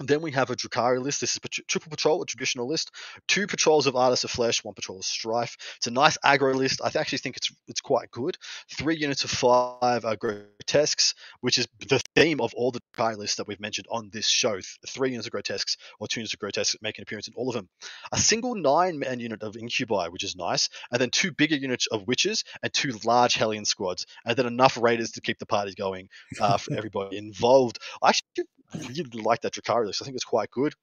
Then 0.00 0.22
we 0.22 0.32
have 0.32 0.50
a 0.50 0.56
Drukhari 0.56 1.00
list. 1.00 1.20
This 1.20 1.34
is 1.34 1.40
triple 1.68 1.90
patrol, 1.90 2.22
a 2.22 2.26
traditional 2.26 2.66
list. 2.66 2.90
Two 3.28 3.46
patrols 3.46 3.86
of 3.86 3.96
Artists 3.96 4.24
of 4.24 4.30
Flesh, 4.30 4.64
one 4.64 4.74
patrol 4.74 4.98
of 4.98 5.04
Strife. 5.04 5.56
It's 5.76 5.86
a 5.86 5.90
nice 5.90 6.16
aggro 6.24 6.54
list. 6.54 6.80
I 6.82 6.90
actually 6.98 7.18
think 7.18 7.36
it's 7.36 7.52
it's 7.68 7.80
quite 7.82 8.10
good. 8.10 8.36
Three 8.72 8.96
units 8.96 9.24
of 9.24 9.30
five 9.30 10.04
are 10.04 10.16
grotesques, 10.16 11.14
which 11.40 11.58
is 11.58 11.68
the 11.86 12.02
theme 12.16 12.40
of 12.40 12.54
all 12.54 12.70
the 12.70 12.80
Drukhari 12.96 13.18
lists 13.18 13.36
that 13.36 13.46
we've 13.46 13.60
mentioned 13.60 13.86
on 13.90 14.08
this 14.10 14.26
show. 14.26 14.52
Th- 14.52 14.64
Three 14.88 15.10
units 15.10 15.26
of 15.26 15.32
grotesques 15.32 15.76
or 15.98 16.08
two 16.08 16.20
units 16.20 16.32
of 16.32 16.40
grotesques 16.40 16.76
make 16.80 16.98
an 16.98 17.02
appearance 17.02 17.28
in 17.28 17.34
all 17.34 17.48
of 17.48 17.54
them. 17.54 17.68
A 18.12 18.18
single 18.18 18.54
nine-man 18.54 19.20
unit 19.20 19.42
of 19.42 19.56
Incubi, 19.56 20.08
which 20.08 20.24
is 20.24 20.34
nice, 20.34 20.68
and 20.90 21.00
then 21.00 21.10
two 21.10 21.32
bigger 21.32 21.56
units 21.56 21.86
of 21.88 22.06
Witches 22.06 22.44
and 22.62 22.72
two 22.72 22.92
large 23.04 23.34
Hellion 23.34 23.64
squads, 23.64 24.06
and 24.24 24.36
then 24.36 24.46
enough 24.46 24.78
Raiders 24.80 25.12
to 25.12 25.20
keep 25.20 25.38
the 25.38 25.46
party 25.46 25.74
going 25.74 26.08
uh, 26.40 26.56
for 26.56 26.74
everybody 26.74 27.18
involved. 27.18 27.78
I 28.02 28.08
actually 28.10 28.46
really 28.74 29.22
like 29.22 29.40
that 29.42 29.52
Drukhari 29.52 29.86
list. 29.86 30.02
I 30.02 30.04
think 30.04 30.16
it's 30.16 30.24
quite 30.24 30.50
good. 30.50 30.74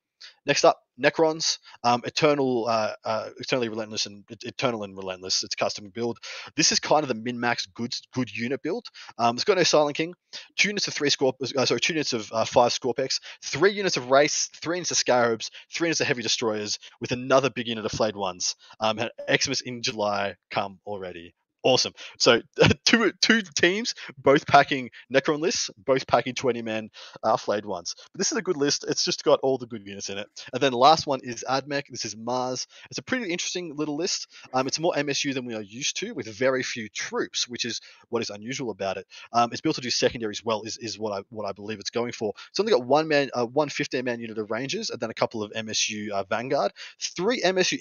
Next 0.45 0.63
up, 0.65 0.79
Necrons, 0.99 1.59
um, 1.83 2.01
Eternal, 2.05 2.67
uh, 2.67 2.93
uh, 3.05 3.29
Eternally 3.37 3.69
Relentless, 3.69 4.05
and 4.05 4.23
Eternal 4.43 4.83
and 4.83 4.95
Relentless. 4.95 5.43
It's 5.43 5.55
custom 5.55 5.89
build. 5.93 6.17
This 6.55 6.71
is 6.71 6.79
kind 6.79 7.03
of 7.03 7.07
the 7.07 7.15
min 7.15 7.39
max 7.39 7.65
good 7.67 7.93
good 8.13 8.35
unit 8.35 8.61
build. 8.63 8.85
Um, 9.17 9.35
it's 9.35 9.43
got 9.43 9.57
no 9.57 9.63
Silent 9.63 9.95
King, 9.95 10.13
two 10.55 10.69
units 10.69 10.87
of 10.87 10.93
three 10.93 11.09
Scorp, 11.09 11.33
uh, 11.55 11.65
sorry, 11.65 11.79
two 11.79 11.93
units 11.93 12.13
of 12.13 12.31
uh, 12.31 12.45
five 12.45 12.71
Skorpekh, 12.71 13.19
three 13.43 13.71
units 13.71 13.97
of 13.97 14.09
Wraiths, 14.09 14.49
three 14.61 14.77
units 14.77 14.91
of 14.91 14.97
Scarabs, 14.97 15.51
three 15.71 15.87
units 15.87 16.01
of 16.01 16.07
Heavy 16.07 16.23
Destroyers, 16.23 16.79
with 16.99 17.11
another 17.11 17.49
big 17.49 17.67
unit 17.67 17.85
of 17.85 17.91
Flayed 17.91 18.15
Ones. 18.15 18.55
Um, 18.79 18.99
Xmas 19.29 19.61
in 19.61 19.83
July 19.83 20.35
come 20.49 20.79
already 20.85 21.35
awesome. 21.63 21.93
So 22.17 22.41
two 22.85 23.11
two 23.21 23.41
teams, 23.41 23.95
both 24.17 24.47
packing 24.47 24.89
Necron 25.13 25.39
lists, 25.39 25.69
both 25.77 26.07
packing 26.07 26.35
20 26.35 26.61
man 26.61 26.89
uh, 27.23 27.37
flayed 27.37 27.65
ones. 27.65 27.95
But 28.11 28.19
this 28.19 28.31
is 28.31 28.37
a 28.37 28.41
good 28.41 28.57
list. 28.57 28.85
It's 28.87 29.03
just 29.03 29.23
got 29.23 29.39
all 29.43 29.57
the 29.57 29.67
good 29.67 29.85
units 29.85 30.09
in 30.09 30.17
it. 30.17 30.27
And 30.53 30.61
then 30.61 30.71
the 30.71 30.77
last 30.77 31.07
one 31.07 31.19
is 31.23 31.43
Admech. 31.47 31.83
This 31.89 32.05
is 32.05 32.15
Mars. 32.15 32.67
It's 32.89 32.99
a 32.99 33.03
pretty 33.03 33.31
interesting 33.31 33.75
little 33.75 33.95
list. 33.95 34.27
Um, 34.53 34.67
it's 34.67 34.79
more 34.79 34.93
MSU 34.93 35.33
than 35.33 35.45
we 35.45 35.55
are 35.55 35.61
used 35.61 35.97
to, 35.97 36.13
with 36.13 36.27
very 36.27 36.63
few 36.63 36.89
troops, 36.89 37.47
which 37.47 37.65
is 37.65 37.81
what 38.09 38.21
is 38.21 38.29
unusual 38.29 38.71
about 38.71 38.97
it. 38.97 39.07
Um, 39.33 39.49
it's 39.51 39.61
built 39.61 39.75
to 39.75 39.81
do 39.81 39.89
secondaries 39.89 40.43
well, 40.43 40.63
is, 40.63 40.77
is 40.77 40.97
what 40.97 41.13
I 41.13 41.23
what 41.29 41.47
I 41.47 41.51
believe 41.51 41.79
it's 41.79 41.89
going 41.89 42.11
for. 42.11 42.33
It's 42.49 42.59
only 42.59 42.71
got 42.71 42.85
one 42.85 43.07
man, 43.07 43.29
uh, 43.33 43.45
one 43.45 43.69
15 43.69 44.03
man 44.03 44.19
unit 44.19 44.37
of 44.37 44.51
Rangers, 44.51 44.89
and 44.89 44.99
then 44.99 45.09
a 45.09 45.13
couple 45.13 45.43
of 45.43 45.51
MSU 45.51 46.09
uh, 46.09 46.23
Vanguard, 46.23 46.71
three 46.99 47.41
MSU 47.41 47.77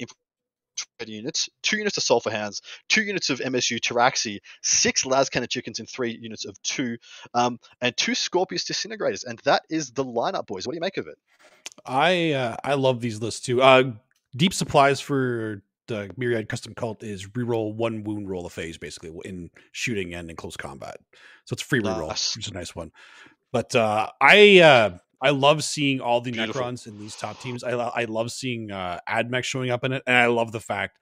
units, 1.07 1.49
two 1.62 1.79
units 1.79 1.97
of 1.97 2.03
Sulphur 2.03 2.31
Hounds, 2.31 2.62
two 2.89 3.03
units 3.03 3.31
of 3.31 3.41
MSU 3.41 3.79
Pteraxii, 3.79 4.39
six 4.62 5.05
Lascannon 5.05 5.49
Chickens, 5.49 5.79
and 5.79 5.89
three 5.89 6.18
units 6.20 6.45
of 6.45 6.61
two, 6.62 6.97
um, 7.35 7.59
and 7.81 7.97
two 7.97 8.14
Scorpius 8.14 8.64
Disintegrators. 8.64 9.24
And 9.27 9.39
that 9.45 9.62
is 9.70 9.93
the 9.93 10.05
lineup, 10.05 10.47
boys. 10.47 10.66
What 10.66 10.72
do 10.72 10.77
you 10.77 10.81
make 10.81 10.97
of 10.97 11.07
it? 11.07 11.18
I 11.85 12.33
uh, 12.33 12.57
I 12.64 12.74
love 12.74 13.01
these 13.01 13.20
lists 13.20 13.41
too. 13.41 13.62
Uh, 13.62 13.93
deep 14.35 14.55
supplies 14.55 15.01
for 15.01 15.62
the 15.89 16.11
Myriad 16.16 16.49
Custom 16.49 16.74
Cult 16.74 17.03
is 17.03 17.29
reroll 17.29 17.74
one 17.74 18.05
wound 18.05 18.29
roll 18.29 18.47
a 18.47 18.51
phase, 18.51 18.79
basically 18.79 19.12
in 19.24 19.51
shooting 19.72 20.14
and 20.14 20.31
in 20.31 20.37
close 20.37 20.57
combat. 20.57 20.97
So 21.45 21.55
it's 21.55 21.62
a 21.62 21.66
free 21.66 21.81
reroll, 21.81 22.09
nice. 22.09 22.35
which 22.35 22.47
is 22.47 22.51
a 22.51 22.55
nice 22.55 22.74
one. 22.74 22.93
But 23.53 23.74
uh, 23.74 24.11
I 24.20 24.61
uh, 24.61 24.99
I 25.20 25.30
love 25.30 25.64
seeing 25.64 26.00
all 26.00 26.20
the 26.20 26.32
Beautiful. 26.32 26.62
Necrons 26.62 26.86
in 26.86 26.98
these 26.98 27.16
top 27.16 27.40
teams. 27.40 27.64
I 27.64 27.70
I 27.70 28.04
love 28.04 28.30
seeing 28.30 28.70
uh, 28.70 29.00
Admech 29.08 29.44
showing 29.44 29.70
up 29.70 29.84
in 29.84 29.92
it, 29.92 30.02
and 30.06 30.16
I 30.16 30.26
love 30.26 30.52
the 30.52 30.60
fact 30.60 30.98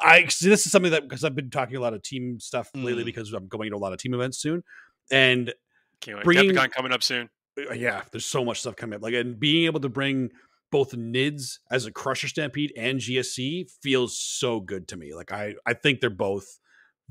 I 0.00 0.22
this 0.22 0.42
is 0.42 0.72
something 0.72 0.92
that 0.92 1.02
because 1.02 1.24
I've 1.24 1.34
been 1.34 1.50
talking 1.50 1.76
a 1.76 1.80
lot 1.80 1.94
of 1.94 2.02
team 2.02 2.40
stuff 2.40 2.70
mm. 2.72 2.84
lately 2.84 3.04
because 3.04 3.32
I'm 3.32 3.48
going 3.48 3.70
to 3.70 3.76
a 3.76 3.78
lot 3.78 3.92
of 3.92 3.98
team 3.98 4.14
events 4.14 4.38
soon, 4.38 4.62
and 5.10 5.52
Can't 6.00 6.18
wait. 6.18 6.24
bringing 6.24 6.50
Depicon 6.50 6.70
coming 6.70 6.92
up 6.92 7.02
soon. 7.02 7.28
Uh, 7.58 7.74
yeah, 7.74 8.02
there's 8.10 8.24
so 8.24 8.44
much 8.44 8.60
stuff 8.60 8.76
coming 8.76 8.96
up. 8.96 9.02
Like 9.02 9.14
and 9.14 9.38
being 9.38 9.66
able 9.66 9.80
to 9.80 9.88
bring 9.88 10.30
both 10.70 10.92
NIDS 10.92 11.58
as 11.70 11.84
a 11.84 11.92
Crusher 11.92 12.28
Stampede 12.28 12.72
and 12.76 12.98
GSC 12.98 13.70
feels 13.82 14.18
so 14.18 14.60
good 14.60 14.88
to 14.88 14.96
me. 14.96 15.14
Like 15.14 15.32
I 15.32 15.54
I 15.66 15.74
think 15.74 16.00
they're 16.00 16.10
both 16.10 16.58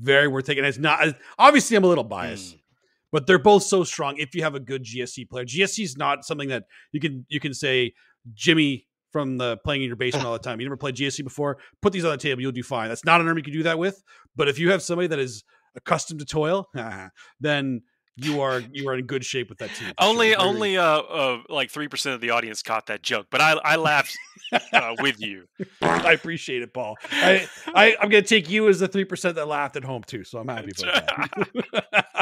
very 0.00 0.26
worth 0.26 0.46
taking. 0.46 0.64
It's 0.64 0.78
not 0.78 1.14
obviously 1.38 1.76
I'm 1.76 1.84
a 1.84 1.88
little 1.88 2.04
biased. 2.04 2.56
Mm 2.56 2.58
but 3.12 3.26
they're 3.26 3.38
both 3.38 3.62
so 3.62 3.84
strong 3.84 4.16
if 4.16 4.34
you 4.34 4.42
have 4.42 4.54
a 4.54 4.60
good 4.60 4.84
GSC 4.84 5.28
player. 5.28 5.44
GSC 5.44 5.84
is 5.84 5.96
not 5.96 6.24
something 6.24 6.48
that 6.48 6.64
you 6.90 7.00
can 7.00 7.24
you 7.28 7.38
can 7.38 7.54
say 7.54 7.92
Jimmy 8.34 8.86
from 9.12 9.36
the 9.36 9.58
playing 9.58 9.82
in 9.82 9.86
your 9.86 9.96
basement 9.96 10.26
all 10.26 10.32
the 10.32 10.38
time. 10.38 10.58
You 10.58 10.66
never 10.66 10.76
played 10.76 10.96
GSC 10.96 11.22
before. 11.22 11.58
Put 11.82 11.92
these 11.92 12.04
on 12.04 12.10
the 12.10 12.16
table, 12.16 12.40
you'll 12.40 12.50
do 12.50 12.62
fine. 12.62 12.88
That's 12.88 13.04
not 13.04 13.20
an 13.20 13.28
army 13.28 13.40
you 13.40 13.44
can 13.44 13.52
do 13.52 13.62
that 13.64 13.78
with. 13.78 14.02
But 14.34 14.48
if 14.48 14.58
you 14.58 14.70
have 14.70 14.82
somebody 14.82 15.08
that 15.08 15.18
is 15.18 15.44
accustomed 15.76 16.20
to 16.20 16.26
toil, 16.26 16.68
then 17.40 17.82
you 18.16 18.40
are 18.40 18.62
you 18.72 18.88
are 18.88 18.96
in 18.96 19.06
good 19.06 19.24
shape 19.24 19.48
with 19.48 19.58
that 19.58 19.74
team. 19.74 19.92
Only 19.98 20.32
sure. 20.32 20.40
only 20.40 20.76
uh, 20.76 20.84
uh 20.84 21.38
like 21.48 21.70
three 21.70 21.88
percent 21.88 22.14
of 22.14 22.20
the 22.20 22.30
audience 22.30 22.62
caught 22.62 22.86
that 22.86 23.02
joke, 23.02 23.26
but 23.30 23.40
I 23.40 23.52
I 23.64 23.76
laughed 23.76 24.16
uh, 24.72 24.94
with 25.00 25.20
you. 25.20 25.44
I 25.82 26.12
appreciate 26.12 26.62
it, 26.62 26.74
Paul. 26.74 26.96
I, 27.10 27.48
I 27.74 27.96
I'm 28.00 28.10
gonna 28.10 28.22
take 28.22 28.50
you 28.50 28.68
as 28.68 28.80
the 28.80 28.88
three 28.88 29.04
percent 29.04 29.36
that 29.36 29.48
laughed 29.48 29.76
at 29.76 29.84
home 29.84 30.02
too, 30.02 30.24
so 30.24 30.38
I'm 30.38 30.48
happy 30.48 30.72
about 30.78 31.06
that. 31.72 32.21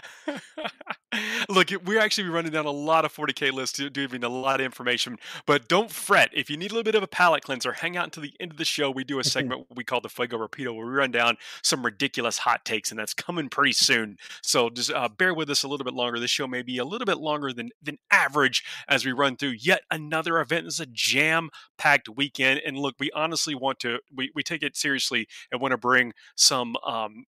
Look, 1.51 1.69
we're 1.83 1.99
actually 1.99 2.29
running 2.29 2.53
down 2.53 2.65
a 2.65 2.71
lot 2.71 3.03
of 3.03 3.13
40k 3.13 3.51
lists, 3.51 3.77
giving 3.89 4.23
a 4.23 4.29
lot 4.29 4.61
of 4.61 4.65
information. 4.65 5.17
But 5.45 5.67
don't 5.67 5.91
fret. 5.91 6.29
If 6.33 6.49
you 6.49 6.55
need 6.55 6.71
a 6.71 6.73
little 6.73 6.85
bit 6.85 6.95
of 6.95 7.03
a 7.03 7.07
palate 7.07 7.43
cleanser, 7.43 7.73
hang 7.73 7.97
out 7.97 8.05
until 8.05 8.23
the 8.23 8.33
end 8.39 8.51
of 8.51 8.57
the 8.57 8.63
show. 8.63 8.89
We 8.89 9.03
do 9.03 9.19
a 9.19 9.23
segment 9.25 9.65
we 9.75 9.83
call 9.83 9.99
the 9.99 10.07
Fuego 10.07 10.37
Rapido, 10.37 10.73
where 10.73 10.85
we 10.85 10.93
run 10.93 11.11
down 11.11 11.35
some 11.61 11.83
ridiculous 11.83 12.37
hot 12.37 12.63
takes, 12.63 12.89
and 12.89 12.97
that's 12.97 13.13
coming 13.13 13.49
pretty 13.49 13.73
soon. 13.73 14.17
So 14.41 14.69
just 14.69 14.91
uh, 14.91 15.09
bear 15.09 15.33
with 15.33 15.49
us 15.49 15.63
a 15.63 15.67
little 15.67 15.83
bit 15.83 15.93
longer. 15.93 16.19
This 16.19 16.31
show 16.31 16.47
may 16.47 16.61
be 16.61 16.77
a 16.77 16.85
little 16.85 17.05
bit 17.05 17.17
longer 17.17 17.51
than 17.51 17.71
than 17.81 17.97
average 18.11 18.63
as 18.87 19.05
we 19.05 19.11
run 19.11 19.35
through 19.35 19.55
yet 19.59 19.81
another 19.91 20.39
event. 20.39 20.67
Is 20.67 20.79
a 20.79 20.85
jam-packed 20.85 22.07
weekend, 22.07 22.61
and 22.65 22.77
look, 22.77 22.95
we 22.97 23.11
honestly 23.11 23.55
want 23.55 23.79
to 23.79 23.99
we, 24.15 24.31
we 24.33 24.41
take 24.41 24.63
it 24.63 24.77
seriously 24.77 25.27
and 25.51 25.59
want 25.59 25.73
to 25.73 25.77
bring 25.77 26.13
some 26.35 26.77
um, 26.85 27.25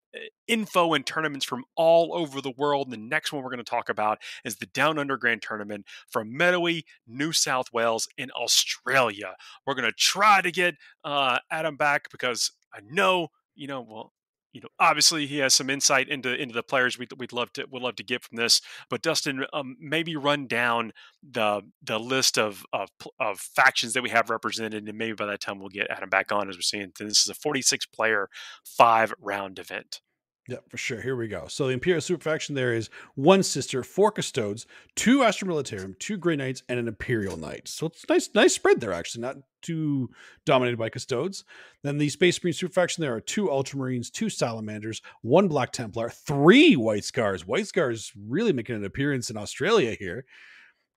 info 0.47 0.93
and 0.93 1.05
tournaments 1.05 1.45
from 1.45 1.65
all 1.76 2.13
over 2.13 2.41
the 2.41 2.53
world. 2.57 2.88
And 2.88 2.93
the 2.93 2.97
next 2.97 3.32
one 3.32 3.43
we're 3.43 3.49
going 3.49 3.57
to 3.57 3.63
talk 3.63 3.89
about 3.89 4.12
is 4.43 4.57
the 4.57 4.66
Down 4.68 4.97
Under 4.97 5.18
Grand 5.18 5.41
Tournament 5.41 5.86
from 6.07 6.36
Meadowy, 6.36 6.86
New 7.07 7.32
South 7.32 7.74
Wales 7.74 8.07
in 8.18 8.32
Australia. 8.32 9.36
We're 9.66 9.76
going 9.76 9.89
to 9.89 9.93
try 9.97 10.41
to 10.41 10.51
get 10.51 10.76
uh, 11.03 11.39
Adam 11.51 11.78
back 11.78 12.09
because 12.11 12.51
I 12.74 12.80
know, 12.89 13.30
you 13.55 13.68
know, 13.68 13.82
well, 13.82 14.14
you 14.53 14.61
know, 14.61 14.70
obviously 14.80 15.26
he 15.26 15.39
has 15.39 15.55
some 15.55 15.70
insight 15.70 16.07
into 16.07 16.34
into 16.34 16.53
the 16.53 16.61
players 16.61 16.97
we'd, 16.97 17.11
we'd 17.18 17.34
love 17.34 17.51
to 17.53 17.66
would 17.72 17.82
love 17.82 17.95
to 17.95 18.03
get 18.03 18.24
from 18.24 18.38
this. 18.38 18.61
But 18.88 19.01
Dustin, 19.01 19.45
um, 19.51 19.76
maybe 19.80 20.16
run 20.16 20.45
down 20.45 20.93
the 21.28 21.64
the 21.82 21.99
list 21.99 22.38
of, 22.38 22.64
of 22.72 22.89
of 23.20 23.39
factions 23.39 23.93
that 23.93 24.03
we 24.03 24.11
have 24.11 24.30
represented, 24.30 24.88
and 24.88 24.97
maybe 24.97 25.14
by 25.14 25.26
that 25.26 25.41
time 25.41 25.59
we'll 25.59 25.70
get 25.70 25.89
Adam 25.89 26.09
back 26.09 26.32
on 26.32 26.49
as 26.49 26.55
we're 26.55 26.61
seeing. 26.61 26.91
This 26.97 27.24
is 27.24 27.30
a 27.30 27.34
46 27.34 27.88
player 27.88 28.30
five 28.64 29.11
round 29.20 29.57
event. 29.57 30.01
Yeah, 30.48 30.58
for 30.68 30.78
sure. 30.78 31.02
Here 31.02 31.16
we 31.16 31.30
go. 31.30 31.46
So 31.48 31.68
the 31.68 31.74
Imperial 31.74 32.02
Super 32.02 32.22
Faction 32.22 32.54
there 32.54 32.74
is 32.74 32.89
one 33.16 33.44
sister, 33.44 33.82
four 33.82 34.12
custodes, 34.12 34.66
two 34.96 35.24
Astra 35.24 35.48
Militarum, 35.48 35.98
two 36.00 36.18
Grey 36.18 36.36
Knights, 36.36 36.64
and 36.68 36.78
an 36.80 36.89
Imperial 36.89 37.38
Knight. 37.38 37.70
So 37.70 37.86
it's 37.88 38.08
nice, 38.10 38.30
nice 38.36 38.54
spread 38.54 38.82
there. 38.82 38.91
Actually, 38.91 39.22
not 39.22 39.38
too 39.62 40.10
dominated 40.46 40.78
by 40.78 40.89
custodes. 40.89 41.46
Then 41.84 41.98
the 41.98 42.10
Space 42.10 42.44
Marine 42.44 42.54
Super 42.54 42.74
Faction 42.74 43.02
there 43.02 43.16
are 43.16 43.22
two 43.22 43.46
Ultramarines, 43.46 44.12
two 44.12 44.30
Salamanders, 44.30 45.02
one 45.22 45.48
Black 45.48 45.72
Templar, 45.72 46.10
three 46.10 46.76
White 46.76 47.06
Scars. 47.06 47.48
White 47.48 47.68
Scars 47.68 48.12
really 48.28 48.52
making 48.52 48.76
an 48.76 48.84
appearance 48.84 49.30
in 49.30 49.38
Australia 49.38 49.96
here. 49.98 50.26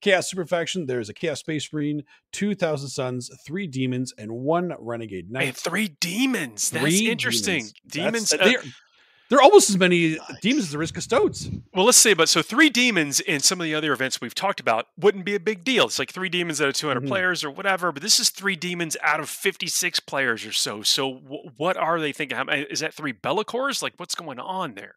Chaos 0.03 0.28
Super 0.28 0.44
Faction, 0.44 0.86
there's 0.86 1.09
a 1.09 1.14
Chaos 1.14 1.38
Space 1.38 1.72
Marine, 1.72 2.03
two 2.32 2.57
Thousand 2.57 2.88
Sons, 2.88 3.30
three 3.47 3.68
Demons, 3.68 4.12
and 4.18 4.32
one 4.32 4.74
Renegade 4.78 5.30
Knight. 5.30 5.47
And 5.47 5.57
three 5.57 5.88
Demons. 6.01 6.70
That's 6.70 6.82
three 6.82 7.09
interesting. 7.09 7.68
Demons. 7.86 8.30
demons 8.30 8.32
uh, 8.32 8.68
they're 9.28 9.40
almost 9.42 9.70
as 9.70 9.78
many 9.78 10.16
nice. 10.16 10.40
demons 10.40 10.64
as 10.66 10.72
there 10.72 10.82
is 10.82 10.92
custodes. 10.92 11.50
Well, 11.74 11.84
let's 11.84 11.98
see. 11.98 12.14
but 12.14 12.28
so 12.28 12.42
three 12.42 12.70
demons 12.70 13.20
in 13.20 13.40
some 13.40 13.60
of 13.60 13.64
the 13.64 13.74
other 13.74 13.92
events 13.92 14.20
we've 14.20 14.34
talked 14.34 14.60
about 14.60 14.86
wouldn't 14.96 15.24
be 15.24 15.34
a 15.34 15.40
big 15.40 15.64
deal. 15.64 15.86
It's 15.86 15.98
like 15.98 16.12
three 16.12 16.28
demons 16.28 16.60
out 16.60 16.68
of 16.68 16.74
200 16.74 17.00
mm-hmm. 17.00 17.08
players 17.08 17.44
or 17.44 17.50
whatever, 17.50 17.92
but 17.92 18.02
this 18.02 18.20
is 18.20 18.30
three 18.30 18.56
demons 18.56 18.96
out 19.02 19.20
of 19.20 19.28
56 19.28 20.00
players 20.00 20.46
or 20.46 20.52
so. 20.52 20.82
So 20.82 21.14
w- 21.14 21.50
what 21.56 21.76
are 21.76 22.00
they 22.00 22.12
thinking? 22.12 22.38
Is 22.70 22.80
that 22.80 22.94
three 22.94 23.12
Be'lakors? 23.12 23.82
Like 23.82 23.94
what's 23.96 24.14
going 24.14 24.38
on 24.38 24.74
there? 24.74 24.94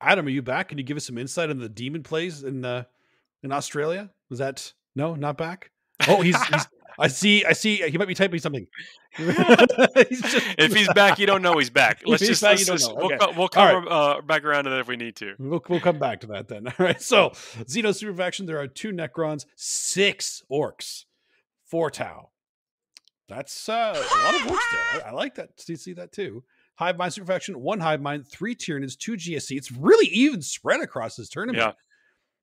Adam, 0.00 0.26
are 0.26 0.30
you 0.30 0.42
back? 0.42 0.68
Can 0.68 0.78
you 0.78 0.84
give 0.84 0.96
us 0.96 1.06
some 1.06 1.16
insight 1.16 1.50
on 1.50 1.58
the 1.58 1.68
demon 1.68 2.02
plays 2.02 2.42
in 2.42 2.64
uh, 2.64 2.84
in 3.42 3.52
Australia? 3.52 4.10
Was 4.28 4.38
that 4.38 4.72
no, 4.94 5.14
not 5.14 5.38
back? 5.38 5.70
Oh, 6.08 6.20
he's, 6.20 6.42
he's 6.46 6.66
I 6.98 7.08
see. 7.08 7.44
I 7.44 7.52
see. 7.52 7.76
He 7.88 7.98
might 7.98 8.08
be 8.08 8.14
typing 8.14 8.40
something. 8.40 8.66
he's 9.16 10.22
just, 10.22 10.46
if 10.58 10.74
he's 10.74 10.92
back, 10.92 11.18
you 11.18 11.26
don't 11.26 11.42
know 11.42 11.58
he's 11.58 11.70
back. 11.70 12.02
Let's 12.04 12.26
just, 12.26 12.42
back, 12.42 12.52
let's 12.52 12.66
just 12.66 12.90
okay. 12.90 13.16
we'll, 13.20 13.34
we'll 13.34 13.48
come 13.48 13.84
right. 13.84 14.16
uh, 14.16 14.20
back 14.22 14.44
around 14.44 14.64
to 14.64 14.70
that 14.70 14.80
if 14.80 14.88
we 14.88 14.96
need 14.96 15.16
to. 15.16 15.34
We'll, 15.38 15.62
we'll 15.68 15.80
come 15.80 15.98
back 15.98 16.20
to 16.20 16.26
that 16.28 16.48
then. 16.48 16.66
All 16.78 16.86
right. 16.86 17.00
So, 17.00 17.30
Xeno 17.30 17.94
Super 17.94 18.14
Faction, 18.14 18.46
there 18.46 18.60
are 18.60 18.66
two 18.66 18.92
Necrons, 18.92 19.46
six 19.56 20.42
Orks, 20.50 21.04
four 21.64 21.90
Tau. 21.90 22.30
That's 23.28 23.68
uh, 23.68 23.94
a 23.94 24.24
lot 24.24 24.34
of 24.34 24.40
orks 24.42 24.72
there. 24.72 25.06
I, 25.06 25.08
I 25.08 25.10
like 25.12 25.36
that. 25.36 25.58
See, 25.58 25.76
see 25.76 25.94
that 25.94 26.12
too. 26.12 26.44
Hive 26.76 26.98
Mind 26.98 27.12
Super 27.12 27.26
Faction, 27.26 27.60
one 27.60 27.80
Hive 27.80 28.02
Mind, 28.02 28.26
three 28.26 28.54
Tyranids, 28.54 28.98
two 28.98 29.12
GSC. 29.12 29.56
It's 29.56 29.72
really 29.72 30.06
even 30.08 30.42
spread 30.42 30.80
across 30.80 31.16
this 31.16 31.28
tournament. 31.28 31.58
Yeah. 31.58 31.72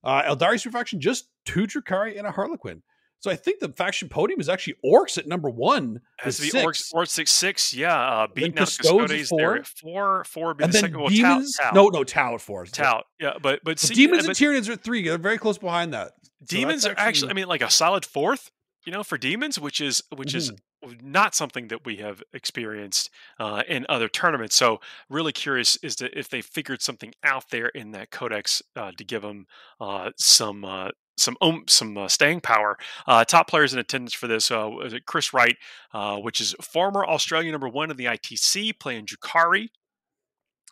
Uh, 0.04 0.36
Aeldari 0.36 0.60
Super 0.60 0.78
Faction, 0.78 1.00
just 1.00 1.28
two 1.46 1.68
Drukhari 1.68 2.18
and 2.18 2.26
a 2.26 2.32
Harlequin. 2.32 2.82
So 3.22 3.30
I 3.30 3.36
think 3.36 3.60
the 3.60 3.70
faction 3.70 4.10
podium 4.10 4.40
is 4.40 4.50
actually 4.50 4.78
Orks 4.84 5.20
at 5.20 5.28
number 5.28 5.48
one. 5.48 6.02
Has 6.18 6.40
the 6.40 6.50
Orks, 6.50 6.92
Orks 6.92 7.10
six 7.10 7.32
six, 7.32 7.72
yeah. 7.72 7.96
Uh, 7.96 8.28
beating 8.34 8.54
out 8.54 8.66
Custodes 8.66 9.30
four. 9.30 9.38
there 9.38 9.64
four, 9.64 10.24
four. 10.24 10.52
and 10.60 10.74
then 10.74 10.82
second, 10.82 11.08
demons, 11.08 11.56
well, 11.60 11.72
Tau, 11.72 11.76
no, 11.76 11.88
no, 11.90 12.04
Tau 12.04 12.34
at 12.34 12.42
four. 12.42 12.66
Tau, 12.66 13.04
yeah, 13.20 13.34
but 13.40 13.62
but 13.64 13.78
see, 13.78 13.94
demons 13.94 14.26
but, 14.26 14.40
and 14.42 14.50
Tyranids 14.50 14.68
are 14.70 14.76
three. 14.76 15.04
They're 15.08 15.20
very 15.20 15.38
close 15.38 15.60
behind 15.60 15.94
that. 15.94 16.14
So 16.24 16.58
demons 16.58 16.84
are 16.88 16.96
actually, 16.98 17.30
I 17.30 17.34
mean, 17.36 17.48
like 17.48 17.62
a 17.62 17.70
solid 17.70 18.06
fourth. 18.06 18.50
You 18.88 18.92
know, 18.92 19.04
for 19.04 19.20
demons, 19.20 19.60
which 19.60 19.80
is 19.80 20.02
which 20.16 20.30
mm-hmm. 20.30 20.56
is 20.56 21.02
not 21.04 21.36
something 21.36 21.68
that 21.68 21.86
we 21.86 21.98
have 21.98 22.24
experienced 22.34 23.12
uh, 23.40 23.62
in 23.68 23.86
other 23.90 24.08
tournaments. 24.08 24.56
So, 24.56 24.80
really 25.08 25.32
curious 25.32 25.76
is 25.84 25.96
to 25.98 26.18
if 26.18 26.30
they 26.30 26.42
figured 26.42 26.82
something 26.82 27.14
out 27.24 27.52
there 27.52 27.68
in 27.68 27.92
that 27.92 28.10
codex 28.10 28.64
uh, 28.76 28.92
to 28.98 29.04
give 29.04 29.22
them 29.22 29.46
uh, 29.80 30.10
some 30.18 30.66
uh, 30.66 30.90
some 31.22 31.38
um, 31.42 31.64
some 31.68 31.98
uh, 31.98 32.08
staying 32.08 32.42
power. 32.42 32.78
Uh, 33.08 33.24
top 33.24 33.48
players 33.48 33.74
in 33.74 33.80
attendance 33.80 34.14
for 34.14 34.28
this 34.28 34.52
uh, 34.52 34.70
Chris 35.06 35.34
Wright, 35.34 35.56
uh, 35.94 36.18
which 36.18 36.42
is 36.42 36.56
former 36.62 37.06
Australian 37.06 37.52
number 37.52 37.70
one 37.70 37.92
in 37.92 37.98
the 37.98 38.06
ITC, 38.06 38.80
playing 38.80 39.06
Drukhari. 39.06 39.70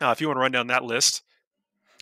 Uh, 0.02 0.10
if 0.12 0.22
you 0.22 0.28
want 0.28 0.38
to 0.38 0.42
run 0.42 0.52
down 0.52 0.68
that 0.68 0.84
list, 0.84 1.24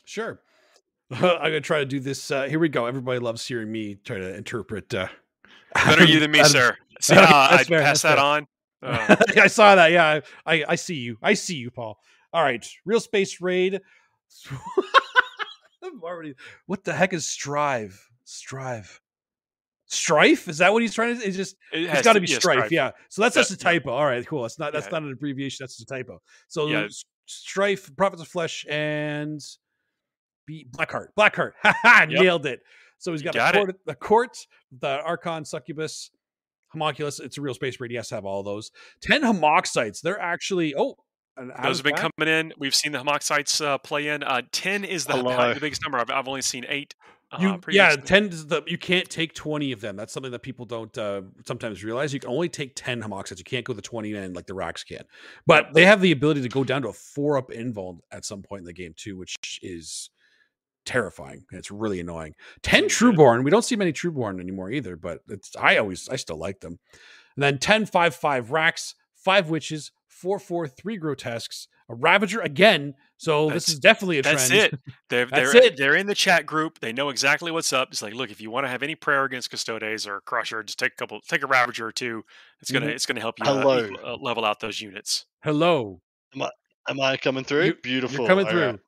Sure. 0.05 0.39
I'm 1.11 1.19
gonna 1.19 1.61
try 1.61 1.79
to 1.79 1.85
do 1.85 1.99
this. 1.99 2.31
Uh, 2.31 2.43
here 2.43 2.59
we 2.59 2.69
go. 2.69 2.85
Everybody 2.85 3.19
loves 3.19 3.45
hearing 3.45 3.71
me 3.71 3.95
try 3.95 4.17
to 4.17 4.35
interpret. 4.35 4.93
Uh, 4.93 5.07
better 5.75 6.05
you 6.05 6.19
than 6.19 6.31
me, 6.31 6.43
sir. 6.43 6.75
See 7.01 7.13
Okay, 7.13 7.25
I 7.25 7.63
fair, 7.63 7.81
pass 7.81 8.01
that 8.01 8.15
fair. 8.15 8.23
on. 8.23 8.47
Uh, 8.81 9.15
I 9.37 9.47
saw 9.47 9.75
that. 9.75 9.91
Yeah, 9.91 10.21
I, 10.45 10.63
I 10.67 10.75
see 10.75 10.95
you. 10.95 11.17
I 11.21 11.33
see 11.33 11.55
you, 11.55 11.71
Paul. 11.71 11.97
All 12.33 12.43
right, 12.43 12.65
real 12.85 12.99
space 12.99 13.39
raid. 13.41 13.81
I'm 15.83 16.01
already. 16.03 16.35
What 16.65 16.83
the 16.83 16.93
heck 16.93 17.13
is 17.13 17.25
strive? 17.27 18.06
Strive. 18.29 18.99
Strife? 19.85 20.49
Is 20.49 20.57
that 20.57 20.73
what 20.73 20.81
he's 20.81 20.93
trying 20.93 21.17
to? 21.17 21.25
It's 21.25 21.37
just. 21.37 21.55
it 21.71 21.83
It's 21.83 21.91
has 21.93 22.03
got 22.03 22.13
to 22.13 22.19
be 22.19 22.27
yeah, 22.27 22.37
strife. 22.39 22.71
Yeah. 22.71 22.91
So 23.09 23.21
that's 23.21 23.35
just 23.35 23.51
a 23.51 23.57
typo. 23.57 23.91
All 23.91 24.05
right, 24.05 24.25
cool. 24.27 24.41
That's 24.41 24.59
not. 24.59 24.73
That's 24.73 24.87
Yeah. 24.87 24.91
not 24.99 25.03
an 25.03 25.13
abbreviation. 25.13 25.63
That's 25.63 25.77
just 25.77 25.89
a 25.89 25.93
typo. 25.93 26.21
So 26.49 26.67
Yeah. 26.67 26.87
strife, 27.25 27.89
prophets 27.95 28.21
of 28.21 28.27
flesh, 28.27 28.65
and 28.69 29.39
be 30.45 30.67
Blackheart. 30.69 31.07
Blackheart. 31.17 31.53
Ha 31.63 31.73
ha! 31.81 32.05
Yep. 32.09 32.21
Nailed 32.21 32.45
it. 32.47 32.59
So 32.97 33.13
he's 33.13 33.21
got, 33.21 33.33
got 33.33 33.55
a 33.55 33.59
court, 33.59 33.75
the 33.85 33.95
court, 33.95 34.37
the 34.77 34.87
Archon, 35.01 35.45
Succubus, 35.45 36.09
Homunculus. 36.73 37.21
It's 37.21 37.37
a 37.37 37.41
real 37.41 37.53
space 37.53 37.79
raid. 37.79 37.91
He 37.91 37.97
has 37.97 38.09
to 38.09 38.15
have 38.15 38.25
all 38.25 38.43
those. 38.43 38.71
Ten 39.01 39.21
Homoxites. 39.21 40.01
They're 40.01 40.19
actually. 40.19 40.75
Oh, 40.75 40.95
Those 41.63 41.77
have 41.77 41.83
been 41.85 41.95
back? 41.95 42.11
coming 42.17 42.33
in. 42.33 42.53
We've 42.57 42.75
seen 42.75 42.91
the 42.91 42.97
Homoxites 42.99 43.63
uh, 43.65 43.77
play 43.77 44.09
in. 44.09 44.21
Uh, 44.23 44.41
Ten 44.51 44.83
is 44.83 45.05
the, 45.05 45.13
the 45.13 45.57
biggest 45.61 45.81
number. 45.81 45.97
I've, 45.97 46.09
I've 46.11 46.27
only 46.27 46.41
seen 46.41 46.65
eight. 46.67 46.93
Uh, 47.31 47.37
You, 47.41 47.59
yeah, 47.69 47.95
ten. 47.95 48.29
The 48.29 48.63
you 48.67 48.77
can't 48.77 49.09
take 49.09 49.33
twenty 49.33 49.71
of 49.71 49.81
them. 49.81 49.95
That's 49.95 50.13
something 50.13 50.31
that 50.31 50.43
people 50.43 50.65
don't 50.65 50.95
uh, 50.97 51.23
sometimes 51.45 51.83
realize. 51.83 52.13
You 52.13 52.19
can 52.19 52.29
only 52.29 52.47
take 52.47 52.73
ten 52.75 53.01
homoxides. 53.01 53.37
You 53.37 53.43
can't 53.43 53.65
go 53.65 53.73
the 53.73 53.81
twenty 53.81 54.13
in 54.13 54.33
like 54.33 54.47
the 54.47 54.53
wracks 54.53 54.83
can. 54.83 55.03
But 55.45 55.73
they 55.73 55.85
have 55.85 55.99
the 56.01 56.11
ability 56.11 56.41
to 56.41 56.49
go 56.49 56.63
down 56.63 56.83
to 56.83 56.89
a 56.89 56.93
four 56.93 57.37
up 57.37 57.49
invul 57.49 57.99
at 58.11 58.23
some 58.23 58.43
point 58.43 58.61
in 58.61 58.65
the 58.65 58.73
game 58.73 58.93
too, 58.95 59.17
which 59.17 59.35
is 59.61 60.09
terrifying. 60.85 61.43
It's 61.51 61.69
really 61.69 61.99
annoying. 61.99 62.33
Ten. 62.63 62.85
Trueborn. 62.85 63.43
We 63.43 63.51
don't 63.51 63.65
see 63.65 63.75
many 63.75 63.91
Trueborn 63.91 64.39
anymore 64.39 64.71
either, 64.71 64.95
but 64.95 65.19
it's 65.27 65.55
I 65.57 65.77
always 65.77 66.07
I 66.07 66.15
still 66.15 66.37
like 66.37 66.61
them. 66.61 66.79
And 67.35 67.43
then 67.43 67.59
10, 67.59 67.85
5, 67.85 68.15
5 68.15 68.51
wracks, 68.51 68.95
five 69.15 69.45
wyches, 69.45 69.91
four, 70.21 70.39
four, 70.39 70.67
three 70.67 70.97
grotesques, 70.97 71.67
a 71.89 71.95
ravager 71.95 72.41
again. 72.41 72.93
So 73.17 73.49
this 73.49 73.69
is 73.69 73.79
definitely 73.79 74.19
a 74.19 74.23
That's 74.23 74.47
trend. 74.49 74.73
it. 74.73 74.79
They're 75.09 75.25
That's 75.25 75.53
they're 75.53 75.63
it. 75.63 75.77
they're 75.77 75.95
in 75.95 76.05
the 76.07 76.15
chat 76.15 76.45
group. 76.45 76.79
They 76.79 76.91
know 76.93 77.09
exactly 77.09 77.51
what's 77.51 77.71
up. 77.73 77.89
It's 77.91 78.01
like, 78.01 78.13
look, 78.13 78.29
if 78.29 78.39
you 78.41 78.51
want 78.51 78.65
to 78.65 78.69
have 78.69 78.83
any 78.83 78.95
prayer 78.95 79.23
against 79.23 79.49
Custodes 79.49 80.05
or 80.05 80.21
Crusher, 80.21 80.63
just 80.63 80.77
take 80.79 80.93
a 80.93 80.95
couple, 80.95 81.19
take 81.21 81.43
a 81.43 81.47
Ravager 81.47 81.87
or 81.87 81.91
two. 81.91 82.23
It's 82.61 82.69
gonna 82.71 82.87
Mhm. 82.87 82.91
it's 82.91 83.05
gonna 83.05 83.21
help 83.21 83.39
you 83.39 83.45
uh, 83.45 83.53
Hello. 83.61 83.89
uh, 84.03 84.17
level 84.21 84.43
out 84.45 84.59
those 84.59 84.81
units. 84.81 85.25
Hello. 85.43 86.01
Am 86.89 86.99
I 87.01 87.17
coming 87.17 87.43
through? 87.43 87.63
You- 87.65 87.75
Beautiful. 87.75 88.19
You're 88.19 88.27
coming 88.27 88.45
All 88.45 88.51
through. 88.51 88.65
right. 88.65 88.79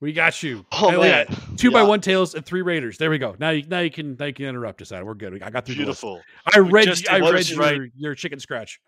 We 0.00 0.12
got 0.12 0.42
you. 0.42 0.64
Oh 0.72 0.90
Hey, 0.90 0.96
man, 0.96 1.06
at 1.06 1.28
that. 1.28 1.58
Two 1.58 1.70
by 1.70 1.82
one 1.84 2.00
tails 2.00 2.34
and 2.34 2.44
three 2.44 2.62
raiders. 2.62 2.98
There 2.98 3.08
we 3.10 3.18
go. 3.18 3.36
Now 3.38 3.50
you 3.50 3.62
now 3.68 3.80
you 3.80 3.90
can 3.90 4.16
now 4.18 4.26
you 4.26 4.32
can 4.34 4.46
interrupt 4.46 4.82
us. 4.82 4.90
Adam. 4.90 5.06
We're 5.06 5.14
good. 5.14 5.42
I 5.42 5.50
got 5.50 5.64
through 5.64 5.76
the 5.76 5.84
list. 5.86 6.00
Beautiful. 6.02 6.22
I 6.54 6.58
read 6.58 6.86
just 6.86 7.08
I 7.10 7.18
read 7.18 7.48
your, 7.48 7.58
right. 7.60 7.80
your 7.96 8.14
chicken 8.14 8.40
scratch. 8.40 8.80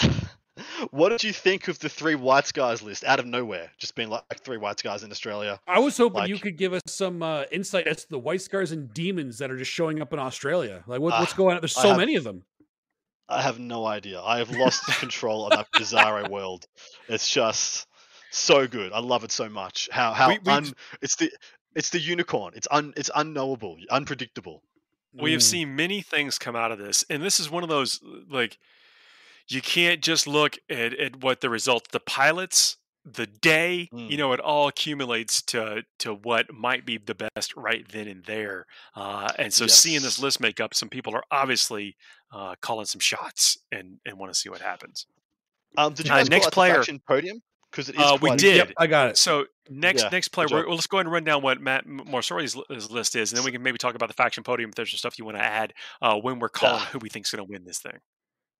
what 0.90 1.10
did 1.10 1.22
you 1.24 1.32
think 1.32 1.68
of 1.68 1.78
the 1.78 1.88
three 1.88 2.14
White 2.14 2.46
Scars 2.46 2.82
list 2.82 3.04
out 3.04 3.18
of 3.18 3.26
nowhere? 3.26 3.70
Just 3.78 3.94
being 3.94 4.08
like 4.08 4.24
three 4.40 4.56
White 4.56 4.78
Scars 4.78 5.02
in 5.02 5.10
Australia. 5.10 5.60
I 5.66 5.78
was 5.78 5.96
hoping 5.96 6.26
you 6.26 6.38
could 6.38 6.56
give 6.56 6.72
us 6.72 6.82
some 6.86 7.22
uh, 7.22 7.44
insight 7.52 7.86
as 7.86 8.02
to 8.04 8.08
the 8.10 8.18
white 8.18 8.42
scars 8.42 8.72
and 8.72 8.92
demons 8.92 9.38
that 9.38 9.50
are 9.50 9.56
just 9.56 9.70
showing 9.70 10.00
up 10.00 10.12
in 10.12 10.18
Australia. 10.18 10.82
Like 10.86 11.00
what, 11.00 11.18
what's 11.18 11.32
Ah, 11.32 11.36
going 11.36 11.54
on? 11.56 11.60
There's 11.60 11.74
so 11.74 11.88
have- 11.88 11.96
many 11.96 12.16
of 12.16 12.24
them. 12.24 12.44
I 13.28 13.42
have 13.42 13.58
no 13.58 13.84
idea. 13.86 14.20
I 14.20 14.38
have 14.38 14.50
lost 14.52 14.84
control 15.00 15.46
of 15.46 15.50
that 15.50 15.66
bizarre 15.76 16.28
world. 16.30 16.64
It's 17.08 17.28
just 17.28 17.86
so 18.30 18.68
good. 18.68 18.92
I 18.92 19.00
love 19.00 19.24
it 19.24 19.32
so 19.32 19.48
much. 19.48 19.88
How 19.90 20.12
how 20.12 20.28
We- 20.28 20.38
we 20.44 20.52
un, 20.52 20.72
it's 21.02 21.16
the 21.16 21.30
it's 21.74 21.90
the 21.90 21.98
unicorn. 21.98 22.52
It's 22.54 22.68
un 22.70 22.94
it's 22.96 23.10
unknowable, 23.14 23.78
unpredictable. 23.90 24.62
We 25.12 25.32
have 25.32 25.40
Mm. 25.40 25.44
seen 25.44 25.76
many 25.76 26.02
things 26.02 26.38
come 26.38 26.54
out 26.54 26.70
of 26.72 26.78
this, 26.78 27.04
and 27.10 27.22
this 27.22 27.40
is 27.40 27.50
one 27.50 27.62
of 27.64 27.68
those 27.68 28.00
like 28.30 28.58
you 29.48 29.62
can't 29.62 30.02
just 30.02 30.26
look 30.26 30.58
at, 30.68 30.92
at 30.94 31.22
what 31.22 31.40
the 31.40 31.50
results, 31.50 31.88
the 31.92 32.00
pilots, 32.00 32.76
the 33.04 33.26
day, 33.26 33.88
you 33.92 34.16
Mm. 34.16 34.18
know, 34.18 34.32
it 34.32 34.40
all 34.40 34.66
accumulates 34.66 35.40
to 35.42 35.84
to 36.00 36.14
what 36.14 36.52
might 36.52 36.84
be 36.84 36.98
the 36.98 37.14
best 37.14 37.54
right 37.56 37.86
then 37.92 38.08
and 38.08 38.24
there. 38.24 38.66
Uh, 38.96 39.30
and 39.38 39.54
so 39.54 39.66
seeing 39.68 40.02
this 40.02 40.18
list 40.18 40.40
make 40.40 40.58
up, 40.60 40.74
some 40.74 40.88
people 40.88 41.14
are 41.14 41.22
obviously 41.30 41.96
uh, 42.32 42.56
calling 42.60 42.86
some 42.86 42.98
shots 43.00 43.56
and 43.70 44.00
and 44.04 44.18
want 44.18 44.32
to 44.32 44.38
see 44.38 44.48
what 44.48 44.60
happens. 44.60 45.06
Um, 45.78 45.94
did 45.94 46.06
you 46.08 46.12
Uh, 46.12 46.16
guys 46.18 46.30
next 46.30 46.50
call 46.52 46.64
out 46.64 46.84
player. 46.84 46.98
podium? 47.06 47.40
Because 47.70 47.88
it 47.90 47.94
is 47.96 48.00
Uh, 48.00 48.18
we 48.20 48.30
quite 48.30 48.38
did. 48.40 48.56
Yep, 48.56 48.72
I 48.78 48.86
got 48.88 49.10
it. 49.10 49.18
So 49.18 49.46
next 49.68 50.02
Yeah, 50.04 50.08
next 50.10 50.28
player, 50.28 50.46
we're, 50.50 50.66
well, 50.66 50.74
let's 50.74 50.86
go 50.86 50.96
ahead 50.96 51.06
and 51.06 51.12
run 51.12 51.24
down 51.24 51.42
what 51.42 51.60
Matt 51.60 51.84
M- 51.84 51.98
Morosoli's 52.06 52.56
li- 52.56 52.64
list 52.68 53.14
is, 53.14 53.30
and 53.30 53.36
then 53.38 53.44
we 53.44 53.52
can 53.52 53.62
maybe 53.62 53.76
talk 53.78 53.94
about 53.94 54.08
the 54.08 54.14
faction 54.14 54.42
podium 54.42 54.70
if 54.70 54.74
there's 54.74 54.90
some 54.90 54.98
stuff 54.98 55.18
you 55.18 55.24
want 55.24 55.36
to 55.36 55.42
add 55.44 55.74
uh, 56.02 56.16
when 56.16 56.38
we're 56.40 56.48
calling 56.48 56.84
who 56.86 56.98
we 56.98 57.08
think's 57.08 57.30
going 57.30 57.44
to 57.46 57.50
win 57.52 57.64
this 57.64 57.78
thing. 57.78 57.98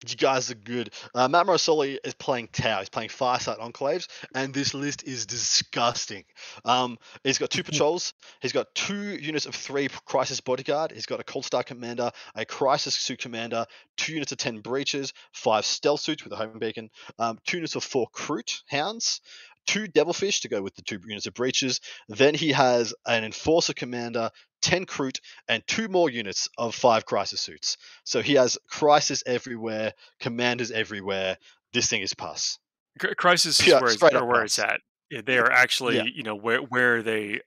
You 0.09 0.17
guys 0.17 0.51
are 0.51 0.55
good. 0.55 0.93
Uh, 1.15 1.29
Matt 1.29 1.47
Morosoli 1.47 1.99
is 2.05 2.15
playing 2.15 2.49
Tau. 2.53 2.79
He's 2.79 2.89
playing 2.89 3.09
Farsight 3.09 3.59
Enclaves, 3.59 4.09
and 4.35 4.55
this 4.55 4.75
list 4.75 5.05
is 5.05 5.27
disgusting. 5.27 6.25
Um, 6.65 6.99
he's 7.25 7.39
got 7.39 7.51
two 7.51 7.63
patrols. 7.65 8.13
He's 8.41 8.53
got 8.53 8.75
two 8.75 9.17
units 9.17 9.47
of 9.47 9.55
three 9.55 9.89
Crisis 10.05 10.41
Bodyguard. 10.41 10.93
He's 10.93 11.07
got 11.07 11.21
a 11.21 11.25
Coldstar 11.25 11.65
Commander, 11.65 12.11
a 12.35 12.45
Crisis 12.45 12.95
Suit 12.95 13.19
Commander, 13.19 13.67
two 13.97 14.13
units 14.13 14.33
of 14.33 14.39
ten 14.39 14.63
Breachers, 14.63 15.13
five 15.33 15.65
Stealth 15.65 16.01
Suits 16.01 16.25
with 16.25 16.33
a 16.33 16.37
Home 16.37 16.59
Beacon, 16.59 16.91
um, 17.19 17.39
two 17.45 17.59
units 17.59 17.75
of 17.75 17.85
four 17.85 18.09
Kroot 18.11 18.63
Hounds, 18.69 19.21
two 19.67 19.89
Devilfish 19.89 20.41
to 20.41 20.49
go 20.49 20.63
with 20.63 20.75
the 20.75 20.83
two 20.83 21.01
units 21.07 21.27
of 21.27 21.35
Breachers. 21.35 21.81
Then 22.09 22.35
he 22.35 22.53
has 22.53 22.95
an 23.07 23.25
Enforcer 23.25 23.75
Commander, 23.75 24.31
10 24.63 24.87
Kroot, 24.87 25.21
and 25.49 25.67
two 25.67 25.89
more 25.89 26.09
units 26.11 26.49
of 26.59 26.75
five 26.75 27.05
Crisis 27.05 27.41
Suits. 27.41 27.77
So 28.05 28.23
he 28.23 28.35
has 28.35 28.59
Crisis 28.69 29.23
everywhere, 29.27 29.93
Commanders 30.21 30.71
everywhere. 30.71 31.37
This 31.73 31.89
thing 31.89 32.03
is 32.03 32.15
pus. 32.15 32.59
Cri- 32.99 33.15
Crisis 33.15 33.61
is 33.61 33.67
Yeah, 33.67 33.75
where 33.81 33.85
it's, 33.87 33.95
straight 33.97 34.15
are 34.15 34.23
up 34.23 34.29
where 34.29 34.45
it's 34.45 34.59
at. 34.59 34.81
They 35.25 35.39
are 35.39 35.51
actually, 35.51 35.97
Yeah. 35.97 36.05
you 36.05 36.23
know, 36.23 36.35
where 36.35 36.59
where 36.61 37.03
they, 37.03 37.41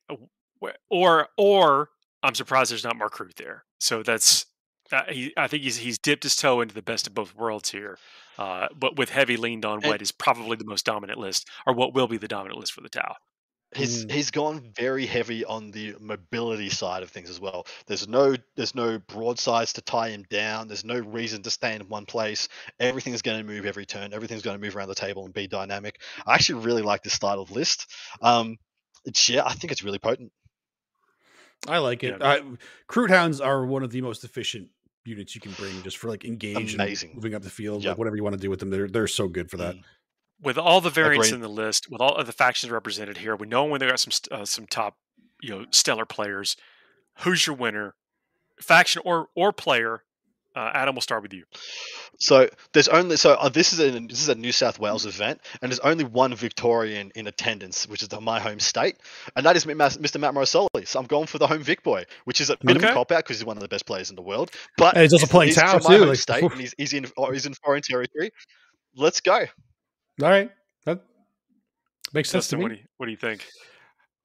where, 0.59 0.75
or 0.89 1.27
or 1.37 1.89
I'm 2.23 2.35
surprised 2.35 2.71
there's 2.71 2.83
not 2.83 2.97
more 2.97 3.09
crew 3.09 3.29
there. 3.37 3.65
So 3.79 4.03
that's, 4.03 4.45
uh, 4.91 5.03
he, 5.09 5.33
I 5.37 5.47
think 5.47 5.63
he's 5.63 5.77
he's 5.77 5.97
dipped 5.97 6.23
his 6.23 6.35
toe 6.35 6.61
into 6.61 6.73
the 6.75 6.81
best 6.81 7.07
of 7.07 7.13
both 7.13 7.35
worlds 7.35 7.69
here, 7.71 7.97
uh, 8.37 8.67
but 8.75 8.97
with 8.97 9.09
heavy 9.09 9.37
leaned 9.37 9.65
on 9.65 9.79
And- 9.83 9.87
what 9.87 10.01
is 10.01 10.11
probably 10.11 10.57
the 10.57 10.65
most 10.65 10.85
dominant 10.85 11.19
list, 11.19 11.47
or 11.67 11.73
what 11.73 11.93
will 11.93 12.07
be 12.07 12.17
the 12.17 12.27
dominant 12.27 12.59
list 12.59 12.73
for 12.73 12.81
the 12.81 12.89
Tau. 12.89 13.15
He's 13.75 14.03
Mm. 14.05 14.11
he's 14.11 14.31
gone 14.31 14.71
very 14.75 15.05
heavy 15.05 15.45
on 15.45 15.69
the 15.69 15.95
mobility 15.99 16.69
side 16.71 17.03
of 17.03 17.11
things 17.11 17.29
as 17.29 17.39
well. 17.39 17.67
There's 17.85 18.07
no 18.07 18.35
there's 18.55 18.73
no 18.73 18.97
broadsides 18.97 19.73
to 19.73 19.81
tie 19.81 20.09
him 20.09 20.23
down. 20.31 20.67
There's 20.67 20.83
no 20.83 20.97
reason 20.99 21.43
to 21.43 21.51
stay 21.51 21.75
in 21.75 21.81
one 21.87 22.07
place. 22.07 22.47
Everything's 22.79 23.21
going 23.21 23.37
to 23.37 23.43
move 23.45 23.67
every 23.67 23.85
turn. 23.85 24.11
Everything's 24.11 24.41
going 24.41 24.59
to 24.59 24.65
move 24.65 24.75
around 24.75 24.87
the 24.87 24.95
table 24.95 25.23
and 25.23 25.31
be 25.35 25.45
dynamic. 25.47 26.01
I 26.25 26.33
actually 26.33 26.65
really 26.65 26.81
like 26.81 27.03
this 27.03 27.13
style 27.13 27.41
of 27.41 27.51
list. 27.51 27.85
Um, 28.23 28.57
it's 29.05 29.29
yeah, 29.29 29.45
I 29.45 29.53
think 29.53 29.71
it's 29.71 29.83
really 29.83 29.99
potent. 29.99 30.31
I 31.67 31.77
like 31.77 32.03
it. 32.03 32.17
Yeah. 32.19 32.25
Uh, 32.27 32.41
Kroot 32.89 33.09
Hounds 33.09 33.39
are 33.39 33.63
one 33.65 33.83
of 33.83 33.91
the 33.91 34.01
most 34.01 34.23
efficient 34.23 34.69
units 35.09 35.35
you 35.35 35.41
can 35.41 35.51
bring 35.53 35.81
just 35.83 35.97
for 35.97 36.07
like 36.07 36.23
engage 36.23 36.75
Amazing. 36.75 37.09
and 37.09 37.15
moving 37.15 37.33
up 37.35 37.41
the 37.41 37.49
field, 37.49 37.83
Yep. 37.83 37.89
like 37.91 37.97
whatever 37.97 38.15
you 38.15 38.23
want 38.23 38.35
to 38.35 38.39
do 38.41 38.49
with 38.49 38.59
them. 38.59 38.69
They're 38.69 38.87
they're 38.87 39.07
so 39.07 39.27
good 39.27 39.49
for 39.51 39.57
that. 39.57 39.75
Mm. 39.75 39.83
with 40.41 40.57
all 40.57 40.79
the 40.79 40.89
variants 40.89 41.27
Agreed. 41.27 41.35
in 41.37 41.41
the 41.41 41.49
list, 41.49 41.89
with 41.91 41.99
all 42.01 42.15
of 42.15 42.25
the 42.25 42.31
factions 42.33 42.71
represented 42.71 43.17
here, 43.17 43.35
we 43.35 43.47
know 43.47 43.65
when 43.65 43.79
they 43.79 43.87
got 43.89 43.99
some 43.99 44.13
uh, 44.31 44.45
some 44.45 44.65
top, 44.67 44.97
you 45.41 45.49
know, 45.49 45.65
stellar 45.71 46.05
players. 46.05 46.55
Who's 47.23 47.45
your 47.45 47.55
winner, 47.57 47.95
faction 48.61 49.01
or 49.03 49.27
or 49.35 49.51
player? 49.51 50.03
Uh, 50.59 50.71
Adam, 50.73 50.93
we'll 50.93 51.01
start 51.01 51.23
with 51.23 51.31
you. 51.31 51.45
So 52.19 52.49
there's 52.73 52.89
only 52.89 53.15
so 53.15 53.35
uh, 53.35 53.47
this 53.47 53.71
is 53.71 53.79
a 53.79 53.91
this 53.91 54.21
is 54.21 54.27
a 54.27 54.35
New 54.35 54.51
South 54.51 54.77
Wales 54.77 55.05
event, 55.05 55.39
and 55.61 55.71
there's 55.71 55.79
only 55.79 56.03
one 56.03 56.35
Victorian 56.35 57.13
in 57.15 57.27
attendance, 57.27 57.87
which 57.87 58.01
is 58.01 58.09
the, 58.09 58.19
my 58.19 58.41
home 58.41 58.59
state, 58.59 58.97
and 59.37 59.45
that 59.45 59.55
is 59.55 59.63
Mr. 59.63 60.19
Matt 60.19 60.33
Morosoli. 60.33 60.85
So 60.85 60.99
I'm 60.99 61.05
going 61.05 61.27
for 61.27 61.37
the 61.37 61.47
home 61.47 61.63
Vic 61.63 61.81
boy, 61.81 62.03
which 62.25 62.41
is 62.41 62.49
a 62.49 62.57
bit 62.61 62.75
of 62.75 62.83
a 62.83 62.87
cop 62.93 63.13
out 63.13 63.23
because 63.23 63.37
he's 63.37 63.45
one 63.45 63.55
of 63.55 63.61
the 63.61 63.69
best 63.69 63.85
players 63.85 64.09
in 64.09 64.17
the 64.17 64.21
world. 64.21 64.51
But 64.77 64.95
And 64.95 65.03
he's 65.03 65.13
also 65.13 65.27
playing 65.27 65.49
he's 65.49 65.55
Tau, 65.55 65.79
from 65.79 65.83
my 65.83 65.95
too, 65.95 65.99
home 65.99 66.09
like- 66.09 66.17
state, 66.17 66.43
and 66.43 66.59
he's, 66.59 66.75
he's 66.77 66.91
in 66.91 67.05
or 67.15 67.31
he's 67.31 67.45
in 67.45 67.53
foreign 67.53 67.81
territory. 67.81 68.31
Let's 68.97 69.21
go. 69.21 69.37
All 70.21 70.29
right, 70.29 70.51
that 70.83 70.99
makes 72.13 72.29
sense 72.29 72.49
to 72.49 72.57
me. 72.57 72.63
what 72.63 72.69
do 72.69 72.75
you 72.75 72.81
what 72.97 73.05
do 73.05 73.11
you 73.11 73.17
think? 73.17 73.47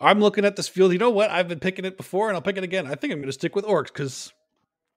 I'm 0.01 0.19
looking 0.19 0.45
at 0.45 0.57
this 0.57 0.67
field. 0.67 0.93
You 0.93 0.99
know 0.99 1.11
what? 1.11 1.31
I've 1.31 1.47
been 1.47 1.61
picking 1.61 1.85
it 1.85 1.97
before, 1.97 2.27
and 2.29 2.35
I'll 2.35 2.43
pick 2.43 2.57
it 2.57 2.65
again. 2.65 2.89
I 2.89 2.97
think 2.97 3.13
I'm 3.13 3.21
going 3.21 3.27
to 3.29 3.33
stick 3.33 3.55
with 3.55 3.65
orks 3.65 3.87
because 3.87 4.33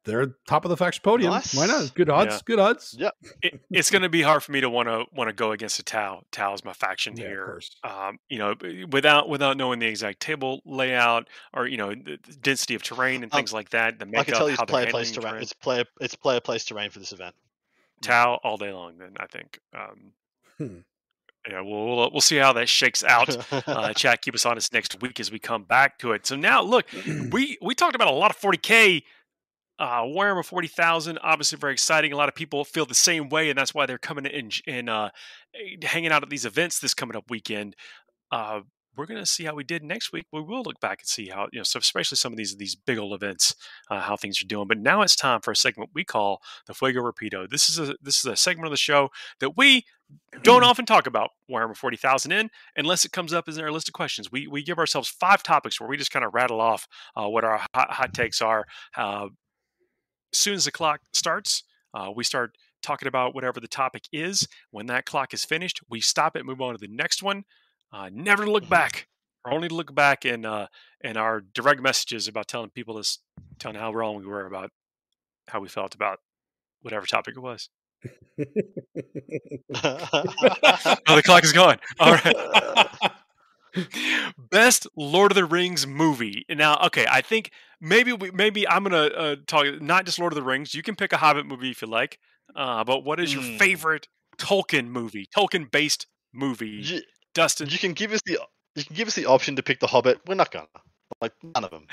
they're 0.07 0.33
top 0.47 0.65
of 0.65 0.69
the 0.69 0.77
faction 0.77 1.01
podium. 1.03 1.31
Nice. 1.31 1.53
Why 1.53 1.67
not? 1.67 1.93
Good 1.93 2.09
odds. 2.09 2.35
Yeah. 2.35 2.39
Good 2.45 2.59
odds. 2.59 2.95
Yeah. 2.97 3.09
it, 3.43 3.59
it's 3.69 3.91
going 3.91 4.01
to 4.01 4.09
be 4.09 4.23
hard 4.23 4.41
for 4.41 4.51
me 4.51 4.61
to 4.61 4.69
want 4.69 4.87
to 4.87 5.05
want 5.13 5.27
to 5.27 5.33
go 5.33 5.51
against 5.51 5.77
a 5.79 5.83
Tau. 5.83 6.23
Tau 6.31 6.53
is 6.55 6.65
my 6.65 6.73
faction 6.73 7.15
Yeah, 7.15 7.25
of 7.25 7.29
here. 7.29 7.45
course. 7.45 7.75
Um, 7.83 8.17
you 8.29 8.39
know, 8.39 8.55
without 8.91 9.29
without 9.29 9.57
knowing 9.57 9.77
the 9.79 9.85
exact 9.87 10.19
table 10.19 10.61
layout 10.65 11.27
or 11.53 11.67
you 11.67 11.77
know 11.77 11.89
the 11.89 12.17
the 12.25 12.33
density 12.41 12.73
of 12.73 12.81
terrain 12.81 13.21
and 13.23 13.31
Um, 13.33 13.37
things 13.37 13.53
like 13.53 13.69
that. 13.69 13.99
The 13.99 14.05
I 14.05 14.09
makeup, 14.09 14.25
can 14.25 14.33
tell 14.35 14.49
you 14.49 14.55
how 14.55 14.63
it's 14.63 14.71
they're 14.71 14.81
player 14.81 14.91
place 14.91 15.11
terrain. 15.11 15.29
terrain. 15.31 15.43
It's 15.43 15.53
player 15.53 15.83
it's 16.01 16.15
player 16.15 16.39
place 16.39 16.65
terrain 16.65 16.89
for 16.89 16.99
this 16.99 17.11
event. 17.11 17.35
Tau 18.01 18.39
all 18.43 18.57
day 18.57 18.71
long. 18.71 18.97
Then 18.97 19.13
I 19.19 19.27
think. 19.27 19.59
Um, 19.75 20.13
Hmm. 20.57 20.77
Yeah, 21.47 21.61
we'll, 21.61 21.85
we'll 21.85 22.11
we'll 22.11 22.19
see 22.21 22.35
how 22.35 22.51
that 22.53 22.67
shakes 22.67 23.03
out. 23.05 23.37
Uh, 23.67 23.93
chat, 23.95 24.21
keep 24.21 24.35
us 24.35 24.45
honest 24.45 24.73
next 24.73 25.01
week 25.01 25.17
as 25.19 25.31
we 25.31 25.39
come 25.39 25.63
back 25.63 25.97
to 25.99 26.11
it. 26.11 26.25
So 26.25 26.35
now, 26.35 26.61
look, 26.61 26.87
we 27.31 27.57
we 27.61 27.73
talked 27.73 27.95
about 27.95 28.09
a 28.09 28.11
lot 28.11 28.31
of 28.31 28.37
40k. 28.41 29.03
Uh, 29.79 30.01
Warhammer 30.01 30.43
40,000, 30.43 31.19
obviously 31.21 31.57
very 31.57 31.73
exciting. 31.73 32.11
A 32.11 32.17
lot 32.17 32.29
of 32.29 32.35
people 32.35 32.65
feel 32.65 32.85
the 32.85 32.95
same 32.95 33.29
way, 33.29 33.49
and 33.49 33.57
that's 33.57 33.73
why 33.73 33.85
they're 33.85 33.97
coming 33.97 34.25
in 34.25 34.49
and 34.65 34.89
uh, 34.89 35.09
eh, 35.53 35.85
hanging 35.85 36.11
out 36.11 36.23
at 36.23 36.29
these 36.29 36.45
events 36.45 36.79
this 36.79 36.93
coming 36.93 37.15
up 37.15 37.29
weekend. 37.29 37.75
Uh, 38.31 38.61
we're 38.97 39.05
going 39.05 39.19
to 39.19 39.25
see 39.25 39.43
how 39.43 39.53
we 39.53 39.63
did 39.63 39.83
next 39.83 40.11
week. 40.11 40.25
We 40.33 40.41
will 40.41 40.63
look 40.63 40.79
back 40.79 41.01
and 41.01 41.07
see 41.07 41.27
how, 41.27 41.47
you 41.53 41.59
know, 41.59 41.63
so 41.63 41.77
especially 41.77 42.17
some 42.17 42.33
of 42.33 42.37
these 42.37 42.57
these 42.57 42.75
big 42.75 42.97
old 42.97 43.13
events, 43.13 43.55
uh, 43.91 44.01
how 44.01 44.17
things 44.17 44.41
are 44.41 44.47
doing. 44.47 44.67
But 44.67 44.79
now 44.79 45.03
it's 45.03 45.15
time 45.15 45.41
for 45.41 45.51
a 45.51 45.55
segment 45.55 45.91
we 45.93 46.03
call 46.03 46.41
the 46.65 46.73
Fuego 46.73 47.01
Rapido. 47.01 47.47
This 47.47 47.69
is 47.69 47.77
a 47.77 47.95
this 48.01 48.17
is 48.17 48.25
a 48.25 48.35
segment 48.35 48.65
of 48.65 48.71
the 48.71 48.77
show 48.77 49.09
that 49.39 49.55
we 49.55 49.85
don't 50.41 50.63
often 50.63 50.85
talk 50.85 51.05
about 51.05 51.31
Warhammer 51.51 51.75
40,000 51.75 52.31
in 52.31 52.49
unless 52.75 53.05
it 53.05 53.11
comes 53.11 53.33
up 53.33 53.47
as 53.47 53.57
in 53.57 53.63
our 53.63 53.71
list 53.71 53.87
of 53.87 53.93
questions. 53.93 54.31
We 54.31 54.47
we 54.47 54.63
give 54.63 54.79
ourselves 54.79 55.07
five 55.07 55.43
topics 55.43 55.79
where 55.79 55.87
we 55.87 55.97
just 55.97 56.11
kind 56.11 56.25
of 56.25 56.33
rattle 56.33 56.59
off 56.59 56.87
uh, 57.15 57.27
what 57.27 57.43
our 57.43 57.59
hot, 57.75 57.91
hot 57.91 58.13
takes 58.13 58.41
are. 58.41 58.65
Uh, 58.95 59.27
as 60.33 60.39
soon 60.39 60.55
as 60.55 60.65
the 60.65 60.71
clock 60.71 61.01
starts, 61.13 61.63
uh, 61.93 62.11
we 62.15 62.23
start 62.23 62.57
talking 62.81 63.07
about 63.07 63.33
whatever 63.33 63.59
the 63.59 63.67
topic 63.67 64.03
is. 64.11 64.47
When 64.71 64.85
that 64.87 65.05
clock 65.05 65.33
is 65.33 65.45
finished, 65.45 65.81
we 65.89 66.01
stop 66.01 66.35
it, 66.35 66.45
move 66.45 66.61
on 66.61 66.73
to 66.73 66.77
the 66.79 66.93
next 66.93 67.23
one. 67.23 67.43
Uh, 67.91 68.09
never 68.11 68.47
look 68.47 68.67
back, 68.69 69.07
or 69.45 69.53
only 69.53 69.69
look 69.69 69.93
back 69.95 70.25
in 70.25 70.45
uh, 70.45 70.67
in 71.01 71.17
our 71.17 71.41
direct 71.41 71.81
messages 71.81 72.27
about 72.27 72.47
telling 72.47 72.69
people 72.69 72.95
this, 72.95 73.19
telling 73.59 73.77
how 73.77 73.93
wrong 73.93 74.17
we 74.17 74.25
were 74.25 74.45
about 74.45 74.71
how 75.47 75.59
we 75.59 75.69
felt 75.69 75.95
about 75.95 76.19
whatever 76.81 77.05
topic 77.05 77.35
it 77.37 77.41
was. 77.41 77.69
Oh, 81.09 81.15
the 81.15 81.23
clock 81.23 81.43
is 81.43 81.53
gone. 81.53 81.77
All 81.99 82.13
right. 82.13 82.35
Best 84.37 84.87
Lord 84.95 85.31
of 85.31 85.35
the 85.35 85.45
Rings 85.45 85.85
movie. 85.85 86.45
Now, 86.49 86.77
okay, 86.85 87.05
I 87.09 87.21
think 87.21 87.51
maybe 87.81 88.13
we, 88.13 88.31
maybe 88.31 88.67
I'm 88.67 88.83
gonna 88.83 88.97
uh, 89.05 89.35
talk 89.47 89.81
not 89.81 90.05
just 90.05 90.19
Lord 90.19 90.33
of 90.33 90.35
the 90.35 90.43
Rings. 90.43 90.73
You 90.73 90.83
can 90.83 90.95
pick 90.95 91.13
a 91.13 91.17
Hobbit 91.17 91.45
movie 91.45 91.71
if 91.71 91.81
you 91.81 91.87
like, 91.87 92.19
uh, 92.55 92.83
but 92.83 93.03
what 93.03 93.19
is 93.19 93.33
your 93.33 93.43
Mm. 93.43 93.57
favorite 93.59 94.07
Tolkien 94.37 94.87
movie? 94.87 95.27
Tolkien 95.35 95.69
based 95.71 96.07
movie, 96.33 96.67
you, 96.83 97.01
Dustin. 97.33 97.69
you 97.69 97.77
can 97.77 97.93
give 97.93 98.11
us 98.11 98.21
the 98.25 98.39
you 98.75 98.83
can 98.83 98.95
give 98.95 99.07
us 99.07 99.15
the 99.15 99.25
option 99.25 99.55
to 99.55 99.63
pick 99.63 99.79
the 99.79 99.87
Hobbit. 99.87 100.19
We're 100.27 100.35
not 100.35 100.51
gonna 100.51 100.67
like 101.21 101.33
none 101.43 101.63
of 101.63 101.71
them. 101.71 101.87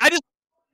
I 0.00 0.08
just 0.10 0.22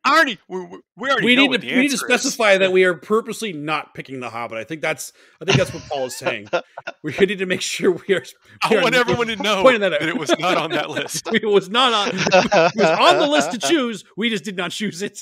already 0.06 0.38
we, 0.48 0.60
we- 0.64 0.78
we 0.96 1.10
already 1.10 1.24
we 1.26 1.36
know 1.36 1.42
need 1.42 1.48
what 1.48 1.60
to 1.60 1.66
the 1.66 1.74
we 1.74 1.80
need 1.82 1.88
to 1.88 1.94
answer 1.94 2.06
is. 2.12 2.20
specify 2.22 2.58
that 2.58 2.72
we 2.72 2.84
are 2.84 2.94
purposely 2.94 3.52
not 3.52 3.94
picking 3.94 4.20
the 4.20 4.30
Hobbit. 4.30 4.58
I 4.58 4.64
think 4.64 4.80
that's 4.80 5.12
I 5.40 5.44
think 5.44 5.58
that's 5.58 5.72
what 5.74 5.82
Paul 5.88 6.06
is 6.06 6.16
saying. 6.16 6.48
we 7.02 7.12
need 7.20 7.38
to 7.38 7.46
make 7.46 7.60
sure 7.60 7.90
we 7.92 8.14
are. 8.14 8.24
I 8.62 8.68
we 8.70 8.76
are 8.78 8.82
want 8.82 8.94
everyone 8.94 9.26
to 9.28 9.36
know 9.42 9.62
that, 9.78 9.82
out. 9.92 10.00
that 10.00 10.08
it 10.08 10.16
was 10.16 10.36
not 10.38 10.56
on 10.56 10.70
that 10.70 10.88
list. 10.90 11.28
it 11.32 11.44
was 11.44 11.68
not 11.68 11.92
on. 11.92 12.08
It 12.14 12.72
was 12.76 12.98
on 12.98 13.18
the 13.18 13.26
list 13.26 13.52
to 13.52 13.58
choose. 13.58 14.04
We 14.16 14.30
just 14.30 14.44
did 14.44 14.56
not 14.56 14.70
choose 14.70 15.02
it. 15.02 15.20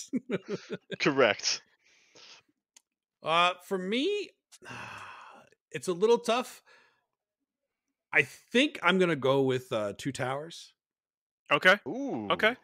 Correct. 0.99 1.63
Uh, 3.23 3.53
for 3.65 3.79
me, 3.79 4.31
it's 5.73 5.89
a 5.89 5.93
little 5.93 6.19
tough. 6.19 6.63
I 8.13 8.23
think 8.23 8.79
I'm 8.83 8.99
gonna 8.99 9.17
go 9.17 9.43
with 9.43 9.73
uh, 9.73 9.95
Two 9.99 10.13
Towers. 10.13 10.73
Okay, 11.51 11.79
Ooh. 11.89 12.29
okay, 12.31 12.57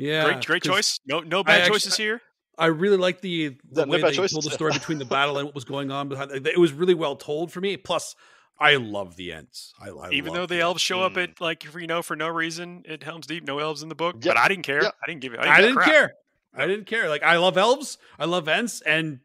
Yeah, 0.00 0.24
great, 0.24 0.44
great 0.46 0.62
'cause 0.62 0.72
choice. 0.74 1.00
No, 1.06 1.20
no 1.20 1.44
bad 1.44 1.60
actu- 1.62 1.72
choices 1.72 1.96
here. 1.96 2.20
I 2.58 2.66
really 2.66 2.96
like 2.96 3.20
the, 3.20 3.56
the 3.70 3.80
No- 3.80 3.84
no 3.84 3.90
way 3.92 4.02
they 4.02 4.12
choices. 4.16 4.32
told 4.32 4.44
the 4.44 4.50
story 4.54 4.72
between 4.72 4.98
the 4.98 5.04
battle 5.04 5.38
and 5.38 5.46
what 5.46 5.54
was 5.54 5.64
going 5.64 5.90
on 5.90 6.08
behind. 6.08 6.30
It 6.46 6.58
was 6.58 6.72
really 6.72 6.94
well 6.94 7.16
told 7.16 7.52
for 7.52 7.60
me. 7.60 7.76
Plus, 7.76 8.14
I 8.58 8.76
love 8.76 9.16
the 9.16 9.32
ends. 9.32 9.72
I, 9.80 9.88
I 9.88 10.10
Even 10.10 10.34
though 10.34 10.40
love 10.40 10.48
the 10.50 10.56
ends. 10.56 10.64
elves 10.64 10.82
show 10.82 11.00
up 11.02 11.16
at 11.16 11.40
like 11.40 11.64
you 11.64 11.86
know 11.86 12.02
for 12.02 12.16
no 12.16 12.28
reason 12.28 12.84
at 12.88 13.02
Helm's 13.02 13.26
Deep, 13.26 13.44
no 13.44 13.58
elves 13.58 13.82
in 13.82 13.88
the 13.88 13.94
book. 13.94 14.16
Yep, 14.16 14.34
But 14.34 14.36
I 14.36 14.48
didn't 14.48 14.64
care. 14.64 14.82
yep. 14.82 14.94
I 15.02 15.06
didn't 15.06 15.20
give 15.22 15.32
it. 15.34 15.40
I 15.40 15.60
didn't 15.60 15.76
crap. 15.76 15.88
care. 15.88 16.12
I 16.54 16.66
didn't 16.66 16.86
care. 16.86 17.08
Like 17.08 17.22
I 17.22 17.36
love 17.38 17.56
elves. 17.56 17.96
I 18.18 18.24
love 18.26 18.48
ents, 18.48 18.80
and 18.82 19.20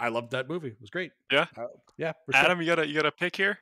I 0.00 0.08
loved 0.08 0.30
that 0.32 0.48
movie. 0.48 0.68
It 0.68 0.80
was 0.80 0.88
great. 0.90 1.12
Yeah? 1.30 1.46
Uh, 1.56 1.66
yeah. 1.98 2.12
for 2.24 2.32
sure. 2.32 2.40
Adam, 2.44 2.60
you 2.60 2.66
got 2.66 2.78
a 2.78 2.86
you 2.86 2.94
got 2.94 3.06
a 3.06 3.12
pick 3.12 3.36
here. 3.36 3.58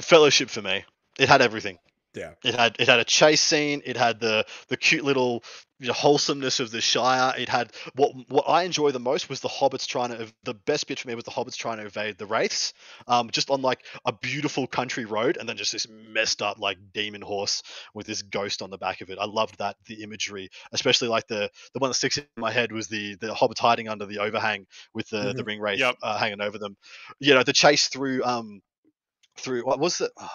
Fellowship 0.00 0.50
for 0.50 0.62
me. 0.62 0.84
It 1.18 1.28
had 1.28 1.42
everything. 1.42 1.78
Yeah. 2.14 2.32
It 2.44 2.54
had 2.54 2.76
it 2.78 2.88
had 2.88 3.00
a 3.00 3.04
chase 3.04 3.40
scene. 3.40 3.82
It 3.84 3.96
had 3.96 4.20
the 4.20 4.46
the 4.68 4.76
cute 4.76 5.04
little 5.04 5.42
you 5.80 5.88
know, 5.88 5.92
wholesomeness 5.92 6.60
of 6.60 6.70
the 6.70 6.80
Shire. 6.80 7.34
It 7.36 7.48
had 7.48 7.72
what 7.96 8.12
what 8.28 8.44
I 8.48 8.62
enjoy 8.62 8.92
the 8.92 9.00
most 9.00 9.28
was 9.28 9.40
the 9.40 9.48
hobbits 9.48 9.86
trying 9.86 10.10
to 10.10 10.32
the 10.44 10.54
best 10.54 10.86
bit 10.86 11.00
for 11.00 11.08
me 11.08 11.14
was 11.14 11.24
the 11.24 11.32
hobbits 11.32 11.56
trying 11.56 11.78
to 11.78 11.86
evade 11.86 12.16
the 12.16 12.26
wraiths, 12.26 12.72
um, 13.08 13.28
just 13.30 13.50
on 13.50 13.60
like 13.60 13.84
a 14.04 14.12
beautiful 14.12 14.66
country 14.66 15.04
road, 15.04 15.36
and 15.36 15.48
then 15.48 15.56
just 15.56 15.72
this 15.72 15.86
messed 15.88 16.42
up 16.42 16.58
like 16.58 16.78
demon 16.92 17.22
horse 17.22 17.62
with 17.92 18.06
this 18.06 18.22
ghost 18.22 18.62
on 18.62 18.70
the 18.70 18.78
back 18.78 19.00
of 19.00 19.10
it. 19.10 19.18
I 19.20 19.26
loved 19.26 19.58
that 19.58 19.76
the 19.86 20.02
imagery, 20.02 20.48
especially 20.72 21.08
like 21.08 21.26
the 21.26 21.50
the 21.72 21.80
one 21.80 21.90
that 21.90 21.94
sticks 21.94 22.18
in 22.18 22.24
my 22.36 22.52
head 22.52 22.70
was 22.70 22.86
the 22.86 23.16
the 23.16 23.34
hobbits 23.34 23.58
hiding 23.58 23.88
under 23.88 24.06
the 24.06 24.20
overhang 24.20 24.66
with 24.94 25.08
the 25.08 25.18
mm-hmm. 25.18 25.36
the 25.36 25.44
ring 25.44 25.60
wraith 25.60 25.80
yep. 25.80 25.96
uh, 26.02 26.16
hanging 26.16 26.40
over 26.40 26.58
them. 26.58 26.76
You 27.18 27.34
know 27.34 27.42
the 27.42 27.52
chase 27.52 27.88
through 27.88 28.22
um 28.24 28.62
through 29.36 29.64
what 29.66 29.80
was 29.80 30.00
it? 30.00 30.12
Oh, 30.16 30.28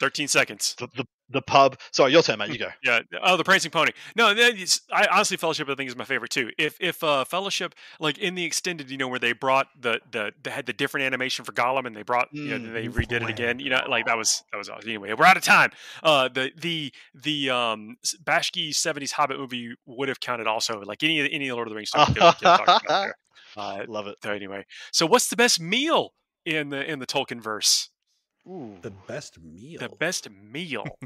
13 0.00 0.28
seconds. 0.28 0.74
The, 0.78 0.88
the, 0.96 1.04
the, 1.28 1.42
pub. 1.42 1.78
Sorry, 1.92 2.10
your 2.10 2.22
turn, 2.22 2.38
man. 2.38 2.50
You 2.50 2.58
go. 2.58 2.68
yeah. 2.82 3.00
Oh, 3.22 3.36
the 3.36 3.44
prancing 3.44 3.70
pony. 3.70 3.92
No, 4.16 4.28
I 4.28 5.06
honestly, 5.12 5.36
Fellowship 5.36 5.68
I 5.68 5.74
think 5.74 5.88
is 5.88 5.96
my 5.96 6.04
favorite 6.04 6.30
too. 6.30 6.50
If 6.58 6.76
if 6.80 7.04
uh, 7.04 7.24
Fellowship, 7.24 7.74
like 8.00 8.18
in 8.18 8.34
the 8.34 8.44
extended, 8.44 8.90
you 8.90 8.96
know, 8.96 9.06
where 9.06 9.18
they 9.18 9.32
brought 9.32 9.68
the 9.78 10.00
the 10.10 10.32
they 10.42 10.50
had 10.50 10.66
the 10.66 10.72
different 10.72 11.06
animation 11.06 11.44
for 11.44 11.52
Gollum, 11.52 11.86
and 11.86 11.94
they 11.94 12.02
brought 12.02 12.28
you 12.32 12.58
know 12.58 12.72
they 12.72 12.86
mm, 12.86 12.94
redid 12.94 13.22
it 13.22 13.28
again. 13.28 13.58
You 13.60 13.70
know, 13.70 13.82
like 13.88 14.06
that 14.06 14.16
was 14.16 14.42
that 14.50 14.58
was 14.58 14.68
awesome. 14.68 14.88
Anyway, 14.88 15.12
we're 15.12 15.26
out 15.26 15.36
of 15.36 15.44
time. 15.44 15.70
Uh, 16.02 16.28
the 16.28 16.50
the 16.56 16.92
the 17.14 17.50
um 17.50 17.96
Bakshi 18.24 18.70
70s 18.70 19.12
Hobbit 19.12 19.38
movie 19.38 19.74
would 19.86 20.08
have 20.08 20.20
counted 20.20 20.46
also. 20.46 20.80
Like 20.80 21.02
any 21.02 21.20
any 21.30 21.52
Lord 21.52 21.68
of 21.68 21.72
the 21.72 21.76
Rings 21.76 21.90
stuff. 21.90 22.16
uh, 23.56 23.84
Love 23.86 24.06
it. 24.06 24.16
So 24.22 24.32
anyway, 24.32 24.64
so 24.92 25.06
what's 25.06 25.28
the 25.28 25.36
best 25.36 25.60
meal 25.60 26.14
in 26.46 26.70
the 26.70 26.90
in 26.90 26.98
the 26.98 27.06
Tolkien 27.06 27.42
verse? 27.42 27.89
Ooh. 28.48 28.76
the 28.82 28.90
best 28.90 29.38
meal. 29.42 29.78
The 29.80 29.88
best 29.88 30.28
meal. 30.30 30.84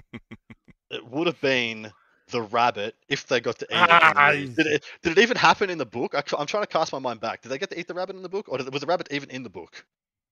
It 0.91 1.05
would 1.11 1.27
have 1.27 1.41
been 1.41 1.91
the 2.31 2.43
rabbit 2.43 2.95
if 3.09 3.27
they 3.27 3.41
got 3.41 3.59
to 3.59 3.65
eat 3.65 3.71
Ah, 3.75 4.11
it. 4.11 4.37
in 4.37 4.43
the 4.43 4.47
movie. 4.51 4.55
Did 4.63 4.67
it. 4.75 4.85
Did 5.03 5.19
it 5.19 5.23
even 5.23 5.37
happen 5.37 5.71
in 5.71 5.79
the 5.79 5.87
book? 5.87 6.15
I, 6.15 6.23
am 6.39 6.47
trying 6.47 6.63
to 6.63 6.69
cast 6.69 6.93
my 6.93 6.99
mind 7.01 7.21
back. 7.21 7.43
Did 7.43 7.49
they 7.49 7.59
get 7.59 7.71
to 7.71 7.81
eat 7.81 7.89
the 7.89 7.95
rabbit 7.95 8.15
in 8.17 8.23
the 8.23 8.29
book, 8.29 8.47
or 8.49 8.59
did, 8.59 8.73
was 8.73 8.81
the 8.83 8.87
rabbit 8.87 9.09
even 9.11 9.29
in 9.31 9.43
the 9.43 9.51
book? 9.51 9.85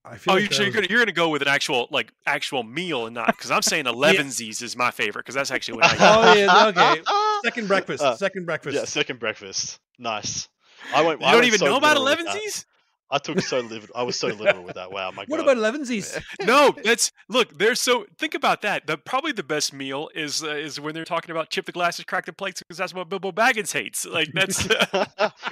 I 0.04 0.16
feel 0.18 0.32
Oh, 0.32 0.34
like 0.36 0.42
you, 0.42 0.48
that 0.50 0.54
so 0.54 0.62
you're 0.62 0.72
gonna 0.72 0.86
you're 0.88 1.00
gonna 1.00 1.12
go 1.12 1.30
with 1.30 1.42
an 1.42 1.48
actual 1.48 1.88
like 1.90 2.12
actual 2.26 2.62
meal 2.62 3.06
and 3.06 3.14
not 3.14 3.26
because 3.28 3.50
I'm 3.50 3.62
saying 3.62 3.84
elevensies 3.86 4.62
is 4.62 4.76
my 4.76 4.90
favorite 4.90 5.22
because 5.24 5.34
that's 5.34 5.50
actually 5.50 5.78
what 5.78 5.86
I 5.86 5.96
get. 5.96 6.00
Oh, 6.02 6.34
yeah, 6.34 6.66
okay. 6.94 7.02
second 7.44 7.66
breakfast. 7.66 8.02
Uh, 8.02 8.16
second 8.16 8.44
breakfast. 8.46 8.76
yeah, 8.76 8.84
second 8.84 9.18
breakfast. 9.18 9.80
Nice. 9.98 10.48
I 10.94 11.02
went. 11.02 11.20
You 11.20 11.26
I 11.26 11.30
don't 11.32 11.40
went 11.40 11.46
even 11.48 11.58
so 11.60 11.66
know 11.66 11.76
about 11.76 11.96
literal 11.98 12.24
with 12.24 12.26
that. 12.26 12.36
elevensies? 12.36 12.64
I 13.12 13.18
took 13.18 13.40
so 13.42 13.60
livid. 13.60 13.90
I 13.94 14.02
was 14.04 14.18
so 14.18 14.28
literal 14.28 14.64
with 14.64 14.76
that. 14.76 14.90
Wow, 14.90 15.10
my 15.10 15.24
What 15.28 15.36
god. 15.44 15.56
about 15.56 15.56
elevensies? 15.58 16.18
No, 16.46 16.74
that's 16.82 17.12
look. 17.28 17.56
There's 17.58 17.78
so 17.78 18.06
think 18.18 18.34
about 18.34 18.62
that. 18.62 18.86
The 18.86 18.96
probably 18.96 19.32
the 19.32 19.42
best 19.42 19.72
meal 19.74 20.08
is 20.14 20.42
uh, 20.42 20.48
is 20.48 20.80
when 20.80 20.94
they're 20.94 21.04
talking 21.04 21.30
about 21.30 21.50
chip 21.50 21.66
the 21.66 21.72
glasses, 21.72 22.06
crack 22.06 22.24
the 22.26 22.32
plates 22.32 22.60
because 22.60 22.78
that's 22.78 22.94
what 22.94 23.08
Bilbo 23.10 23.30
Baggins 23.30 23.72
hates. 23.72 24.06
Like 24.06 24.30
that's 24.32 24.64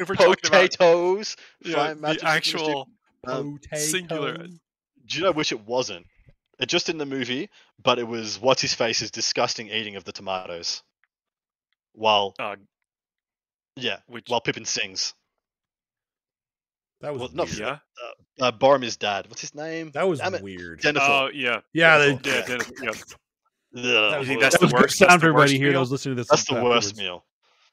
if 0.01 0.09
we're 0.09 0.15
talking 0.17 0.49
about 0.49 0.71
potatoes? 0.71 1.37
yeah, 1.63 1.93
the 1.95 2.19
actual 2.25 2.89
Um, 3.27 3.61
singular. 3.75 4.39
Do 4.39 5.19
you 5.19 5.23
know 5.25 5.33
which 5.33 5.53
it 5.53 5.61
wasn't? 5.61 6.07
It 6.59 6.67
just 6.71 6.89
in 6.89 6.97
the 6.99 7.07
movie, 7.07 7.51
but 7.83 7.99
it 7.99 8.09
was 8.09 8.39
what's 8.41 8.63
his 8.63 8.73
face's 8.75 9.11
disgusting 9.11 9.69
eating 9.69 9.97
of 9.97 10.05
the 10.05 10.13
tomatoes. 10.13 10.83
While 11.93 12.35
Uh, 12.39 12.57
yeah, 13.77 13.99
which 14.07 14.25
while 14.29 14.41
Pippin 14.41 14.65
sings. 14.65 15.13
That 17.01 17.13
was 17.13 17.21
Well, 17.21 17.31
not 17.33 17.57
yeah. 17.59 17.79
Uh, 18.41 18.53
Boromir's 18.53 18.97
dad. 18.97 19.27
What's 19.29 19.41
his 19.41 19.55
name? 19.55 19.91
That 19.93 20.09
was 20.09 20.19
Damn 20.21 20.41
weird. 20.43 20.81
Denethor. 20.81 20.99
Oh 21.01 21.31
yeah. 21.33 21.61
yeah, 21.73 21.99
they, 21.99 22.15
Denethor. 22.17 22.27
Yeah. 22.27 22.43
Dennis, 22.47 22.73
yeah. 23.73 23.83
Ugh, 23.83 24.21
You 24.21 24.27
think 24.27 24.41
that's 24.41 24.59
that 24.59 24.69
the 24.69 24.75
worst- 24.75 24.99
that's 24.99 24.99
sound 24.99 25.11
the 25.21 25.25
for 25.25 25.27
everybody 25.29 25.53
worst 25.53 25.53
here 25.55 25.67
that 25.69 25.73
meal? 25.73 25.81
was 25.81 25.93
listening 25.93 26.17
to 26.17 26.21
this. 26.23 26.29
That's 26.29 26.45
the 26.45 26.55
worst 26.55 26.89
afterwards. 26.89 26.99
meal. 26.99 27.25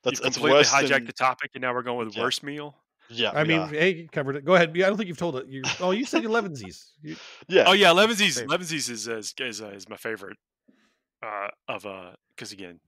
That's 0.04 0.20
You've 0.20 0.24
completely 0.34 0.52
worse 0.60 0.72
hijacked 0.72 0.90
than, 0.90 1.06
the 1.06 1.14
topic, 1.14 1.52
and 1.56 1.62
now 1.62 1.74
we're 1.74 1.82
going 1.84 2.06
with 2.06 2.16
Yeah. 2.16 2.24
worst 2.24 2.44
meal. 2.44 2.76
Yeah, 3.10 3.32
I 3.34 3.46
mean, 3.46 3.62
yeah. 3.62 3.68
hey, 3.70 3.90
you 3.96 4.10
covered 4.10 4.36
it. 4.36 4.44
Go 4.46 4.56
ahead. 4.56 4.70
I 4.76 4.80
don't 4.80 4.98
think 4.98 5.08
you've 5.08 5.18
told 5.18 5.38
it. 5.38 5.48
You, 5.48 5.64
oh, 5.80 5.92
you 5.92 6.06
said 6.06 6.24
elevensies. 6.24 6.90
You, 7.02 7.16
yeah. 7.48 7.64
Oh 7.66 7.72
yeah, 7.72 7.90
Levensies. 7.92 8.36
Favorite. 8.40 8.60
Levensies 8.60 8.90
is 8.90 9.08
is 9.08 9.34
is, 9.40 9.62
uh, 9.62 9.68
is 9.70 9.88
my 9.90 9.96
favorite. 9.98 10.38
Uh, 11.26 11.48
of 11.70 11.86
uh, 11.86 12.12
because 12.36 12.52
again, 12.52 12.80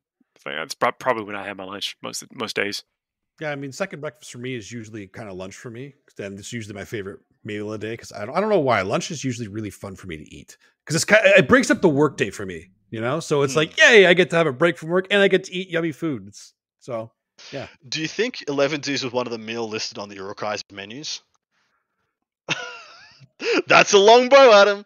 that's 0.46 0.76
probably 0.76 1.24
when 1.24 1.36
I 1.38 1.46
have 1.46 1.58
my 1.58 1.64
lunch 1.64 1.96
most 2.04 2.24
most 2.34 2.56
days. 2.56 2.84
Yeah, 3.40 3.52
I 3.52 3.56
mean, 3.56 3.72
second 3.72 4.02
breakfast 4.02 4.32
for 4.32 4.38
me 4.40 4.56
is 4.56 4.72
usually 4.72 5.08
kind 5.08 5.30
of 5.30 5.36
lunch 5.38 5.56
for 5.56 5.70
me. 5.70 5.94
Then 6.18 6.34
it's 6.38 6.52
usually 6.52 6.76
my 6.76 6.84
favorite 6.86 7.20
meal 7.46 7.72
of 7.74 7.80
the 7.80 7.88
day 7.88 7.94
because 7.94 8.12
I 8.12 8.26
don't, 8.26 8.36
I 8.36 8.42
don't 8.42 8.50
know 8.50 8.60
why 8.60 8.82
lunch 8.82 9.12
is 9.12 9.24
usually 9.24 9.48
really 9.48 9.70
fun 9.70 9.96
for 9.96 10.08
me 10.08 10.18
to 10.18 10.34
eat 10.36 10.58
because 10.84 10.96
it's 10.96 11.06
kind 11.06 11.22
it 11.26 11.48
breaks 11.48 11.72
up 11.72 11.82
the 11.82 11.88
work 11.90 12.18
day 12.18 12.30
for 12.32 12.46
me. 12.46 12.70
You 12.92 13.00
know, 13.02 13.20
so 13.20 13.44
it's 13.44 13.54
Hmm. 13.54 13.60
like, 13.60 13.78
yay, 13.80 14.08
I 14.08 14.14
get 14.14 14.30
to 14.32 14.36
have 14.36 14.48
a 14.48 14.52
break 14.52 14.78
from 14.78 14.90
work 14.90 15.08
and 15.12 15.22
I 15.22 15.28
get 15.28 15.46
to 15.46 15.54
eat 15.54 15.70
yummy 15.70 15.92
food. 15.92 16.28
It's 16.28 16.54
so 16.80 17.12
yeah. 17.52 17.68
Do 17.88 18.02
you 18.02 18.08
think 18.08 18.38
Elevensies 18.48 19.04
was 19.04 19.14
one 19.14 19.26
of 19.28 19.32
the 19.32 19.38
meal 19.38 19.70
listed 19.70 19.98
on 19.98 20.10
the 20.10 20.16
Uruk-hai's 20.16 20.64
menus? 20.72 21.22
That's 23.68 23.94
a 23.94 23.98
long 23.98 24.28
bow, 24.28 24.52
Adam. 24.62 24.86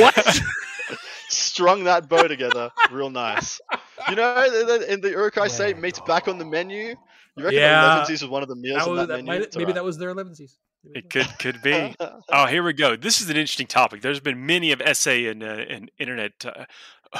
what? 0.00 0.40
Strung 1.28 1.84
that 1.84 2.08
bow 2.08 2.26
together, 2.26 2.70
real 2.90 3.10
nice. 3.10 3.60
You 4.08 4.16
know, 4.16 4.42
in 4.88 5.00
the 5.02 5.10
Urukai 5.10 5.50
say 5.50 5.74
meat's 5.74 6.00
back 6.00 6.28
on 6.28 6.38
the 6.38 6.44
menu. 6.46 6.94
You 7.38 7.44
reckon 7.44 7.58
Yeah. 7.60 8.04
Elevensies 8.04 8.22
was 8.22 8.26
one 8.26 8.42
of 8.42 8.48
the 8.48 8.56
meals 8.56 8.78
That 8.78 8.84
on 8.84 8.90
was- 8.90 8.98
that, 9.00 9.08
that 9.08 9.24
menu? 9.24 9.26
might- 9.40 9.54
maybe 9.54 9.62
alright. 9.64 9.74
that 9.76 9.84
was 9.84 9.98
their 9.98 10.14
elevensies. 10.14 10.52
It 10.94 11.10
could 11.10 11.26
could 11.38 11.60
be. 11.62 11.94
Oh, 12.30 12.46
here 12.46 12.62
we 12.62 12.72
go. 12.72 12.94
This 12.96 13.20
is 13.20 13.28
an 13.30 13.36
interesting 13.36 13.66
topic. 13.66 14.00
There's 14.00 14.20
been 14.20 14.46
many 14.46 14.70
of 14.72 14.80
essay 14.80 15.26
and 15.26 15.42
uh, 15.42 15.46
and 15.68 15.90
internet. 15.98 16.32
Uh, 16.44 16.64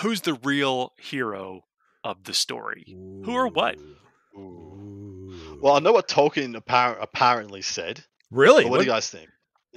who's 0.03 0.21
the 0.23 0.35
real 0.35 0.93
hero 0.99 1.63
of 2.05 2.25
the 2.25 2.35
story? 2.35 2.85
Who 3.25 3.33
or 3.33 3.49
what? 3.49 3.77
Ooh. 4.37 4.39
Ooh. 4.39 5.59
Well, 5.61 5.75
I 5.75 5.81
know 5.81 5.93
what 5.93 6.09
Tolkien 6.09 6.55
appar- 6.57 6.97
apparently 7.01 7.63
said. 7.63 8.05
really? 8.31 8.63
But 8.65 8.71
what 8.71 8.79
do 8.79 8.85
you 8.85 8.91
guys 8.91 9.11
think? 9.11 9.29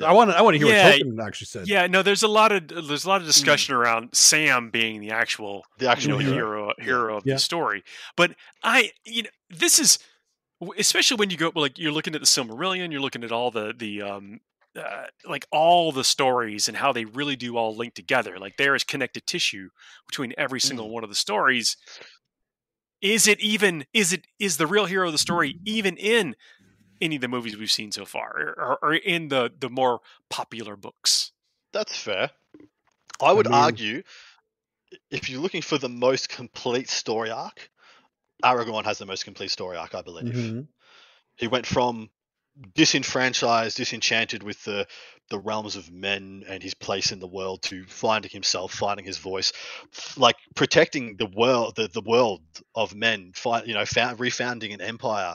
I 0.04 0.14
want 0.14 0.30
to. 0.32 0.38
I 0.38 0.42
want 0.42 0.56
to 0.56 0.60
hear 0.66 0.74
Yeah, 0.74 0.90
what 0.92 1.02
Tolkien 1.02 1.28
actually 1.28 1.46
said. 1.48 1.68
Yeah, 1.68 1.88
no. 1.88 2.02
There's 2.04 2.24
a 2.24 2.28
lot 2.28 2.52
of 2.52 2.68
there's 2.68 3.06
a 3.06 3.10
lot 3.10 3.22
of 3.22 3.28
discussion 3.28 3.76
around 3.76 4.10
Sam 4.14 4.70
being 4.70 5.02
the 5.02 5.12
actual 5.12 5.64
The 5.80 5.86
you 5.86 5.92
actual 5.92 6.12
know 6.12 6.18
hero. 6.20 6.36
hero 6.36 6.74
hero 6.80 7.18
of 7.18 7.24
Yeah. 7.26 7.36
the 7.36 7.40
story. 7.40 7.84
But 8.16 8.36
I, 8.64 8.92
you 9.06 9.24
know, 9.24 9.30
this 9.50 9.80
is 9.80 9.98
w- 9.98 10.10
especially 10.78 11.18
when 11.18 11.30
you 11.30 11.38
go 11.38 11.52
like 11.56 11.78
you're 11.78 11.92
looking 11.92 12.16
at 12.16 12.22
the 12.22 12.28
Silmarillion, 12.28 12.92
you're 12.92 13.02
looking 13.02 13.24
at 13.24 13.32
all 13.32 13.52
the 13.52 13.74
the 13.78 14.02
um 14.02 14.40
uh, 14.76 15.06
like 15.28 15.46
all 15.52 15.92
the 15.92 16.04
stories 16.04 16.68
and 16.68 16.78
how 16.78 16.94
they 16.94 17.06
really 17.06 17.36
do 17.36 17.58
all 17.58 17.76
link 17.76 17.94
together. 17.94 18.40
Like 18.40 18.58
there 18.58 18.76
is 18.76 18.84
connected 18.84 19.26
tissue 19.26 19.70
between 20.08 20.34
every 20.38 20.62
single 20.62 20.90
one 20.90 21.04
of 21.04 21.10
the 21.10 21.16
stories. 21.16 21.76
Is 23.02 23.28
it 23.28 23.40
even? 23.40 23.86
Is 23.94 24.14
it 24.14 24.28
is 24.40 24.58
the 24.58 24.68
real 24.68 24.86
hero 24.86 25.08
of 25.08 25.12
the 25.12 25.18
story 25.18 25.60
even 25.66 25.98
in 25.98 26.36
any 27.02 27.16
of 27.16 27.22
the 27.22 27.28
movies 27.28 27.58
we've 27.58 27.72
seen 27.72 27.92
so 27.92 28.06
far, 28.06 28.54
or, 28.58 28.80
or 28.82 28.94
in 28.94 29.30
the 29.30 29.52
the 29.60 29.70
more 29.70 30.02
popular 30.30 30.76
books? 30.76 31.32
That's 31.74 31.98
fair. 31.98 32.30
I 33.22 33.34
would 33.34 33.48
mean- 33.48 33.56
argue 33.56 34.04
if 35.10 35.30
you're 35.30 35.42
looking 35.42 35.62
for 35.62 35.78
the 35.78 35.90
most 35.90 36.30
complete 36.30 36.90
story 36.90 37.32
arc, 37.32 37.70
Aragorn 38.42 38.86
has 38.86 38.98
the 38.98 39.06
most 39.06 39.26
complete 39.26 39.52
story 39.52 39.78
arc, 39.78 39.96
I 39.96 40.02
believe. 40.02 40.34
Mhm. 40.34 40.68
He 41.38 41.48
went 41.48 41.66
from 41.66 42.10
disenfranchised, 42.76 43.78
disenchanted 43.78 44.44
with 44.44 44.64
the 44.64 44.88
the 45.30 45.40
realms 45.40 45.78
of 45.78 45.90
men 45.90 46.44
and 46.46 46.62
his 46.62 46.74
place 46.74 47.14
in 47.14 47.20
the 47.20 47.28
world 47.28 47.62
to 47.64 47.86
finding 47.86 48.30
himself, 48.30 48.74
finding 48.74 49.06
his 49.06 49.18
voice, 49.18 49.54
like 50.18 50.36
protecting 50.56 51.16
the 51.16 51.26
world, 51.26 51.74
the, 51.78 51.88
the 51.88 52.02
world 52.02 52.42
of 52.76 52.94
men, 52.94 53.32
fi- 53.34 53.64
you 53.64 53.74
know, 53.74 53.86
found, 53.86 54.20
refounding 54.20 54.74
an 54.74 54.82
empire, 54.82 55.34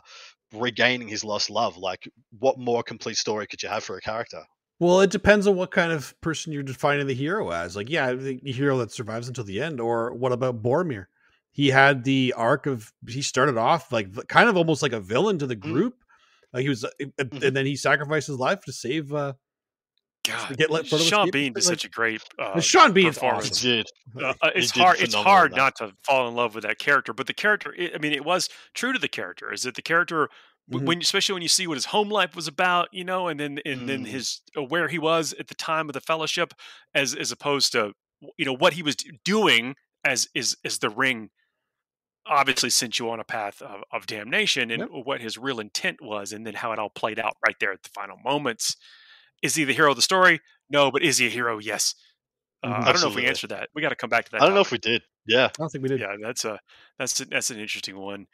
regaining 0.53 1.09
his 1.09 1.25
lost 1.25 1.49
love. 1.49 1.79
Like, 1.79 2.07
what 2.39 2.59
more 2.59 2.83
complete 2.83 3.17
story 3.17 3.47
could 3.47 3.63
you 3.63 3.71
have 3.71 3.85
for 3.85 3.97
a 3.97 4.03
character? 4.03 4.43
Well, 4.79 5.01
it 5.01 5.11
depends 5.11 5.47
on 5.47 5.57
what 5.57 5.71
kind 5.71 5.93
of 5.93 6.15
person 6.21 6.53
you're 6.53 6.63
defining 6.63 7.07
the 7.07 7.15
hero 7.15 7.51
as. 7.51 7.75
Like, 7.75 7.89
yeah, 7.89 8.13
the 8.13 8.39
hero 8.45 8.77
that 8.79 8.93
survives 8.93 9.29
until 9.29 9.45
the 9.45 9.63
end, 9.63 9.81
or 9.81 10.13
what 10.13 10.33
about 10.33 10.63
Boromir? 10.63 11.07
He 11.57 11.69
had 11.69 12.05
the 12.05 12.35
arc 12.37 12.67
of 12.67 12.93
he 13.09 13.23
started 13.23 13.57
off 13.57 13.91
like 13.91 14.09
kind 14.29 14.51
of 14.51 14.59
almost 14.59 14.83
like 14.83 14.93
a 14.93 15.01
villain 15.01 15.39
to 15.39 15.47
the 15.47 15.57
group. 15.57 15.95
Like 16.53 16.65
he 16.65 16.69
was, 16.69 16.85
uh, 16.85 16.91
Mhm. 17.01 17.43
and 17.47 17.57
then 17.57 17.65
he 17.65 17.77
sacrificed 17.77 18.27
his 18.27 18.37
life 18.37 18.61
to 18.67 18.73
save. 18.73 19.11
uh 19.15 19.33
God, 20.27 20.57
get 20.59 20.71
let- 20.71 20.87
Sean 20.87 21.01
escape, 21.01 21.33
Bean 21.33 21.53
did 21.55 21.65
like- 21.65 21.65
such 21.65 21.85
a 21.87 21.89
great. 21.89 22.21
Uh, 22.39 22.61
Sean 22.61 22.93
Bean's 22.93 23.15
performance. 23.17 23.51
awesome. 23.65 23.85
Uh, 24.21 24.35
uh, 24.43 24.51
it's 24.55 24.71
hard. 24.73 25.01
It's 25.01 25.15
hard 25.15 25.55
not 25.57 25.77
to 25.77 25.93
fall 26.05 26.29
in 26.29 26.35
love 26.35 26.55
with 26.55 26.65
that 26.65 26.79
character, 26.79 27.15
but 27.15 27.27
the 27.27 27.33
character. 27.35 27.75
i 27.79 27.93
I 27.95 27.99
mean, 27.99 28.13
it 28.13 28.25
was 28.25 28.51
true 28.75 28.93
to 28.93 28.99
the 28.99 29.09
character. 29.09 29.51
Is 29.53 29.63
that 29.63 29.77
the 29.77 29.83
character? 29.83 30.29
w 30.69 30.83
Mhm. 30.83 30.87
When 30.89 31.01
especially 31.01 31.33
when 31.35 31.43
you 31.43 31.49
see 31.49 31.67
what 31.69 31.77
his 31.77 31.87
home 31.87 32.11
life 32.11 32.35
was 32.37 32.49
about, 32.49 32.89
you 32.93 33.05
know, 33.05 33.29
and 33.29 33.39
then 33.41 33.61
and 33.65 33.89
then 33.89 34.05
Mm. 34.05 34.09
his 34.09 34.43
uh, 34.59 34.63
where 34.65 34.89
he 34.89 34.99
was 34.99 35.33
at 35.39 35.47
the 35.47 35.55
time 35.55 35.89
of 35.89 35.93
the 35.95 36.01
Fellowship, 36.03 36.53
as 36.93 37.15
as 37.15 37.31
opposed 37.33 37.71
to 37.73 37.93
you 38.37 38.45
know 38.45 38.53
what 38.53 38.73
he 38.75 38.83
was 38.83 38.97
doing 39.25 39.77
as 40.05 40.29
is 40.35 40.57
as 40.65 40.81
the 40.81 40.91
ring. 40.91 41.31
Obviously, 42.29 42.71
sent 42.71 42.99
you 42.99 43.09
on 43.11 43.21
a 43.21 43.25
path 43.25 43.63
of, 43.63 43.83
of 43.93 44.07
damnation, 44.07 44.71
and 44.71 44.81
Yep. 44.81 44.89
what 45.05 45.21
his 45.21 45.39
real 45.39 45.61
intent 45.61 45.99
was, 46.03 46.33
and 46.33 46.47
then 46.47 46.55
how 46.55 46.73
it 46.73 46.79
all 46.79 46.91
played 46.91 47.19
out 47.19 47.37
right 47.47 47.57
there 47.61 47.73
at 47.73 47.83
the 47.83 47.89
final 47.91 48.17
moments. 48.25 48.77
Is 49.43 49.55
he 49.55 49.65
the 49.65 49.73
hero 49.75 49.91
of 49.91 49.97
the 49.97 50.03
story? 50.03 50.41
No, 50.69 50.91
but 50.91 51.03
is 51.03 51.19
he 51.19 51.27
a 51.27 51.31
hero? 51.31 51.59
Yes. 51.59 51.95
Uh, 52.63 52.69
Mhm. 52.81 52.85
I 52.87 52.93
don't 52.93 53.03
know 53.03 53.09
if 53.11 53.15
we 53.15 53.27
answered 53.27 53.51
that. 53.51 53.69
We 53.75 53.83
got 53.83 53.91
to 53.91 53.97
come 53.97 54.11
back 54.11 54.25
to 54.25 54.31
that. 54.33 54.43
I 54.43 54.47
don't 54.47 54.55
know 54.55 54.61
if 54.61 54.73
we 54.73 54.79
did. 54.79 55.03
Yeah. 55.27 55.47
I 55.47 55.51
don't 55.59 55.69
think 55.69 55.83
we 55.83 55.89
did. 55.89 56.01
Yeah, 56.01 56.17
that's 56.21 56.45
a 56.45 56.59
that's 56.99 57.21
a, 57.21 57.27
that's 57.27 57.51
an 57.51 57.59
interesting 57.61 57.97
one. 57.99 58.27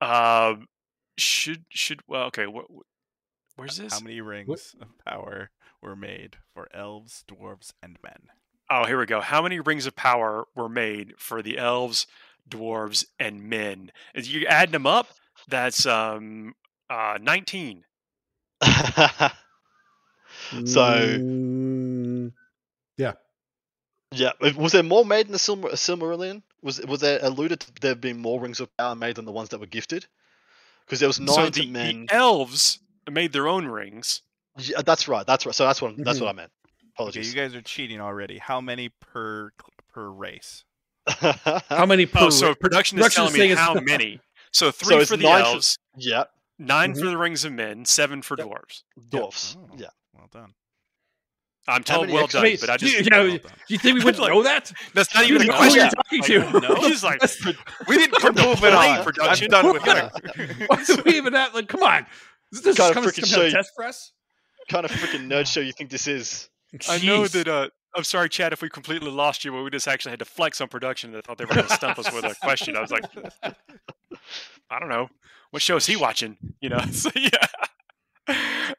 Um, 0.00 0.66
should 1.18 1.64
should 1.70 2.00
well, 2.06 2.24
okay. 2.26 2.46
What, 2.46 2.66
where's 3.56 3.76
this? 3.78 3.92
How 3.94 4.00
many 4.00 4.20
rings 4.20 4.74
of 4.80 4.88
power 5.06 5.50
were 5.80 5.96
made 5.96 6.36
for 6.54 6.68
elves, 6.74 7.24
dwarves, 7.28 7.72
and 7.82 7.98
men? 8.02 8.28
Oh, 8.70 8.84
here 8.84 8.98
we 8.98 9.06
go. 9.06 9.20
How 9.20 9.42
many 9.42 9.60
rings 9.60 9.86
of 9.86 9.96
power 9.96 10.46
were 10.54 10.68
made 10.68 11.14
for 11.18 11.42
the 11.42 11.58
elves, 11.58 12.06
dwarves, 12.48 13.04
and 13.18 13.44
men? 13.48 13.92
As 14.14 14.32
you 14.32 14.46
adding 14.46 14.72
them 14.72 14.86
up, 14.86 15.08
that's 15.48 15.86
um 15.86 16.54
uh 16.90 17.18
nineteen. 17.20 17.84
so 20.64 21.18
Mm, 21.84 22.32
yeah, 24.12 24.32
uh, 24.40 24.50
was 24.56 24.72
there 24.72 24.82
more 24.82 25.04
made 25.04 25.26
in 25.26 25.32
the 25.32 25.38
Silmar- 25.38 25.72
Silmarillion? 25.72 26.42
Was 26.62 26.80
was 26.86 27.00
there 27.00 27.18
alluded 27.22 27.60
to 27.60 27.72
there 27.80 27.94
being 27.94 28.20
more 28.20 28.40
rings 28.40 28.60
of 28.60 28.74
power 28.76 28.94
made 28.94 29.16
than 29.16 29.24
the 29.24 29.32
ones 29.32 29.50
that 29.50 29.60
were 29.60 29.66
gifted? 29.66 30.06
Because 30.84 31.00
there 31.00 31.08
was 31.08 31.20
nine 31.20 31.34
so 31.34 31.50
the, 31.50 31.66
men. 31.66 32.06
the 32.08 32.14
elves 32.14 32.78
made 33.10 33.32
their 33.32 33.48
own 33.48 33.66
rings. 33.66 34.22
Yeah, 34.58 34.82
that's 34.82 35.08
right. 35.08 35.26
That's 35.26 35.46
right. 35.46 35.54
So 35.54 35.64
that's 35.66 35.80
what 35.80 35.94
that's 36.04 36.18
Mhm. 36.18 36.22
what 36.22 36.28
I 36.30 36.32
meant. 36.32 36.52
Okay, 36.98 37.22
you 37.24 37.32
guys 37.32 37.54
are 37.54 37.62
cheating 37.62 38.00
already. 38.00 38.38
How 38.38 38.60
many 38.60 38.90
per 38.90 39.50
per 39.92 40.08
race? 40.08 40.64
How 41.06 41.86
many? 41.86 42.06
Per 42.06 42.20
Oh, 42.20 42.30
so 42.30 42.54
production 42.54 42.98
is 42.98 43.14
telling 43.14 43.32
me 43.32 43.38
saying 43.38 43.56
how 43.56 43.74
many. 43.82 44.20
So 44.52 44.70
three 44.70 44.96
it's 44.96 45.10
for 45.10 45.16
the 45.16 45.24
nine 45.24 45.42
for- 45.42 45.48
elves, 45.50 45.78
yeah, 45.96 46.24
9 46.58 46.92
Mhm. 46.94 46.98
for 47.00 47.06
the 47.06 47.16
rings 47.18 47.44
of 47.44 47.52
men, 47.52 47.84
seven 47.84 48.22
for 48.22 48.36
Yep. 48.38 48.46
dwarves. 48.46 48.82
dwarfs. 49.08 49.56
Oh. 49.58 49.68
Yeah. 49.76 49.86
Well 50.12 50.28
done. 50.30 50.54
I'm 51.68 51.84
told 51.84 52.10
well 52.10 52.26
done, 52.26 52.56
but 52.60 52.70
I 52.70 52.76
do 52.76 52.86
you- 52.86 52.98
just 52.98 53.10
yeah, 53.10 53.18
Well 53.22 53.38
do 53.38 53.40
you 53.68 53.78
think 53.78 53.98
we 53.98 54.04
wouldn't 54.04 54.18
Like- 54.22 54.32
know 54.32 54.42
that? 54.42 54.72
that's 54.94 55.14
not 55.14 55.24
even 55.24 55.42
a 55.42 55.44
know 55.46 55.52
who 55.52 55.74
you're 55.74 55.88
talking 55.90 56.22
to. 56.22 56.60
No. 56.60 56.74
He's 56.88 57.02
like, 57.04 57.20
That's- 57.20 57.56
we 57.86 57.96
didn't 57.98 58.20
come 58.20 58.34
to 58.34 58.56
play 58.56 58.72
on. 58.72 59.04
production. 59.04 59.44
I'm 59.54 59.62
done 59.62 59.72
with 59.72 59.86
What 59.86 60.12
that. 60.12 60.64
Why 60.68 60.84
do 60.84 61.02
we 61.06 61.16
even 61.16 61.32
have 61.34 61.54
like? 61.54 61.68
Come 61.68 61.82
on, 61.84 62.04
is 62.52 62.62
this 62.62 62.76
Kind 62.76 62.90
of 62.90 62.94
coming, 62.94 63.10
freaking 63.10 63.30
coming 63.32 63.46
out 63.46 63.50
show- 63.52 63.56
test 63.58 63.70
press? 63.76 64.12
kind 64.68 64.84
of 64.84 64.90
freaking 64.92 65.26
nerd 65.28 65.46
show 65.46 65.60
you 65.60 65.72
think 65.72 65.90
this 65.90 66.06
is? 66.08 66.48
I 66.88 66.98
know 66.98 67.26
that. 67.26 67.48
Uh, 67.48 67.68
I'm 67.94 68.04
sorry, 68.04 68.28
Chad, 68.28 68.52
if 68.52 68.62
we 68.62 68.68
completely 68.70 69.10
lost 69.10 69.44
you, 69.44 69.52
but 69.52 69.62
we 69.62 69.70
just 69.70 69.86
actually 69.86 70.10
had 70.10 70.18
to 70.20 70.24
flex 70.24 70.60
on 70.60 70.68
production. 70.68 71.10
and 71.10 71.18
I 71.18 71.20
thought 71.20 71.36
they 71.38 71.44
were 71.44 71.54
going 71.54 71.66
to 71.66 71.74
stump 71.74 71.98
us 71.98 72.10
with 72.12 72.24
a 72.24 72.34
question. 72.42 72.76
I 72.76 72.80
was 72.80 72.90
like, 72.90 73.04
I 74.70 74.78
don't 74.80 74.88
know. 74.88 75.08
What 75.50 75.60
show 75.62 75.76
is 75.76 75.84
he 75.86 75.96
watching? 75.96 76.36
You 76.60 76.70
know. 76.70 76.80
So 76.92 77.10
yeah. 77.14 77.46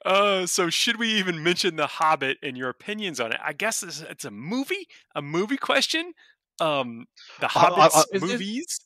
Uh, 0.06 0.46
so 0.46 0.70
should 0.70 0.98
we 0.98 1.10
even 1.16 1.44
mention 1.44 1.76
The 1.76 1.86
Hobbit 1.88 2.38
and 2.42 2.58
your 2.58 2.70
opinions 2.70 3.20
on 3.20 3.32
it? 3.34 3.40
I 3.44 3.54
guess 3.54 3.84
it's, 3.84 4.02
it's 4.02 4.26
a 4.26 4.32
movie, 4.32 4.88
a 5.16 5.22
movie 5.22 5.58
question. 5.58 6.14
Um, 6.60 7.06
the 7.40 7.48
Hobbit 7.50 7.78
I- 7.78 7.82
Hobbit's 7.82 7.96
I- 8.14 8.16
Is- 8.18 8.24
is- 8.24 8.32
movies. 8.32 8.80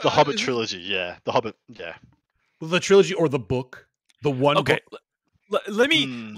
The 0.00 0.08
Uh, 0.08 0.10
Hobbit 0.10 0.34
is 0.36 0.40
trilogy. 0.40 0.78
Yeah, 0.78 1.18
the 1.24 1.32
Hobbit. 1.32 1.56
Yeah. 1.68 1.94
the 2.60 2.80
trilogy 2.80 3.12
or 3.14 3.28
the 3.28 3.38
book, 3.38 3.86
the 4.22 4.30
one 4.30 4.56
Okay, 4.58 4.80
book. 4.90 5.00
Let 5.68 5.90
me. 5.90 6.06
Hmm. 6.06 6.36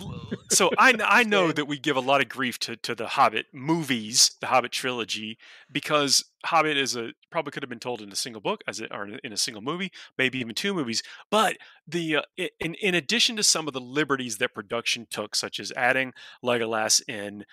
So 0.51 0.71
I 0.79 0.95
I 1.05 1.23
know 1.25 1.53
that 1.53 1.67
we 1.67 1.79
give 1.79 1.97
a 1.97 2.01
lot 2.01 2.21
of 2.21 2.29
grief 2.29 2.59
to 2.61 2.77
to 2.77 2.95
the 2.95 3.07
Hobbit 3.07 3.47
movies, 3.53 4.37
the 4.41 4.47
Hobbit 4.47 4.73
trilogy, 4.73 5.39
because 5.71 6.25
Hobbit 6.45 6.77
is 6.77 6.97
a 6.97 7.13
probably 7.31 7.53
could 7.53 7.63
have 7.63 7.71
been 7.71 7.79
told 7.79 8.01
in 8.01 8.13
a 8.13 8.17
single 8.17 8.41
book, 8.41 8.63
as 8.67 8.81
it, 8.81 8.91
or 8.93 9.09
in 9.23 9.33
a 9.33 9.37
single 9.37 9.63
movie, 9.63 9.91
maybe 10.19 10.39
even 10.39 10.55
two 10.55 10.75
movies. 10.75 11.03
But 11.31 11.57
the 11.87 12.17
uh, 12.17 12.23
in 12.61 12.75
in 12.75 12.95
addition 12.95 13.37
to 13.37 13.43
some 13.43 13.67
of 13.67 13.75
the 13.75 13.81
liberties 13.81 14.39
that 14.39 14.55
production 14.55 15.07
took, 15.11 15.35
such 15.35 15.61
as 15.61 15.73
adding 15.77 16.13
Legolas 16.45 17.03
in. 17.09 17.45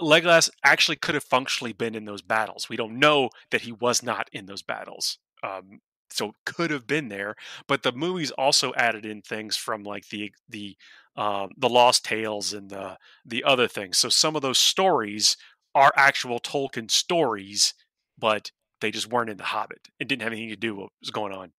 Legolas 0.00 0.50
actually 0.64 0.96
could 0.96 1.14
have 1.14 1.22
functionally 1.22 1.74
been 1.74 1.94
in 1.94 2.04
those 2.04 2.22
battles. 2.22 2.68
We 2.68 2.76
don't 2.76 2.98
know 2.98 3.28
that 3.52 3.60
he 3.60 3.70
was 3.70 4.02
not 4.02 4.28
in 4.32 4.46
those 4.46 4.62
battles. 4.62 5.18
Um, 5.44 5.80
so 6.10 6.34
could 6.44 6.70
have 6.70 6.86
been 6.86 7.08
there, 7.08 7.34
but 7.66 7.82
the 7.82 7.92
movies 7.92 8.30
also 8.32 8.72
added 8.74 9.04
in 9.04 9.22
things 9.22 9.56
from 9.56 9.82
like 9.82 10.08
the 10.08 10.32
the 10.48 10.76
um, 11.16 11.50
the 11.56 11.68
Lost 11.68 12.04
Tales 12.04 12.52
and 12.52 12.70
the 12.70 12.96
the 13.24 13.44
other 13.44 13.68
things. 13.68 13.98
So 13.98 14.08
some 14.08 14.36
of 14.36 14.42
those 14.42 14.58
stories 14.58 15.36
are 15.74 15.92
actual 15.96 16.40
Tolkien 16.40 16.90
stories, 16.90 17.74
but 18.18 18.50
they 18.80 18.90
just 18.90 19.10
weren't 19.10 19.30
in 19.30 19.36
the 19.36 19.44
Hobbit. 19.44 19.88
It 19.98 20.08
didn't 20.08 20.22
have 20.22 20.32
anything 20.32 20.50
to 20.50 20.56
do 20.56 20.74
with 20.74 20.82
what 20.82 20.92
was 21.00 21.10
going 21.10 21.32
on 21.32 21.52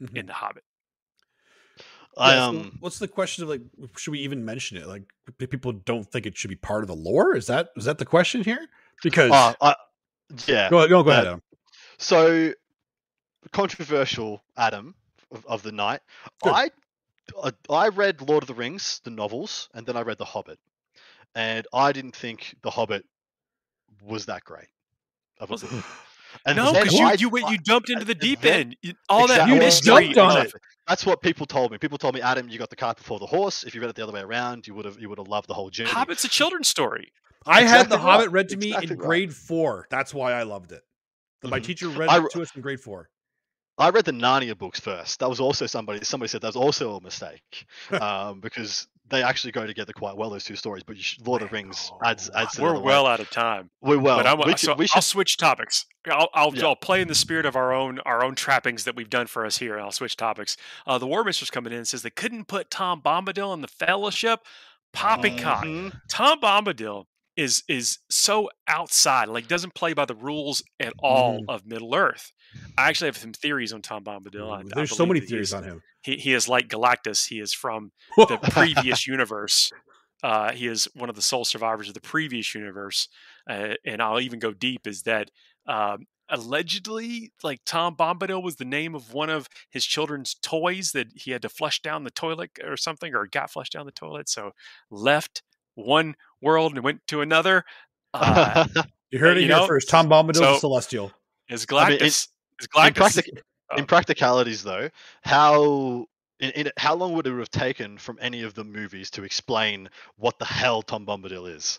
Mhm. 0.00 0.16
in 0.16 0.26
the 0.26 0.32
Hobbit. 0.32 0.64
I 2.16 2.34
Yeah, 2.34 2.50
so 2.50 2.58
um 2.58 2.76
what's 2.80 2.98
the 2.98 3.08
question 3.08 3.44
of 3.44 3.50
like 3.50 3.62
should 3.96 4.10
we 4.10 4.20
even 4.20 4.44
mention 4.44 4.76
it? 4.76 4.86
Like 4.86 5.04
people 5.38 5.72
don't 5.72 6.10
think 6.10 6.26
it 6.26 6.36
should 6.36 6.48
be 6.50 6.56
part 6.56 6.82
of 6.82 6.88
the 6.88 6.96
lore. 6.96 7.36
Is 7.36 7.46
that 7.46 7.70
is 7.76 7.84
that 7.84 7.98
the 7.98 8.04
question 8.04 8.42
here? 8.42 8.66
Because 9.02 9.30
uh, 9.32 9.54
I, 9.60 9.76
yeah. 10.46 10.68
go, 10.70 10.84
no, 10.86 11.02
go 11.02 11.10
ahead. 11.10 11.26
uh, 11.26 11.30
Adam. 11.30 11.42
So 11.98 12.52
controversial, 13.48 14.42
Adam 14.56 14.94
of, 15.30 15.44
of 15.46 15.62
the 15.62 15.72
night. 15.72 16.00
Good. 16.42 16.52
I 16.52 16.70
uh, 17.42 17.50
I 17.70 17.88
read 17.88 18.22
Lord 18.22 18.42
of 18.42 18.46
the 18.48 18.54
Rings, 18.54 19.00
the 19.04 19.10
novels, 19.10 19.68
and 19.74 19.84
then 19.86 19.96
I 19.96 20.00
read 20.02 20.18
The 20.18 20.24
Hobbit, 20.24 20.58
and 21.34 21.66
I 21.74 21.92
didn't 21.92 22.16
think 22.16 22.54
The 22.62 22.70
Hobbit 22.70 23.04
was 24.02 24.26
that 24.26 24.44
great. 24.44 24.68
Of 25.40 25.50
a 25.50 25.52
Was- 25.52 25.62
book. 25.64 25.84
And 26.44 26.56
no, 26.56 26.72
because 26.72 26.92
you, 26.92 27.10
you 27.18 27.28
went, 27.30 27.48
you 27.50 27.56
dumped 27.58 27.88
into 27.90 28.04
the 28.04 28.14
deep 28.14 28.40
then- 28.42 28.60
end. 28.60 28.76
You- 28.82 28.94
All 29.08 29.26
that 29.28 29.48
You 29.48 29.56
mystery. 29.56 30.12
jumped 30.12 30.18
on 30.18 30.46
it. 30.46 30.52
That's 30.86 31.04
what 31.04 31.20
people 31.22 31.46
told 31.46 31.70
me. 31.72 31.78
People 31.78 31.98
told 31.98 32.14
me, 32.14 32.20
Adam, 32.22 32.48
you 32.48 32.58
got 32.58 32.70
the 32.70 32.76
cart 32.76 32.96
before 32.98 33.18
the 33.18 33.26
horse. 33.26 33.62
If 33.64 33.74
you 33.74 33.80
read 33.80 33.90
it 33.90 33.96
the 33.96 34.02
other 34.02 34.12
way 34.12 34.20
around, 34.20 34.66
you 34.66 34.74
would 34.74 34.84
have 34.86 34.98
you 35.00 35.08
would 35.08 35.18
have 35.18 35.28
loved 35.28 35.48
the 35.48 35.54
whole 35.54 35.70
journey. 35.70 35.90
Hobbit's 35.90 36.24
a 36.24 36.28
children's 36.28 36.68
story. 36.68 37.12
I 37.46 37.60
had 37.62 37.64
exactly 37.82 37.96
the 37.96 37.98
Hobbit 38.02 38.26
right. 38.26 38.32
read 38.32 38.48
to 38.50 38.56
me 38.56 38.68
Exactly 38.68 38.92
in 38.94 38.98
right. 38.98 39.06
grade 39.06 39.34
four. 39.34 39.86
That's 39.90 40.12
why 40.14 40.32
I 40.32 40.42
loved 40.44 40.72
it. 40.72 40.82
My 41.42 41.60
Mhm. 41.60 41.64
teacher 41.64 41.88
read 41.88 42.08
I 42.08 42.18
it 42.24 42.30
to 42.32 42.42
us 42.42 42.54
in 42.54 42.62
grade 42.62 42.80
four. 42.80 43.08
I 43.78 43.90
read 43.90 44.04
the 44.04 44.12
Narnia 44.12 44.56
books 44.58 44.80
first. 44.80 45.20
That 45.20 45.28
was 45.28 45.40
also 45.40 45.66
somebody 45.66 46.04
somebody 46.04 46.28
said 46.28 46.40
that 46.42 46.48
was 46.48 46.56
also 46.56 46.96
a 46.96 47.00
mistake 47.00 47.66
um, 48.00 48.40
because 48.40 48.88
they 49.10 49.22
actually 49.22 49.52
go 49.52 49.66
together 49.66 49.92
quite 49.92 50.16
well 50.16 50.30
those 50.30 50.44
two 50.44 50.56
stories. 50.56 50.82
But 50.82 50.96
you 50.96 51.02
should, 51.02 51.26
Lord 51.26 51.42
of 51.42 51.52
Rings 51.52 51.90
adds 52.04 52.28
adds 52.34 52.58
We're 52.58 52.78
well 52.78 53.06
out 53.06 53.20
of 53.20 53.30
time. 53.30 53.70
we 53.80 53.96
well 53.96 54.18
but 54.18 54.26
I'm, 54.26 54.38
we, 54.38 54.52
so 54.52 54.56
should, 54.72 54.78
we 54.78 54.88
I'll 54.94 55.00
switch 55.02 55.36
topics. 55.36 55.86
I'll, 56.10 56.28
I'll, 56.34 56.54
Yeah. 56.54 56.66
I'll 56.66 56.76
play 56.76 57.00
in 57.00 57.08
the 57.08 57.14
spirit 57.14 57.46
of 57.46 57.54
our 57.56 57.72
own 57.72 58.00
our 58.00 58.24
own 58.24 58.34
trappings 58.34 58.84
that 58.84 58.96
we've 58.96 59.10
done 59.10 59.26
for 59.26 59.46
us 59.46 59.58
here. 59.58 59.74
and 59.76 59.84
I'll 59.84 59.92
switch 59.92 60.16
topics. 60.16 60.56
Uh, 60.86 60.98
the 60.98 61.06
War 61.06 61.22
Mistress 61.24 61.50
coming 61.50 61.72
in 61.72 61.78
and 61.78 61.88
says 61.88 62.02
they 62.02 62.10
couldn't 62.10 62.48
put 62.48 62.70
Tom 62.70 63.00
Bombadil 63.00 63.54
in 63.54 63.60
the 63.60 63.68
Fellowship. 63.68 64.40
Poppycock. 64.92 65.64
Mhm. 65.64 66.00
Tom 66.10 66.40
Bombadil 66.40 67.04
is 67.38 67.62
is 67.68 67.98
so 68.10 68.50
outside, 68.66 69.28
like 69.28 69.46
doesn't 69.48 69.74
play 69.74 69.92
by 69.94 70.04
the 70.04 70.14
rules 70.14 70.62
at 70.80 70.92
all 70.98 71.40
Mhm. 71.40 71.44
of 71.48 71.64
Middle 71.64 71.94
Earth. 71.94 72.32
I 72.76 72.88
actually 72.88 73.08
have 73.08 73.16
some 73.16 73.32
theories 73.32 73.72
on 73.72 73.80
Tom 73.80 74.02
Bombadil. 74.04 74.50
I- 74.52 74.60
I 74.60 74.62
There's 74.74 74.96
so 74.96 75.06
many 75.06 75.20
theories 75.20 75.54
on 75.54 75.62
him. 75.64 75.82
He 76.02 76.16
he 76.16 76.34
is 76.34 76.48
like 76.48 76.68
Galactus. 76.68 77.28
He 77.28 77.38
is 77.40 77.54
from 77.54 77.92
the 78.16 78.38
previous 78.50 79.06
universe. 79.16 79.72
Uh, 80.22 80.50
he 80.52 80.66
is 80.66 80.88
one 80.94 81.08
of 81.08 81.14
the 81.14 81.22
sole 81.22 81.44
survivors 81.44 81.86
of 81.88 81.94
the 81.94 82.00
previous 82.00 82.52
universe, 82.54 83.08
uh, 83.48 83.74
and 83.86 84.02
I'll 84.02 84.20
even 84.20 84.40
go 84.40 84.52
deep. 84.52 84.86
Is 84.86 85.02
that 85.04 85.30
um, 85.66 86.06
allegedly, 86.28 87.32
like 87.44 87.60
Tom 87.64 87.94
Bombadil 87.96 88.42
was 88.42 88.56
the 88.56 88.64
name 88.64 88.94
of 88.96 89.12
one 89.12 89.30
of 89.30 89.48
his 89.70 89.84
children's 89.86 90.34
toys 90.34 90.90
that 90.92 91.08
he 91.14 91.30
had 91.30 91.42
to 91.42 91.48
flush 91.48 91.80
down 91.82 92.02
the 92.04 92.10
toilet 92.10 92.50
or 92.64 92.76
something, 92.76 93.14
or 93.14 93.26
got 93.26 93.50
flushed 93.52 93.72
down 93.74 93.86
the 93.86 93.92
toilet. 93.92 94.28
So 94.28 94.52
left 94.90 95.42
one 95.78 96.14
world 96.40 96.74
and 96.74 96.82
went 96.84 97.06
to 97.08 97.20
another. 97.20 97.64
Uh, 98.14 98.66
you 99.10 99.18
heard 99.18 99.36
it 99.36 99.42
you 99.42 99.46
here 99.48 99.56
know, 99.56 99.66
first. 99.66 99.88
Tom 99.88 100.08
Bombadil, 100.08 100.30
a 100.30 100.34
so- 100.34 100.58
celestial. 100.58 101.12
is 101.48 101.66
I 101.70 101.90
mean, 101.90 101.98
Galactus? 101.98 102.00
in- 102.00 102.06
is 102.06 102.28
in, 102.60 102.66
Galactus? 102.68 102.94
practic- 102.94 103.42
Oh. 103.70 103.76
in 103.76 103.84
practicalities, 103.84 104.62
though, 104.62 104.88
how 105.20 106.06
in, 106.40 106.50
in, 106.52 106.70
how 106.78 106.94
long 106.94 107.12
would 107.12 107.26
it 107.26 107.38
have 107.38 107.50
taken 107.50 107.98
from 107.98 108.16
any 108.18 108.42
of 108.42 108.54
the 108.54 108.64
movies 108.64 109.10
to 109.10 109.24
explain 109.24 109.90
what 110.16 110.38
the 110.38 110.46
hell 110.46 110.80
Tom 110.80 111.04
Bombadil 111.04 111.54
is? 111.54 111.78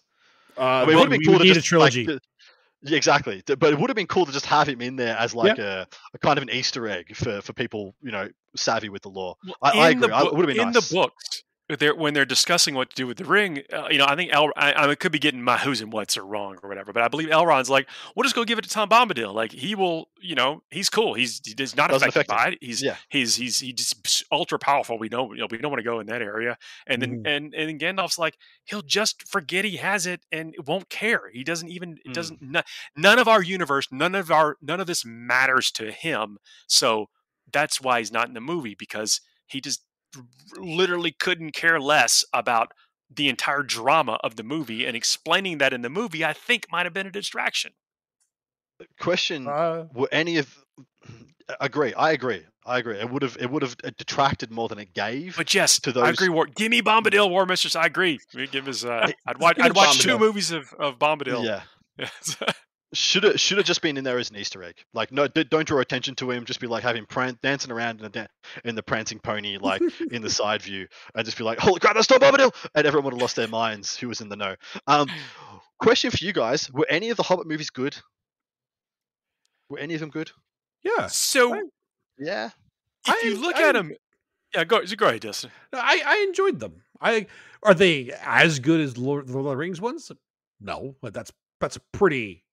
Uh, 0.56 0.62
I 0.62 0.86
mean, 0.86 0.92
it 0.92 0.96
would 0.98 1.02
have 1.02 1.10
been 1.10 1.22
cool 1.26 1.40
to 1.40 1.44
need 1.46 1.50
a 1.50 1.54
just, 1.56 1.66
trilogy. 1.66 2.06
Like, 2.06 2.20
yeah, 2.84 2.96
exactly. 2.96 3.42
But 3.48 3.74
it 3.74 3.80
would 3.80 3.90
have 3.90 3.96
been 3.96 4.06
cool 4.06 4.28
to 4.28 4.32
just 4.32 4.46
have 4.46 4.70
him 4.70 4.82
in 4.82 4.98
there 4.98 5.18
as 5.18 5.34
like 5.34 5.58
a, 5.58 5.88
a 6.14 6.18
kind 6.20 6.38
of 6.38 6.44
an 6.44 6.52
Easter 6.52 6.88
egg 6.88 7.16
for, 7.16 7.42
for 7.42 7.54
people, 7.54 7.96
you 8.04 8.12
know, 8.12 8.30
savvy 8.56 8.90
with 8.90 9.02
the 9.02 9.10
law. 9.10 9.34
I- 9.64 9.72
I 9.72 9.90
in 9.90 10.00
the 10.00 10.06
agree. 10.06 10.16
I- 10.16 10.26
it 10.26 10.36
would've 10.36 10.48
been 10.56 10.60
in 10.68 10.72
nice. 10.74 10.90
the 10.90 10.94
books. 10.96 11.44
They're, 11.78 11.94
when 11.94 12.16
they're 12.16 12.26
discussing 12.26 12.74
what 12.74 12.90
to 12.90 12.96
do 12.96 13.06
with 13.06 13.18
the 13.18 13.26
ring, 13.26 13.62
uh, 13.72 13.88
you 13.92 14.00
know, 14.00 14.06
I 14.08 14.16
think 14.16 14.34
El, 14.34 14.50
I, 14.56 14.90
I 14.90 14.96
could 14.96 15.12
be 15.12 15.20
getting 15.20 15.44
my 15.44 15.56
who's 15.58 15.82
and 15.82 15.94
what's 15.94 16.18
are 16.18 16.26
wrong 16.26 16.58
or 16.64 16.68
whatever, 16.68 16.92
but 16.92 17.04
I 17.04 17.08
believe 17.08 17.30
Elrond's 17.30 17.70
like, 17.70 17.88
we'll 18.16 18.24
just 18.24 18.34
go 18.36 18.44
give 18.44 18.58
it 18.58 18.64
to 18.64 18.70
Tom 18.70 18.90
Bombadil. 18.90 19.34
Like 19.36 19.52
he 19.52 19.76
will, 19.76 20.10
you 20.20 20.34
know, 20.34 20.64
he's 20.72 20.90
cool. 20.90 21.14
He's 21.14 21.40
he's 21.46 21.76
not 21.76 21.92
Doesn't 21.92 22.08
affected 22.08 22.10
affect 22.10 22.28
by 22.28 22.48
it. 22.50 22.58
He's 22.60 22.82
Yeah. 22.82 22.98
he's 23.10 23.36
he's 23.36 23.60
he's 23.60 23.74
just 23.74 24.24
ultra 24.32 24.58
powerful. 24.58 24.98
We 24.98 25.10
know, 25.10 25.32
you 25.32 25.42
know, 25.42 25.48
we 25.52 25.60
don't 25.60 25.70
want 25.72 25.80
to 25.80 25.84
go 25.84 26.00
in 26.00 26.08
that 26.08 26.24
area. 26.24 26.58
And 26.88 27.02
then 27.04 27.20
Mhm. 27.24 27.26
and 27.26 27.54
and 27.54 27.80
Gandalf's 27.80 28.18
like, 28.18 28.38
he'll 28.64 28.82
just 28.82 29.28
forget 29.28 29.64
he 29.64 29.78
has 29.78 30.08
it 30.08 30.22
and 30.32 30.56
won't 30.66 30.90
care. 30.90 31.30
He 31.32 31.44
doesn't 31.44 31.70
even 31.70 32.00
it 32.04 32.14
Mm. 32.14 32.14
doesn't 32.14 32.42
no- 32.42 32.64
none 32.96 33.20
of 33.20 33.28
our 33.28 33.44
universe, 33.44 33.88
none 33.92 34.16
of 34.16 34.32
our 34.32 34.58
none 34.62 34.80
of 34.80 34.88
this 34.88 35.06
matters 35.06 35.72
to 35.74 35.92
him. 35.92 36.40
So 36.68 37.10
that's 37.52 37.80
why 37.80 38.00
he's 38.00 38.12
not 38.12 38.28
in 38.28 38.34
the 38.34 38.42
movie 38.42 38.76
because 38.76 39.22
he 39.48 39.62
just 39.62 39.84
literally 40.58 41.12
couldn't 41.12 41.52
care 41.54 41.80
less 41.80 42.26
about 42.34 42.72
the 43.14 43.30
entire 43.30 43.64
drama 43.64 44.20
of 44.24 44.36
the 44.36 44.44
movie 44.44 44.86
and 44.86 44.96
explaining 44.96 45.58
that 45.60 45.74
in 45.74 45.82
the 45.82 45.90
movie 45.90 46.24
i 46.26 46.34
think 46.34 46.66
might 46.72 46.86
have 46.86 46.94
been 46.94 47.08
a 47.08 47.12
distraction 47.12 47.72
Question: 49.00 49.46
Uh, 49.48 49.86
Were 49.94 50.08
any 50.12 50.38
of 50.38 50.58
agree? 51.60 51.94
I 51.96 52.12
agree. 52.12 52.44
I 52.66 52.78
agree. 52.78 52.98
It 52.98 53.10
would 53.10 53.24
have 53.24 53.36
it 53.40 53.50
would 53.52 53.62
have 53.62 53.76
detracted 53.98 54.52
more 54.52 54.70
than 54.70 54.80
it 54.80 54.94
gave. 54.94 55.36
but 55.36 55.54
yes 55.54 55.80
To 55.82 55.92
those 55.92 56.04
i 56.04 56.10
agree 56.12 56.30
war 56.30 56.46
give 56.46 56.70
me 56.70 56.82
bombadil 56.82 57.30
war 57.30 57.46
mistress 57.46 57.76
i 57.76 57.86
agree 57.86 58.20
We 58.34 58.48
give 58.48 58.68
us 58.70 58.86
uh, 58.86 59.12
i'd 59.28 59.38
watch 59.38 59.58
i'd 59.60 59.76
watch 59.76 60.00
two 60.00 60.18
movies 60.18 60.52
of, 60.52 60.72
of 60.80 60.98
bombadil 60.98 61.44
yeah. 61.44 61.64
Yes. 62.92 63.00
Should 63.00 63.24
have 63.24 63.40
should 63.40 63.58
have 63.58 63.68
just 63.68 63.82
been 63.82 63.98
in 63.98 64.04
there 64.04 64.18
as 64.18 64.30
an 64.32 64.38
Easter 64.38 64.64
egg. 64.64 64.76
Like 64.94 65.12
no, 65.12 65.28
d- 65.28 65.44
don't 65.44 65.68
draw 65.68 65.80
attention 65.80 66.16
to 66.16 66.32
him. 66.32 66.46
Just 66.46 66.60
be 66.60 66.68
like 66.68 66.82
having 66.84 67.02
him 67.02 67.06
pran- 67.08 67.40
dancing 67.42 67.72
around 67.72 67.98
in 68.00 68.04
the 68.04 68.10
da- 68.10 68.28
in 68.64 68.74
the 68.76 68.82
prancing 68.84 69.20
pony, 69.20 69.58
like 69.60 69.82
in 70.12 70.22
the 70.24 70.30
side 70.30 70.62
view, 70.64 70.88
and 71.14 71.24
just 71.26 71.38
be 71.38 71.44
like, 71.44 71.60
"Holy 71.60 71.80
crap, 71.80 71.94
that's 71.96 72.08
Tom 72.08 72.20
Bombadil!" 72.20 72.54
And 72.74 72.88
everyone 72.88 73.06
would 73.06 73.14
have 73.14 73.22
lost 73.22 73.36
their 73.36 73.48
minds. 73.48 73.96
Who 73.98 74.08
was 74.08 74.22
in 74.22 74.30
the 74.30 74.36
know? 74.36 74.56
Um, 74.88 75.08
question 75.80 76.10
for 76.10 76.24
you 76.24 76.34
guys: 76.34 76.72
Were 76.72 76.88
any 76.90 77.10
of 77.12 77.18
the 77.18 77.24
Hobbit 77.24 77.46
movies 77.48 77.70
good? 77.70 77.96
Were 79.70 79.80
any 79.80 79.94
of 79.94 80.00
them 80.00 80.10
good? 80.10 80.32
yeah, 80.84 81.08
so 81.08 81.52
Right. 81.52 81.64
Yeah. 82.18 82.50
if 83.08 83.14
I- 83.14 83.22
you 83.24 83.40
look 83.40 83.56
I- 83.58 83.70
at 83.70 83.74
them 83.74 83.94
yeah 84.56 84.64
go, 84.64 84.84
go 84.98 85.08
ahead 85.10 85.22
Dustin. 85.22 85.52
I, 85.74 86.02
I 86.04 86.26
enjoyed 86.28 86.60
them. 86.60 86.82
I 87.00 87.28
are 87.62 87.76
they 87.76 88.12
as 88.24 88.58
good 88.60 88.80
as 88.82 88.98
Lord, 88.98 89.30
Lord 89.30 89.46
of 89.46 89.52
the 89.52 89.58
Rings 89.58 89.80
ones? 89.80 90.12
No, 90.60 90.96
but 91.04 91.14
that's 91.14 91.32
that's 91.60 91.76
a 91.76 91.82
pretty 91.94 92.44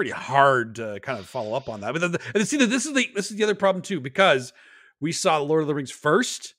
pretty 0.00 0.10
hard 0.12 0.76
to 0.76 0.98
kind 1.02 1.18
of 1.18 1.26
follow 1.26 1.52
up 1.54 1.68
on 1.68 1.82
that. 1.82 1.92
But 1.92 2.12
the, 2.12 2.20
and 2.34 2.48
see, 2.48 2.56
this 2.56 2.86
is 2.86 2.94
the 2.94 3.10
this 3.14 3.30
is 3.30 3.36
the 3.36 3.44
other 3.44 3.54
problem 3.54 3.82
too 3.82 4.00
because 4.00 4.54
we 4.98 5.12
saw 5.12 5.36
Lord 5.38 5.60
of 5.60 5.68
the 5.68 5.74
Rings 5.74 5.90
first. 5.90 6.54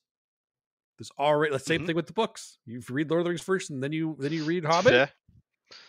There's 1.00 1.10
already 1.18 1.52
the 1.52 1.58
same 1.58 1.82
Mhm. 1.82 1.86
thing 1.88 1.96
with 1.96 2.06
the 2.06 2.14
books. 2.14 2.60
You 2.68 2.82
read 2.88 3.10
Lord 3.10 3.22
of 3.22 3.26
the 3.26 3.30
Rings 3.32 3.42
first, 3.42 3.72
and 3.72 3.82
then 3.82 3.92
you 3.94 4.16
then 4.20 4.32
you 4.32 4.44
read 4.44 4.64
Hobbit. 4.64 4.92
Fair. 4.94 5.10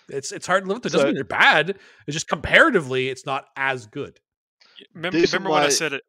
It's 0.08 0.32
it's 0.32 0.46
hard 0.46 0.64
to 0.64 0.68
live 0.68 0.76
with. 0.78 0.86
It 0.86 0.92
doesn't 0.92 1.00
So- 1.00 1.06
mean 1.08 1.14
they're 1.16 1.24
bad. 1.24 1.70
It's 2.06 2.14
just 2.14 2.26
comparatively, 2.28 3.10
it's 3.10 3.26
not 3.26 3.48
as 3.54 3.86
good. 3.86 4.18
Remember, 4.94 5.18
These 5.18 5.34
are 5.34 5.36
remember 5.36 5.50
when 5.50 5.62
I 5.64 5.68
said 5.68 5.92
it 5.92 6.04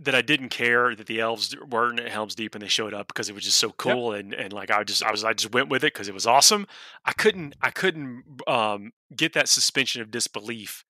that 0.00 0.14
I 0.14 0.22
didn't 0.22 0.48
care 0.50 0.94
that 0.94 1.06
the 1.06 1.20
elves 1.20 1.54
weren't 1.68 2.00
at 2.00 2.10
Helm's 2.10 2.34
Deep 2.34 2.54
and 2.54 2.62
they 2.62 2.68
showed 2.68 2.94
up 2.94 3.08
because 3.08 3.28
it 3.28 3.34
was 3.34 3.44
just 3.44 3.58
so 3.58 3.70
cool 3.70 4.12
and 4.12 4.32
and 4.34 4.52
like 4.52 4.70
I 4.70 4.84
just 4.84 5.02
I 5.02 5.10
was 5.10 5.24
I 5.24 5.32
just 5.32 5.52
went 5.52 5.68
with 5.68 5.84
it 5.84 5.92
because 5.92 6.08
it 6.08 6.14
was 6.14 6.26
awesome. 6.26 6.66
I 7.04 7.12
couldn't 7.12 7.54
I 7.60 7.70
couldn't 7.70 8.24
um, 8.46 8.92
get 9.14 9.32
that 9.34 9.48
suspension 9.48 10.02
of 10.02 10.10
disbelief 10.10 10.84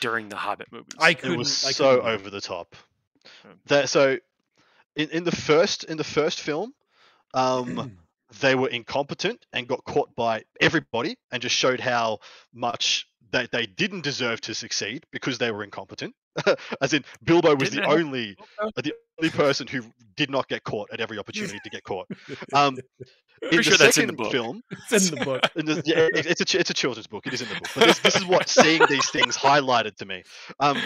during 0.00 0.28
the 0.28 0.36
Hobbit 0.36 0.68
movies. 0.72 0.92
I 0.98 1.10
It 1.10 1.18
couldn't. 1.20 1.38
was 1.38 1.64
I 1.64 1.72
so 1.72 2.00
over 2.02 2.30
the 2.30 2.40
top. 2.40 2.74
That 3.66 3.88
so 3.88 4.18
in, 4.94 5.10
in 5.10 5.24
the 5.24 5.32
first 5.32 5.84
in 5.84 5.96
the 5.96 6.04
first 6.04 6.40
film, 6.40 6.72
um, 7.34 7.98
they 8.40 8.54
were 8.54 8.68
incompetent 8.68 9.44
and 9.52 9.68
got 9.68 9.84
caught 9.84 10.14
by 10.16 10.44
everybody 10.60 11.16
and 11.30 11.42
just 11.42 11.54
showed 11.54 11.80
how 11.80 12.18
much 12.52 13.08
they, 13.30 13.46
they 13.52 13.66
didn't 13.66 14.02
deserve 14.02 14.40
to 14.42 14.54
succeed 14.54 15.04
because 15.10 15.38
they 15.38 15.50
were 15.50 15.62
incompetent. 15.64 16.14
As 16.80 16.92
in, 16.92 17.04
Bilbo 17.22 17.54
was 17.56 17.70
the 17.70 17.82
only 17.84 18.36
uh, 18.58 18.70
the 18.76 18.92
only 19.20 19.30
person 19.30 19.66
who 19.66 19.82
did 20.16 20.30
not 20.30 20.48
get 20.48 20.64
caught 20.64 20.90
at 20.92 21.00
every 21.00 21.18
opportunity 21.18 21.58
to 21.62 21.70
get 21.70 21.82
caught. 21.84 22.08
Um, 22.52 22.78
in 23.42 23.58
the 23.58 23.62
sure 23.62 23.76
that's 23.76 23.98
in 23.98 24.06
the 24.06 24.12
book. 24.14 24.32
film, 24.32 24.62
it's 24.90 25.10
in 25.10 25.18
the 25.18 25.24
book. 25.24 25.42
in 25.56 25.66
the, 25.66 25.82
yeah, 25.84 26.08
it- 26.14 26.26
it's 26.26 26.40
a 26.54 26.58
it's 26.58 26.70
a 26.70 26.74
children's 26.74 27.06
book. 27.06 27.26
It 27.26 27.34
is 27.34 27.42
in 27.42 27.48
the 27.48 27.54
book. 27.54 27.68
But 27.74 27.86
this, 27.86 27.98
this 28.00 28.16
is 28.16 28.24
what 28.26 28.48
seeing 28.48 28.82
these 28.88 29.08
things 29.10 29.36
highlighted 29.36 29.96
to 29.96 30.06
me. 30.06 30.22
Um, 30.58 30.78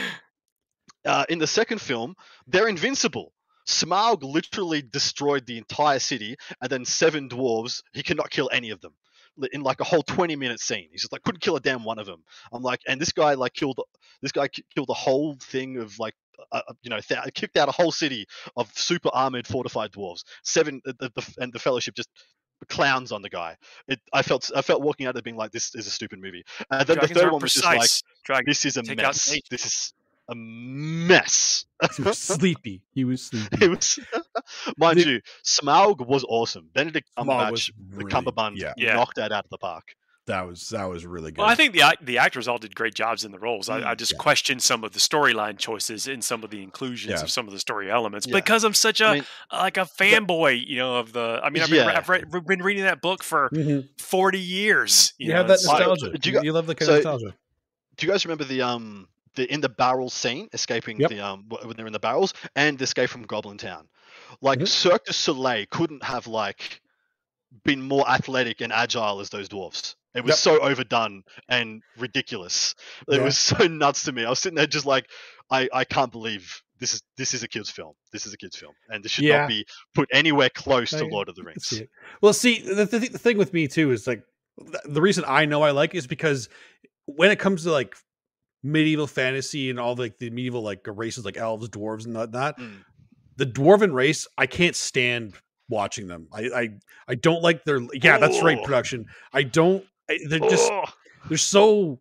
uh, 1.05 1.25
in 1.29 1.39
the 1.39 1.47
second 1.47 1.81
film, 1.81 2.15
they're 2.47 2.69
invincible. 2.69 3.33
Smaug 3.69 4.23
literally 4.25 4.83
destroyed 4.83 5.47
the 5.47 5.59
entire 5.59 6.01
city, 6.01 6.37
and 6.61 6.69
then 6.71 6.85
seven 6.85 7.29
dwarves. 7.29 7.83
He 7.93 8.03
cannot 8.03 8.31
kill 8.31 8.51
any 8.53 8.71
of 8.71 8.81
them 8.81 8.95
li- 8.95 9.10
in 9.53 9.63
like 9.63 9.81
a 9.81 9.85
whole 9.85 10.03
twenty 10.03 10.37
minute 10.37 10.61
scene. 10.61 10.89
He's 10.91 11.03
just 11.03 11.13
like 11.13 11.23
couldn't 11.23 11.41
kill 11.41 11.57
a 11.57 11.61
damn 11.61 11.85
one 11.85 11.99
of 11.99 12.07
them. 12.07 12.23
I'm 12.53 12.63
like, 12.63 12.81
and 12.87 13.01
this 13.01 13.13
guy 13.13 13.35
like 13.35 13.55
killed 13.55 13.79
this 14.23 14.33
guy 14.33 14.49
killed 14.49 14.89
the 14.89 14.95
whole 14.95 15.37
thing 15.41 15.79
of 15.79 15.99
like. 15.99 16.15
Uh, 16.53 16.63
you 16.83 16.89
know, 16.89 16.99
th- 16.99 17.21
kicked 17.35 17.59
out 17.59 17.69
a 17.69 17.73
whole 17.73 17.93
city 17.93 18.27
of 18.57 18.67
super 18.75 19.11
armored, 19.13 19.47
fortified 19.47 19.93
dwarves. 19.93 20.25
Seven, 20.43 20.81
the, 20.87 20.95
the, 20.95 21.13
the, 21.15 21.35
and 21.39 21.53
the 21.53 21.59
Fellowship 21.59 21.95
just 21.95 22.09
clowns 22.69 23.13
on 23.13 23.23
the 23.23 23.29
guy. 23.29 23.57
It, 23.89 24.01
I 24.13 24.23
felt, 24.23 24.51
I 24.55 24.63
felt 24.63 24.83
walking 24.83 25.07
out 25.07 25.17
of 25.17 25.23
being 25.25 25.37
like, 25.37 25.53
this 25.53 25.75
is 25.75 25.87
a 25.87 25.91
stupid 25.91 26.21
movie. 26.21 26.45
And 26.71 26.87
then 26.87 26.97
Dragons 26.97 27.19
the 27.19 27.27
3rd 27.27 27.33
one 27.33 27.43
was 27.43 27.53
just 27.55 27.65
like, 27.65 27.81
precise. 27.81 28.03
This 28.47 28.65
is 28.65 28.77
a 28.77 28.83
Take 28.83 28.97
mess. 28.97 29.39
This 29.51 29.67
is 29.67 29.95
a 30.29 30.35
mess. 30.35 31.65
He 31.97 32.03
was 32.03 32.19
sleepy. 32.19 32.83
He 32.93 33.05
was 33.05 33.23
sleepy. 33.27 33.65
it 33.65 33.71
was 33.71 33.99
Mind 34.77 34.99
The- 34.99 35.05
you, 35.11 35.21
Smaug 35.45 36.07
was 36.07 36.25
awesome. 36.29 36.69
Benedict 36.75 37.09
Smaug 37.19 37.27
Cumberbatch, 37.27 37.51
was 37.51 37.67
the 37.91 37.97
really- 37.99 38.11
Cumberbund, 38.13 38.57
yeah. 38.57 38.73
Yeah. 38.77 38.95
knocked 38.95 39.17
that 39.17 39.33
out 39.33 39.45
of 39.45 39.51
the 39.51 39.59
park. 39.59 39.95
That 40.27 40.47
was 40.47 40.69
that 40.69 40.85
was 40.85 41.05
really 41.07 41.33
good. 41.33 41.39
Well, 41.41 41.49
I 41.49 41.57
think 41.57 41.73
the 41.73 41.83
the 42.03 42.19
actors 42.19 42.47
all 42.47 42.59
did 42.59 42.75
great 42.77 42.95
jobs 42.95 43.25
in 43.25 43.33
the 43.33 43.39
roles. 43.39 43.69
I, 43.69 43.79
I 43.79 43.95
Mm, 43.95 43.99
just 43.99 44.13
yeah. 44.13 44.19
question 44.19 44.61
some 44.61 44.85
of 44.85 44.93
the 44.93 45.01
storyline 45.01 45.59
choices 45.59 46.07
and 46.07 46.23
some 46.23 46.45
of 46.45 46.51
the 46.51 46.63
inclusions 46.63 47.15
Yeah. 47.19 47.23
of 47.23 47.31
some 47.33 47.49
of 47.49 47.53
the 47.53 47.59
story 47.59 47.91
elements 47.91 48.29
Yeah. 48.29 48.37
because 48.37 48.63
I'm 48.63 48.75
such 48.75 49.01
a 49.01 49.07
I 49.07 49.15
mean, 49.15 49.25
like 49.51 49.77
a 49.77 49.87
fanboy, 49.99 50.65
you 50.65 50.77
know, 50.77 50.97
of 50.97 51.13
the. 51.15 51.41
I 51.43 51.51
mean, 51.51 51.65
I've 51.65 51.71
been, 51.71 51.89
I've 51.89 52.09
read, 52.09 52.31
been 52.47 52.63
reading 52.63 52.85
that 52.85 53.01
book 53.01 53.25
for 53.25 53.49
Mhm. 53.53 53.89
40 53.99 54.39
years. 54.39 55.15
You, 55.19 55.29
you 55.29 55.33
know, 55.33 55.39
have 55.39 55.49
that 55.49 55.55
it's 55.55 55.67
like- 55.67 55.85
nostalgia. 55.87 56.17
do 56.19 56.31
you 56.31 56.37
you, 56.39 56.45
you 56.45 56.53
love 56.53 56.67
the 56.67 56.75
kind 56.77 56.87
so- 56.87 56.93
of 56.99 57.05
nostalgia. 57.05 57.35
do 57.97 58.07
you 58.07 58.13
guys 58.13 58.25
remember 58.25 58.45
the 58.45 58.63
um 58.63 59.09
the 59.37 59.53
in 59.53 59.61
the 59.61 59.69
barrel 59.69 60.11
scene 60.11 60.49
escaping 60.53 61.01
Yep. 61.01 61.11
the 61.11 61.21
um 61.21 61.45
when 61.63 61.77
they're 61.77 61.87
in 61.87 61.93
the 61.93 61.99
barrels 62.01 62.35
and 62.57 62.79
the 62.79 62.85
escape 62.85 63.11
from 63.11 63.23
Goblin 63.23 63.59
Town? 63.59 63.89
Like 64.41 64.59
Mhm. 64.61 64.69
Cirque 64.69 65.05
du 65.07 65.13
Soleil 65.13 65.67
couldn't 65.71 66.03
have 66.05 66.27
like 66.27 66.81
been 67.65 67.83
more 67.83 68.09
athletic 68.09 68.61
and 68.61 68.73
agile 68.73 69.21
as 69.21 69.31
those 69.31 69.49
dwarfs. 69.49 69.97
It 70.15 70.23
was 70.25 70.31
Yep. 70.31 70.39
so 70.39 70.61
overdone 70.61 71.23
and 71.49 71.83
ridiculous. 71.97 72.75
It 73.09 73.17
Yeah. 73.19 73.25
was 73.25 73.39
so 73.65 73.67
nuts 73.67 74.05
to 74.05 74.13
me. 74.13 74.25
I 74.25 74.31
was 74.31 74.39
sitting 74.41 74.57
there 74.57 74.67
just 74.67 74.87
like, 74.87 75.07
I, 75.51 75.69
I 75.73 75.85
can't 75.85 76.13
believe 76.13 76.63
this 76.79 76.95
is 76.95 77.03
this 77.17 77.35
is 77.35 77.43
a 77.43 77.49
kids 77.49 77.71
film. 77.71 77.95
This 78.13 78.25
is 78.27 78.33
a 78.33 78.37
kids 78.37 78.57
film, 78.57 78.73
and 78.89 79.05
this 79.05 79.13
should 79.13 79.25
Yeah. 79.25 79.41
not 79.41 79.49
be 79.49 79.67
put 79.95 80.09
anywhere 80.13 80.49
close 80.49 80.91
to 80.91 81.05
Lord 81.05 81.29
of 81.29 81.35
the 81.37 81.43
Rings. 81.43 81.67
see. 81.67 81.87
Well, 82.23 82.33
see, 82.33 82.61
the, 82.63 82.85
the, 82.87 82.99
the 83.01 83.19
thing 83.19 83.37
with 83.37 83.53
me 83.53 83.69
too 83.69 83.91
is 83.93 84.07
like 84.07 84.23
th- 84.59 84.75
the 84.87 85.03
reason 85.03 85.25
I 85.27 85.45
know 85.45 85.63
I 85.63 85.73
like 85.73 85.95
it 85.95 85.99
is 85.99 86.07
because 86.07 86.49
when 87.07 87.31
it 87.31 87.39
comes 87.39 87.65
to 87.65 87.73
like 87.73 87.97
medieval 88.63 89.07
fantasy 89.07 89.71
and 89.71 89.79
all 89.81 89.95
like 89.97 90.19
the 90.19 90.31
medieval 90.31 90.63
like 90.63 90.81
races 90.87 91.25
like 91.25 91.37
elves, 91.37 91.69
dwarves, 91.69 92.05
and 92.07 92.15
whatnot, 92.15 92.59
Mm. 92.59 92.85
the 93.37 93.47
dwarven 93.47 93.93
race 93.93 94.27
I 94.37 94.47
can't 94.47 94.77
stand 94.77 95.35
watching 95.69 96.07
them. 96.09 96.29
I 96.33 96.41
I, 96.55 96.69
I 97.09 97.15
don't 97.15 97.43
like 97.43 97.65
their 97.65 97.81
yeah 97.95 98.19
that's 98.19 98.43
right 98.43 98.63
production. 98.63 99.07
I 99.33 99.43
don't. 99.45 99.85
I, 100.09 100.19
they're 100.29 100.41
just 100.41 100.71
Oh, 100.71 100.85
they're 101.29 101.39
so. 101.39 102.01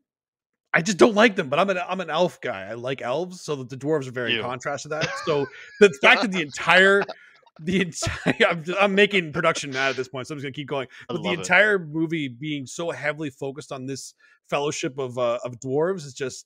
I 0.72 0.82
just 0.84 0.98
don't 1.00 1.16
like 1.16 1.36
them, 1.36 1.50
but 1.50 1.58
I'm 1.60 1.70
an 1.72 1.80
I'm 1.88 2.00
an 2.00 2.10
elf 2.12 2.40
guy. 2.42 2.68
I 2.70 2.74
like 2.74 3.02
elves, 3.02 3.42
so 3.42 3.56
that 3.56 3.70
the 3.70 3.78
dwarves 3.78 4.08
are 4.08 4.12
very 4.12 4.36
Ew. 4.36 4.42
contrast 4.42 4.84
to 4.84 4.90
that. 4.90 5.10
So 5.26 5.48
the 5.80 5.90
fact 6.02 6.22
that 6.22 6.32
the 6.32 6.42
entire 6.42 7.04
the 7.62 7.82
entire 7.82 8.36
I'm, 8.50 8.64
I'm 8.80 8.96
making 8.96 9.34
production 9.34 9.72
mad 9.72 9.90
at 9.90 9.96
this 9.96 10.08
point, 10.08 10.28
so 10.28 10.34
I'm 10.34 10.38
just 10.40 10.44
gonna 10.46 10.54
keep 10.54 10.68
going. 10.68 10.88
I 11.10 11.14
But 11.14 11.18
the 11.18 11.30
love 11.30 11.34
it. 11.34 11.40
entire 11.40 11.80
movie 11.80 12.28
being 12.28 12.66
so 12.66 12.92
heavily 12.92 13.30
focused 13.30 13.72
on 13.72 13.86
this 13.86 14.14
fellowship 14.50 14.98
of 14.98 15.18
uh, 15.18 15.40
of 15.44 15.60
dwarves 15.60 16.06
is 16.06 16.14
just 16.14 16.46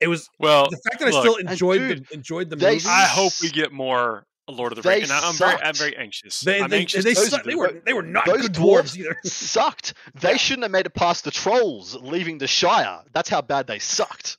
it 0.00 0.08
was 0.08 0.28
well, 0.38 0.68
the 0.70 0.76
fact 0.88 1.00
that 1.00 1.08
I 1.08 1.20
still 1.20 1.36
enjoyed 1.36 1.78
dude, 1.80 2.06
the 2.08 2.14
enjoyed 2.14 2.50
the 2.50 2.56
movie. 2.56 2.80
I 2.86 3.04
hope 3.04 3.32
we 3.42 3.48
get 3.50 3.72
more 3.72 4.26
Lord 4.48 4.72
of 4.72 4.82
the 4.82 4.88
Rings, 4.88 5.10
and 5.10 5.12
I- 5.12 5.28
I'm 5.28 5.34
very, 5.34 5.60
I'm 5.60 5.74
very 5.74 5.96
anxious. 5.96 6.40
they 6.40 6.60
I'm 6.62 6.70
they, 6.70 6.80
anxious. 6.80 7.04
they, 7.04 7.14
those- 7.14 7.30
they 7.44 7.54
were 7.54 7.82
they 7.84 7.92
were 7.92 8.02
not 8.02 8.24
those 8.24 8.42
good 8.42 8.54
dwarves 8.54 8.94
dwarves 8.94 8.96
either. 8.96 9.16
sucked. 9.24 9.94
They 10.14 10.30
Yeah. 10.32 10.36
shouldn't 10.36 10.62
have 10.64 10.70
made 10.70 10.86
it 10.86 10.94
past 10.94 11.24
the 11.24 11.30
trolls 11.30 11.94
leaving 11.96 12.38
the 12.38 12.46
Shire. 12.46 13.00
That's 13.12 13.28
how 13.28 13.42
bad 13.42 13.66
they 13.66 13.78
sucked. 13.78 14.38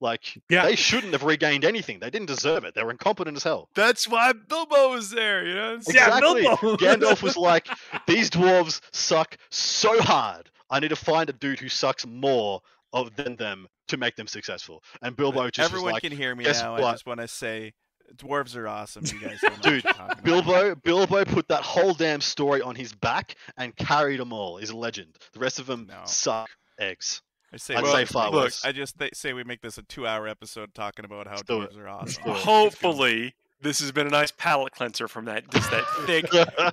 Like 0.00 0.40
Yeah. 0.48 0.64
they 0.64 0.76
shouldn't 0.76 1.12
have 1.12 1.24
regained 1.24 1.64
anything. 1.64 1.98
They 1.98 2.10
didn't 2.10 2.26
deserve 2.26 2.64
it. 2.64 2.74
They 2.74 2.84
were 2.84 2.90
incompetent 2.92 3.36
as 3.36 3.42
hell. 3.42 3.68
That's 3.74 4.06
why 4.06 4.32
Bilbo 4.32 4.90
was 4.90 5.10
there. 5.10 5.44
You 5.46 5.54
know, 5.54 5.74
It's- 5.74 5.92
Yeah, 5.94 6.06
Exactly. 6.18 6.42
Bilbo. 6.42 6.76
Gandalf 6.76 7.22
was 7.22 7.36
like, 7.36 7.66
"These 8.06 8.30
dwarves 8.30 8.80
suck 8.92 9.36
so 9.50 10.00
hard. 10.00 10.50
I 10.70 10.80
need 10.80 10.88
to 10.88 10.96
find 10.96 11.28
a 11.28 11.32
dude 11.32 11.58
who 11.60 11.68
sucks 11.68 12.06
more 12.06 12.60
of 12.92 13.14
than 13.16 13.36
them 13.36 13.66
to 13.88 13.96
make 13.96 14.14
them 14.16 14.26
successful." 14.28 14.82
And 15.02 15.16
Bilbo 15.16 15.50
just 15.50 15.68
Everyone 15.70 15.86
was 15.86 15.92
like, 15.94 16.02
can 16.02 16.12
hear 16.12 16.34
me 16.34 16.44
"Guess 16.44 16.62
now. 16.62 16.76
I 16.76 16.80
just 16.92 17.04
want 17.06 17.20
to 17.20 17.26
say, 17.28 17.72
dwarves 18.16 18.54
are 18.56 18.68
awesome. 18.68 19.04
You 19.04 19.18
guys 19.20 19.40
Dude, 19.40 19.50
what 19.50 19.66
you're 19.66 19.80
talking 19.80 20.04
about. 20.12 20.22
Bilbo, 20.24 20.74
Bilbo 20.76 21.24
put 21.24 21.48
that 21.48 21.62
whole 21.62 21.92
damn 21.92 22.20
story 22.20 22.62
on 22.62 22.74
his 22.76 22.92
back 22.94 23.34
and 23.56 23.74
carried 23.76 24.20
them 24.20 24.32
all. 24.32 24.58
He's 24.58 24.70
a 24.70 24.76
legend. 24.76 25.16
The 25.32 25.40
rest 25.40 25.58
of 25.58 25.66
them 25.66 25.86
No. 25.88 26.02
suck 26.04 26.48
eggs. 26.78 27.20
I 27.52 27.56
say, 27.56 27.74
I'd 27.74 27.82
we 27.82 27.90
say 27.90 28.04
far 28.04 28.30
look, 28.30 28.44
less. 28.44 28.64
I 28.64 28.72
just 28.72 28.98
th- 28.98 29.14
say 29.14 29.32
we 29.32 29.42
make 29.44 29.62
this 29.62 29.78
a 29.78 29.82
two-hour 29.82 30.28
episode 30.28 30.74
talking 30.74 31.04
about 31.04 31.26
how 31.26 31.36
Let's 31.36 31.42
dwarves 31.44 31.78
are 31.78 31.88
awesome. 31.88 32.22
do 32.24 32.30
it. 32.30 32.36
hopefully 32.36 33.34
this 33.60 33.80
has 33.80 33.90
been 33.92 34.06
a 34.06 34.10
nice 34.10 34.30
palate 34.30 34.72
cleanser 34.72 35.08
from 35.08 35.24
that 35.26 35.50
just 35.50 35.70
that 35.70 35.84
thick 36.06 36.26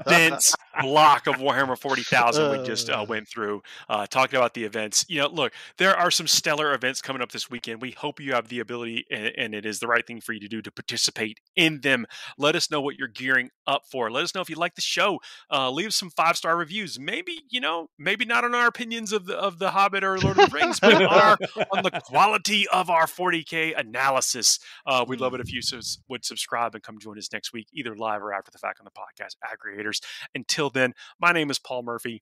dense 0.07 0.53
block 0.81 1.25
of 1.27 1.35
Warhammer 1.35 1.77
40,000 1.77 2.51
we 2.59 2.65
just 2.65 2.89
uh, 2.89 3.01
Uh. 3.01 3.05
went 3.05 3.27
through, 3.29 3.61
uh, 3.89 4.05
talking 4.07 4.35
about 4.37 4.53
the 4.53 4.63
events. 4.65 5.05
You 5.07 5.21
know, 5.21 5.27
look, 5.29 5.53
there 5.77 5.95
are 5.95 6.11
some 6.11 6.27
stellar 6.27 6.73
events 6.73 7.01
coming 7.01 7.21
up 7.21 7.31
this 7.31 7.49
weekend. 7.49 7.81
We 7.81 7.91
hope 7.91 8.19
you 8.19 8.33
have 8.33 8.49
the 8.49 8.59
ability 8.59 9.05
and, 9.09 9.31
and 9.37 9.55
it 9.55 9.65
is 9.65 9.79
the 9.79 9.87
right 9.87 10.05
thing 10.05 10.19
for 10.21 10.33
you 10.33 10.39
to 10.41 10.47
do 10.47 10.61
to 10.61 10.71
participate 10.71 11.39
in 11.55 11.79
them. 11.81 12.05
Let 12.37 12.55
us 12.55 12.69
know 12.69 12.81
what 12.81 12.97
you're 12.97 13.07
gearing 13.07 13.49
up 13.65 13.83
for. 13.89 14.11
Let 14.11 14.23
us 14.25 14.35
know 14.35 14.41
if 14.41 14.49
you 14.49 14.57
like 14.57 14.75
the 14.75 14.81
show. 14.81 15.19
Uh, 15.51 15.71
leave 15.71 15.93
some 15.93 16.09
five 16.09 16.35
star 16.37 16.57
reviews. 16.57 16.99
Maybe, 16.99 17.43
you 17.49 17.61
know, 17.61 17.89
maybe 17.97 18.25
not 18.25 18.43
on 18.43 18.53
our 18.53 18.67
opinions 18.67 19.13
of 19.13 19.25
the, 19.25 19.35
of 19.37 19.59
the 19.59 19.71
Hobbit 19.71 20.03
or 20.03 20.17
Lord 20.19 20.37
of 20.37 20.49
the 20.51 20.55
Rings, 20.55 20.79
but 20.81 20.93
on, 20.95 21.03
our, 21.03 21.37
on 21.71 21.83
the 21.83 22.01
quality 22.03 22.67
of 22.67 22.89
our 22.89 23.05
40K 23.05 23.79
analysis. 23.79 24.59
Uh, 24.85 25.05
we'd 25.07 25.21
love 25.21 25.33
it 25.33 25.39
if 25.41 25.51
you 25.53 25.61
sus- 25.61 25.99
would 26.09 26.25
subscribe 26.25 26.74
and 26.75 26.83
come 26.83 26.99
join 26.99 27.17
us 27.17 27.31
next 27.33 27.53
week, 27.53 27.67
either 27.73 27.95
live 27.95 28.21
or 28.21 28.33
after 28.33 28.51
the 28.51 28.57
fact 28.57 28.79
on 28.79 28.85
the 28.85 28.91
podcast 28.91 29.35
aggregators. 29.43 30.01
Until 30.33 30.69
then, 30.69 30.93
my 31.19 31.31
name 31.31 31.49
is 31.49 31.59
Paul 31.59 31.83
Murphy. 31.83 32.21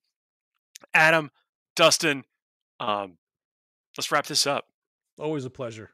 Adam, 0.94 1.32
Dustin, 1.76 2.24
um, 2.80 3.18
let's 3.98 4.12
wrap 4.12 4.28
this 4.28 4.48
up. 4.48 4.66
Always 5.20 5.46
a 5.46 5.50
pleasure. 5.50 5.92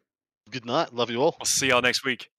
Good 0.49 0.65
night. 0.65 0.93
Love 0.93 1.09
you 1.09 1.21
all. 1.21 1.35
We'll 1.39 1.45
see 1.45 1.67
y'all 1.67 1.81
next 1.81 2.03
week. 2.03 2.29